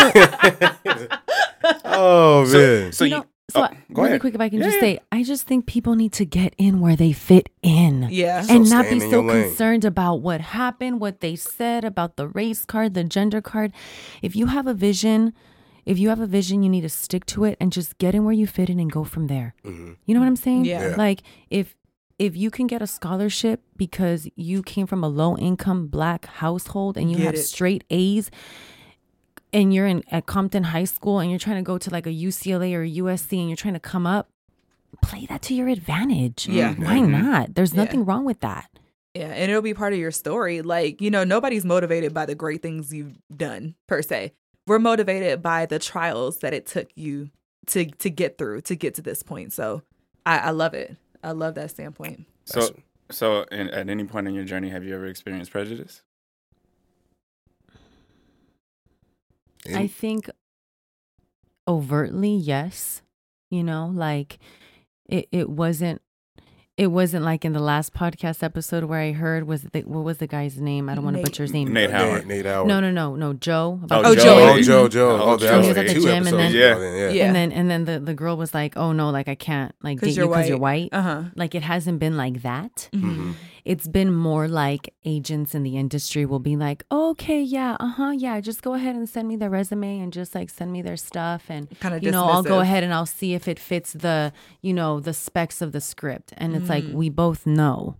oh 1.86 2.46
man. 2.52 2.92
so 2.92 3.06
you 3.06 3.12
you, 3.12 3.18
know, 3.18 3.26
so 3.50 3.64
oh, 3.64 3.68
go 3.94 4.02
really 4.02 4.10
ahead. 4.10 4.22
quick, 4.22 4.36
if 4.36 4.42
I 4.42 4.50
can 4.50 4.60
Yeah, 4.60 4.66
just 4.66 4.76
yeah. 4.78 4.82
say, 4.82 5.00
I 5.12 5.24
just 5.24 5.48
think 5.48 5.66
people 5.68 5.96
need 5.96 6.12
to 6.14 6.26
get 6.26 6.54
in 6.58 6.80
where 6.82 6.96
they 6.98 7.14
fit 7.14 7.50
in. 7.62 8.08
yeah. 8.12 8.42
So 8.42 8.56
and 8.56 8.70
not 8.70 8.90
be 8.90 9.00
so 9.00 9.26
concerned 9.28 9.86
about 9.86 10.16
what 10.22 10.42
happened, 10.42 11.00
what 11.00 11.22
they 11.22 11.36
said 11.38 11.86
about 11.86 12.18
the 12.18 12.28
race 12.28 12.66
card, 12.66 12.94
the 12.94 13.04
gender 13.06 13.42
card. 13.42 13.72
If 14.22 14.36
you 14.36 14.48
have 14.48 14.68
a 14.68 14.74
vision, 14.74 15.34
if 15.86 15.98
you 15.98 16.10
have 16.10 16.20
a 16.20 16.28
vision, 16.28 16.62
you 16.64 16.70
need 16.70 16.82
to 16.82 16.90
stick 16.90 17.26
to 17.28 17.46
it 17.46 17.56
and 17.62 17.72
just 17.72 17.98
get 18.00 18.14
in 18.14 18.26
where 18.26 18.34
you 18.34 18.48
fit 18.48 18.70
in 18.70 18.80
and 18.80 18.92
go 18.92 19.06
from 19.06 19.28
there. 19.28 19.54
Mhm. 19.64 19.96
You 20.06 20.14
know 20.14 20.20
what 20.20 20.28
I'm 20.28 20.36
saying? 20.36 20.66
Yeah. 20.66 20.90
Yeah. 20.90 20.96
Like 20.98 21.22
if 21.50 21.74
if 22.20 22.36
you 22.36 22.50
can 22.52 22.66
get 22.68 22.82
a 22.82 22.88
scholarship 22.88 23.62
because 23.78 24.28
you 24.36 24.64
came 24.64 24.88
from 24.88 25.04
a 25.04 25.08
low 25.08 25.38
income 25.38 25.86
black 25.88 26.26
household 26.26 26.98
and 26.98 27.12
you 27.12 27.18
Get 27.18 27.26
have 27.28 27.36
it. 27.36 27.44
straight 27.44 27.84
A's 27.92 28.30
and 29.54 29.74
you're 29.74 29.88
in 29.88 30.04
at 30.12 30.26
Compton 30.26 30.64
High 30.66 30.84
School 30.86 31.20
and 31.20 31.30
you're 31.30 31.40
trying 31.40 31.58
to 31.58 31.62
go 31.64 31.78
to 31.78 31.90
like 31.90 32.06
a 32.06 32.12
UCLA 32.12 32.74
or 32.76 32.82
a 32.84 32.90
USC 32.90 33.40
and 33.40 33.50
you're 33.50 33.56
trying 33.58 33.74
to 33.76 33.80
come 33.80 34.06
up, 34.06 34.28
play 35.02 35.26
that 35.28 35.42
to 35.44 35.54
your 35.54 35.68
advantage. 35.68 36.48
Yeah. 36.48 36.74
Why 36.76 36.98
Mhm. 37.00 37.10
not? 37.22 37.56
There's 37.56 37.74
Yeah. 37.74 37.84
nothing 37.84 38.06
wrong 38.06 38.26
with 38.26 38.40
that. 38.42 38.70
Yeah, 39.14 39.28
and 39.34 39.50
it'll 39.50 39.62
be 39.64 39.74
part 39.74 39.94
of 39.94 40.00
your 40.00 40.12
story. 40.12 40.62
Like, 40.62 41.02
you 41.02 41.10
know, 41.10 41.24
nobody's 41.24 41.66
motivated 41.66 42.14
by 42.14 42.26
the 42.28 42.36
great 42.36 42.62
things 42.62 42.94
you've 42.94 43.18
done 43.36 43.74
per 43.88 44.02
se. 44.02 44.34
We're 44.68 44.80
motivated 44.80 45.42
by 45.42 45.66
the 45.66 45.80
trials 45.80 46.40
that 46.40 46.54
it 46.54 46.66
took 46.68 46.88
you 46.96 47.30
to 47.68 47.86
to 47.86 48.10
get 48.10 48.38
through, 48.38 48.62
to 48.62 48.76
get 48.76 48.94
to 48.96 49.02
this 49.02 49.24
point. 49.24 49.54
So 49.54 49.82
I, 50.26 50.38
I 50.40 50.50
love 50.52 50.74
it. 50.74 50.96
I 51.24 51.32
love 51.32 51.56
that 51.56 51.72
standpoint. 51.72 52.26
So, 52.46 52.76
so 53.10 53.44
in, 53.52 53.70
at 53.70 53.90
any 53.90 54.04
point 54.04 54.28
in 54.28 54.34
your 54.36 54.44
journey, 54.46 54.70
have 54.70 54.84
you 54.84 54.94
ever 54.94 55.06
experienced 55.08 55.52
prejudice? 55.52 56.02
I 59.76 59.88
think 59.88 60.30
overtly, 61.68 62.34
yes. 62.36 63.02
You 63.50 63.64
know, 63.64 63.92
like 63.94 64.40
it, 65.08 65.28
it 65.32 65.50
wasn't 65.50 66.02
it 66.76 66.88
wasn't 66.88 67.24
like 67.26 67.44
in 67.44 67.54
the 67.54 67.60
last 67.62 67.92
podcast 67.94 68.44
episode 68.44 68.84
where 68.84 69.00
I 69.00 69.12
heard 69.12 69.48
was 69.48 69.64
the, 69.64 69.82
what 69.82 70.04
was 70.04 70.18
the 70.20 70.28
guy's 70.28 70.60
name? 70.60 70.90
I 70.90 70.96
don't 70.96 71.04
want 71.04 71.16
to 71.18 71.24
butcher 71.24 71.42
his 71.44 71.52
name. 71.54 71.70
Nate 71.74 71.90
Nate, 71.90 71.92
Howard. 71.92 72.28
Nate 72.28 72.46
Howard. 72.46 72.68
No, 72.68 72.80
no, 72.80 72.92
no, 72.92 73.16
no. 73.16 73.34
Joe. 73.34 73.80
Oh, 73.90 74.14
Joe. 74.14 74.22
Oh, 74.54 74.62
Joe, 74.62 74.88
Joe. 74.88 75.10
Oh, 75.10 75.32
Oh, 75.32 75.38
Joe. 75.38 75.58
was 75.58 75.66
He 75.66 75.70
was 75.70 75.78
at 75.78 75.88
the 75.88 75.94
gym 75.96 76.28
and 76.28 76.28
episodes 76.28 76.54
then- 76.54 76.80
then, 76.82 76.98
yeah. 76.98 77.10
Yeah. 77.10 77.26
And 77.28 77.36
then 77.36 77.52
and 77.54 77.70
then 77.72 77.86
the, 77.86 78.00
the 78.00 78.14
girl 78.14 78.38
was 78.38 78.54
like, 78.54 78.78
"Oh 78.78 78.92
no, 78.92 79.10
like 79.10 79.28
I 79.28 79.34
can't 79.36 79.74
like 79.82 80.02
date 80.02 80.16
you're 80.16 80.28
because 80.28 80.50
you're 80.50 80.58
white. 80.60 80.92
white." 80.92 81.00
Uh 81.00 81.02
huh. 81.02 81.24
Like 81.36 81.56
it 81.56 81.64
hasn't 81.64 82.00
been 82.00 82.16
like 82.18 82.42
that. 82.44 82.90
Mhm. 82.94 83.34
It's 83.68 83.86
been 84.00 84.14
more 84.14 84.48
like 84.48 84.94
agents 85.04 85.54
in 85.54 85.64
the 85.64 85.76
industry 85.76 86.26
will 86.26 86.40
be 86.52 86.56
like, 86.56 86.84
oh, 86.90 87.10
"Okay, 87.12 87.42
yeah, 87.42 87.76
uh 87.82 87.88
huh, 88.00 88.14
yeah, 88.26 88.40
just 88.40 88.62
go 88.62 88.74
ahead 88.76 88.96
and 88.96 89.08
send 89.10 89.28
me 89.28 89.36
their 89.36 89.50
resume 89.50 90.00
and 90.00 90.14
just 90.14 90.34
like 90.34 90.50
send 90.50 90.72
me 90.72 90.82
their 90.82 90.96
stuff 91.10 91.44
and 91.50 91.68
Kinda 91.82 92.00
you 92.02 92.12
know 92.12 92.26
I'll 92.32 92.44
go 92.44 92.60
ahead 92.62 92.84
and 92.86 92.94
I'll 92.94 93.06
see 93.20 93.34
if 93.34 93.46
it 93.54 93.60
fits 93.60 93.92
the 93.92 94.32
you 94.62 94.74
know 94.74 95.02
the 95.02 95.14
specs 95.14 95.62
of 95.62 95.70
the 95.74 95.82
script." 95.82 96.34
And 96.38 96.56
it's 96.56 96.70
like 96.70 96.86
Mm. 96.86 96.94
we 97.02 97.10
both 97.10 97.46
know 97.46 97.98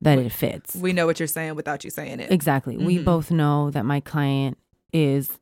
that 0.00 0.18
it 0.18 0.32
fits. 0.32 0.74
We 0.74 0.92
know 0.92 1.06
what 1.06 1.20
you're 1.20 1.28
saying 1.38 1.54
without 1.54 1.84
you 1.84 1.90
saying 1.90 2.18
it. 2.18 2.30
Exactly. 2.32 2.76
We 2.76 2.98
Mhm. 2.98 3.04
both 3.04 3.30
know 3.30 3.70
that 3.70 3.84
my 3.86 4.00
client 4.00 4.58
is 4.92 5.38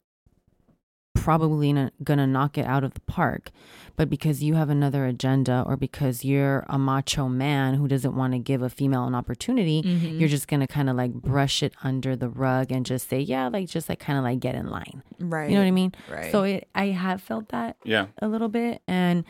probably 1.22 1.70
n- 1.70 1.90
gonna 2.02 2.26
knock 2.26 2.58
it 2.58 2.66
out 2.66 2.82
of 2.84 2.94
the 2.94 3.00
park, 3.02 3.50
but 3.96 4.10
because 4.10 4.42
you 4.42 4.54
have 4.54 4.68
another 4.70 5.06
agenda 5.06 5.62
or 5.66 5.76
because 5.76 6.24
you're 6.24 6.64
a 6.68 6.78
macho 6.78 7.28
man 7.28 7.74
who 7.74 7.86
doesn't 7.86 8.16
want 8.16 8.32
to 8.32 8.38
give 8.38 8.60
a 8.62 8.68
female 8.68 9.04
an 9.04 9.14
opportunity, 9.14 9.82
Mhm. 9.82 10.18
you're 10.18 10.28
just 10.28 10.48
gonna 10.48 10.66
kind 10.66 10.90
of 10.90 10.96
like 10.96 11.12
brush 11.12 11.62
it 11.62 11.74
under 11.84 12.16
the 12.16 12.28
rug 12.28 12.72
and 12.72 12.84
just 12.84 13.08
say, 13.08 13.20
yeah, 13.20 13.48
like 13.48 13.68
just 13.68 13.88
like 13.88 14.00
kind 14.00 14.18
of 14.18 14.24
like 14.24 14.40
get 14.40 14.54
in 14.54 14.68
line. 14.68 15.02
right. 15.20 15.48
You 15.48 15.54
know 15.54 15.62
what 15.62 15.68
I 15.68 15.70
mean? 15.70 15.92
Right. 16.10 16.32
So 16.32 16.42
it, 16.42 16.68
I 16.74 16.86
have 16.86 17.22
felt 17.22 17.48
that 17.50 17.76
Yeah. 17.84 18.06
a 18.20 18.26
little 18.28 18.48
bit, 18.48 18.82
and 18.88 19.24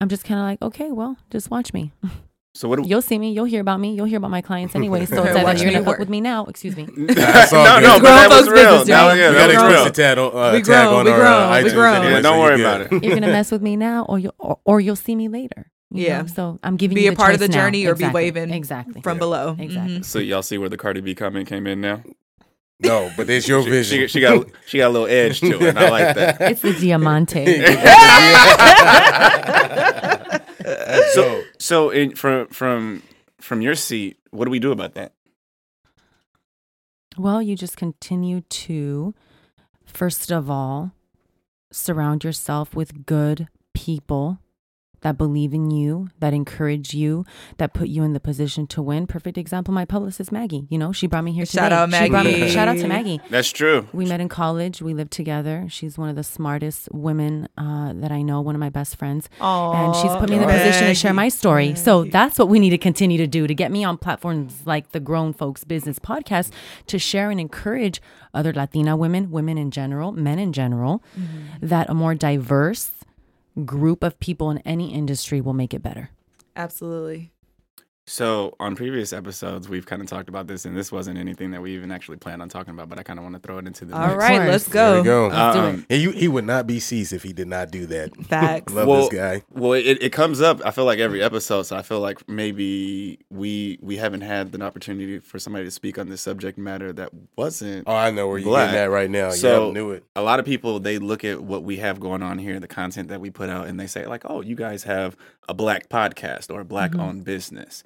I'm 0.00 0.08
just 0.08 0.24
kind 0.24 0.38
of 0.38 0.44
like, 0.44 0.62
okay, 0.62 0.92
well, 0.92 1.16
just 1.30 1.50
watch 1.50 1.72
me. 1.72 1.92
So 2.56 2.68
what? 2.68 2.80
Do, 2.82 2.88
You'll 2.88 3.02
see 3.02 3.18
me. 3.18 3.32
You'll 3.32 3.46
hear 3.46 3.60
about 3.60 3.80
me. 3.80 3.94
You'll 3.94 4.06
hear 4.06 4.18
about 4.18 4.30
my 4.30 4.40
clients 4.40 4.74
anyway. 4.80 5.06
So 5.06 5.24
it's 5.24 5.36
either 5.36 5.62
you're 5.64 5.72
gonna 5.72 5.84
work. 5.84 5.98
with 5.98 6.08
me 6.08 6.20
now. 6.20 6.44
Excuse 6.46 6.76
me. 6.76 6.86
That's 7.08 7.52
all 7.52 7.64
no, 7.64 7.80
good. 7.80 7.82
no, 7.82 7.94
It's 7.96 8.02
but 8.02 8.14
that 8.14 8.28
was 8.30 8.48
real. 8.48 8.54
business, 8.78 8.88
That 8.88 9.06
was, 9.06 9.18
yeah, 9.18 9.28
we 9.30 9.34
that 9.36 9.52
got 9.52 9.62
was 9.64 9.72
real. 9.72 9.86
explicit 9.86 9.94
tag, 9.94 10.18
uh, 10.18 10.50
We 10.52 10.62
tag 10.62 10.64
grown, 10.64 10.94
on 10.94 11.04
we 11.04 11.10
our 11.10 11.18
grown, 11.18 11.32
uh, 11.32 11.48
we 11.50 11.56
iTunes 11.68 11.74
grown. 11.74 11.96
anyway, 11.96 12.12
Yeah, 12.12 12.20
don't 12.20 12.36
you 12.36 12.42
worry 12.42 12.60
about 12.60 12.80
it. 12.82 12.92
you're 13.04 13.14
gonna 13.14 13.26
mess 13.28 13.50
with 13.50 13.62
me 13.62 13.76
now 13.76 14.04
or 14.08 14.18
you 14.20 14.30
or, 14.38 14.58
or 14.64 14.80
you'll 14.80 14.94
see 14.96 15.16
me 15.16 15.28
later 15.28 15.70
you 15.90 16.06
Yeah. 16.06 16.22
know? 16.22 16.26
so 16.28 16.58
i'm 16.62 16.76
giving 16.76 16.94
Be 16.96 17.02
you 17.02 17.12
a 17.12 17.14
part 17.16 17.34
of 17.34 17.40
choice 17.40 17.48
the 17.48 17.52
now. 17.54 17.64
journey 17.64 17.86
or 17.86 17.94
be 17.94 18.08
waving 18.08 18.50
exactly 18.52 19.00
from 19.02 19.16
Yeah. 19.16 19.20
below. 19.20 19.56
Exactly. 19.58 19.98
Mhm. 19.98 20.04
So 20.04 20.18
y'all 20.20 20.42
see 20.42 20.58
where 20.58 20.68
the 20.68 20.76
Cardi 20.76 21.00
B 21.00 21.14
comment 21.14 21.48
came 21.48 21.66
in 21.66 21.80
now. 21.80 22.02
No, 22.80 23.10
but 23.16 23.28
it's 23.30 23.46
your 23.48 23.62
She, 23.62 23.70
vision. 23.70 23.98
she, 24.00 24.06
she 24.08 24.20
got 24.20 24.46
she 24.66 24.78
got 24.78 24.88
a 24.88 24.90
little 24.90 25.06
edge 25.08 25.40
to 25.40 25.46
it. 25.60 25.62
and 25.70 25.78
I 25.78 25.88
like 25.90 26.14
that. 26.16 26.40
it's 26.40 26.60
the 26.62 26.72
diamante 26.72 27.44
That's 29.84 30.43
So 30.64 31.42
so 31.58 31.90
in, 31.90 32.14
from 32.14 32.48
from 32.48 33.02
from 33.40 33.60
your 33.60 33.74
seat, 33.74 34.18
what 34.30 34.46
do 34.46 34.50
we 34.50 34.58
do 34.58 34.72
about 34.72 34.94
that? 34.94 35.12
well 37.16 37.40
you 37.40 37.54
just 37.54 37.76
continue 37.76 38.40
to 38.40 39.14
first 39.84 40.32
of 40.32 40.50
all 40.50 40.90
surround 41.70 42.24
yourself 42.24 42.74
with 42.74 43.06
good 43.06 43.46
people 43.72 44.38
that 45.04 45.16
believe 45.16 45.54
in 45.54 45.70
you, 45.70 46.08
that 46.18 46.34
encourage 46.34 46.92
you, 46.94 47.24
that 47.58 47.72
put 47.72 47.86
you 47.88 48.02
in 48.02 48.12
the 48.14 48.18
position 48.20 48.66
to 48.66 48.82
win. 48.82 49.06
Perfect 49.06 49.38
example, 49.38 49.72
my 49.72 49.84
publicist 49.84 50.32
Maggie. 50.32 50.66
You 50.68 50.78
know, 50.78 50.90
she 50.92 51.06
brought 51.06 51.22
me 51.24 51.32
here 51.32 51.46
Shout 51.46 51.70
today. 51.70 51.76
out 51.76 51.90
She 52.04 52.10
me- 52.10 52.10
Maggie. 52.10 52.48
shout 52.50 52.66
out 52.68 52.76
to 52.78 52.88
Maggie. 52.88 53.20
That's 53.30 53.50
true. 53.50 53.86
We 53.92 54.06
met 54.06 54.20
in 54.20 54.28
college. 54.28 54.82
We 54.82 54.94
lived 54.94 55.12
together. 55.12 55.66
She's 55.68 55.96
one 55.96 56.08
of 56.08 56.16
the 56.16 56.24
smartest 56.24 56.88
women 56.92 57.48
uh, 57.56 57.92
that 57.94 58.10
I 58.10 58.22
know, 58.22 58.40
one 58.40 58.56
of 58.56 58.60
my 58.60 58.70
best 58.70 58.96
friends. 58.96 59.28
Aww, 59.40 59.74
and 59.76 59.94
she's 59.96 60.10
put 60.18 60.28
me 60.28 60.36
in 60.36 60.42
the 60.42 60.48
Aw, 60.48 60.58
position 60.58 60.88
to 60.88 60.94
share 60.94 61.14
my 61.14 61.28
story. 61.28 61.74
So 61.76 62.04
that's 62.04 62.38
what 62.38 62.48
we 62.48 62.58
need 62.58 62.70
to 62.70 62.78
continue 62.78 63.18
to 63.18 63.26
do 63.28 63.46
to 63.46 63.54
get 63.54 63.70
me 63.70 63.84
on 63.84 63.98
platforms 63.98 64.62
like 64.64 64.90
the 64.92 65.00
Grown 65.00 65.32
Folks 65.32 65.62
Business 65.64 65.98
Podcast 65.98 66.50
to 66.88 66.98
share 66.98 67.30
and 67.30 67.38
encourage 67.38 68.00
other 68.32 68.52
Latina 68.52 68.96
women, 68.96 69.30
women 69.30 69.58
in 69.58 69.70
general, 69.70 70.10
men 70.12 70.38
in 70.38 70.52
general, 70.52 71.02
Mm-hmm. 71.18 71.66
that 71.68 71.88
a 71.90 71.94
more 71.94 72.14
diverse 72.14 72.90
group 73.64 74.02
of 74.02 74.18
people 74.18 74.50
in 74.50 74.58
any 74.58 74.92
industry 74.92 75.40
will 75.40 75.52
make 75.52 75.74
it 75.74 75.82
better. 75.82 76.10
Absolutely. 76.56 77.32
So 78.06 78.54
on 78.60 78.76
previous 78.76 79.14
episodes, 79.14 79.66
we've 79.66 79.86
kind 79.86 80.02
of 80.02 80.08
talked 80.08 80.28
about 80.28 80.46
this, 80.46 80.66
and 80.66 80.76
this 80.76 80.92
wasn't 80.92 81.16
anything 81.18 81.52
that 81.52 81.62
we 81.62 81.74
even 81.74 81.90
actually 81.90 82.18
planned 82.18 82.42
on 82.42 82.50
talking 82.50 82.74
about. 82.74 82.90
But 82.90 82.98
I 82.98 83.02
kind 83.02 83.18
of 83.18 83.22
want 83.22 83.34
to 83.34 83.40
throw 83.40 83.56
it 83.56 83.66
into 83.66 83.86
the 83.86 83.96
All 83.96 84.08
mix. 84.08 84.18
right, 84.18 84.46
let's 84.46 84.64
There 84.66 84.94
go. 84.96 85.00
we 85.00 85.04
go. 85.04 85.28
Let's 85.28 85.56
do. 85.56 85.62
Um, 85.62 85.86
And 85.88 86.02
you, 86.02 86.10
he 86.10 86.28
would 86.28 86.44
not 86.44 86.66
be 86.66 86.80
seized 86.80 87.14
if 87.14 87.22
he 87.22 87.32
did 87.32 87.48
not 87.48 87.70
do 87.70 87.86
that. 87.86 88.14
Facts. 88.26 88.74
Love 88.74 88.88
Well, 88.88 89.00
this 89.08 89.18
guy. 89.18 89.42
Well, 89.50 89.72
it, 89.72 90.02
it 90.02 90.10
comes 90.12 90.42
up. 90.42 90.60
I 90.66 90.70
feel 90.70 90.84
like 90.84 90.98
every 90.98 91.22
episode, 91.22 91.62
so 91.62 91.76
I 91.76 91.82
feel 91.82 92.00
like 92.00 92.28
maybe 92.28 93.20
we 93.30 93.78
we 93.80 93.96
haven't 93.96 94.20
had 94.20 94.54
an 94.54 94.60
opportunity 94.60 95.18
for 95.20 95.38
somebody 95.38 95.64
to 95.64 95.70
speak 95.70 95.96
on 95.98 96.10
this 96.10 96.20
subject 96.20 96.58
matter 96.58 96.92
that 96.92 97.08
wasn't. 97.36 97.84
Oh, 97.88 97.94
I 97.94 98.10
know 98.10 98.28
where 98.28 98.36
you're 98.36 98.48
Black. 98.50 98.66
getting 98.68 98.80
at 98.82 98.90
right 98.90 99.08
now. 99.10 99.30
So- 99.30 99.64
yeah, 99.64 99.70
I 99.70 99.72
knew 99.72 99.90
it. 99.92 100.04
A 100.14 100.22
lot 100.22 100.38
of 100.40 100.44
people 100.44 100.78
they 100.78 100.98
look 100.98 101.24
at 101.24 101.40
what 101.40 101.62
we 101.64 101.78
have 101.78 102.00
going 102.00 102.22
on 102.22 102.36
here, 102.36 102.60
the 102.60 102.68
content 102.68 103.08
that 103.08 103.22
we 103.22 103.30
put 103.30 103.48
out, 103.48 103.66
and 103.66 103.80
they 103.80 103.86
say 103.86 104.06
like, 104.06 104.24
"Oh, 104.28 104.42
you 104.42 104.56
guys 104.56 104.82
have 104.84 105.16
a 105.48 105.54
black 105.54 105.88
podcast 105.88 106.52
or 106.54 106.60
a 106.60 106.64
black 106.66 106.94
owned 106.96 107.24
business." 107.24 107.82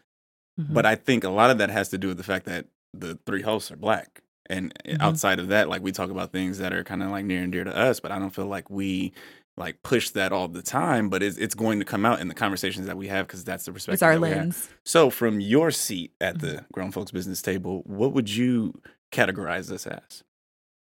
Mhm. 0.59 0.73
But 0.75 0.87
I 0.87 0.95
think 0.97 1.25
a 1.25 1.31
lot 1.31 1.51
of 1.51 1.59
that 1.59 1.71
has 1.71 1.89
to 1.91 1.99
do 1.99 2.09
with 2.09 2.17
the 2.17 2.23
fact 2.25 2.47
that 2.47 2.67
the 2.95 3.19
three 3.27 3.43
hosts 3.43 3.71
are 3.71 3.77
black. 3.77 4.23
And 4.51 4.73
Mhm. 4.87 4.97
outside 5.01 5.39
of 5.39 5.49
that, 5.49 5.69
like 5.69 5.83
we 5.83 5.93
talk 5.93 6.11
about 6.11 6.33
things 6.33 6.59
that 6.59 6.73
are 6.73 6.83
kind 6.85 7.03
of 7.03 7.11
like 7.11 7.25
near 7.25 7.43
and 7.43 7.53
dear 7.53 7.65
to 7.65 7.77
us, 7.77 8.01
but 8.01 8.11
I 8.11 8.19
don't 8.19 8.31
feel 8.31 8.47
like 8.47 8.71
we 8.71 9.13
like 9.57 9.83
push 9.83 10.11
that 10.11 10.33
all 10.33 10.49
the 10.49 10.63
time. 10.63 11.09
But 11.11 11.23
it's, 11.23 11.37
it's 11.37 11.55
going 11.55 11.81
to 11.81 11.85
come 11.85 12.07
out 12.07 12.21
in 12.21 12.29
the 12.29 12.35
conversations 12.35 12.87
that 12.87 12.97
we 12.97 13.09
have 13.09 13.27
because 13.27 13.45
that's 13.45 13.65
the 13.67 13.73
perspective. 13.73 13.95
It's 13.95 14.03
our 14.03 14.15
that 14.15 14.21
we 14.21 14.29
have. 14.29 14.37
lens. 14.39 14.69
So, 14.85 15.11
from 15.11 15.41
your 15.41 15.71
seat 15.71 16.13
at 16.21 16.39
Mm-hmm. 16.39 16.47
the 16.47 16.65
grown 16.73 16.93
folks 16.93 17.11
business 17.11 17.43
table, 17.43 17.83
what 17.85 18.13
would 18.13 18.31
you 18.35 18.81
categorize 19.13 19.69
this 19.69 19.87
as? 19.87 20.23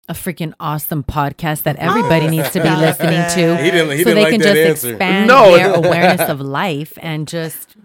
a 0.08 0.14
freaking 0.14 0.54
awesome 0.60 1.04
podcast 1.04 1.64
that 1.64 1.76
everybody 1.78 2.28
needs 2.28 2.52
to 2.52 2.62
be 2.62 2.70
listening 2.76 3.28
to. 3.32 3.58
He 3.58 3.72
didn't. 3.72 3.98
He 3.98 4.04
so 4.04 4.10
didn't 4.10 4.16
they 4.16 4.22
like 4.22 4.32
can 4.34 4.42
that 4.42 4.54
just 4.54 4.70
answer. 4.86 4.90
expand 4.92 5.28
No. 5.28 5.56
their 5.58 5.74
awareness 5.74 6.22
of 6.30 6.40
life 6.42 6.96
and 7.02 7.28
just 7.28 7.76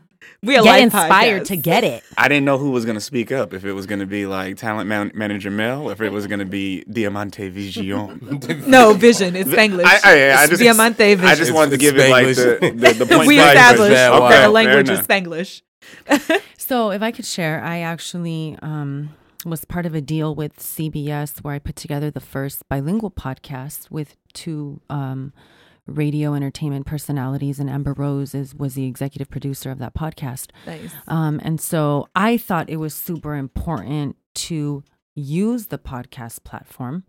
We 0.42 0.56
a 0.56 0.62
get 0.62 0.70
life 0.70 0.82
inspired 0.84 1.42
podcast. 1.42 1.46
to 1.48 1.56
get 1.56 1.84
it. 1.84 2.02
I 2.16 2.26
didn't 2.28 2.46
know 2.46 2.56
who 2.56 2.70
was 2.70 2.84
going 2.86 2.94
to 2.94 3.00
speak 3.00 3.30
up. 3.30 3.52
If 3.52 3.64
it 3.66 3.72
was 3.74 3.84
going 3.86 3.98
to 4.00 4.06
be 4.06 4.26
like 4.26 4.56
talent 4.56 4.88
man- 4.88 5.10
manager 5.14 5.50
Mel, 5.50 5.90
if 5.90 6.00
it 6.00 6.10
was 6.10 6.26
going 6.26 6.38
to 6.38 6.46
be 6.46 6.82
Diamante 6.84 7.48
Vision. 7.50 8.40
No, 8.66 8.94
vision. 8.94 9.36
It's 9.36 9.50
Spanglish. 9.50 9.84
I, 9.84 10.00
I, 10.02 10.10
I 10.10 10.42
It's 10.42 10.50
just, 10.50 10.62
Diamante 10.62 11.14
vision. 11.14 11.26
I 11.26 11.34
just 11.34 11.52
wanted 11.52 11.70
to 11.70 11.74
It's 11.74 11.82
give 11.82 11.98
it 11.98 12.10
like 12.10 12.26
the, 12.28 12.72
the, 12.74 13.04
the 13.04 13.06
point 13.14 13.26
we 13.26 13.38
established 13.38 13.92
Yeah, 13.92 14.10
that 14.10 14.20
wow. 14.20 14.42
the 14.42 14.48
language 14.48 14.88
is 14.88 14.98
enough. 15.00 15.08
Spanglish. 15.08 15.62
So, 16.56 16.92
if 16.92 17.02
I 17.02 17.10
could 17.10 17.24
share, 17.26 17.64
I 17.64 17.80
actually 17.80 18.56
um, 18.62 19.10
was 19.44 19.64
part 19.64 19.86
of 19.86 19.94
a 19.96 20.00
deal 20.00 20.36
with 20.36 20.56
CBS 20.58 21.40
where 21.42 21.52
I 21.52 21.58
put 21.58 21.74
together 21.74 22.12
the 22.12 22.20
first 22.20 22.68
bilingual 22.68 23.10
podcast 23.10 23.90
with 23.90 24.16
two 24.32 24.80
um, 24.88 25.32
radio 25.90 26.34
entertainment 26.34 26.86
personalities, 26.86 27.58
and 27.58 27.68
Amber 27.68 27.92
Rose 27.92 28.34
is, 28.34 28.54
was 28.54 28.74
the 28.74 28.86
executive 28.86 29.28
producer 29.30 29.70
of 29.70 29.78
that 29.78 29.94
podcast. 29.94 30.48
Nice. 30.66 30.92
Um, 31.08 31.40
and 31.42 31.60
so 31.60 32.08
I 32.14 32.36
thought 32.36 32.70
it 32.70 32.76
was 32.76 32.94
super 32.94 33.34
important 33.34 34.16
to 34.36 34.82
use 35.14 35.66
the 35.66 35.78
podcast 35.78 36.44
platform 36.44 37.04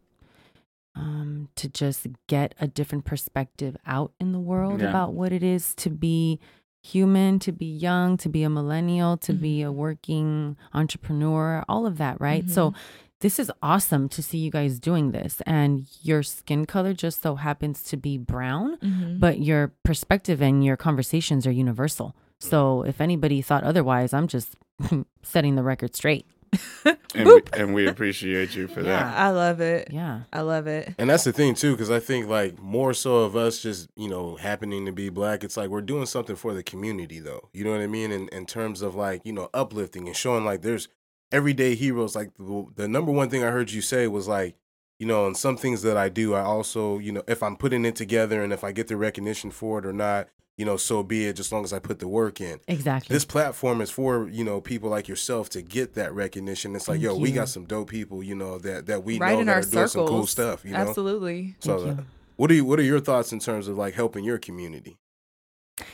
um, 0.96 1.48
to 1.56 1.70
just 1.70 2.08
get 2.28 2.54
a 2.60 2.68
different 2.68 3.06
perspective 3.06 3.78
out 3.86 4.12
in 4.20 4.32
the 4.34 4.40
world 4.40 4.82
Yeah. 4.82 4.90
about 4.90 5.14
what 5.14 5.32
it 5.32 5.44
is 5.44 5.74
to 5.76 5.90
be 5.90 6.40
human, 6.84 7.40
to 7.40 7.52
be 7.52 7.66
young, 7.68 8.18
to 8.18 8.28
be 8.28 8.44
a 8.44 8.50
millennial, 8.50 9.16
to 9.18 9.34
be 9.34 9.62
a 9.62 9.72
working 9.72 10.58
entrepreneur, 10.74 11.64
all 11.70 11.86
of 11.86 11.98
that, 12.00 12.20
right? 12.20 12.50
So 12.50 12.74
this 13.22 13.40
is 13.40 13.52
awesome 13.64 14.10
to 14.10 14.22
see 14.22 14.38
you 14.38 14.52
guys 14.52 14.80
doing 14.80 15.12
this. 15.12 15.42
And 15.46 15.88
your 16.02 16.22
skin 16.24 16.66
color 16.66 16.94
just 16.94 17.22
so 17.22 17.36
happens 17.36 17.82
to 17.84 17.98
be 17.98 18.18
brown 18.18 18.78
Mm-hmm. 18.78 19.20
but 19.20 19.40
your 19.40 19.72
perspective 19.84 20.42
and 20.42 20.64
your 20.64 20.78
conversations 20.78 21.48
are 21.48 21.52
universal. 21.52 22.16
So 22.40 22.84
if 22.84 23.00
anybody 23.00 23.42
thought 23.42 23.64
otherwise, 23.64 24.14
I'm 24.14 24.28
just 24.28 24.56
setting 25.24 25.56
the 25.56 25.64
record 25.64 25.96
straight. 25.96 26.26
And 27.14 27.28
we, 27.28 27.42
and 27.58 27.74
we 27.74 27.88
appreciate 27.88 28.56
you 28.56 28.70
for 28.70 28.82
that. 28.90 29.18
I 29.18 29.32
love 29.32 29.60
it. 29.60 29.90
Yeah. 29.92 30.22
I 30.32 30.42
love 30.42 30.66
it. 30.68 30.96
And 30.98 31.10
that's 31.10 31.26
the 31.26 31.34
thing 31.34 31.56
too, 31.56 31.74
because 31.74 31.92
I 31.92 32.00
think 32.00 32.30
like 32.30 32.58
more 32.58 32.94
so 32.94 33.18
of 33.26 33.36
us 33.36 33.62
just 33.62 33.90
you 33.98 34.08
know 34.08 34.38
happening 34.38 34.86
to 34.86 34.94
be 34.94 35.10
black, 35.10 35.44
it's 35.44 35.58
like 35.58 35.70
we're 35.70 35.82
doing 35.82 36.06
something 36.06 36.38
for 36.38 36.54
the 36.54 36.64
community 36.64 37.20
though. 37.20 37.50
You 37.52 37.66
know 37.66 37.72
what 37.72 37.82
I 37.82 37.88
mean? 37.88 38.14
In 38.14 38.30
in 38.30 38.46
terms 38.46 38.82
of 38.82 38.96
like 38.96 39.22
you 39.26 39.34
know 39.34 39.50
uplifting 39.54 40.08
and 40.08 40.16
showing 40.16 40.46
like 40.46 40.62
there's 40.62 40.88
everyday 41.32 41.76
heroes. 41.76 42.16
Like 42.16 42.36
the, 42.38 42.66
the 42.76 42.88
number 42.88 43.12
one 43.12 43.30
thing 43.30 43.44
I 43.44 43.52
heard 43.52 43.72
you 43.72 43.82
say 43.82 44.08
was 44.08 44.28
like, 44.28 44.56
you 45.00 45.08
know, 45.08 45.26
and 45.26 45.36
some 45.36 45.58
things 45.58 45.82
that 45.82 45.98
I 45.98 46.10
do, 46.10 46.36
I 46.36 46.42
also, 46.42 47.00
you 47.00 47.12
know, 47.12 47.24
if 47.28 47.42
I'm 47.42 47.56
putting 47.56 47.86
it 47.86 47.96
together 47.96 48.44
and 48.44 48.54
if 48.54 48.64
I 48.64 48.72
get 48.72 48.88
the 48.88 48.98
recognition 48.98 49.50
for 49.50 49.80
it 49.80 49.86
or 49.86 49.94
not, 49.94 50.28
you 50.58 50.66
know, 50.66 50.78
so 50.78 51.02
be 51.02 51.26
it. 51.26 51.38
Just 51.38 51.52
long 51.52 51.64
as 51.64 51.74
I 51.74 51.80
put 51.80 51.98
the 51.98 52.08
work 52.08 52.40
in. 52.40 52.60
Exactly. 52.68 53.12
This 53.12 53.26
platform 53.26 53.82
is 53.82 53.90
for 53.90 54.30
you 54.30 54.44
know 54.44 54.62
people 54.62 54.92
like 54.92 55.08
yourself 55.08 55.50
to 55.52 55.64
get 55.64 55.96
that 55.96 56.14
recognition. 56.14 56.76
It's 56.76 56.88
like, 56.88 57.02
Thank 57.02 57.06
yo, 57.06 57.16
we 57.16 57.32
got 57.32 57.50
some 57.50 57.66
dope 57.66 57.90
people, 57.90 58.22
you 58.22 58.36
know, 58.36 58.60
that 58.60 58.86
that 58.86 59.04
we 59.04 59.18
right 59.18 59.34
know 59.34 59.40
in 59.40 59.48
that 59.48 59.54
our 59.54 59.60
are 59.60 59.64
doing 59.64 59.88
some 59.88 60.08
cool 60.08 60.28
stuff. 60.28 60.64
You 60.64 60.74
know, 60.74 60.78
Absolutely. 60.78 61.56
so 61.62 61.78
Thank 61.78 61.98
you. 61.98 62.04
uh, 62.04 62.06
what 62.36 62.52
are 62.52 62.54
you 62.54 62.66
what 62.66 62.80
are 62.80 62.84
your 62.84 63.00
thoughts 63.00 63.34
in 63.34 63.40
terms 63.40 63.68
of 63.68 63.78
like 63.78 63.96
helping 63.96 64.24
your 64.24 64.38
community? 64.38 65.00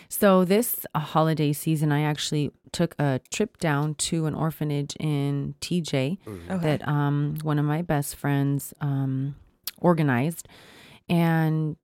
So 0.09 0.43
this 0.45 0.85
uh, 0.93 0.99
holiday 0.99 1.53
season, 1.53 1.91
I 1.91 2.01
actually 2.01 2.51
took 2.71 2.95
a 2.99 3.21
trip 3.31 3.57
down 3.57 3.95
to 3.95 4.25
an 4.25 4.35
orphanage 4.35 4.95
in 4.99 5.55
TJ 5.61 6.17
Okay. 6.27 6.57
that 6.63 6.87
um, 6.87 7.37
one 7.43 7.59
of 7.59 7.65
my 7.65 7.81
best 7.81 8.15
friends 8.15 8.73
um, 8.81 9.35
organized, 9.79 10.47
and 11.09 11.77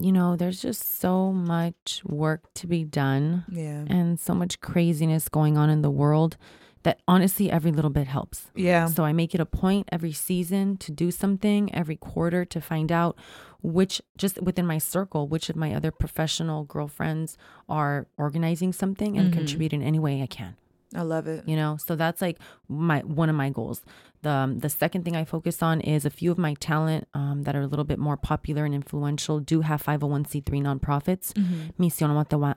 you 0.00 0.12
know, 0.12 0.36
there's 0.36 0.62
just 0.62 1.00
so 1.00 1.32
much 1.32 2.02
work 2.04 2.52
to 2.54 2.66
be 2.66 2.84
done 2.84 3.44
yeah. 3.50 3.84
and 3.88 4.20
so 4.20 4.32
much 4.32 4.60
craziness 4.60 5.28
going 5.28 5.58
on 5.58 5.70
in 5.70 5.82
the 5.82 5.90
world 5.90 6.36
that 6.84 7.00
honestly 7.08 7.50
every 7.50 7.72
little 7.72 7.90
bit 7.90 8.06
helps. 8.06 8.46
Yeah. 8.54 8.86
So 8.86 9.04
I 9.04 9.12
make 9.12 9.34
it 9.34 9.40
a 9.40 9.46
point 9.46 9.88
every 9.90 10.12
season 10.12 10.76
to 10.78 10.92
do 10.92 11.10
something, 11.10 11.74
every 11.74 11.96
quarter 11.96 12.44
to 12.44 12.60
find 12.60 12.92
out 12.92 13.16
which, 13.62 14.00
just 14.16 14.40
within 14.42 14.66
my 14.66 14.78
circle, 14.78 15.26
which 15.28 15.50
of 15.50 15.56
my 15.56 15.74
other 15.74 15.90
professional 15.90 16.64
girlfriends 16.64 17.36
are 17.68 18.06
organizing 18.16 18.72
something 18.72 19.18
and 19.18 19.30
Mhm. 19.30 19.36
contribute 19.38 19.72
in 19.72 19.82
any 19.82 19.98
way 19.98 20.22
I 20.22 20.26
can. 20.26 20.56
I 20.94 21.02
love 21.02 21.26
it. 21.26 21.46
You 21.46 21.54
know, 21.56 21.76
so 21.76 21.96
that's 21.96 22.22
like 22.22 22.38
my 22.68 23.00
one 23.00 23.28
of 23.28 23.36
my 23.36 23.50
goals. 23.50 23.82
The 24.22 24.30
um, 24.30 24.58
the 24.60 24.70
second 24.70 25.04
thing 25.04 25.16
I 25.16 25.24
focus 25.24 25.62
on 25.62 25.80
is 25.82 26.04
a 26.06 26.10
few 26.10 26.30
of 26.32 26.38
my 26.38 26.54
talent 26.54 27.06
um, 27.14 27.42
that 27.42 27.54
are 27.54 27.60
a 27.60 27.66
little 27.66 27.84
bit 27.84 27.98
more 27.98 28.16
popular 28.16 28.64
and 28.64 28.74
influential 28.74 29.38
do 29.38 29.60
have 29.60 29.82
501c3 29.82 30.62
nonprofits. 30.62 31.32
Mhm. 31.34 31.72
Misión 31.78 32.12
Guatemala, 32.12 32.56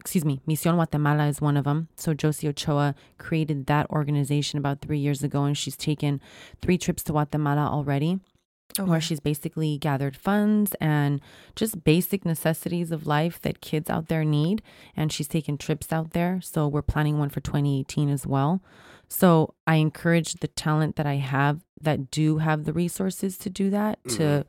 excuse 0.00 0.24
me, 0.24 0.40
Misión 0.48 0.74
Guatemala 0.74 1.26
is 1.28 1.40
one 1.40 1.56
of 1.56 1.64
them. 1.64 1.86
So 1.94 2.14
Josie 2.14 2.48
Ochoa 2.48 2.96
created 3.16 3.66
that 3.66 3.88
organization 3.90 4.58
about 4.58 4.80
three 4.80 4.98
years 4.98 5.22
ago, 5.22 5.44
and 5.44 5.56
she's 5.56 5.76
taken 5.76 6.20
three 6.60 6.78
trips 6.78 7.04
to 7.04 7.12
Guatemala 7.12 7.68
already, 7.70 8.18
Okay. 8.78 8.88
where 8.88 9.00
she's 9.00 9.18
basically 9.18 9.76
gathered 9.78 10.16
funds 10.16 10.74
and 10.80 11.20
just 11.56 11.82
basic 11.84 12.24
necessities 12.24 12.92
of 12.92 13.06
life 13.06 13.40
that 13.42 13.60
kids 13.60 13.90
out 13.90 14.06
there 14.08 14.24
need. 14.24 14.62
And 14.96 15.12
she's 15.12 15.26
taken 15.26 15.58
trips 15.58 15.92
out 15.92 16.12
there. 16.12 16.40
So 16.42 16.68
we're 16.68 16.82
planning 16.82 17.18
one 17.18 17.28
for 17.30 17.40
2018 17.40 18.08
as 18.08 18.24
well. 18.26 18.60
So 19.08 19.54
I 19.66 19.76
encourage 19.76 20.34
the 20.34 20.48
talent 20.48 20.96
that 20.96 21.06
I 21.06 21.14
have 21.16 21.60
that 21.80 22.10
do 22.10 22.38
have 22.38 22.64
the 22.64 22.72
resources 22.72 23.36
to 23.38 23.50
do 23.50 23.70
that 23.70 23.98
to 24.10 24.44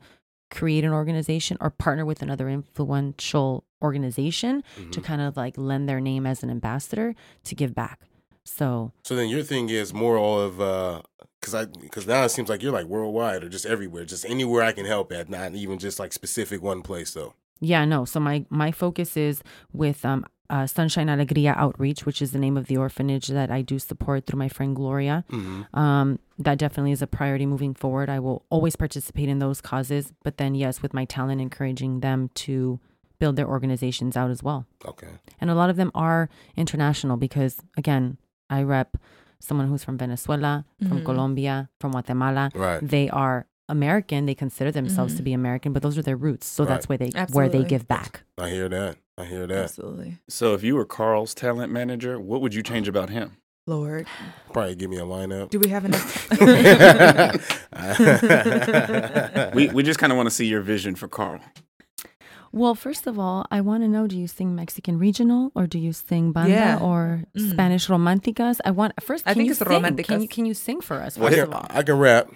create 0.50 0.84
an 0.84 0.92
organization 0.92 1.56
or 1.60 1.70
partner 1.70 2.04
with 2.04 2.22
another 2.22 2.48
influential 2.48 3.64
organization 3.82 4.62
to 4.92 5.00
kind 5.00 5.22
of 5.22 5.36
like 5.36 5.54
lend 5.56 5.88
their 5.88 6.00
name 6.00 6.26
as 6.26 6.42
an 6.42 6.50
ambassador 6.50 7.14
to 7.44 7.54
give 7.54 7.74
back. 7.74 8.00
So 8.44 8.92
So 9.04 9.16
then 9.16 9.28
your 9.28 9.42
thing 9.42 9.70
is 9.70 9.94
more 9.94 10.16
all 10.18 10.38
of 10.40 10.60
uh 10.60 11.02
cuz 11.40 11.54
I 11.54 11.66
cuz 11.90 12.06
now 12.06 12.24
it 12.24 12.30
seems 12.30 12.48
like 12.48 12.62
you're 12.62 12.72
like 12.72 12.86
worldwide 12.86 13.44
or 13.44 13.48
just 13.48 13.66
everywhere, 13.66 14.04
just 14.04 14.24
anywhere 14.24 14.62
I 14.62 14.72
can 14.72 14.86
help 14.86 15.12
at, 15.12 15.28
not 15.28 15.54
even 15.54 15.78
just 15.78 15.98
like 15.98 16.12
specific 16.12 16.62
one 16.62 16.82
place 16.82 17.12
though. 17.14 17.34
yeah, 17.60 17.84
no. 17.84 18.04
So 18.04 18.18
my 18.20 18.44
my 18.50 18.70
focus 18.72 19.16
is 19.16 19.42
with 19.72 20.04
um 20.04 20.24
uh, 20.48 20.66
Sunshine 20.66 21.06
Alegria 21.08 21.54
Outreach, 21.56 22.04
which 22.04 22.20
is 22.20 22.32
the 22.32 22.38
name 22.40 22.56
of 22.56 22.66
the 22.66 22.76
orphanage 22.76 23.28
that 23.28 23.52
I 23.52 23.62
do 23.62 23.78
support 23.78 24.26
through 24.26 24.40
my 24.40 24.48
friend 24.48 24.74
Gloria. 24.74 25.24
Mhm. 25.30 25.72
Um, 25.78 26.18
that 26.40 26.58
definitely 26.58 26.90
is 26.90 27.02
a 27.02 27.06
priority 27.06 27.46
moving 27.46 27.72
forward. 27.72 28.10
I 28.10 28.18
will 28.18 28.44
always 28.50 28.74
participate 28.74 29.28
in 29.28 29.38
those 29.38 29.60
causes, 29.60 30.12
but 30.24 30.38
then 30.38 30.56
yes, 30.56 30.82
with 30.82 30.92
my 30.92 31.04
talent, 31.04 31.40
encouraging 31.40 32.00
them 32.00 32.30
to 32.46 32.80
build 33.20 33.36
their 33.36 33.46
organizations 33.46 34.16
out 34.16 34.28
as 34.32 34.42
well. 34.42 34.66
Okay. 34.84 35.12
And 35.40 35.50
a 35.50 35.54
lot 35.54 35.70
of 35.70 35.76
them 35.76 35.92
are 35.94 36.28
international 36.56 37.16
because, 37.16 37.60
again, 37.76 38.16
I 38.48 38.64
rep 38.64 38.96
someone 39.40 39.66
who's 39.68 39.82
from 39.82 39.98
Venezuela, 39.98 40.64
from 40.88 41.00
Mhm. 41.00 41.04
Colombia, 41.04 41.68
from 41.80 41.90
Guatemala. 41.92 42.50
Right. 42.54 42.80
They 42.86 43.08
are 43.10 43.46
American. 43.68 44.26
They 44.26 44.34
consider 44.34 44.70
themselves 44.70 45.14
to 45.16 45.22
Mhm. 45.22 45.24
be 45.24 45.32
American, 45.32 45.72
but 45.72 45.82
those 45.82 45.96
are 45.98 46.02
their 46.02 46.16
roots. 46.16 46.46
So 46.46 46.64
Right. 46.64 46.70
that's 46.70 46.88
where 46.88 46.98
they 46.98 47.10
where 47.32 47.48
they 47.48 47.64
give 47.64 47.86
back. 47.88 48.22
I 48.38 48.48
hear 48.50 48.68
that. 48.68 48.96
I 49.18 49.24
hear 49.24 49.46
that. 49.46 49.64
Absolutely. 49.64 50.18
So 50.28 50.54
if 50.54 50.62
you 50.62 50.74
were 50.76 50.84
Carl's 50.84 51.34
talent 51.34 51.72
manager, 51.72 52.18
what 52.18 52.40
would 52.40 52.54
you 52.54 52.62
change 52.62 52.88
about 52.88 53.10
him? 53.10 53.36
Lord. 53.66 54.06
Probably 54.52 54.74
give 54.74 54.90
me 54.90 54.96
a 54.96 55.04
lineup. 55.04 55.50
Do 55.50 55.60
we 55.60 55.68
have 55.70 55.84
enough? 55.84 56.28
We 59.54 59.68
we 59.68 59.82
just 59.82 59.98
kind 60.00 60.12
of 60.12 60.16
want 60.16 60.28
to 60.28 60.34
see 60.34 60.46
your 60.46 60.60
vision 60.62 60.94
for 60.94 61.08
Carl. 61.08 61.40
Well, 62.52 62.74
first 62.74 63.06
of 63.06 63.18
all, 63.18 63.46
I 63.50 63.60
want 63.60 63.82
to 63.84 63.88
know: 63.88 64.06
Do 64.06 64.18
you 64.18 64.26
sing 64.26 64.54
Mexican 64.56 64.98
regional, 64.98 65.52
or 65.54 65.66
do 65.66 65.78
you 65.78 65.92
sing 65.92 66.32
banda, 66.32 66.50
Yeah. 66.50 66.78
or 66.80 67.24
Mm. 67.36 67.50
Spanish 67.52 67.86
romanticas? 67.88 68.58
I 68.64 68.70
want 68.72 68.92
first. 69.02 69.22
I 69.26 69.34
think 69.34 69.46
you 69.46 69.52
it's 69.52 69.58
sing? 69.60 69.68
Can 69.68 69.74
you 69.84 69.90
romanticas. 69.90 70.30
can 70.30 70.46
you 70.46 70.54
sing 70.54 70.80
for 70.80 70.96
us? 70.96 71.16
I 71.16 71.20
First 71.30 71.50
can, 71.50 71.66
I 71.70 71.82
can 71.82 71.98
rap, 71.98 72.28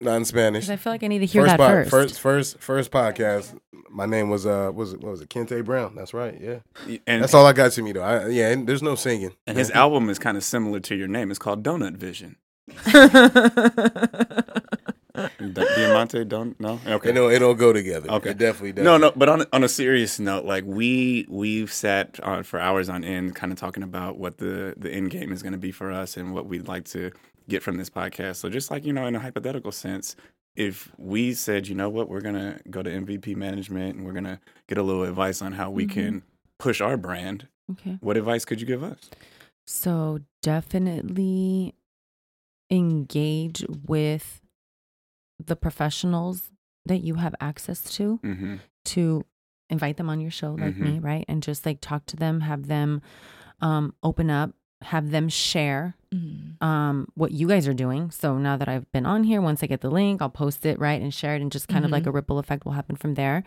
not 0.00 0.16
in 0.16 0.24
Spanish. 0.26 0.68
I 0.68 0.76
feel 0.76 0.92
like 0.92 1.02
I 1.02 1.06
need 1.06 1.20
to 1.20 1.26
hear 1.26 1.42
first, 1.42 1.50
that 1.56 1.58
po- 1.58 1.66
first. 1.90 1.90
first, 1.90 2.20
first, 2.20 2.58
first 2.60 2.90
podcast. 2.90 3.58
My 3.90 4.06
name 4.06 4.28
was 4.28 4.44
uh, 4.44 4.70
was 4.74 4.92
it, 4.92 5.00
what 5.00 5.12
was 5.12 5.20
it 5.22 5.28
Kente 5.30 5.64
Brown? 5.64 5.94
That's 5.94 6.12
right. 6.12 6.38
Yeah, 6.40 6.58
And 7.06 7.22
that's 7.22 7.32
all 7.32 7.46
I 7.46 7.52
got 7.52 7.72
to 7.72 7.82
me 7.82 7.92
though. 7.92 8.02
I, 8.02 8.26
yeah, 8.28 8.50
and 8.50 8.66
there's 8.66 8.82
no 8.82 8.96
singing. 8.96 9.32
and 9.46 9.56
his 9.56 9.70
album 9.70 10.10
is 10.10 10.18
kind 10.18 10.36
of 10.36 10.44
similar 10.44 10.80
to 10.80 10.94
your 10.94 11.08
name. 11.08 11.30
It's 11.30 11.38
called 11.38 11.62
Donut 11.62 11.96
Vision. 11.96 12.36
Di- 15.54 15.74
Diamante 15.76 16.24
don't 16.24 16.58
no 16.60 16.80
okay. 16.86 17.10
It 17.10 17.12
don't, 17.14 17.32
it 17.32 17.38
don't 17.38 17.56
go 17.56 17.72
together. 17.72 18.10
Okay. 18.10 18.30
it 18.30 18.38
definitely 18.38 18.72
does. 18.72 18.84
No, 18.84 18.96
no, 18.98 19.12
but 19.16 19.28
on 19.28 19.44
on 19.52 19.64
a 19.64 19.68
serious 19.68 20.18
note, 20.18 20.44
like 20.44 20.64
we 20.66 21.26
we've 21.28 21.72
sat 21.72 22.20
on 22.20 22.42
for 22.42 22.60
hours 22.60 22.88
on 22.88 23.04
end, 23.04 23.34
kind 23.34 23.52
of 23.52 23.58
talking 23.58 23.82
about 23.82 24.18
what 24.18 24.38
the 24.38 24.74
the 24.76 24.90
end 24.92 25.10
game 25.10 25.32
is 25.32 25.42
going 25.42 25.52
to 25.52 25.58
be 25.58 25.72
for 25.72 25.90
us 25.90 26.16
and 26.16 26.34
what 26.34 26.46
we'd 26.46 26.68
like 26.68 26.84
to 26.86 27.10
get 27.48 27.62
from 27.62 27.76
this 27.76 27.90
podcast. 27.90 28.36
So 28.36 28.48
just 28.50 28.70
like 28.70 28.84
you 28.84 28.92
know, 28.92 29.06
in 29.06 29.14
a 29.14 29.20
hypothetical 29.20 29.72
sense, 29.72 30.16
if 30.56 30.90
we 30.98 31.34
said, 31.34 31.66
you 31.68 31.74
know 31.74 31.88
what, 31.90 32.08
we're 32.08 32.20
gonna 32.20 32.58
go 32.70 32.82
to 32.82 32.90
MVP 32.90 33.34
management 33.36 33.96
and 33.96 34.04
we're 34.06 34.12
gonna 34.12 34.40
get 34.68 34.78
a 34.78 34.82
little 34.82 35.02
advice 35.04 35.42
on 35.42 35.52
how 35.52 35.70
we 35.70 35.86
Mhm. 35.86 35.90
can 35.90 36.22
push 36.58 36.80
our 36.80 36.96
brand, 36.96 37.48
okay. 37.72 37.98
what 38.00 38.16
advice 38.16 38.44
could 38.44 38.60
you 38.60 38.66
give 38.66 38.82
us? 38.82 39.10
So 39.66 40.20
definitely 40.42 41.74
engage 42.70 43.64
with 43.86 44.40
the 45.38 45.56
professionals 45.56 46.50
that 46.86 46.98
you 46.98 47.14
have 47.16 47.34
access 47.40 47.82
to 47.96 48.20
Mm-hmm. 48.22 48.56
to 48.86 49.24
invite 49.70 49.96
them 49.96 50.10
on 50.10 50.20
your 50.20 50.30
show 50.30 50.52
like 50.54 50.76
me, 50.76 50.98
right? 50.98 51.24
And 51.28 51.42
just 51.42 51.64
like 51.64 51.80
talk 51.80 52.04
to 52.06 52.16
them, 52.16 52.40
have 52.42 52.66
them 52.66 53.00
um 53.60 53.94
open 54.02 54.30
up, 54.30 54.50
have 54.82 55.10
them 55.10 55.28
share 55.28 55.96
Mhm. 56.14 56.62
um 56.62 57.08
what 57.14 57.32
you 57.32 57.48
guys 57.48 57.66
are 57.66 57.74
doing. 57.74 58.10
So 58.10 58.38
now 58.38 58.56
that 58.56 58.68
I've 58.68 58.90
been 58.92 59.06
on 59.06 59.24
here, 59.24 59.40
once 59.40 59.62
I 59.62 59.66
get 59.66 59.80
the 59.80 59.90
link, 59.90 60.20
I'll 60.20 60.28
post 60.30 60.64
it, 60.66 60.78
right? 60.78 61.00
And 61.00 61.12
share 61.12 61.34
it 61.34 61.42
and 61.42 61.50
just 61.50 61.68
kind 61.68 61.84
of 61.84 61.90
like 61.90 62.04
Mhm. 62.04 62.08
a 62.08 62.12
ripple 62.12 62.38
effect 62.38 62.64
will 62.64 62.72
happen 62.72 62.96
from 62.96 63.14
there. 63.14 63.42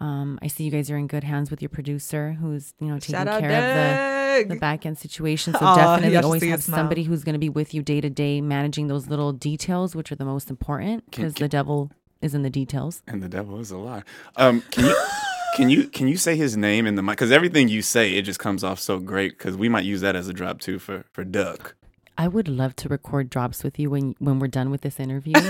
Um 0.00 0.38
I 0.42 0.46
see 0.48 0.64
you 0.64 0.70
guys 0.70 0.90
are 0.90 0.96
in 0.96 1.06
good 1.06 1.24
hands 1.24 1.50
with 1.50 1.60
your 1.62 1.68
producer 1.68 2.32
who's, 2.40 2.74
you 2.80 2.88
know, 2.88 2.98
taking 2.98 3.14
Shout 3.14 3.40
care 3.40 4.38
of 4.38 4.48
the 4.48 4.54
the 4.54 4.60
back 4.60 4.86
end 4.86 4.98
situation. 4.98 5.52
So 5.54 5.60
Aw, 5.62 5.76
definitely 5.76 6.14
y'all 6.14 6.24
always 6.24 6.42
have 6.44 6.62
somebody 6.62 7.02
who's 7.02 7.24
going 7.24 7.34
to 7.34 7.38
be 7.38 7.48
with 7.48 7.74
you 7.74 7.82
day 7.82 8.00
to 8.00 8.10
day, 8.10 8.40
managing 8.40 8.86
those 8.86 9.08
little 9.08 9.32
details, 9.32 9.94
which 9.94 10.10
are 10.12 10.16
the 10.16 10.24
most 10.24 10.50
important 10.50 11.04
because 11.10 11.34
the 11.34 11.48
devil 11.48 11.90
is 12.22 12.34
in 12.34 12.42
the 12.42 12.50
details. 12.50 13.02
And 13.06 13.22
the 13.22 13.28
devil 13.28 13.58
is 13.60 13.70
a 13.70 13.78
lie. 13.78 14.02
Um, 14.36 14.62
can 14.70 14.86
you 14.86 14.96
can 15.56 15.70
you 15.70 15.88
can 15.88 16.08
you 16.08 16.16
say 16.16 16.36
his 16.36 16.56
name 16.56 16.86
in 16.86 16.94
the 16.94 17.02
mic? 17.02 17.16
Because 17.16 17.32
everything 17.32 17.68
you 17.68 17.82
say, 17.82 18.14
it 18.14 18.22
just 18.22 18.38
comes 18.38 18.62
off 18.64 18.78
so 18.78 18.98
great. 18.98 19.36
Because 19.36 19.56
we 19.56 19.68
might 19.68 19.84
use 19.84 20.00
that 20.02 20.16
as 20.16 20.28
a 20.28 20.32
drop 20.32 20.60
too 20.60 20.78
for 20.78 21.04
for 21.12 21.24
Duck. 21.24 21.74
I 22.20 22.28
would 22.28 22.48
love 22.48 22.76
to 22.76 22.88
record 22.90 23.30
drops 23.30 23.64
with 23.64 23.78
you 23.78 23.88
when 23.88 24.14
when 24.18 24.40
we're 24.40 24.48
done 24.48 24.70
with 24.70 24.82
this 24.82 25.00
interview. 25.00 25.32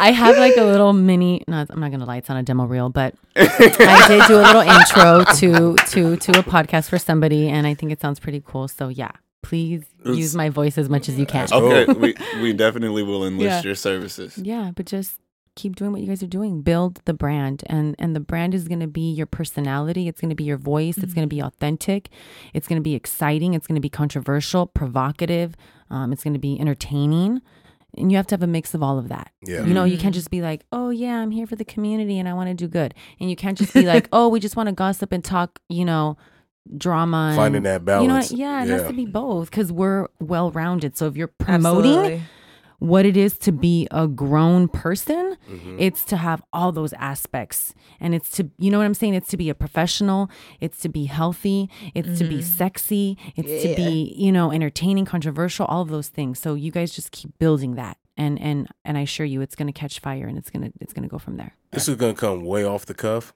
I 0.00 0.12
have 0.14 0.38
like 0.38 0.56
a 0.56 0.62
little 0.62 0.92
mini. 0.92 1.42
No, 1.48 1.66
I'm 1.68 1.80
not 1.80 1.90
gonna 1.90 2.04
lie, 2.04 2.18
it's 2.18 2.30
on 2.30 2.36
a 2.36 2.44
demo 2.44 2.64
reel, 2.64 2.88
but 2.88 3.16
I 3.34 4.04
did 4.06 4.22
do 4.28 4.36
a 4.38 4.42
little 4.46 4.62
intro 4.62 5.24
to 5.40 5.74
to 5.90 6.16
to 6.18 6.38
a 6.38 6.44
podcast 6.44 6.88
for 6.88 6.98
somebody, 6.98 7.48
and 7.48 7.66
I 7.66 7.74
think 7.74 7.90
it 7.90 8.00
sounds 8.00 8.20
pretty 8.20 8.40
cool. 8.46 8.68
So 8.68 8.86
yeah, 8.86 9.10
please 9.42 9.82
It's- 10.02 10.16
use 10.16 10.36
my 10.36 10.50
voice 10.50 10.78
as 10.78 10.88
much 10.88 11.08
as 11.08 11.18
you 11.18 11.26
can. 11.26 11.48
Okay, 11.52 11.86
oh. 11.88 11.94
we 11.94 12.14
we 12.40 12.52
definitely 12.52 13.02
will 13.02 13.26
enlist 13.26 13.44
Yeah. 13.44 13.62
your 13.62 13.74
services. 13.74 14.38
Yeah, 14.38 14.70
but 14.72 14.86
just 14.86 15.18
keep 15.58 15.76
doing 15.76 15.92
what 15.92 16.00
you 16.00 16.06
guys 16.06 16.22
are 16.22 16.26
doing. 16.28 16.62
Build 16.62 17.00
the 17.04 17.12
brand 17.12 17.64
and 17.66 17.94
and 17.98 18.14
the 18.16 18.20
brand 18.20 18.54
is 18.54 18.68
going 18.68 18.80
to 18.80 18.86
be 18.86 19.10
your 19.12 19.26
personality, 19.26 20.08
it's 20.08 20.20
going 20.20 20.30
to 20.30 20.34
be 20.36 20.44
your 20.44 20.56
voice, 20.56 20.96
it's 20.98 21.12
going 21.14 21.28
to 21.28 21.34
be 21.34 21.40
authentic, 21.40 22.08
it's 22.54 22.66
going 22.68 22.80
to 22.80 22.82
be 22.82 22.94
exciting, 22.94 23.54
it's 23.54 23.66
going 23.66 23.74
to 23.74 23.80
be 23.80 23.88
controversial, 23.90 24.66
provocative, 24.66 25.54
um, 25.90 26.12
it's 26.12 26.22
going 26.24 26.34
to 26.34 26.38
be 26.40 26.58
entertaining. 26.60 27.42
And 27.96 28.12
you 28.12 28.16
have 28.18 28.26
to 28.28 28.34
have 28.34 28.42
a 28.42 28.46
mix 28.46 28.74
of 28.74 28.82
all 28.82 28.98
of 28.98 29.08
that. 29.08 29.32
Yeah. 29.42 29.64
You 29.64 29.74
know, 29.74 29.84
you 29.84 29.98
can't 29.98 30.14
just 30.14 30.30
be 30.30 30.40
like, 30.42 30.64
"Oh 30.70 30.90
yeah, 30.90 31.16
I'm 31.20 31.30
here 31.32 31.46
for 31.46 31.56
the 31.56 31.64
community 31.64 32.18
and 32.18 32.28
I 32.28 32.34
want 32.34 32.48
to 32.50 32.54
do 32.54 32.68
good." 32.68 32.94
And 33.18 33.28
you 33.30 33.34
can't 33.34 33.58
just 33.58 33.72
be 33.74 33.82
like, 33.82 34.08
"Oh, 34.12 34.28
we 34.28 34.38
just 34.40 34.56
want 34.56 34.68
to 34.68 34.74
gossip 34.74 35.10
and 35.10 35.24
talk, 35.24 35.58
you 35.68 35.84
know, 35.84 36.16
drama. 36.76 37.32
Finding 37.34 37.66
and, 37.66 37.66
that 37.66 37.80
You 38.02 38.06
know, 38.08 38.14
balance. 38.14 38.30
what? 38.30 38.38
yeah, 38.38 38.62
it 38.62 38.68
Yeah. 38.68 38.78
has 38.78 38.86
to 38.88 38.92
be 38.92 39.06
both 39.06 39.50
because 39.50 39.72
we're 39.72 40.06
well 40.20 40.50
rounded. 40.50 40.96
So 40.96 41.06
if 41.06 41.16
you're 41.16 41.28
promoting 41.28 41.90
Absolutely. 41.92 42.22
What 42.78 43.04
it 43.04 43.16
is 43.16 43.36
to 43.38 43.52
be 43.52 43.86
a 43.90 44.06
grown 44.06 44.68
person, 44.68 45.36
Mm-hmm. 45.50 45.76
it's 45.78 46.04
to 46.04 46.16
have 46.16 46.42
all 46.52 46.72
those 46.72 46.92
aspects. 46.94 47.74
And 48.00 48.14
it's 48.14 48.30
to, 48.32 48.50
you 48.58 48.70
know 48.70 48.78
what 48.78 48.84
I'm 48.84 48.94
saying? 48.94 49.14
It's 49.14 49.28
to 49.30 49.36
be 49.36 49.48
a 49.50 49.54
professional, 49.54 50.30
it's 50.60 50.78
to 50.80 50.88
be 50.88 51.06
healthy, 51.06 51.70
it's 51.94 52.18
to 52.18 52.24
be 52.24 52.42
sexy, 52.42 53.16
it's 53.36 53.62
to 53.62 53.74
be, 53.74 54.14
you 54.16 54.30
know, 54.30 54.52
entertaining, 54.52 55.04
controversial, 55.06 55.66
all 55.66 55.82
of 55.82 55.88
those 55.88 56.08
things. 56.08 56.38
So 56.38 56.54
you 56.54 56.70
guys 56.70 56.92
just 56.94 57.10
keep 57.12 57.36
building 57.38 57.74
that. 57.76 57.96
And 58.16 58.38
and 58.40 58.68
and 58.84 58.98
I 58.98 59.02
assure 59.02 59.24
you 59.26 59.40
it's 59.40 59.54
gonna 59.54 59.72
catch 59.72 60.00
fire 60.00 60.26
and 60.26 60.36
it's 60.36 60.50
gonna 60.50 60.70
it's 60.80 60.92
gonna 60.92 61.08
go 61.08 61.18
from 61.18 61.36
there. 61.36 61.54
This 61.70 61.88
is 61.88 61.94
gonna 61.96 62.14
come 62.14 62.44
way 62.44 62.64
off 62.64 62.84
the 62.84 62.94
cuff, 62.94 63.32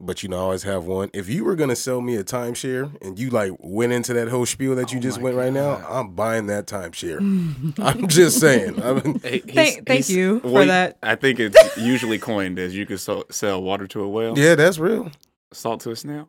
but 0.00 0.22
you 0.22 0.28
know 0.28 0.36
I 0.38 0.40
always 0.40 0.62
have 0.64 0.84
one. 0.84 1.10
If 1.12 1.28
you 1.28 1.44
were 1.44 1.54
gonna 1.56 1.76
sell 1.76 2.00
me 2.00 2.16
a 2.16 2.24
timeshare 2.24 2.90
and 3.02 3.18
you 3.18 3.30
like 3.30 3.52
went 3.60 3.92
into 3.92 4.12
that 4.14 4.28
whole 4.28 4.46
spiel 4.46 4.74
that 4.76 4.92
you 4.92 4.98
Oh 4.98 5.02
just 5.02 5.18
my 5.18 5.24
went 5.24 5.36
right 5.36 5.52
now, 5.52 5.84
I'm 5.88 6.10
buying 6.14 6.46
that 6.46 6.66
timeshare. 6.66 7.18
I'm 7.78 8.08
just 8.08 8.40
saying. 8.40 8.82
I 8.82 8.92
mean, 8.94 9.20
Hey, 9.20 9.40
he's- 9.40 9.54
Thank- 9.54 9.86
thank 9.86 9.88
he's- 10.06 10.10
you 10.10 10.40
for 10.40 10.48
well, 10.48 10.66
that. 10.66 10.98
I 11.02 11.14
think 11.14 11.38
it's 11.40 11.76
usually 11.76 12.18
coined 12.18 12.58
as 12.58 12.74
you 12.76 12.86
could 12.86 13.00
so, 13.00 13.24
sell 13.30 13.62
water 13.62 13.86
to 13.88 14.00
a 14.02 14.08
whale, 14.08 14.38
yeah, 14.38 14.54
that's 14.54 14.78
real. 14.78 15.10
salt 15.52 15.80
to 15.82 15.90
a 15.90 15.96
snail. 15.96 16.28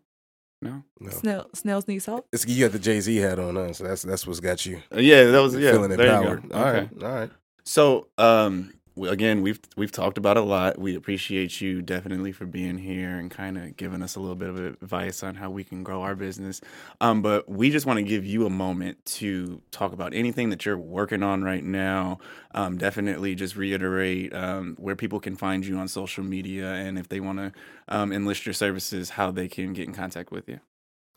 No, 0.61 0.81
No. 1.01 1.09
Snail, 1.09 1.49
snails 1.53 1.87
need 1.89 1.99
salt. 1.99 2.25
It's, 2.31 2.47
you 2.47 2.63
got 2.65 2.71
the 2.71 2.79
Jay 2.79 2.99
Z 3.01 3.13
hat 3.17 3.37
on, 3.37 3.55
huh? 3.57 3.73
So 3.73 3.83
that's 3.83 4.03
that's 4.03 4.25
what's 4.25 4.39
got 4.39 4.65
you 4.65 4.81
Uh, 4.95 4.99
yeah, 4.99 5.25
that 5.25 5.41
was 5.41 5.55
yeah. 5.57 5.71
feeling 5.71 5.89
there 5.89 6.05
you 6.07 6.13
empowered. 6.13 6.49
go. 6.49 6.55
All 6.57 6.63
Okay. 6.65 6.79
right, 6.79 7.03
all 7.03 7.13
right. 7.19 7.29
So, 7.65 8.07
um, 8.17 8.61
w- 8.61 8.73
again, 9.01 9.41
we've 9.41 9.59
we've 9.75 9.91
talked 9.91 10.17
about 10.17 10.37
a 10.37 10.41
lot. 10.41 10.77
We 10.77 10.95
appreciate 10.95 11.61
you 11.61 11.81
definitely 11.81 12.31
for 12.31 12.45
being 12.45 12.77
here 12.77 13.17
and 13.17 13.29
kind 13.31 13.57
of 13.57 13.75
giving 13.77 14.01
us 14.01 14.15
a 14.15 14.19
little 14.19 14.35
bit 14.35 14.49
of 14.49 14.57
advice 14.57 15.23
on 15.23 15.35
how 15.35 15.49
we 15.49 15.63
can 15.63 15.83
grow 15.83 16.01
our 16.01 16.15
business. 16.15 16.61
Um, 17.01 17.21
but 17.21 17.49
we 17.49 17.71
just 17.71 17.85
want 17.85 17.97
to 17.97 18.03
give 18.03 18.25
you 18.25 18.45
a 18.45 18.49
moment 18.49 19.03
to 19.05 19.61
talk 19.71 19.93
about 19.93 20.13
anything 20.13 20.49
that 20.49 20.65
you're 20.65 20.77
working 20.77 21.23
on 21.23 21.43
right 21.43 21.63
now. 21.63 22.19
Um, 22.53 22.77
definitely, 22.77 23.35
just 23.35 23.55
reiterate 23.55 24.33
um, 24.33 24.75
where 24.79 24.95
people 24.95 25.19
can 25.19 25.35
find 25.35 25.65
you 25.65 25.77
on 25.77 25.87
social 25.87 26.23
media, 26.23 26.73
and 26.73 26.99
if 26.99 27.09
they 27.09 27.19
want 27.19 27.39
to 27.39 27.51
um, 27.87 28.11
enlist 28.11 28.45
your 28.45 28.53
services, 28.53 29.11
how 29.11 29.31
they 29.31 29.47
can 29.47 29.73
get 29.73 29.87
in 29.87 29.93
contact 29.93 30.31
with 30.31 30.47
you. 30.47 30.59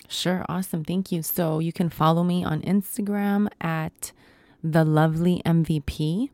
Sure, 0.09 0.45
awesome. 0.49 0.85
Thank 0.85 1.11
you. 1.11 1.23
So 1.23 1.59
you 1.59 1.73
can 1.73 1.91
follow 1.91 2.23
me 2.23 2.45
on 2.45 2.63
Instagram 2.63 3.49
at 3.61 4.13
the 4.63 4.85
lovely 4.85 5.43
MVP. 5.45 6.31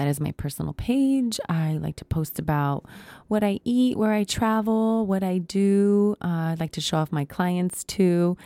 That 0.00 0.08
is 0.08 0.18
my 0.18 0.32
personal 0.32 0.72
page. 0.72 1.38
I 1.50 1.74
like 1.74 1.96
to 1.96 2.06
post 2.06 2.38
about 2.38 2.86
what 3.28 3.44
I 3.44 3.60
eat, 3.64 3.98
where 3.98 4.14
I 4.14 4.24
travel, 4.24 5.04
what 5.04 5.22
I 5.22 5.36
do. 5.36 6.16
Uh, 6.24 6.26
I 6.26 6.56
like 6.58 6.70
to 6.72 6.80
show 6.80 6.96
off 6.96 7.12
my 7.12 7.26
clients 7.26 7.84
too. 7.84 8.38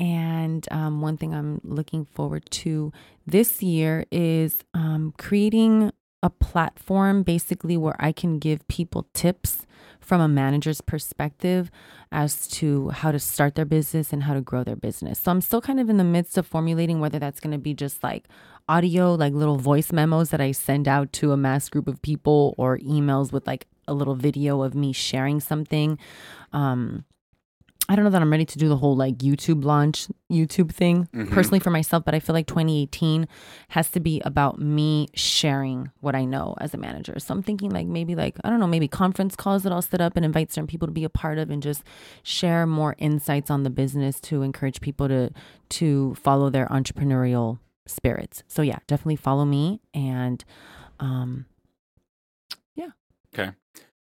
And 0.00 0.66
um, 0.72 1.00
one 1.02 1.16
thing 1.16 1.32
I'm 1.32 1.60
looking 1.62 2.06
forward 2.06 2.50
to 2.62 2.92
this 3.24 3.62
year 3.62 4.04
is 4.10 4.64
um, 4.74 5.14
creating 5.16 5.92
a 6.24 6.30
platform 6.30 7.22
basically 7.22 7.76
where 7.76 7.94
I 8.00 8.10
can 8.10 8.40
give 8.40 8.66
people 8.66 9.06
tips 9.14 9.64
from 10.06 10.20
a 10.20 10.28
manager's 10.28 10.80
perspective 10.80 11.70
as 12.12 12.46
to 12.46 12.90
how 12.90 13.10
to 13.10 13.18
start 13.18 13.56
their 13.56 13.64
business 13.64 14.12
and 14.12 14.22
how 14.22 14.34
to 14.34 14.40
grow 14.40 14.62
their 14.62 14.76
business. 14.76 15.18
So 15.18 15.32
I'm 15.32 15.40
still 15.40 15.60
kind 15.60 15.80
of 15.80 15.90
in 15.90 15.96
the 15.96 16.04
midst 16.04 16.38
of 16.38 16.46
formulating 16.46 17.00
whether 17.00 17.18
that's 17.18 17.40
going 17.40 17.52
to 17.52 17.58
be 17.58 17.74
just 17.74 18.04
like 18.04 18.28
audio, 18.68 19.14
like 19.14 19.32
little 19.32 19.58
voice 19.58 19.92
memos 19.92 20.30
that 20.30 20.40
I 20.40 20.52
send 20.52 20.86
out 20.86 21.12
to 21.14 21.32
a 21.32 21.36
mass 21.36 21.68
group 21.68 21.88
of 21.88 22.00
people 22.02 22.54
or 22.56 22.78
emails 22.78 23.32
with 23.32 23.46
like 23.48 23.66
a 23.88 23.94
little 23.94 24.14
video 24.14 24.62
of 24.62 24.74
me 24.74 24.92
sharing 24.92 25.40
something. 25.40 25.98
Um, 26.52 27.04
I 27.88 27.94
don't 27.94 28.04
know 28.04 28.10
that 28.10 28.20
I'm 28.20 28.30
ready 28.32 28.44
to 28.44 28.58
do 28.58 28.68
the 28.68 28.76
whole 28.76 28.96
like 28.96 29.18
YouTube 29.18 29.64
launch 29.64 30.08
YouTube 30.30 30.72
thing 30.72 31.08
Mhm. 31.14 31.30
personally 31.30 31.60
for 31.60 31.70
myself, 31.70 32.04
but 32.04 32.14
I 32.14 32.20
feel 32.20 32.34
like 32.34 32.46
2018 32.48 33.28
has 33.68 33.90
to 33.92 34.00
be 34.00 34.20
about 34.24 34.58
me 34.58 35.06
sharing 35.14 35.90
what 36.00 36.16
I 36.16 36.24
know 36.24 36.56
as 36.60 36.74
a 36.74 36.78
manager. 36.78 37.18
So 37.20 37.32
I'm 37.32 37.42
thinking 37.42 37.70
like 37.70 37.86
maybe 37.86 38.16
like 38.16 38.38
I 38.42 38.50
don't 38.50 38.58
know, 38.58 38.66
maybe 38.66 38.88
conference 38.88 39.36
calls 39.36 39.62
that 39.62 39.72
I'll 39.72 39.82
set 39.82 40.00
up 40.00 40.16
and 40.16 40.24
invite 40.24 40.52
certain 40.52 40.66
people 40.66 40.88
to 40.88 40.92
be 40.92 41.04
a 41.04 41.08
part 41.08 41.38
of 41.38 41.48
and 41.50 41.62
just 41.62 41.84
share 42.24 42.66
more 42.66 42.96
insights 42.98 43.50
on 43.50 43.62
the 43.62 43.70
business 43.70 44.20
to 44.22 44.42
encourage 44.42 44.80
people 44.80 45.06
to 45.08 45.30
to 45.68 46.14
follow 46.16 46.50
their 46.50 46.66
entrepreneurial 46.66 47.58
spirits. 47.86 48.42
So 48.48 48.62
yeah, 48.62 48.78
definitely 48.88 49.16
follow 49.16 49.44
me 49.44 49.80
and 49.94 50.44
um 50.98 51.46
yeah. 52.74 52.88
Okay. 53.32 53.52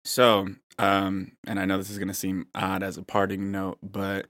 So, 0.03 0.47
um, 0.79 1.33
and 1.45 1.59
I 1.59 1.65
know 1.65 1.77
this 1.77 1.89
is 1.89 1.97
going 1.97 2.07
to 2.07 2.13
seem 2.13 2.47
odd 2.55 2.83
as 2.83 2.97
a 2.97 3.03
parting 3.03 3.51
note, 3.51 3.77
but 3.83 4.27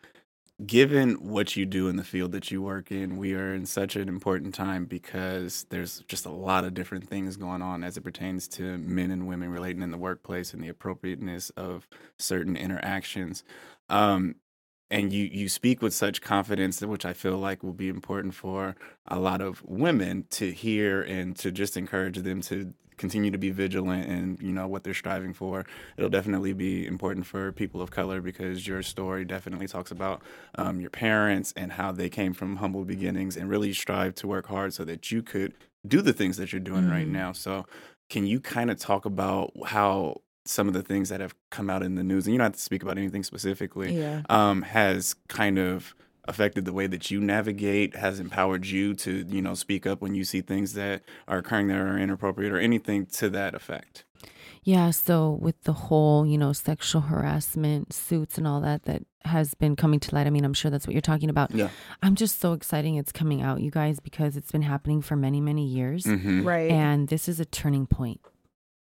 given 0.65 1.13
what 1.15 1.55
you 1.55 1.65
do 1.65 1.87
in 1.87 1.95
the 1.95 2.03
field 2.03 2.31
that 2.33 2.51
you 2.51 2.61
work 2.61 2.91
in, 2.91 3.17
we 3.17 3.33
are 3.33 3.53
in 3.53 3.65
such 3.65 3.95
an 3.95 4.07
important 4.07 4.53
time 4.53 4.85
because 4.85 5.65
there's 5.69 6.01
just 6.07 6.25
a 6.25 6.31
lot 6.31 6.63
of 6.63 6.73
different 6.73 7.07
things 7.07 7.37
going 7.37 7.61
on 7.61 7.83
as 7.83 7.97
it 7.97 8.01
pertains 8.01 8.47
to 8.47 8.77
men 8.77 9.11
and 9.11 9.27
women 9.27 9.49
relating 9.49 9.81
in 9.81 9.91
the 9.91 9.97
workplace 9.97 10.53
and 10.53 10.63
the 10.63 10.69
appropriateness 10.69 11.49
of 11.51 11.87
certain 12.17 12.55
interactions. 12.55 13.43
Um, 13.89 14.35
and 14.91 15.13
you 15.13 15.23
you 15.31 15.47
speak 15.47 15.81
with 15.81 15.93
such 15.93 16.21
confidence 16.21 16.81
which 16.81 17.05
i 17.05 17.13
feel 17.13 17.37
like 17.37 17.63
will 17.63 17.71
be 17.71 17.87
important 17.87 18.35
for 18.35 18.75
a 19.07 19.17
lot 19.17 19.41
of 19.41 19.63
women 19.65 20.25
to 20.29 20.51
hear 20.51 21.01
and 21.01 21.35
to 21.37 21.49
just 21.49 21.77
encourage 21.77 22.17
them 22.17 22.41
to 22.41 22.73
continue 23.01 23.31
to 23.31 23.37
be 23.37 23.49
vigilant 23.49 24.07
and 24.07 24.39
you 24.41 24.53
know 24.53 24.67
what 24.67 24.83
they're 24.83 24.93
striving 24.93 25.33
for 25.33 25.65
it'll 25.97 26.09
definitely 26.09 26.53
be 26.53 26.85
important 26.85 27.25
for 27.25 27.51
people 27.51 27.81
of 27.81 27.89
color 27.89 28.21
because 28.21 28.67
your 28.67 28.81
story 28.83 29.25
definitely 29.25 29.67
talks 29.67 29.91
about 29.91 30.21
um, 30.55 30.79
your 30.79 30.91
parents 30.91 31.51
and 31.57 31.71
how 31.73 31.91
they 31.91 32.09
came 32.09 32.31
from 32.33 32.57
humble 32.57 32.85
beginnings 32.85 33.35
and 33.35 33.49
really 33.49 33.73
strive 33.73 34.13
to 34.13 34.27
work 34.27 34.45
hard 34.47 34.71
so 34.73 34.85
that 34.85 35.11
you 35.11 35.21
could 35.23 35.51
do 35.85 35.99
the 36.01 36.13
things 36.13 36.37
that 36.37 36.53
you're 36.53 36.59
doing 36.71 36.87
right 36.87 37.07
Mhm. 37.07 37.11
now 37.23 37.31
so 37.31 37.65
can 38.09 38.27
you 38.27 38.39
kind 38.39 38.69
of 38.69 38.77
talk 38.77 39.03
about 39.05 39.51
how 39.65 40.21
some 40.45 40.67
of 40.67 40.73
the 40.75 40.83
things 40.83 41.09
that 41.09 41.19
have 41.21 41.33
come 41.49 41.69
out 41.69 41.81
in 41.81 41.95
the 41.95 42.03
news 42.03 42.25
and 42.27 42.33
you 42.33 42.37
don't 42.37 42.45
have 42.45 42.53
to 42.53 42.59
speak 42.61 42.83
about 42.83 42.97
anything 42.99 43.23
specifically 43.23 43.89
Yeah. 43.97 44.21
um, 44.29 44.61
has 44.61 45.15
kind 45.27 45.57
of 45.57 45.95
affected 46.25 46.65
the 46.65 46.73
way 46.73 46.87
that 46.87 47.09
you 47.09 47.19
navigate, 47.19 47.95
has 47.95 48.19
empowered 48.19 48.67
you 48.67 48.93
to, 48.93 49.25
you 49.27 49.41
know, 49.41 49.53
speak 49.53 49.87
up 49.87 50.01
when 50.01 50.15
you 50.15 50.23
see 50.23 50.41
things 50.41 50.73
that 50.73 51.03
are 51.27 51.39
occurring 51.39 51.67
that 51.67 51.77
are 51.77 51.97
inappropriate 51.97 52.51
or 52.51 52.59
anything 52.59 53.05
to 53.05 53.29
that 53.29 53.55
effect. 53.55 54.05
Yeah, 54.63 54.91
so 54.91 55.31
with 55.41 55.63
the 55.63 55.73
whole, 55.73 56.25
you 56.25 56.37
know, 56.37 56.53
sexual 56.53 57.01
harassment 57.01 57.93
suits 57.93 58.37
and 58.37 58.47
all 58.47 58.61
that 58.61 58.83
that 58.83 59.03
has 59.25 59.55
been 59.55 59.75
coming 59.75 59.99
to 59.99 60.13
light, 60.13 60.27
I 60.27 60.29
mean, 60.29 60.45
I'm 60.45 60.53
sure 60.53 60.69
that's 60.69 60.85
what 60.85 60.93
you're 60.93 61.01
talking 61.01 61.31
about. 61.31 61.49
Yeah. 61.51 61.69
I'm 62.03 62.13
just 62.13 62.39
so 62.39 62.53
exciting 62.53 62.95
it's 62.95 63.11
coming 63.11 63.41
out, 63.41 63.61
you 63.61 63.71
guys, 63.71 63.99
because 63.99 64.37
it's 64.37 64.51
been 64.51 64.61
happening 64.61 65.01
for 65.01 65.15
many, 65.15 65.41
many 65.41 65.65
years. 65.65 66.03
Mm-hmm. 66.03 66.43
Right. 66.43 66.69
And 66.69 67.07
this 67.07 67.27
is 67.27 67.39
a 67.39 67.45
turning 67.45 67.87
point. 67.87 68.21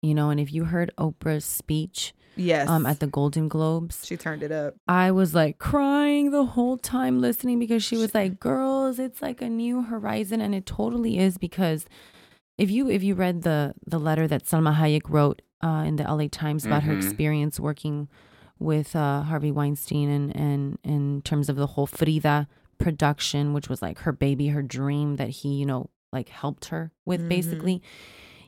You 0.03 0.15
know, 0.15 0.31
and 0.31 0.41
if 0.41 0.53
you 0.53 0.65
heard 0.65 0.93
Oprah's 0.99 1.45
speech 1.45 2.13
yes. 2.37 2.69
um, 2.69 2.87
at 2.87 3.01
the 3.01 3.07
Golden 3.07 3.49
Globes, 3.49 4.07
she 4.07 4.17
turned 4.17 4.43
it 4.43 4.53
up. 4.53 4.75
I 4.89 5.11
was 5.11 5.35
like 5.35 5.59
crying 5.59 6.31
the 6.31 6.45
whole 6.45 6.77
time 6.79 7.21
listening 7.21 7.59
because 7.59 7.83
she 7.85 7.97
was 7.97 8.15
like, 8.15 8.39
"Girls, 8.41 8.99
it's 8.99 9.21
like 9.23 9.43
a 9.43 9.49
new 9.49 9.83
horizon," 9.83 10.41
and 10.41 10.55
it 10.55 10.67
totally 10.67 11.19
is 11.19 11.39
because 11.39 11.87
if 12.59 12.71
you 12.71 12.89
if 12.91 13.03
you 13.03 13.15
read 13.15 13.43
the 13.43 13.75
the 13.87 13.99
letter 13.99 14.27
that 14.29 14.45
Salma 14.45 14.75
Hayek 14.77 15.03
wrote 15.09 15.43
uh, 15.63 15.85
in 15.87 15.97
the 15.97 16.05
LA 16.05 16.29
Times 16.29 16.65
about 16.67 16.83
her 16.85 16.95
Mhm. 16.95 17.03
experience 17.05 17.59
working 17.61 18.09
with 18.59 18.95
uh, 18.95 19.23
Harvey 19.23 19.51
Weinstein 19.51 20.09
and 20.11 20.37
and 20.37 20.79
in 20.85 21.23
terms 21.23 21.49
of 21.49 21.57
the 21.57 21.67
whole 21.69 21.87
Frida 21.87 22.49
production, 22.79 23.53
which 23.53 23.69
was 23.69 23.81
like 23.83 24.01
her 24.01 24.13
baby, 24.13 24.49
her 24.49 24.63
dream 24.63 25.17
that 25.17 25.29
he 25.31 25.55
you 25.55 25.67
know 25.67 25.91
like 26.13 26.29
helped 26.29 26.67
her 26.67 26.93
with 27.07 27.23
Mhm. 27.23 27.29
basically, 27.29 27.83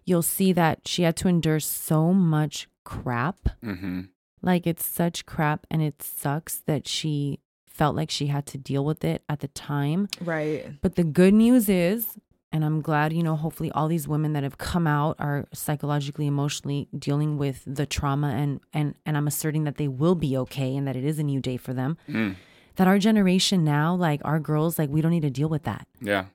you'll 0.04 0.22
see 0.22 0.52
that 0.52 0.86
she 0.86 1.02
had 1.02 1.16
to 1.16 1.28
endure 1.28 1.60
so 1.60 2.12
much 2.12 2.68
crap 2.84 3.48
Mm-hmm. 3.64 4.02
like 4.42 4.66
it's 4.66 4.84
such 4.86 5.26
crap 5.26 5.66
and 5.70 5.82
it 5.82 6.02
sucks 6.02 6.58
that 6.66 6.86
she 6.86 7.40
felt 7.66 7.96
like 7.96 8.10
she 8.10 8.26
had 8.28 8.46
to 8.46 8.58
deal 8.58 8.84
with 8.84 9.04
it 9.04 9.22
at 9.28 9.40
the 9.40 9.48
time. 9.48 10.08
Right. 10.20 10.80
But 10.80 10.94
the 10.94 11.02
good 11.02 11.34
news 11.34 11.68
is, 11.68 12.16
and 12.52 12.64
I'm 12.64 12.82
glad, 12.82 13.12
you 13.12 13.24
know, 13.24 13.34
hopefully 13.34 13.72
all 13.72 13.88
these 13.88 14.06
women 14.06 14.32
that 14.34 14.44
have 14.44 14.58
come 14.58 14.86
out 14.86 15.16
are 15.18 15.46
psychologically, 15.52 16.28
emotionally 16.28 16.86
dealing 16.96 17.36
with 17.36 17.64
the 17.66 17.84
trauma 17.84 18.28
and 18.28 18.60
and 18.72 18.94
and 19.04 19.16
I'm 19.16 19.26
asserting 19.26 19.64
that 19.64 19.76
they 19.76 19.88
will 19.88 20.14
be 20.14 20.36
okay 20.36 20.76
and 20.76 20.86
that 20.86 20.94
it 20.94 21.04
is 21.04 21.18
a 21.18 21.24
new 21.24 21.40
day 21.40 21.56
for 21.56 21.72
them. 21.74 21.96
Mm. 22.08 22.36
That 22.76 22.86
our 22.86 22.98
generation 23.00 23.64
now, 23.64 23.94
like 23.96 24.20
our 24.24 24.38
girls, 24.38 24.78
like 24.78 24.88
we 24.90 25.00
don't 25.00 25.10
need 25.10 25.22
to 25.22 25.30
deal 25.30 25.48
with 25.48 25.64
that. 25.64 25.88
Yeah. 26.00 26.26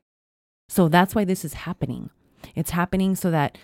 So 0.67 0.89
that's 0.89 1.15
why 1.15 1.23
this 1.23 1.45
is 1.45 1.53
happening. 1.53 2.09
It's 2.53 2.71
happening 2.71 3.15
so 3.15 3.31
that 3.31 3.57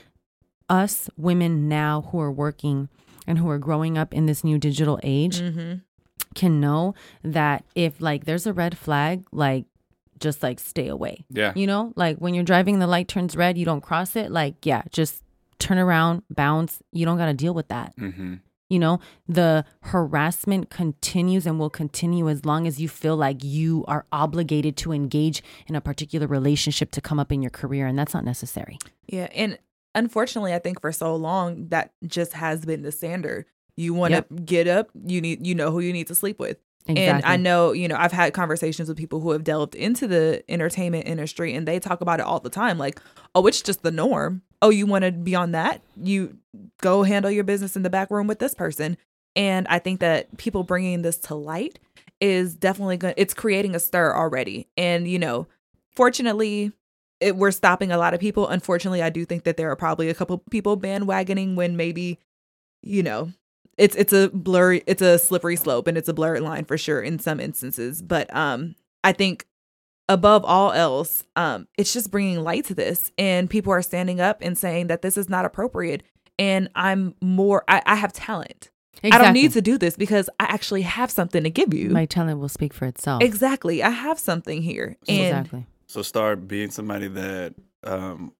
us 0.69 1.09
women 1.17 1.67
now 1.69 2.07
who 2.11 2.19
are 2.19 2.31
working 2.31 2.89
and 3.27 3.37
who 3.39 3.49
are 3.49 3.57
growing 3.59 3.97
up 3.97 4.13
in 4.13 4.25
this 4.25 4.43
new 4.43 4.57
digital 4.57 4.99
age 5.03 5.39
Mm-hmm. 5.39 5.75
can 6.35 6.59
know 6.59 6.93
that 7.23 7.63
if 7.75 7.99
like 8.01 8.25
there's 8.25 8.45
a 8.45 8.53
red 8.53 8.77
flag, 8.77 9.25
like 9.31 9.65
just 10.19 10.41
like 10.43 10.59
stay 10.59 10.87
away. 10.87 11.25
Yeah. 11.29 11.53
You 11.55 11.67
know, 11.67 11.91
like 11.95 12.17
when 12.17 12.33
you're 12.33 12.43
driving, 12.43 12.79
the 12.79 12.87
light 12.87 13.07
turns 13.07 13.35
red, 13.35 13.57
you 13.57 13.65
don't 13.65 13.81
cross 13.81 14.15
it. 14.15 14.31
Like, 14.31 14.65
yeah, 14.65 14.83
just 14.91 15.23
turn 15.59 15.77
around, 15.77 16.23
bounce. 16.29 16.79
You 16.91 17.05
don't 17.05 17.17
got 17.17 17.25
to 17.27 17.33
deal 17.33 17.53
with 17.53 17.67
that. 17.69 17.95
Mm-hmm. 17.97 18.35
You 18.69 18.79
know, 18.79 18.99
the 19.27 19.63
harassment 19.81 20.69
continues 20.69 21.45
and 21.45 21.59
will 21.59 21.69
continue 21.69 22.27
as 22.29 22.45
long 22.45 22.65
as 22.65 22.81
you 22.81 22.89
feel 22.89 23.15
like 23.15 23.43
you 23.43 23.85
are 23.87 24.05
obligated 24.11 24.75
to 24.77 24.91
engage 24.91 25.43
in 25.67 25.75
a 25.75 25.81
particular 25.81 26.25
relationship 26.27 26.91
to 26.91 27.01
come 27.01 27.19
up 27.19 27.31
in 27.31 27.41
your 27.41 27.51
career. 27.51 27.85
And 27.85 27.97
that's 27.97 28.13
not 28.13 28.25
necessary. 28.25 28.79
Yeah. 29.07 29.27
And 29.35 29.59
unfortunately, 29.95 30.53
I 30.53 30.59
think 30.59 30.79
for 30.81 30.91
so 30.91 31.15
long 31.15 31.69
that 31.69 31.93
just 32.05 32.33
has 32.33 32.63
been 32.65 32.83
the 32.83 32.91
standard. 32.91 33.45
You 33.77 33.93
want 33.93 34.11
to 34.13 34.25
Yep. 34.29 34.45
get 34.45 34.67
up, 34.67 34.89
you 35.05 35.19
need 35.21 35.45
you 35.45 35.55
know 35.55 35.71
who 35.71 35.79
you 35.79 35.91
need 35.91 36.07
to 36.07 36.15
sleep 36.15 36.39
with. 36.39 36.57
And 36.87 37.23
I 37.25 37.35
know, 37.35 37.71
you 37.71 37.87
know, 37.87 37.95
I've 37.97 38.11
had 38.11 38.31
conversations 38.33 38.87
with 38.87 38.95
people 38.97 39.19
who 39.19 39.31
have 39.31 39.43
delved 39.43 39.73
into 39.73 40.07
the 40.07 40.43
entertainment 40.47 41.07
industry 41.07 41.55
and 41.55 41.67
they 41.67 41.79
talk 41.79 41.99
about 42.01 42.19
it 42.19 42.27
all 42.27 42.39
the 42.39 42.49
time 42.51 42.77
like, 42.77 43.01
"Oh, 43.33 43.47
it's 43.47 43.61
just 43.63 43.81
the 43.81 43.89
norm. 43.89 44.43
Oh, 44.61 44.69
you 44.69 44.85
want 44.85 45.03
to 45.03 45.11
be 45.11 45.33
on 45.33 45.51
that? 45.53 45.81
You 46.01 46.37
go 46.81 47.01
handle 47.01 47.31
your 47.31 47.43
business 47.43 47.75
in 47.75 47.81
the 47.81 47.89
back 47.89 48.11
room 48.11 48.27
with 48.27 48.37
this 48.37 48.53
person." 48.53 48.97
And 49.35 49.67
I 49.67 49.79
think 49.79 49.99
that 49.99 50.37
people 50.37 50.63
bringing 50.63 51.01
this 51.01 51.17
to 51.21 51.33
light 51.35 51.79
is 52.21 52.53
definitely 52.55 52.97
going 52.97 53.15
it's 53.17 53.33
creating 53.33 53.73
a 53.75 53.79
stir 53.79 54.15
already. 54.15 54.67
And, 54.77 55.07
you 55.07 55.17
know, 55.19 55.47
fortunately, 55.95 56.71
it, 57.19 57.35
we're 57.35 57.51
stopping 57.51 57.91
a 57.91 57.97
lot 57.97 58.13
of 58.13 58.19
people. 58.19 58.47
Unfortunately, 58.47 59.01
I 59.01 59.09
do 59.09 59.25
think 59.25 59.43
that 59.43 59.57
there 59.57 59.71
are 59.71 59.75
probably 59.75 60.09
a 60.09 60.13
couple 60.13 60.39
people 60.49 60.77
bandwagoning 60.77 61.55
when 61.55 61.77
maybe, 61.77 62.19
you 62.81 63.03
know, 63.03 63.31
it's 63.77 63.95
it's 63.95 64.13
a 64.13 64.29
blurry, 64.29 64.83
it's 64.87 65.01
a 65.01 65.19
slippery 65.19 65.55
slope, 65.55 65.87
and 65.87 65.97
it's 65.97 66.09
a 66.09 66.13
blurred 66.13 66.41
line 66.41 66.65
for 66.65 66.77
sure 66.77 67.01
in 67.01 67.19
some 67.19 67.39
instances. 67.39 68.01
But 68.01 68.33
um, 68.35 68.75
I 69.03 69.11
think 69.11 69.45
above 70.07 70.45
all 70.45 70.71
else, 70.71 71.23
um, 71.35 71.67
it's 71.77 71.93
just 71.93 72.11
bringing 72.11 72.41
light 72.41 72.65
to 72.65 72.75
this, 72.75 73.11
and 73.17 73.49
people 73.49 73.73
are 73.73 73.81
standing 73.81 74.21
up 74.21 74.39
and 74.41 74.57
saying 74.57 74.87
that 74.87 75.01
this 75.01 75.17
is 75.17 75.29
not 75.29 75.45
appropriate. 75.45 76.03
And 76.37 76.69
I'm 76.75 77.15
more, 77.21 77.63
I, 77.67 77.81
I 77.85 77.95
have 77.95 78.11
talent. 78.11 78.69
I 79.03 79.17
don't 79.17 79.33
need 79.33 79.53
to 79.53 79.61
do 79.61 79.77
this 79.77 79.95
because 79.95 80.29
I 80.39 80.45
actually 80.45 80.81
have 80.81 81.11
something 81.11 81.43
to 81.43 81.49
give 81.49 81.73
you. 81.73 81.89
My 81.89 82.05
talent 82.05 82.39
will 82.39 82.49
speak 82.49 82.73
for 82.73 82.85
itself. 82.85 83.21
exactly, 83.21 83.83
I 83.83 83.89
have 83.89 84.19
something 84.19 84.61
here, 84.61 84.97
and 85.07 85.19
exactly. 85.19 85.65
So 85.87 86.01
start 86.01 86.47
being 86.47 86.71
somebody 86.71 87.07
that 87.07 87.53
um, 87.83 88.33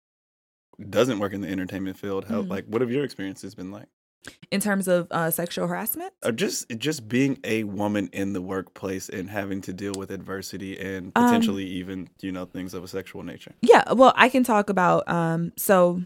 doesn't 0.90 1.20
work 1.20 1.34
in 1.34 1.42
the 1.42 1.48
entertainment 1.48 1.98
field. 1.98 2.26
How 2.26 2.42
Mhm. 2.44 2.50
like 2.50 2.66
what 2.66 2.82
have 2.82 2.92
your 2.92 3.04
experiences 3.04 3.56
been 3.56 3.72
like? 3.72 3.88
in 4.50 4.60
terms 4.60 4.88
of 4.88 5.08
uh, 5.12 5.30
sexual 5.30 5.68
harassment, 5.68 6.12
Or 6.24 6.32
just 6.32 6.68
just 6.80 7.08
being 7.08 7.38
a 7.44 7.64
woman 7.64 8.10
in 8.12 8.34
the 8.34 8.42
workplace 8.42 9.08
and 9.08 9.30
having 9.30 9.62
to 9.62 9.74
deal 9.74 9.94
with 9.96 10.10
adversity 10.10 10.80
and 10.80 11.12
Um, 11.16 11.26
potentially 11.26 11.66
even 11.66 12.10
you 12.22 12.32
know 12.32 12.46
things 12.46 12.74
of 12.74 12.84
a 12.84 12.88
sexual 12.88 13.22
nature. 13.22 13.54
Yeah, 13.62 13.94
well, 13.94 14.14
I 14.16 14.30
can 14.30 14.44
talk 14.44 14.70
about 14.72 15.08
um 15.08 15.52
so 15.58 16.02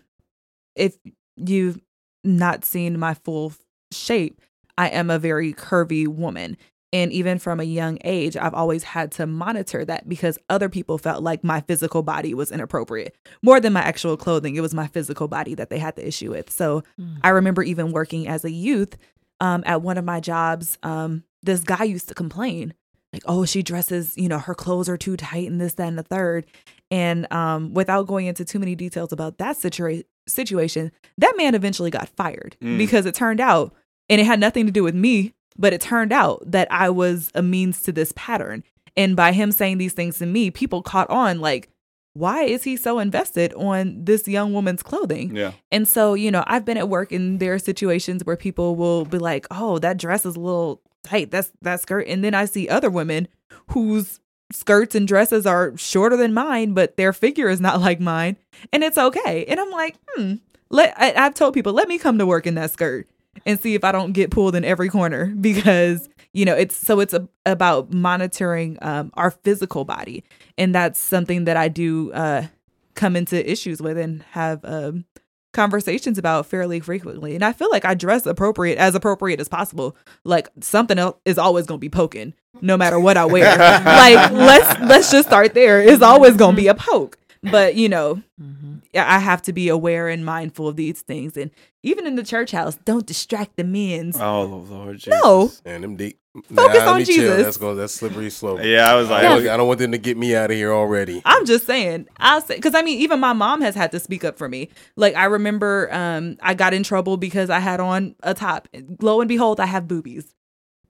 if 0.76 0.98
you've 1.38 1.80
not 2.26 2.66
seen 2.66 3.00
my 3.00 3.14
full 3.14 3.54
shape, 3.94 4.42
I 4.78 4.90
am 4.90 5.10
a 5.10 5.18
very 5.20 5.54
curvy 5.54 6.06
woman. 6.06 6.58
And 6.92 7.12
even 7.14 7.38
from 7.38 7.60
a 7.60 7.64
young 7.64 8.00
age, 8.04 8.36
I've 8.36 8.54
always 8.56 8.84
had 8.84 9.12
to 9.14 9.28
monitor 9.28 9.86
that 9.86 10.10
because 10.10 10.40
other 10.50 10.70
people 10.70 10.98
felt 10.98 11.22
like 11.22 11.44
my 11.44 11.62
physical 11.62 12.02
body 12.02 12.34
was 12.34 12.52
inappropriate. 12.52 13.16
More 13.44 13.60
than 13.60 13.74
my 13.74 13.82
actual 13.82 14.18
clothing, 14.18 14.56
it 14.56 14.62
was 14.62 14.74
my 14.74 14.88
physical 14.88 15.28
body 15.28 15.54
that 15.56 15.70
they 15.70 15.78
had 15.78 15.96
the 15.96 16.08
issue 16.08 16.32
with. 16.32 16.50
So 16.50 16.84
Mm. 17.00 17.18
I 17.24 17.30
remember 17.30 17.62
even 17.62 17.92
working 17.92 18.28
as 18.28 18.44
a 18.44 18.52
youth 18.52 18.98
um, 19.40 19.64
at 19.68 19.82
one 19.84 19.98
of 20.00 20.04
my 20.06 20.20
jobs, 20.20 20.78
um, 20.84 21.24
this 21.44 21.64
guy 21.64 21.84
used 21.84 22.08
to 22.10 22.16
complain, 22.16 22.74
like, 23.14 23.24
oh, 23.26 23.46
she 23.46 23.62
dresses, 23.64 24.18
you 24.18 24.28
know, 24.28 24.40
her 24.40 24.56
clothes 24.56 24.90
are 24.90 24.98
too 24.98 25.16
tight 25.16 25.48
and 25.50 25.62
this, 25.62 25.76
that, 25.76 25.88
and 25.88 25.98
the 25.98 26.04
third. 26.04 26.46
And 26.92 27.32
um, 27.32 27.74
without 27.74 28.08
going 28.08 28.26
into 28.26 28.44
too 28.44 28.58
many 28.60 28.76
details 28.76 29.12
about 29.14 29.38
that 29.38 29.56
situa- 29.58 30.04
situation, 30.28 30.92
that 31.20 31.36
man 31.38 31.54
eventually 31.56 31.92
got 31.92 32.10
fired 32.10 32.58
Mm. 32.62 32.78
because 32.80 33.06
it 33.06 33.14
turned 33.16 33.40
out, 33.40 33.74
and 34.10 34.20
it 34.20 34.26
had 34.26 34.40
nothing 34.40 34.66
to 34.66 34.72
do 34.72 34.84
with 34.84 34.96
me, 34.96 35.34
but 35.60 35.74
it 35.74 35.82
turned 35.82 36.12
out 36.14 36.42
that 36.50 36.72
I 36.72 36.90
was 36.90 37.30
a 37.36 37.44
means 37.44 37.84
to 37.84 37.92
this 37.92 38.14
pattern. 38.16 38.64
And 38.98 39.16
by 39.16 39.34
him 39.34 39.52
saying 39.52 39.78
these 39.78 39.94
things 39.94 40.18
to 40.18 40.26
me, 40.26 40.50
people 40.50 40.82
caught 40.82 41.10
on 41.10 41.40
like, 41.40 41.70
why 42.14 42.44
is 42.44 42.64
he 42.64 42.76
so 42.76 43.00
invested 43.00 43.54
on 43.54 44.04
this 44.04 44.28
young 44.28 44.54
woman's 44.54 44.82
clothing? 44.82 45.36
Yeah. 45.36 45.52
And 45.72 45.88
so, 45.88 46.16
you 46.16 46.32
know, 46.32 46.44
I've 46.48 46.66
been 46.66 46.78
at 46.78 46.90
work 46.90 47.12
and 47.12 47.40
there 47.40 47.54
are 47.54 47.60
situations 47.60 48.26
where 48.26 48.36
people 48.36 48.76
will 48.76 49.06
be 49.06 49.20
like, 49.20 49.46
"Oh, 49.52 49.80
that 49.80 49.98
dress 49.98 50.26
is 50.26 50.36
a 50.36 50.40
little 50.40 50.82
tight. 51.04 51.32
That's 51.32 51.52
that 51.62 51.82
skirt." 51.82 52.08
And 52.08 52.24
then 52.24 52.34
I 52.34 52.46
see 52.46 52.68
other 52.68 52.90
women 52.90 53.28
whose 53.72 54.20
skirts 54.52 54.96
and 54.96 55.08
dresses 55.08 55.46
are 55.46 55.78
shorter 55.78 56.18
than 56.18 56.34
mine, 56.34 56.74
but 56.74 56.98
their 56.98 57.14
figure 57.14 57.48
is 57.48 57.62
not 57.62 57.80
like 57.88 58.00
mine, 58.00 58.38
and 58.74 58.84
it's 58.84 58.98
okay. 58.98 59.46
And 59.46 59.60
I'm 59.60 59.72
like, 59.72 59.96
"Hmm." 60.10 60.36
Let 60.72 60.94
I, 60.98 61.14
I've 61.14 61.36
told 61.36 61.54
people, 61.54 61.74
"Let 61.74 61.88
me 61.88 61.98
come 62.00 62.18
to 62.18 62.26
work 62.26 62.46
in 62.46 62.56
that 62.56 62.72
skirt 62.72 63.08
and 63.46 63.60
see 63.60 63.76
if 63.76 63.84
I 63.84 63.92
don't 63.92 64.12
get 64.14 64.32
pulled 64.32 64.56
in 64.56 64.64
every 64.66 64.90
corner 64.90 65.26
because, 65.42 66.08
you 66.34 66.46
know, 66.46 66.56
it's 66.56 66.76
so 66.76 67.00
it's 67.00 67.14
a, 67.14 67.28
about 67.46 67.94
monitoring 67.94 68.78
um 68.82 69.12
our 69.16 69.32
physical 69.32 69.86
body. 69.86 70.24
And 70.58 70.74
that's 70.76 71.00
something 71.00 71.46
that 71.46 71.58
I 71.58 71.68
do 71.68 72.12
uh 72.14 72.48
come 72.96 73.16
into 73.16 73.50
issues 73.50 73.82
with 73.82 73.98
and 73.98 74.24
have 74.32 74.60
um 74.64 75.06
conversations 75.52 76.18
about 76.20 76.46
fairly 76.46 76.80
frequently. 76.80 77.34
And 77.34 77.44
I 77.44 77.54
feel 77.54 77.70
like 77.72 77.84
I 77.86 77.96
dress 77.96 78.26
appropriate 78.28 78.78
as 78.78 78.94
appropriate 78.94 79.40
as 79.40 79.50
possible. 79.50 79.96
Like 80.24 80.48
something 80.62 81.00
else 81.00 81.18
is 81.26 81.38
always 81.40 81.66
going 81.66 81.80
to 81.80 81.82
be 81.82 81.90
poking 81.90 82.34
no 82.62 82.78
matter 82.78 83.00
what 83.00 83.18
I 83.18 83.26
wear. 83.26 83.58
like 83.58 84.32
let's 84.32 84.80
let's 84.82 85.12
just 85.12 85.28
start 85.28 85.56
there. 85.56 85.82
It's 85.82 86.04
always 86.04 86.36
going 86.38 86.56
to 86.56 86.62
be 86.62 86.68
a 86.68 86.76
poke. 86.76 87.18
But, 87.42 87.76
you 87.76 87.90
know, 87.90 88.22
Mhm. 88.40 88.79
I 88.96 89.20
have 89.20 89.42
to 89.44 89.54
be 89.54 89.70
aware 89.70 90.08
and 90.08 90.26
mindful 90.26 90.68
of 90.68 90.76
these 90.76 91.02
things. 91.02 91.38
And 91.38 91.52
even 91.84 92.08
in 92.08 92.16
the 92.16 92.24
church 92.24 92.52
house, 92.52 92.76
don't 92.86 93.06
distract 93.06 93.56
the 93.56 93.64
men's. 93.64 94.20
Oh 94.20 94.46
Lord 94.70 94.98
Jesus. 94.98 95.22
no. 95.24 95.52
And 95.66 95.84
them 95.84 95.96
deep. 95.96 96.20
Focus 96.34 96.56
let 96.58 96.88
on 96.88 96.98
me 97.00 97.06
chill. 97.06 97.16
Jesus. 97.16 97.44
That's 97.44 97.58
going. 97.58 97.78
That's 97.78 97.94
slippery 97.94 98.30
slope. 98.30 98.60
Yeah, 98.64 98.92
I 98.92 98.96
was 98.96 99.10
like, 99.10 99.26
I, 99.26 99.30
don't, 99.30 99.48
I 99.48 99.58
don't 99.58 99.68
want 99.68 99.80
them 99.80 99.92
to 99.94 99.98
get 99.98 100.16
me 100.16 100.36
out 100.36 100.52
of 100.52 100.58
here 100.58 100.72
already. 100.72 101.22
I'm 101.26 101.46
just 101.46 101.66
saying. 101.66 102.08
I'll 102.18 102.42
say 102.42 102.56
because 102.56 102.76
I 102.76 102.82
mean, 102.82 103.00
even 103.00 103.20
my 103.20 103.34
mom 103.34 103.62
has 103.62 103.76
had 103.76 103.92
to 103.92 104.00
speak 104.00 104.24
up 104.24 104.38
for 104.38 104.48
me. 104.48 104.70
Like 104.96 105.16
I 105.16 105.26
remember, 105.26 105.92
um, 105.92 106.38
I 106.42 106.54
got 106.54 106.74
in 106.74 106.84
trouble 106.84 107.18
because 107.18 107.50
I 107.50 107.60
had 107.60 107.80
on 107.80 108.16
a 108.22 108.34
top. 108.34 108.68
Lo 109.02 109.22
and 109.22 109.28
behold, 109.28 109.60
I 109.60 109.66
have 109.66 109.88
boobies. 109.88 110.36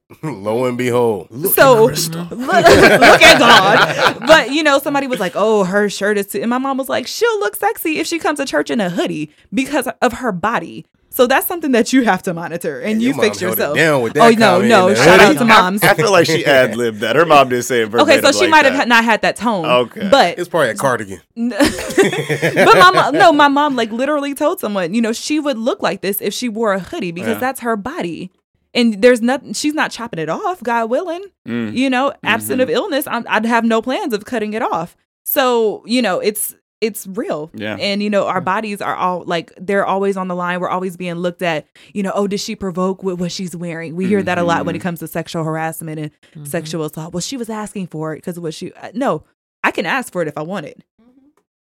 Lo 0.23 0.65
and 0.65 0.75
behold, 0.77 1.27
so 1.53 1.83
look, 1.85 2.31
look 2.31 3.21
at 3.21 3.37
God. 3.37 4.19
But 4.25 4.51
you 4.51 4.63
know, 4.63 4.79
somebody 4.79 5.05
was 5.05 5.19
like, 5.19 5.33
"Oh, 5.35 5.65
her 5.65 5.87
shirt 5.87 6.17
is," 6.17 6.27
too, 6.27 6.41
and 6.41 6.49
my 6.49 6.57
mom 6.57 6.77
was 6.77 6.89
like, 6.89 7.05
"She'll 7.05 7.39
look 7.39 7.55
sexy 7.55 7.99
if 7.99 8.07
she 8.07 8.17
comes 8.17 8.39
to 8.39 8.45
church 8.45 8.71
in 8.71 8.81
a 8.81 8.89
hoodie 8.89 9.31
because 9.53 9.87
of 10.01 10.13
her 10.13 10.31
body." 10.31 10.87
So 11.11 11.27
that's 11.27 11.47
something 11.47 11.71
that 11.73 11.91
you 11.91 12.03
have 12.03 12.23
to 12.23 12.33
monitor 12.33 12.79
and 12.79 13.01
you 13.01 13.09
your 13.09 13.19
fix 13.19 13.41
mom 13.41 13.49
held 13.49 13.57
it 13.57 13.61
yourself. 13.61 13.77
down 13.77 14.01
with 14.03 14.13
that 14.13 14.21
oh 14.21 14.29
no, 14.39 14.61
no! 14.61 14.87
in 14.87 14.93
there. 14.93 15.03
Shout 15.03 15.19
out 15.19 15.37
to 15.37 15.45
moms. 15.45 15.83
I 15.83 15.93
feel 15.93 16.11
like 16.11 16.25
she 16.27 16.45
ad 16.45 16.75
libbed 16.75 16.99
that. 16.99 17.15
Her 17.15 17.25
mom 17.25 17.49
didn't 17.49 17.65
say 17.65 17.81
it 17.81 17.89
verbatim. 17.89 18.09
Okay, 18.13 18.21
so 18.21 18.31
she 18.31 18.41
like 18.45 18.49
might 18.51 18.65
have 18.65 18.87
not 18.87 19.03
had 19.03 19.21
that 19.23 19.35
tone. 19.35 19.65
Okay. 19.65 20.07
but 20.09 20.39
it's 20.39 20.49
probably 20.49 20.69
a 20.69 20.75
cardigan. 20.75 21.19
but 21.35 22.77
my 22.77 22.91
mom, 22.93 23.13
no, 23.15 23.33
my 23.33 23.47
mom 23.47 23.75
like 23.75 23.91
literally 23.91 24.33
told 24.33 24.59
someone, 24.59 24.93
you 24.93 25.01
know, 25.01 25.13
she 25.13 25.39
would 25.39 25.57
look 25.57 25.81
like 25.81 26.01
this 26.01 26.21
if 26.21 26.33
she 26.33 26.47
wore 26.47 26.73
a 26.73 26.79
hoodie 26.79 27.11
because 27.11 27.33
Yeah. 27.35 27.39
that's 27.39 27.61
her 27.61 27.75
body. 27.75 28.31
And 28.79 29.01
there's 29.01 29.21
nothing, 29.21 29.53
she's 29.53 29.73
not 29.73 29.91
chopping 29.91 30.19
it 30.19 30.29
off, 30.29 30.61
God 30.63 30.89
willing. 30.89 31.23
Mm. 31.47 31.73
You 31.75 31.89
know, 31.89 32.13
absent 32.23 32.61
of 32.61 32.69
illness, 32.69 33.05
I'm, 33.07 33.25
I'd 33.29 33.45
have 33.45 33.63
no 33.65 33.81
plans 33.81 34.13
of 34.13 34.25
cutting 34.25 34.53
it 34.53 34.61
off. 34.61 34.95
So, 35.25 35.83
you 35.85 36.01
know, 36.01 36.19
it's, 36.19 36.55
it's 36.81 37.05
real. 37.07 37.51
Yeah. 37.53 37.75
And, 37.75 38.01
you 38.01 38.09
know, 38.09 38.25
our 38.27 38.39
bodies 38.41 38.81
are 38.81 38.95
all 38.95 39.23
like, 39.25 39.51
they're 39.59 39.85
always 39.85 40.15
on 40.17 40.27
the 40.29 40.35
line. 40.35 40.59
We're 40.61 40.69
always 40.69 40.95
being 40.95 41.15
looked 41.15 41.41
at, 41.41 41.67
you 41.93 42.03
know, 42.03 42.11
oh, 42.15 42.25
does 42.25 42.41
she 42.41 42.55
provoke 42.55 43.03
with 43.03 43.19
what 43.19 43.31
she's 43.31 43.55
wearing? 43.55 43.95
We 43.95 44.07
hear 44.07 44.23
that 44.23 44.37
a 44.37 44.43
lot 44.43 44.65
when 44.65 44.75
it 44.75 44.79
comes 44.79 44.99
to 44.99 45.07
sexual 45.07 45.43
harassment 45.43 45.99
and 45.99 46.11
Mhm. 46.35 46.47
sexual 46.47 46.85
assault. 46.85 47.13
Well, 47.13 47.21
she 47.21 47.35
was 47.37 47.49
asking 47.49 47.87
for 47.87 48.13
it 48.13 48.17
because 48.17 48.37
of 48.37 48.43
what 48.43 48.53
she, 48.53 48.71
uh, 48.73 48.91
no, 48.93 49.23
I 49.63 49.71
can 49.71 49.85
ask 49.85 50.11
for 50.13 50.21
it 50.21 50.27
if 50.29 50.37
I 50.37 50.41
want 50.41 50.67
it. 50.67 50.81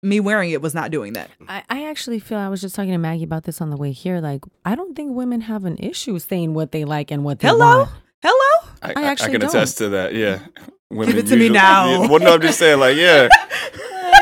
Me 0.02 0.20
wearing 0.20 0.50
it 0.50 0.62
was 0.62 0.74
not 0.74 0.90
doing 0.92 1.14
that. 1.14 1.28
I, 1.48 1.64
I 1.68 1.84
actually 1.86 2.20
feel 2.20 2.38
I 2.38 2.48
was 2.48 2.60
just 2.60 2.76
talking 2.76 2.92
to 2.92 2.98
Maggie 2.98 3.24
about 3.24 3.44
this 3.44 3.60
on 3.60 3.70
the 3.70 3.76
way 3.76 3.90
here. 3.90 4.20
Like, 4.20 4.44
I 4.64 4.76
don't 4.76 4.94
think 4.94 5.16
women 5.16 5.40
have 5.42 5.64
an 5.64 5.76
issue 5.78 6.18
saying 6.20 6.54
what 6.54 6.70
they 6.70 6.84
like 6.84 7.10
and 7.10 7.24
what 7.24 7.40
they 7.40 7.48
Hello? 7.48 7.78
want. 7.78 7.90
Hello? 8.22 8.70
I, 8.80 8.90
I 8.90 8.92
I, 8.96 9.04
actually 9.10 9.32
can 9.32 9.40
don't. 9.40 9.50
attest 9.50 9.78
to 9.78 9.88
that. 9.90 10.14
Yeah. 10.14 10.40
Women 10.90 11.18
it 11.18 11.26
to 11.26 11.36
me 11.36 11.48
now. 11.48 11.90
Yeah, 11.90 11.98
well, 12.08 12.20
no, 12.20 12.34
I'm 12.34 12.40
just 12.40 12.58
saying, 12.58 12.78
like, 12.80 12.96
yeah. 12.96 13.28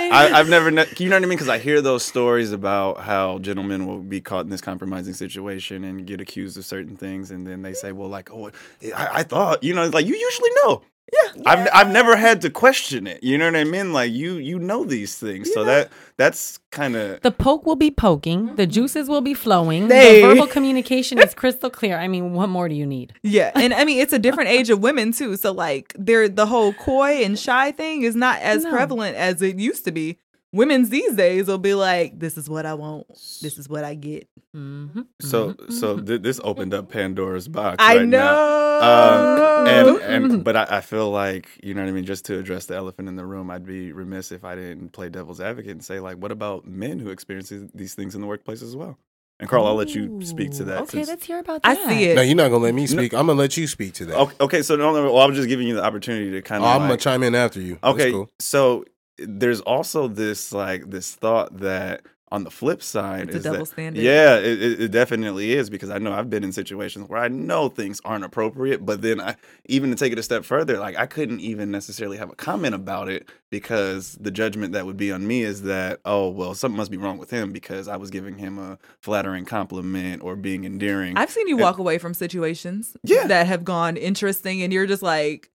I, 0.09 0.31
I've 0.35 0.49
never, 0.49 0.71
ne- 0.71 0.87
you 0.99 1.09
know 1.09 1.17
what 1.17 1.23
I 1.23 1.27
mean? 1.27 1.37
Because 1.37 1.49
I 1.49 1.59
hear 1.59 1.81
those 1.81 2.05
stories 2.05 2.53
about 2.53 3.01
how 3.01 3.39
gentlemen 3.39 3.87
will 3.87 4.01
be 4.01 4.21
caught 4.21 4.45
in 4.45 4.51
this 4.51 4.61
compromising 4.61 5.15
situation 5.15 5.85
and 5.85 6.07
get 6.07 6.21
accused 6.21 6.57
of 6.57 6.65
certain 6.65 6.97
things, 6.97 7.31
and 7.31 7.47
then 7.47 7.63
they 7.63 7.73
say, 7.73 7.93
"Well, 7.93 8.09
like, 8.09 8.31
oh, 8.33 8.51
I, 8.97 9.09
I 9.13 9.23
thought," 9.25 9.63
you 9.63 9.75
know, 9.75 9.87
like 9.89 10.07
you 10.07 10.17
usually 10.17 10.51
know. 10.65 10.83
Yeah, 11.13 11.43
I've 11.47 11.69
I've 11.73 11.93
never 11.93 12.17
had 12.17 12.41
to 12.43 12.51
question 12.51 13.07
it. 13.07 13.23
You 13.23 13.39
know 13.39 13.47
what 13.47 13.57
I 13.57 13.63
mean? 13.63 13.93
Like 13.93 14.13
you 14.13 14.35
you 14.35 14.59
know 14.59 14.85
these 14.85 15.17
things, 15.17 15.53
so 15.53 15.63
that 15.65 15.91
that's 16.17 16.59
kind 16.73 16.97
of 16.97 17.21
The 17.21 17.31
poke 17.31 17.65
will 17.65 17.77
be 17.77 17.93
poking. 17.93 18.57
The 18.57 18.65
mm-hmm. 18.65 18.71
juices 18.73 19.09
will 19.09 19.21
be 19.21 19.33
flowing. 19.33 19.89
Hey. 19.89 20.21
The 20.21 20.29
verbal 20.29 20.47
communication 20.57 21.19
is 21.19 21.33
crystal 21.33 21.71
clear. 21.71 21.97
I 21.97 22.09
mean, 22.09 22.33
what 22.33 22.49
more 22.49 22.69
do 22.69 22.75
you 22.75 22.87
need? 22.87 23.13
Yeah. 23.23 23.53
And 23.55 23.73
I 23.73 23.85
mean, 23.85 24.01
it's 24.01 24.13
a 24.13 24.19
different 24.19 24.51
age 24.51 24.69
of 24.69 24.81
women 24.81 25.13
too. 25.13 25.37
So, 25.37 25.53
like, 25.53 25.93
they're, 25.97 26.29
the 26.29 26.47
whole 26.47 26.73
coy 26.73 27.23
and 27.25 27.39
shy 27.39 27.71
thing 27.71 28.03
is 28.03 28.17
not 28.17 28.41
as 28.41 28.65
No. 28.65 28.71
prevalent 28.71 29.17
as 29.17 29.43
it 29.43 29.59
used 29.59 29.85
to 29.85 29.93
be 29.93 30.19
women's 30.53 30.89
these 30.89 31.15
days 31.15 31.47
will 31.47 31.59
be 31.59 31.75
like, 31.75 32.19
"This 32.19 32.37
is 32.37 32.49
what 32.49 32.67
I 32.67 32.75
want. 32.75 33.07
This 33.43 33.59
is 33.59 33.69
what 33.69 33.85
I 33.85 33.95
get." 33.95 34.29
Mm-hmm. 34.57 35.03
So 35.21 35.53
Mhm. 35.53 35.73
so 35.73 36.01
th- 36.01 36.23
this 36.23 36.41
opened 36.43 36.73
up 36.73 36.91
Pandora's 36.91 37.47
box. 37.49 37.77
I 37.79 37.99
right 37.99 38.09
know. 38.09 38.19
Now. 38.19 38.67
Um, 38.77 39.67
and 39.67 39.89
and 40.33 40.45
but 40.45 40.57
I, 40.57 40.67
I 40.79 40.81
feel 40.81 41.11
like 41.11 41.49
you 41.63 41.75
know 41.75 41.83
what 41.83 41.89
I 41.89 41.93
mean. 41.93 42.05
Just 42.05 42.25
to 42.27 42.39
address 42.39 42.67
the 42.67 42.75
elephant 42.75 43.09
in 43.09 43.17
the 43.17 43.27
room, 43.27 43.51
I'd 43.51 43.67
be 43.67 43.93
remiss 43.93 44.33
if 44.33 44.45
I 44.45 44.55
didn't 44.55 44.91
play 44.93 45.09
devil's 45.09 45.41
advocate 45.41 45.73
and 45.73 45.85
say 45.85 46.01
like, 46.01 46.17
what 46.17 46.33
about 46.33 46.67
men 46.67 46.99
who 46.99 47.11
experience 47.11 47.49
these- 47.51 47.71
these 47.75 47.95
things 47.95 48.15
in 48.15 48.21
the 48.21 48.27
workplace 48.27 48.63
as 48.63 48.75
well? 48.77 48.99
And 49.39 49.51
Carl, 49.51 49.67
I'll 49.67 49.75
let 49.75 49.95
you 49.95 50.21
speak 50.23 50.53
to 50.53 50.65
that. 50.65 50.81
Okay, 50.83 51.05
let's 51.05 51.27
hear 51.27 51.41
about 51.41 51.63
that. 51.63 51.77
I 51.77 51.89
see 51.91 52.05
it. 52.05 52.15
No, 52.17 52.23
you're 52.23 52.35
not 52.35 52.49
gonna 52.49 52.65
let 52.65 52.75
me 52.75 52.87
speak. 52.87 53.13
I'm 53.13 53.27
gonna 53.27 53.39
let 53.39 53.57
you 53.59 53.67
speak 53.67 53.93
to 53.95 54.07
that. 54.07 54.17
Okay, 54.17 54.35
okay, 54.41 54.63
so 54.63 54.77
no, 54.77 54.93
no, 54.95 55.13
well, 55.13 55.23
I'm 55.23 55.35
just 55.35 55.49
giving 55.49 55.69
you 55.69 55.75
the 55.75 55.85
opportunity 55.85 56.31
to 56.31 56.41
kind 56.41 56.65
Oh, 56.65 56.67
of. 56.67 56.73
I'm 56.81 56.89
gonna 56.89 56.97
chime 56.97 57.23
in 57.23 57.35
after 57.35 57.61
you. 57.61 57.79
That's 57.83 57.95
Okay, 57.95 58.13
cool. 58.13 58.31
so 58.39 58.85
there's 59.19 59.61
also 59.63 60.09
this 60.09 60.53
like 60.53 60.89
this 60.91 61.15
thought 61.15 61.59
that 61.59 62.01
on 62.33 62.43
the 62.43 62.51
flip 62.51 62.83
side 62.83 63.29
It's 63.29 63.37
a 63.37 63.41
double 63.41 63.59
that, 63.61 63.67
standard. 63.67 64.03
Yeah, 64.03 64.37
it, 64.39 64.61
it, 64.61 64.81
it 64.81 64.89
definitely 64.91 65.53
is 65.53 65.71
because 65.71 65.91
I 65.91 65.99
know 65.99 66.13
I've 66.13 66.29
been 66.29 66.43
in 66.43 66.53
situations 66.53 67.09
where 67.09 67.21
I 67.21 67.29
know 67.29 67.69
things 67.69 68.01
aren't 68.05 68.25
appropriate, 68.25 68.85
but 68.85 69.01
then 69.01 69.21
I 69.21 69.37
even 69.67 69.91
to 69.91 69.97
take 69.97 70.13
it 70.13 70.19
a 70.19 70.23
step 70.25 70.45
further, 70.45 70.79
like 70.79 70.97
I 70.97 71.07
couldn't 71.07 71.39
even 71.41 71.71
necessarily 71.71 72.17
have 72.17 72.29
a 72.31 72.35
comment 72.35 72.75
about 72.75 73.09
it 73.09 73.29
because 73.51 74.15
the 74.21 74.33
judgment 74.33 74.73
that 74.73 74.87
would 74.87 74.97
be 74.97 75.13
on 75.13 75.25
me 75.27 75.43
is 75.43 75.63
that 75.63 76.01
oh 76.05 76.29
well 76.29 76.55
something 76.55 76.77
must 76.77 76.91
be 76.91 76.97
wrong 76.97 77.17
with 77.19 77.31
him 77.31 77.53
because 77.53 77.87
I 77.87 77.97
was 77.97 78.11
giving 78.11 78.39
him 78.39 78.59
a 78.59 78.77
flattering 79.01 79.45
compliment 79.45 80.23
or 80.23 80.35
being 80.35 80.65
endearing. 80.65 81.17
I've 81.17 81.31
seen 81.31 81.47
you 81.47 81.55
And- 81.55 81.63
walk 81.63 81.79
away 81.79 81.99
from 81.99 82.13
situations 82.13 82.97
Yeah. 83.05 83.29
that 83.29 83.47
have 83.47 83.65
gone 83.65 83.97
interesting, 83.97 84.63
and 84.63 84.73
you're 84.73 84.87
just 84.87 85.03
like, 85.03 85.51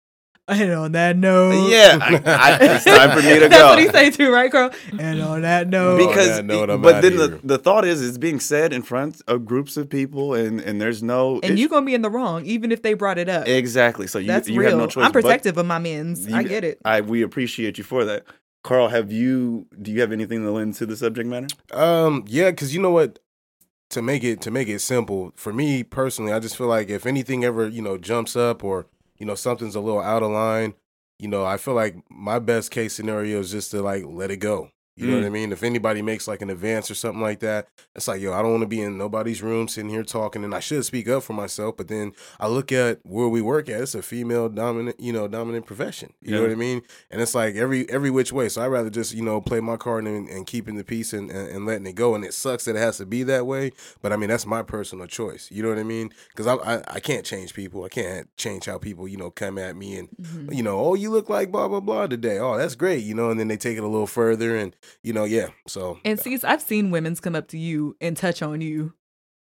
and 0.62 0.72
on 0.74 0.92
that 0.94 1.18
note, 1.18 1.70
yeah, 1.70 1.98
I, 2.02 2.16
I, 2.26 2.58
it's 2.76 2.86
time 2.86 3.12
for 3.12 3.24
me 3.26 3.34
to 3.40 3.40
That's 3.50 3.58
go. 3.58 3.68
what 3.70 3.80
he 3.80 3.88
say 3.90 4.10
too, 4.12 4.32
right, 4.32 4.52
Carl? 4.52 4.72
And 5.00 5.22
on 5.22 5.42
that 5.42 5.68
note, 5.70 5.98
because 6.08 6.28
yeah, 6.38 6.42
no, 6.42 6.64
I'm 6.64 6.82
but 6.82 7.02
then 7.02 7.16
the, 7.18 7.28
here. 7.30 7.40
the 7.44 7.58
thought 7.58 7.86
is 7.86 8.02
it's 8.08 8.18
being 8.18 8.40
said 8.40 8.74
in 8.74 8.82
front 8.82 9.22
of 9.28 9.46
groups 9.46 9.78
of 9.78 9.90
people 9.90 10.34
and 10.34 10.60
and 10.60 10.82
there's 10.82 11.02
no 11.02 11.36
and 11.36 11.46
issue. 11.46 11.56
you 11.56 11.70
gonna 11.70 11.86
be 11.86 11.94
in 11.94 12.02
the 12.02 12.10
wrong, 12.10 12.46
even 12.46 12.72
if 12.72 12.82
they 12.82 12.94
brought 12.94 13.18
it 13.18 13.30
up. 13.30 13.48
exactly 13.48 14.08
so 14.08 14.20
you, 14.20 14.28
That's 14.28 14.48
you 14.50 14.60
real. 14.60 14.70
have 14.72 14.80
no 14.80 14.88
choice 14.88 15.06
I'm 15.06 15.12
but- 15.12 15.22
protective 15.24 15.58
of 15.58 15.66
my 15.66 15.80
men's. 15.80 16.32
I 16.32 16.44
get 16.44 16.64
it. 16.64 16.80
I 16.86 17.02
we 17.02 17.22
appreciate 17.22 17.78
you 17.78 17.84
for 17.84 18.06
that 18.06 18.26
Carl 18.64 18.90
have 18.90 19.12
you 19.12 19.66
do 19.82 19.92
you 19.92 20.02
have 20.02 20.12
anything 20.12 20.44
to 20.44 20.52
lend 20.52 20.76
to 20.76 20.86
the 20.86 20.96
subject 20.96 21.28
matter 21.28 21.48
Um, 21.74 22.26
yeah, 22.28 22.52
because 22.52 22.76
you 22.76 22.82
know 22.82 22.92
what? 22.92 23.20
To 23.92 24.02
make 24.02 24.24
it 24.24 24.40
to 24.44 24.52
make 24.52 24.70
it 24.70 24.80
simple, 24.80 25.34
for 25.36 25.52
me 25.52 25.84
personally, 25.84 26.32
I 26.32 26.40
just 26.40 26.56
feel 26.56 26.68
like 26.68 26.90
if 26.90 27.06
anything 27.06 27.44
ever 27.44 27.68
you 27.68 27.82
know 27.82 27.98
jumps 27.98 28.36
up 28.38 28.64
or 28.64 28.86
you 29.22 29.28
know 29.28 29.36
something's 29.36 29.76
a 29.76 29.80
little 29.80 30.02
out 30.02 30.24
of 30.24 30.32
line, 30.32 30.74
you 31.20 31.28
know, 31.28 31.46
I 31.46 31.58
feel 31.58 31.76
like 31.76 31.96
my 32.10 32.40
best 32.40 32.72
case 32.72 32.96
scenario 32.96 33.40
is 33.40 33.52
just 33.52 33.70
to 33.70 33.84
like 33.84 34.04
let 34.04 34.32
it 34.32 34.38
go. 34.38 34.72
You 34.98 35.08
know 35.08 35.14
Mm. 35.14 35.22
what 35.22 35.26
I 35.26 35.30
mean? 35.30 35.52
If 35.54 35.64
anybody 35.64 36.02
makes 36.02 36.28
like 36.28 36.42
an 36.42 36.50
advance 36.50 36.92
or 36.92 36.96
something 36.96 37.22
like 37.22 37.40
that, 37.40 37.68
it's 37.96 38.08
like, 38.10 38.22
yo, 38.22 38.34
I 38.34 38.42
don't 38.42 38.52
want 38.52 38.62
to 38.64 38.68
be 38.68 38.82
in 38.82 38.98
nobody's 38.98 39.42
room 39.42 39.68
sitting 39.70 39.90
here 39.90 40.04
talking, 40.04 40.44
and 40.44 40.54
I 40.54 40.60
should 40.60 40.84
speak 40.86 41.08
up 41.08 41.24
for 41.24 41.32
myself. 41.34 41.78
But 41.78 41.88
then 41.88 42.12
I 42.40 42.48
look 42.48 42.72
at 42.74 43.00
where 43.04 43.30
we 43.30 43.42
work 43.42 43.70
at; 43.70 43.80
it's 43.82 43.96
a 43.96 44.02
female 44.02 44.50
dominant, 44.50 45.00
you 45.00 45.14
know, 45.14 45.28
dominant 45.30 45.66
profession. 45.66 46.14
You 46.22 46.32
know 46.32 46.42
what 46.42 46.52
I 46.52 46.56
mean? 46.56 46.82
And 47.10 47.22
it's 47.22 47.34
like 47.34 47.56
every 47.56 47.90
every 47.90 48.10
which 48.12 48.34
way. 48.34 48.50
So 48.50 48.62
I 48.62 48.68
would 48.68 48.74
rather 48.74 48.90
just 48.90 49.14
you 49.14 49.24
know 49.24 49.40
play 49.40 49.62
my 49.62 49.78
card 49.78 50.06
and, 50.06 50.28
and 50.28 50.46
keeping 50.46 50.76
the 50.76 50.84
peace 50.84 51.14
and, 51.14 51.32
and, 51.32 51.48
and 51.50 51.66
letting 51.66 51.88
it 51.88 51.96
go. 51.96 52.14
And 52.14 52.26
it 52.26 52.34
sucks 52.34 52.66
that 52.66 52.76
it 52.76 52.80
has 52.80 52.98
to 52.98 53.06
be 53.06 53.24
that 53.24 53.48
way, 53.48 53.72
but 54.02 54.12
I 54.12 54.18
mean 54.18 54.30
that's 54.30 54.46
my 54.46 54.62
personal 54.62 55.08
choice. 55.08 55.48
You 55.50 55.64
know 55.64 55.70
what 55.70 55.80
I 55.80 55.84
mean? 55.84 56.12
Because 56.30 56.48
I, 56.48 56.56
I 56.56 56.84
I 56.96 57.00
can't 57.00 57.26
change 57.26 57.54
people. 57.54 57.86
I 57.86 57.90
can't 57.90 58.28
change 58.36 58.66
how 58.66 58.78
people 58.78 59.08
you 59.08 59.18
know 59.18 59.32
come 59.32 59.58
at 59.58 59.76
me 59.78 59.98
and 59.98 60.10
Mm-hmm. 60.22 60.52
you 60.54 60.64
know 60.64 60.78
oh 60.80 60.96
you 60.96 61.10
look 61.10 61.30
like 61.30 61.50
blah 61.52 61.68
blah 61.70 61.80
blah 61.80 62.08
today. 62.08 62.38
Oh 62.40 62.58
that's 62.58 62.76
great. 62.76 63.04
You 63.04 63.16
know, 63.16 63.30
and 63.32 63.40
then 63.40 63.48
they 63.48 63.58
take 63.58 63.78
it 63.78 63.84
a 63.84 63.88
little 63.88 64.06
further 64.06 64.56
and 64.58 64.76
you 65.04 65.14
know 65.14 65.24
yeah. 65.24 65.48
So 65.68 66.00
And 66.06 66.20
see, 66.20 66.38
I've 66.44 66.62
seen 66.62 66.92
women's 66.92 67.20
come 67.20 67.36
up 67.36 67.48
to 67.50 67.58
you 67.58 67.96
and 68.02 68.16
touch 68.18 68.42
on 68.42 68.62
you. 68.62 68.94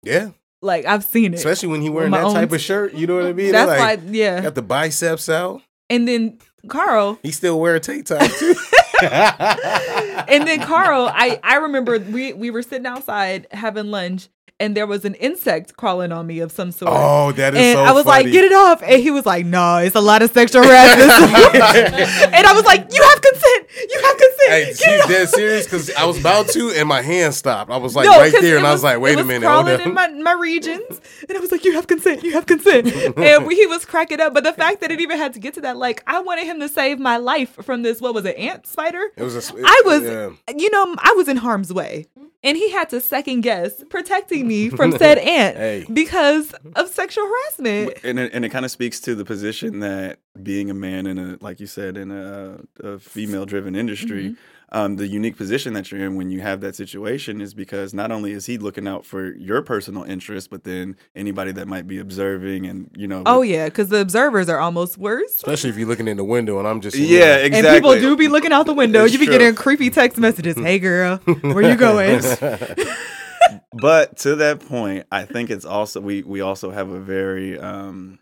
yeah, 0.03 0.31
Like 0.63 0.85
I've 0.87 1.05
seen 1.05 1.33
it. 1.35 1.39
especially 1.39 1.69
when 1.69 1.83
he 1.83 1.91
wearing 1.91 2.13
that 2.13 2.33
type 2.33 2.51
t- 2.51 2.57
of 2.57 2.61
shirt. 2.61 2.95
You 2.95 3.07
know 3.07 3.17
what 3.17 3.27
I 3.27 3.33
mean? 3.33 3.53
That's 3.53 3.69
like, 3.69 4.01
why, 4.01 4.05
yeah. 4.11 4.41
got 4.43 4.55
the 4.55 4.63
biceps 4.63 5.29
out. 5.29 5.63
And 5.91 6.07
then 6.07 6.39
Carl, 6.69 7.19
He 7.23 7.31
still 7.33 7.59
wear 7.61 7.75
a 7.77 7.81
tank 7.81 8.07
top 8.07 8.31
too. 8.33 8.55
and 9.03 10.47
then 10.47 10.61
Carl, 10.63 11.11
I 11.13 11.39
I 11.43 11.57
remember 11.57 11.99
we 11.99 12.33
we 12.33 12.51
were 12.51 12.63
sitting 12.63 12.87
outside 12.87 13.47
having 13.53 13.87
lunch, 13.91 14.29
and 14.61 14.77
there 14.77 14.87
was 14.87 15.05
an 15.05 15.15
insect 15.15 15.77
crawling 15.77 16.13
on 16.13 16.27
me 16.27 16.41
of 16.41 16.51
some 16.53 16.73
sort. 16.73 16.91
Oh, 16.95 17.33
that 17.33 17.55
is 17.55 17.61
and 17.61 17.77
so 17.77 17.85
I 17.85 17.93
was 17.93 18.05
funny. 18.05 18.25
like, 18.25 18.33
"Get 18.33 18.45
it 18.45 18.53
off!" 18.53 18.83
And 18.83 19.01
he 19.03 19.11
was 19.11 19.25
like, 19.25 19.47
"No, 19.47 19.79
it's 19.79 19.95
a 19.95 20.01
lot 20.01 20.21
of 20.23 20.31
sexual 20.33 20.63
harassment." 20.65 21.11
and 22.35 22.47
I 22.47 22.53
was 22.55 22.65
like, 22.65 22.87
"You 22.93 23.03
have 23.03 23.23
consent. 23.23 23.67
You 23.89 24.01
have 24.03 24.17
consent. 24.17 24.38
Hey, 24.59 24.65
Get 24.67 24.77
she's 24.79 25.01
off." 25.03 25.09
dead 25.09 25.29
serious 25.41 25.65
because 25.65 25.91
I 25.95 26.05
was 26.05 26.19
about 26.19 26.49
to, 26.51 26.71
and 26.71 26.89
my 26.89 27.03
hand 27.03 27.35
stopped. 27.35 27.71
I 27.71 27.77
was 27.77 27.95
like 27.95 28.07
No, 28.07 28.19
right 28.19 28.33
'cause 28.33 28.41
there, 28.43 28.55
it 28.57 28.59
and 28.59 28.67
I 28.67 28.73
was 28.73 28.83
like, 28.83 28.99
"Wait 29.01 29.19
it 29.19 29.21
a 29.21 29.25
minute, 29.25 29.47
hold 29.47 29.67
crawling 29.67 29.81
up." 29.81 29.87
in 29.87 29.95
my, 29.95 30.09
my 30.09 30.33
regions, 30.33 31.01
and 31.29 31.37
I 31.37 31.41
was 31.41 31.53
like, 31.53 31.65
"You 31.65 31.73
have 31.75 31.87
consent. 31.87 32.23
You 32.25 32.33
have 32.33 32.47
consent." 32.47 32.87
and 33.17 33.47
we, 33.47 33.55
he 33.57 33.67
was 33.67 33.85
cracking 33.85 34.21
up, 34.21 34.35
but 34.35 34.45
the 34.45 34.53
fact 34.53 34.81
that 34.81 34.91
it 34.91 35.01
even 35.01 35.17
had 35.19 35.33
to 35.35 35.41
get 35.41 35.55
to 35.55 35.61
that, 35.63 35.77
like, 35.77 36.03
I 36.07 36.21
wanted 36.21 36.47
him 36.47 36.61
to 36.61 36.69
save 36.69 36.99
my 36.99 37.17
life 37.19 37.55
from 37.63 37.83
this. 37.83 38.01
What 38.01 38.15
was 38.15 38.25
it, 38.25 38.37
ant 38.37 38.67
spider? 38.67 39.03
It 39.17 39.23
was. 39.23 39.51
A, 39.51 39.55
I 39.65 39.83
was, 39.85 40.03
yeah. 40.03 40.31
you 40.57 40.71
know, 40.71 40.95
I 40.99 41.13
was 41.17 41.29
in 41.29 41.37
harm's 41.39 41.73
way, 41.73 42.07
and 42.43 42.57
he 42.57 42.71
had 42.71 42.89
to 42.91 43.01
second 43.01 43.43
guess 43.43 43.83
protecting 43.91 44.47
me 44.47 44.69
from 44.71 44.93
said 44.93 45.19
ant 45.19 45.57
Hey. 45.57 45.87
because 45.93 46.55
of 46.77 46.89
sexual 46.89 47.27
harassment. 47.27 47.95
and 48.05 48.19
it, 48.19 48.33
and 48.33 48.45
it 48.45 48.51
kind 48.51 48.65
of 48.65 48.71
speaks 48.71 49.01
to 49.01 49.15
the 49.15 49.25
position 49.25 49.81
that 49.81 50.19
being 50.43 50.71
a 50.71 50.75
man 50.75 51.07
in 51.07 51.19
a 51.19 51.37
like 51.41 51.59
you 51.59 51.67
said 51.67 51.97
in 51.97 52.11
a, 52.13 52.61
a 52.87 52.99
female 53.01 53.45
driven 53.45 53.75
industry 53.75 54.31
mm-hmm. 54.31 54.38
Um, 54.71 54.97
the 54.97 55.07
unique 55.07 55.37
position 55.37 55.73
that 55.73 55.91
you're 55.91 56.05
in 56.05 56.17
when 56.17 56.31
you 56.31 56.41
have 56.41 56.61
that 56.61 56.75
situation 56.77 57.41
is 57.41 57.55
because 57.55 57.95
not 57.95 58.11
only 58.11 58.33
is 58.33 58.47
he 58.47 58.59
looking 58.59 58.87
out 58.87 59.07
for 59.07 59.35
your 59.35 59.63
personal 59.63 60.03
interest 60.03 60.51
but 60.51 60.65
then 60.65 60.97
anybody 61.15 61.53
that 61.53 61.67
might 61.67 61.87
be 61.87 61.99
observing 61.99 62.67
and 62.67 62.91
you 62.97 63.07
know 63.07 63.23
Oh 63.25 63.43
yeah, 63.43 63.67
because 63.67 63.89
the 63.89 64.01
observers 64.01 64.49
are 64.49 64.59
almost 64.59 64.99
worse. 64.99 65.35
Especially 65.37 65.71
if 65.71 65.77
you're 65.77 65.89
looking 65.89 66.09
in 66.09 66.17
the 66.17 66.25
window, 66.25 66.59
and 66.59 66.69
I'm 66.69 66.81
just 66.81 66.97
yeah 66.97 67.37
exactly 67.37 67.69
And 67.69 67.77
people 67.77 67.95
do 67.95 68.17
be 68.17 68.29
looking 68.29 68.53
out 68.53 68.67
the 68.67 68.75
window. 68.75 69.05
It's 69.05 69.13
you 69.13 69.19
be 69.19 69.27
true. 69.27 69.39
getting 69.39 69.55
creepy 69.55 69.91
text 69.91 70.19
messages. 70.19 70.57
Hey 70.69 70.79
girl, 70.81 71.17
where 71.19 71.63
you 71.63 71.77
going? 71.77 72.21
but 73.73 74.19
to 74.19 74.37
that 74.37 74.61
point, 74.61 75.07
I 75.11 75.25
think 75.25 75.51
it's 75.51 75.65
also 75.65 76.01
we 76.01 76.23
we 76.23 76.41
also 76.43 76.71
have 76.71 76.91
a 76.91 77.01
very 77.01 77.59
um 77.59 78.19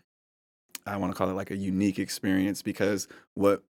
I 0.85 0.95
want 0.97 1.11
to 1.11 1.17
call 1.17 1.29
it 1.29 1.33
like 1.33 1.51
a 1.51 1.57
unique 1.57 1.99
experience 1.99 2.61
because 2.61 3.07
what 3.33 3.63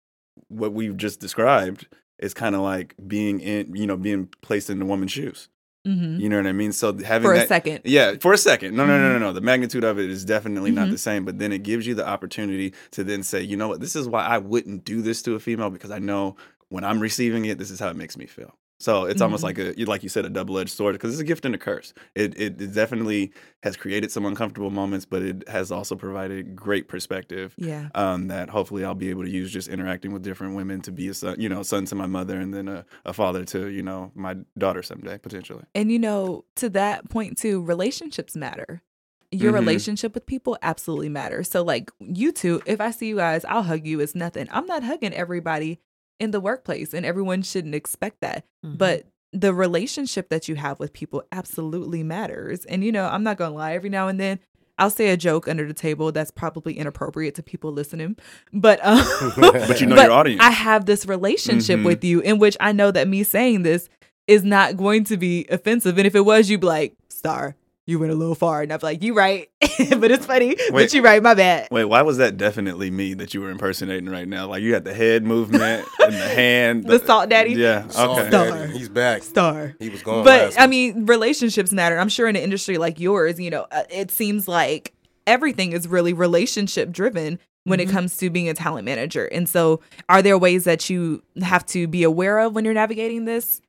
what 0.49 0.73
we've 0.73 0.95
just 0.95 1.19
described 1.19 1.87
is 2.19 2.34
kind 2.34 2.56
of 2.56 2.61
like 2.61 2.95
being 3.07 3.39
in 3.39 3.76
you 3.76 3.88
know 3.88 3.98
being 3.98 4.27
placed 4.41 4.69
in 4.69 4.80
the 4.80 4.85
woman's 4.85 5.11
shoes. 5.11 5.49
hmm 5.85 6.18
You 6.19 6.27
know 6.30 6.38
what 6.38 6.48
I 6.48 6.52
mean? 6.52 6.72
So 6.73 6.98
having 6.98 7.27
For 7.27 7.34
a 7.34 7.38
that, 7.38 7.48
second. 7.48 7.81
yeah, 7.85 8.15
for 8.19 8.34
a 8.34 8.38
second. 8.38 8.76
No, 8.76 8.85
no, 8.85 8.98
no, 8.98 9.10
Mhm. 9.10 9.19
no, 9.19 9.27
no. 9.27 9.34
The 9.34 9.41
magnitude 9.41 9.84
of 9.84 9.98
it 9.99 10.10
is 10.10 10.26
definitely 10.26 10.72
not 10.72 10.88
Mhm. 10.88 10.91
the 10.91 10.98
same. 10.98 11.23
But 11.26 11.39
then 11.39 11.52
it 11.53 11.64
gives 11.64 11.85
you 11.88 11.95
the 11.95 12.07
opportunity 12.07 12.73
to 12.91 13.03
then 13.03 13.23
say, 13.23 13.41
you 13.41 13.56
know 13.56 13.68
what, 13.69 13.80
this 13.80 13.95
is 13.95 14.07
why 14.07 14.26
I 14.26 14.38
wouldn't 14.38 14.84
do 14.84 15.02
this 15.02 15.22
to 15.23 15.35
a 15.35 15.39
female 15.39 15.69
because 15.69 15.91
I 15.91 15.99
know 15.99 16.35
when 16.69 16.84
I'm 16.84 16.99
receiving 16.99 17.45
it, 17.45 17.57
this 17.57 17.72
is 17.72 17.80
how 17.80 17.89
it 17.89 17.95
makes 17.95 18.18
me 18.18 18.26
feel. 18.26 18.53
So 18.79 19.05
it's 19.05 19.21
almost 19.21 19.41
Mhm. 19.41 19.43
like 19.45 19.57
a, 19.59 19.85
like 19.85 20.03
you 20.03 20.09
said, 20.09 20.25
a 20.25 20.29
double 20.29 20.59
edged 20.59 20.69
sword 20.71 20.93
because 20.93 21.11
it's 21.11 21.19
a 21.21 21.23
gift 21.23 21.45
and 21.45 21.55
a 21.55 21.57
curse. 21.57 21.93
It, 22.15 22.39
it 22.39 22.61
it 22.61 22.73
definitely 22.73 23.31
has 23.63 23.75
created 23.75 24.11
some 24.11 24.25
uncomfortable 24.25 24.69
moments, 24.69 25.03
but 25.05 25.23
it 25.23 25.47
has 25.49 25.71
also 25.71 25.95
provided 25.95 26.55
great 26.55 26.87
perspective. 26.87 27.55
Yeah. 27.57 27.89
Um, 27.95 28.27
that 28.27 28.49
hopefully 28.49 28.85
I'll 28.85 28.93
be 28.93 29.09
able 29.09 29.23
to 29.23 29.29
use 29.29 29.51
just 29.51 29.67
interacting 29.67 30.13
with 30.13 30.21
different 30.21 30.55
women 30.55 30.81
to 30.81 30.91
be 30.91 31.07
a 31.07 31.13
son, 31.15 31.39
you 31.39 31.49
know, 31.49 31.63
son 31.63 31.85
to 31.85 31.95
my 31.95 32.05
mother, 32.05 32.39
and 32.39 32.53
then 32.53 32.67
a, 32.67 32.85
a 33.05 33.13
father 33.13 33.43
to 33.45 33.67
you 33.69 33.81
know 33.81 34.11
my 34.13 34.35
daughter 34.57 34.83
someday 34.83 35.17
potentially. 35.17 35.63
And 35.73 35.91
you 35.91 35.97
know, 35.99 36.45
to 36.57 36.69
that 36.69 37.09
point 37.09 37.37
too, 37.37 37.63
relationships 37.63 38.35
matter. 38.35 38.83
Your 39.31 39.51
Mhm. 39.51 39.55
relationship 39.55 40.13
with 40.13 40.25
people 40.25 40.57
absolutely 40.61 41.09
matters. 41.09 41.49
So 41.49 41.61
like 41.63 41.91
you 41.99 42.31
two, 42.31 42.61
if 42.65 42.79
I 42.79 42.91
see 42.91 43.07
you 43.07 43.17
guys, 43.17 43.43
I'll 43.43 43.63
hug 43.63 43.85
you. 43.85 43.99
It's 43.99 44.15
nothing. 44.15 44.47
I'm 44.51 44.65
not 44.67 44.83
hugging 44.83 45.13
everybody 45.13 45.79
in 46.19 46.31
the 46.31 46.39
workplace, 46.39 46.94
and 46.94 47.06
everyone 47.06 47.41
shouldn't 47.41 47.76
expect 47.76 48.22
that. 48.22 48.44
Mhm. 48.65 48.77
But 48.77 49.06
the 49.34 49.53
relationship 49.53 50.30
that 50.30 50.48
you 50.48 50.56
have 50.56 50.80
with 50.80 50.94
people 50.94 51.23
absolutely 51.31 52.02
matters. 52.03 52.65
And 52.65 52.84
you 52.84 52.91
know, 52.91 53.06
I'm 53.06 53.23
not 53.23 53.38
gonna 53.38 53.53
lie, 53.56 53.73
every 53.73 53.89
now 53.89 54.07
and 54.07 54.19
then 54.19 54.39
I'll 54.80 54.89
say 54.91 55.10
a 55.10 55.18
joke 55.18 55.48
under 55.48 55.65
the 55.68 55.73
table 55.73 56.11
that's 56.11 56.30
probably 56.31 56.77
inappropriate 56.77 57.34
to 57.35 57.44
people 57.44 57.72
listening. 57.72 58.15
But 58.53 58.80
um 58.84 58.99
But 59.38 59.81
you 59.81 59.88
know 59.88 59.95
but 59.95 60.03
your 60.06 60.11
audience. 60.11 60.41
I 60.44 60.52
have 60.52 60.85
this 60.85 61.06
relationship 61.06 61.80
Mhm. 61.80 61.85
with 61.85 62.03
you 62.03 62.19
in 62.22 62.39
which 62.39 62.56
I 62.60 62.72
know 62.72 62.91
that 62.91 63.07
me 63.07 63.23
saying 63.23 63.64
this 63.64 63.89
is 64.27 64.44
not 64.44 64.77
going 64.77 65.03
to 65.06 65.18
be 65.18 65.45
offensive. 65.49 65.98
And 65.98 66.06
if 66.06 66.14
it 66.15 66.26
was, 66.26 66.49
you'd 66.49 66.61
be 66.61 66.68
like, 66.68 66.94
Star, 67.10 67.56
you 67.88 67.97
went 67.97 68.11
a 68.11 68.15
little 68.15 68.35
far. 68.35 68.61
And 68.61 68.72
I'd 68.72 68.81
be 68.81 68.85
like, 68.85 69.01
you 69.01 69.15
right. 69.15 69.49
but 69.97 70.11
it's 70.11 70.26
funny. 70.27 70.49
Wait. 70.49 70.72
but 70.72 70.93
you 70.93 71.01
right, 71.01 71.23
my 71.23 71.34
bad. 71.34 71.69
Wait, 71.72 71.85
why 71.85 72.03
was 72.03 72.18
that 72.18 72.38
definitely 72.38 72.91
me 72.91 73.15
that 73.15 73.34
you 73.34 73.41
were 73.41 73.49
impersonating 73.49 74.07
right 74.09 74.27
now? 74.27 74.45
Like 74.47 74.61
you 74.61 74.73
had 74.76 74.84
the 74.84 74.93
head 74.93 75.23
movement 75.23 75.88
and 76.03 76.14
the 76.14 76.27
hand. 76.27 76.84
The 76.84 76.99
salt 76.99 77.30
daddy? 77.30 77.53
Yeah. 77.53 77.88
Salt 77.88 78.19
Okay. 78.19 78.27
Star. 78.30 78.49
Daddy, 78.49 78.77
He's 78.77 78.89
back. 78.89 79.23
Star. 79.23 79.73
He 79.80 79.89
was 79.89 80.03
gone. 80.03 80.23
But 80.23 80.41
last 80.53 80.59
I 80.59 80.68
mean, 80.68 81.05
relationships 81.07 81.72
matter. 81.72 81.97
I'm 81.97 82.09
sure 82.09 82.27
in 82.27 82.35
an 82.35 82.43
industry 82.43 82.77
like 82.77 82.99
yours, 82.99 83.39
you 83.39 83.49
know, 83.49 83.65
uh, 83.72 83.84
it 83.89 84.11
seems 84.11 84.47
like 84.47 84.93
everything 85.26 85.72
is 85.72 85.88
really 85.88 86.14
relationship 86.14 86.91
driven. 86.91 87.39
when 87.64 87.80
Mhm. 87.80 87.84
it 87.84 87.89
comes 87.89 88.15
to 88.15 88.30
being 88.30 88.47
a 88.47 88.53
talent 88.53 88.85
manager. 88.85 89.26
And 89.26 89.49
so, 89.49 89.81
are 90.07 90.22
there 90.22 90.38
ways 90.38 90.64
that 90.64 90.89
you 90.89 91.22
have 91.43 91.65
to 91.65 91.85
be 91.85 92.03
aware 92.03 92.39
of 92.39 92.55
when 92.55 92.64
you're 92.64 92.73
navigating 92.73 93.26
this? 93.26 93.59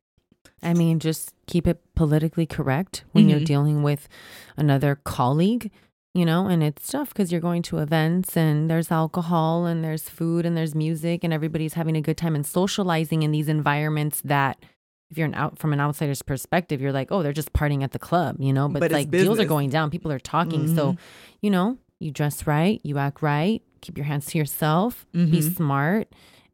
I 0.63 0.73
mean, 0.73 1.01
just 1.01 1.35
keep 1.49 1.67
it 1.67 1.81
politically 1.97 2.47
correct 2.47 3.03
when 3.13 3.29
you're 3.29 3.41
Mhm. 3.41 3.45
dealing 3.47 3.83
with 3.83 4.09
another 4.57 4.95
colleague, 5.03 5.71
you 6.15 6.25
know, 6.25 6.47
and 6.47 6.63
it's 6.63 6.87
tough 6.93 7.09
because 7.09 7.33
you're 7.33 7.41
going 7.41 7.63
to 7.63 7.79
events 7.79 8.37
and 8.37 8.71
there's 8.71 8.91
alcohol 8.93 9.67
and 9.67 9.83
there's 9.83 10.09
food 10.09 10.47
and 10.47 10.57
there's 10.57 10.75
music 10.77 11.25
and 11.25 11.33
everybody's 11.33 11.75
having 11.75 11.97
a 11.97 12.01
good 12.01 12.17
time 12.17 12.37
and 12.37 12.47
socializing 12.47 13.23
in 13.25 13.31
these 13.33 13.49
environments 13.49 14.21
that 14.23 14.57
if 15.11 15.17
you're 15.17 15.27
an 15.27 15.35
out 15.35 15.59
from 15.59 15.73
an 15.73 15.81
outsider's 15.81 16.21
perspective, 16.23 16.81
you're 16.83 16.93
like, 16.93 17.11
oh, 17.11 17.23
they're 17.23 17.33
just 17.33 17.53
partying 17.55 17.83
at 17.83 17.93
the 17.93 17.99
club, 17.99 18.37
you 18.39 18.53
know, 18.53 18.69
but, 18.69 18.81
But 18.81 18.93
like 18.93 19.11
deals 19.11 19.41
are 19.41 19.47
going 19.47 19.71
down, 19.71 19.91
people 19.91 20.13
are 20.13 20.19
talking. 20.19 20.67
So, 20.69 20.93
Mhm. 20.93 20.99
you 21.41 21.51
know, 21.51 21.79
you 21.99 22.11
dress 22.11 22.47
right, 22.47 22.79
you 22.85 22.99
act 22.99 23.23
right, 23.23 23.63
keep 23.81 23.97
your 23.97 24.05
hands 24.05 24.27
to 24.27 24.39
yourself, 24.39 25.07
be 25.15 25.41
Mhm. 25.41 25.57
smart, 25.57 26.09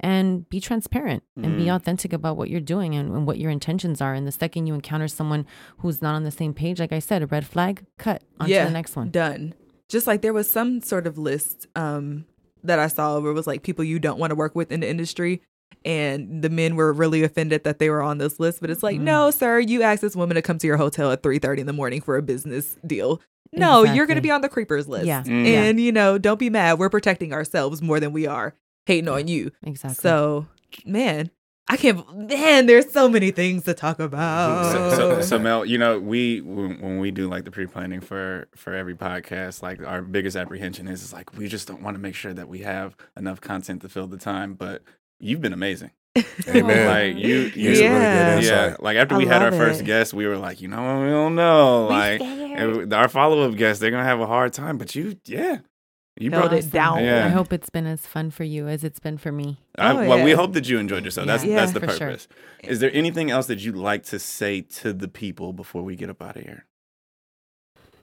and 0.05 0.47
be 0.51 0.61
transparent 0.61 1.23
and 1.35 1.57
be 1.57 1.65
Mm. 1.65 1.77
authentic 1.77 2.13
about 2.13 2.37
what 2.37 2.51
you're 2.51 2.61
doing 2.61 2.95
and, 2.95 3.11
and 3.17 3.27
what 3.27 3.39
your 3.39 3.51
intentions 3.51 4.03
are. 4.03 4.13
And 4.13 4.27
the 4.27 4.33
second 4.33 4.67
you 4.67 4.75
encounter 4.75 5.09
someone 5.09 5.47
who's 5.79 6.03
not 6.03 6.15
on 6.15 6.25
the 6.25 6.31
same 6.31 6.53
page, 6.53 6.79
like 6.79 6.93
I 6.93 6.99
said, 6.99 7.23
a 7.23 7.27
red 7.27 7.47
flag, 7.47 7.85
cut 7.99 8.23
on 8.39 8.49
to 8.49 8.55
the 8.67 8.71
next 8.71 8.97
one. 8.97 9.11
Done. 9.11 9.55
Just 9.89 10.07
like 10.07 10.21
there 10.21 10.35
was 10.35 10.49
some 10.49 10.83
sort 10.83 11.07
of 11.07 11.17
list 11.17 11.67
um, 11.75 12.27
that 12.63 12.79
I 12.79 12.89
saw 12.89 13.19
where 13.19 13.31
it 13.31 13.35
was 13.35 13.47
like 13.47 13.63
people 13.63 13.83
you 13.85 13.99
don't 13.99 14.19
want 14.19 14.31
to 14.31 14.35
work 14.37 14.55
with 14.55 14.71
in 14.71 14.81
the 14.81 14.89
industry. 14.89 15.41
And 15.87 16.43
the 16.43 16.51
men 16.51 16.77
were 16.77 16.93
really 16.93 17.23
offended 17.23 17.65
that 17.65 17.79
they 17.79 17.89
were 17.91 18.03
on 18.03 18.19
this 18.19 18.39
list. 18.39 18.61
But 18.61 18.71
it's 18.71 18.83
like, 18.83 18.99
Mm. 18.99 19.03
no, 19.05 19.31
sir, 19.31 19.59
you 19.59 19.83
asked 19.83 20.03
this 20.03 20.15
woman 20.17 20.35
to 20.35 20.43
come 20.43 20.59
to 20.59 20.67
your 20.67 20.77
hotel 20.77 21.11
at 21.13 21.23
3.30 21.23 21.61
in 21.61 21.67
the 21.67 21.73
morning 21.73 22.01
for 22.01 22.17
a 22.17 22.23
business 22.23 22.77
deal. 22.87 23.21
No, 23.53 23.85
you're 23.85 24.07
going 24.07 24.17
to 24.17 24.23
be 24.23 24.31
on 24.33 24.41
the 24.41 24.49
creepers 24.49 24.89
list. 24.89 25.07
Yeah. 25.07 25.23
Mm. 25.23 25.47
And, 25.47 25.81
you 25.81 25.93
know, 25.93 26.19
don't 26.19 26.39
be 26.41 26.51
mad. 26.51 26.79
We're 26.79 26.91
protecting 26.91 27.33
ourselves 27.33 27.81
more 27.81 28.01
than 28.01 28.13
we 28.13 28.27
are 28.27 28.55
hating 28.87 29.09
on 29.09 29.29
you. 29.29 29.51
Exactly. 29.63 30.01
So, 30.03 30.47
man, 30.85 31.31
I 31.69 31.77
can't, 31.79 32.29
man, 32.29 32.67
there's 32.67 32.91
so 32.93 33.09
many 33.09 33.31
things 33.31 33.65
to 33.65 33.73
talk 33.75 33.99
about. 33.99 34.73
So, 34.73 34.91
so, 34.97 35.21
so 35.23 35.39
Mel, 35.41 35.65
you 35.65 35.79
know, 35.79 35.99
we 35.99 36.41
when, 36.43 36.81
when 36.81 36.99
we 36.99 37.11
do 37.11 37.29
like 37.29 37.45
the 37.45 37.51
pre-planning 37.51 38.01
for 38.01 38.49
for 38.55 38.75
every 38.75 38.95
podcast, 38.95 39.63
like 39.63 39.81
our 39.83 40.03
biggest 40.03 40.37
apprehension 40.37 40.89
is 40.89 41.03
is 41.03 41.13
like 41.13 41.35
we 41.37 41.49
just 41.49 41.67
don't 41.67 41.83
want 41.83 41.95
to 41.97 42.01
make 42.01 42.15
sure 42.15 42.35
that 42.35 42.49
we 42.49 42.61
have 42.61 42.97
enough 43.17 43.41
content 43.41 43.81
to 43.83 43.89
fill 43.89 44.07
the 44.07 44.19
time. 44.19 44.55
But 44.55 44.83
you've 45.21 45.41
been 45.41 45.55
amazing. 45.55 45.91
Amen. 46.49 46.87
Like 46.87 47.25
you, 47.25 47.37
you 47.37 47.51
Here's 47.51 47.79
some 47.79 47.89
really 47.89 48.03
Yeah. 48.03 48.35
good 48.37 48.45
yeah. 48.45 48.77
Like 48.79 48.97
after 48.99 49.15
I 49.17 49.19
we 49.19 49.27
had 49.27 49.43
our 49.43 49.51
love 49.51 49.59
first 49.59 49.85
guest, 49.85 50.13
we 50.15 50.27
were 50.27 50.37
like, 50.39 50.61
you 50.61 50.69
know, 50.69 51.01
we 51.01 51.09
don't 51.09 51.35
know. 51.35 51.85
We 51.87 51.89
Like 51.95 52.21
scared. 52.21 52.61
and 52.61 52.93
our 52.95 53.09
follow-up 53.09 53.57
guests, 53.57 53.81
they're 53.81 53.91
gonna 53.91 54.05
have 54.05 54.21
a 54.21 54.27
hard 54.27 54.53
time. 54.53 54.79
But 54.79 54.95
you, 54.95 55.17
yeah, 55.25 55.59
you 56.19 56.31
Held 56.31 56.43
brought 56.45 56.53
it 56.59 56.65
it. 56.67 56.71
down. 56.71 57.03
Yeah. 57.05 57.27
I 57.27 57.29
hope 57.29 57.53
it's 57.53 57.71
been 57.71 57.87
as 57.87 58.07
fun 58.07 58.31
for 58.31 58.45
you 58.45 58.69
as 58.69 58.85
it's 58.85 59.01
been 59.01 59.19
for 59.19 59.33
me. 59.33 59.59
I, 59.77 59.91
Oh, 59.93 60.09
well, 60.09 60.25
we 60.25 60.33
hope 60.33 60.53
that 60.53 60.69
you 60.69 60.79
enjoyed 60.79 61.05
yourself. 61.05 61.27
That's 61.27 61.45
Yeah. 61.45 61.57
that's 61.57 61.73
the 61.73 61.81
For 61.81 61.89
sure. 61.89 61.99
purpose. 62.09 62.29
Is 62.63 62.79
there 62.81 62.91
anything 62.95 63.31
else 63.31 63.47
that 63.49 63.59
you'd 63.65 63.77
like 63.77 64.05
to 64.05 64.19
say 64.19 64.61
to 64.61 64.93
the 64.93 65.09
people 65.09 65.53
before 65.53 65.83
we 65.83 65.97
get 65.97 66.11
up 66.11 66.23
out 66.23 66.37
of 66.37 66.43
here? 66.45 66.67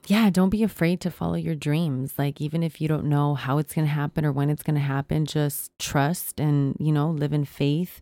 Yeah, 0.08 0.30
don't 0.30 0.50
be 0.50 0.62
afraid 0.64 1.00
to 1.02 1.10
follow 1.10 1.36
your 1.36 1.54
dreams. 1.54 2.14
Like, 2.18 2.40
even 2.40 2.62
if 2.64 2.80
you 2.80 2.88
don't 2.88 3.04
know 3.04 3.34
how 3.34 3.58
it's 3.58 3.72
going 3.72 3.86
to 3.86 3.92
happen 3.92 4.24
or 4.24 4.32
when 4.32 4.50
it's 4.50 4.62
going 4.64 4.74
to 4.74 4.80
happen, 4.80 5.26
just 5.26 5.70
trust 5.78 6.40
and, 6.40 6.76
you 6.80 6.90
know, 6.90 7.10
live 7.10 7.32
in 7.32 7.44
faith. 7.44 8.00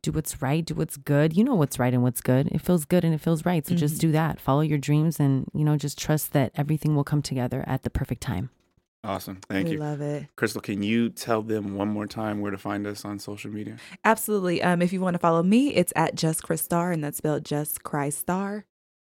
Do 0.00 0.10
what's 0.12 0.40
right, 0.40 0.64
do 0.64 0.74
what's 0.74 0.96
good. 0.96 1.36
You 1.36 1.44
know 1.44 1.54
what's 1.54 1.78
right 1.78 1.92
and 1.92 2.02
what's 2.02 2.20
good. 2.22 2.48
It 2.48 2.60
feels 2.62 2.84
good 2.86 3.04
and 3.04 3.14
it 3.14 3.20
feels 3.20 3.44
right. 3.44 3.66
So 3.66 3.74
just 3.74 3.96
Mhm. 3.96 4.00
do 4.00 4.12
that. 4.12 4.40
Follow 4.40 4.62
your 4.62 4.78
dreams 4.78 5.20
and, 5.20 5.46
you 5.54 5.64
know, 5.64 5.76
just 5.76 5.98
trust 5.98 6.32
that 6.32 6.50
everything 6.56 6.94
will 6.96 7.04
come 7.04 7.22
together 7.22 7.62
at 7.66 7.82
the 7.84 7.90
perfect 7.90 8.22
time. 8.22 8.48
Awesome. 9.04 9.38
Thank 9.48 9.66
we 9.68 9.74
you. 9.74 9.78
love 9.78 10.00
it. 10.00 10.26
Crystal, 10.36 10.62
can 10.62 10.82
you 10.82 11.10
tell 11.10 11.42
them 11.42 11.76
one 11.76 11.88
more 11.88 12.06
time 12.06 12.40
where 12.40 12.50
to 12.50 12.58
find 12.58 12.86
us 12.86 13.04
on 13.04 13.18
social 13.18 13.50
media? 13.50 13.76
Absolutely. 14.04 14.62
Um, 14.62 14.80
if 14.80 14.92
you 14.92 15.00
want 15.00 15.14
to 15.14 15.18
follow 15.18 15.42
me, 15.42 15.74
it's 15.74 15.92
at 15.94 16.14
Just 16.14 16.42
Chris 16.42 16.62
Star, 16.62 16.90
and 16.90 17.04
that's 17.04 17.18
spelled 17.18 17.44
Just 17.44 17.82
Christ 17.82 18.18
Star. 18.18 18.64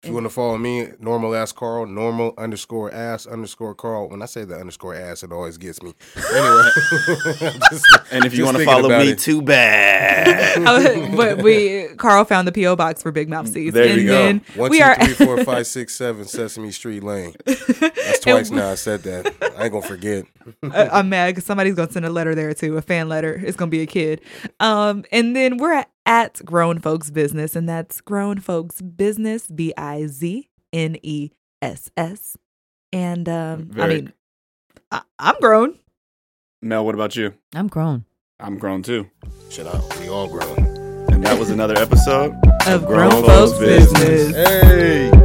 If 0.02 0.08
you 0.08 0.14
want 0.14 0.24
to 0.26 0.30
follow 0.30 0.58
me, 0.58 0.88
normal 0.98 1.32
ass 1.32 1.52
Carl, 1.52 1.86
normal 1.86 2.34
underscore 2.36 2.92
ass 2.92 3.24
underscore 3.24 3.72
Carl. 3.76 4.08
When 4.08 4.20
I 4.20 4.26
say 4.26 4.44
the 4.44 4.56
underscore 4.56 4.96
ass, 4.96 5.22
it 5.22 5.30
always 5.30 5.58
gets 5.58 5.80
me. 5.80 5.94
Anyway, 6.16 6.68
Just- 7.70 7.86
And 8.12 8.24
if 8.24 8.36
you 8.36 8.44
want 8.44 8.56
to 8.56 8.64
follow 8.64 8.88
me, 8.88 9.10
it. 9.10 9.20
too 9.20 9.40
bad. 9.42 10.32
Oh, 10.64 11.16
but 11.16 11.38
we 11.42 11.86
Carl 11.96 12.24
found 12.24 12.46
the 12.48 12.52
PO 12.52 12.74
box 12.76 13.00
for 13.02 13.10
Big 13.12 13.28
Mouth 13.28 13.48
Seeds, 13.48 13.72
There 13.74 13.84
and 13.92 14.00
you 14.02 14.08
go. 14.08 14.12
then 14.12 14.42
One, 14.56 14.70
we 14.70 14.78
two, 14.78 14.84
are 14.84 14.96
three, 14.96 15.14
four, 15.26 15.42
five, 15.44 15.66
six, 15.66 15.94
seven, 15.94 16.24
Sesame 16.26 16.72
Street 16.72 17.02
Lane. 17.02 17.34
That's 17.46 18.18
twice 18.20 18.50
now 18.50 18.70
I 18.70 18.74
said 18.74 19.02
that. 19.04 19.32
I 19.56 19.64
ain't 19.64 19.72
gonna 19.72 19.86
forget. 19.86 20.26
I- 20.64 20.88
I'm 20.88 21.08
mad 21.08 21.28
because 21.30 21.44
somebody's 21.46 21.74
gonna 21.76 21.90
send 21.92 22.04
a 22.06 22.10
letter 22.10 22.34
there 22.34 22.52
too, 22.54 22.76
a 22.76 22.82
fan 22.82 23.08
letter. 23.08 23.40
It's 23.46 23.56
gonna 23.56 23.70
be 23.70 23.80
a 23.82 23.86
kid. 23.86 24.20
Um, 24.60 25.04
and 25.12 25.34
then 25.36 25.56
we're 25.58 25.72
at, 25.72 25.88
at 26.06 26.44
Grown 26.44 26.78
Folks 26.78 27.10
Business, 27.10 27.56
and 27.56 27.68
that's 27.68 28.00
Grown 28.00 28.38
Folks 28.40 28.80
Business, 28.80 29.46
B 29.46 29.72
I 29.76 30.06
Z 30.06 30.48
N 30.72 30.96
E 31.02 31.30
S 31.60 31.90
S. 31.96 32.36
And 32.92 33.28
um, 33.28 33.70
I 33.78 33.86
mean, 33.88 34.12
I, 34.90 35.02
I'm 35.18 35.36
grown. 35.40 35.78
Mel, 36.60 36.84
what 36.84 36.94
about 36.94 37.16
you? 37.16 37.34
I'm 37.54 37.68
grown. 37.68 38.04
I'm 38.38 38.58
grown 38.58 38.82
too. 38.82 39.08
Shut 39.50 39.66
up. 39.66 39.98
We 40.00 40.08
all 40.08 40.28
grown. 40.28 40.58
And 41.12 41.24
that 41.24 41.38
was 41.38 41.50
another 41.50 41.76
episode 41.76 42.34
Of 42.66 42.86
Grown 42.86 43.24
Folks 43.24 43.58
Business. 43.58 44.34
Hey. 44.34 45.21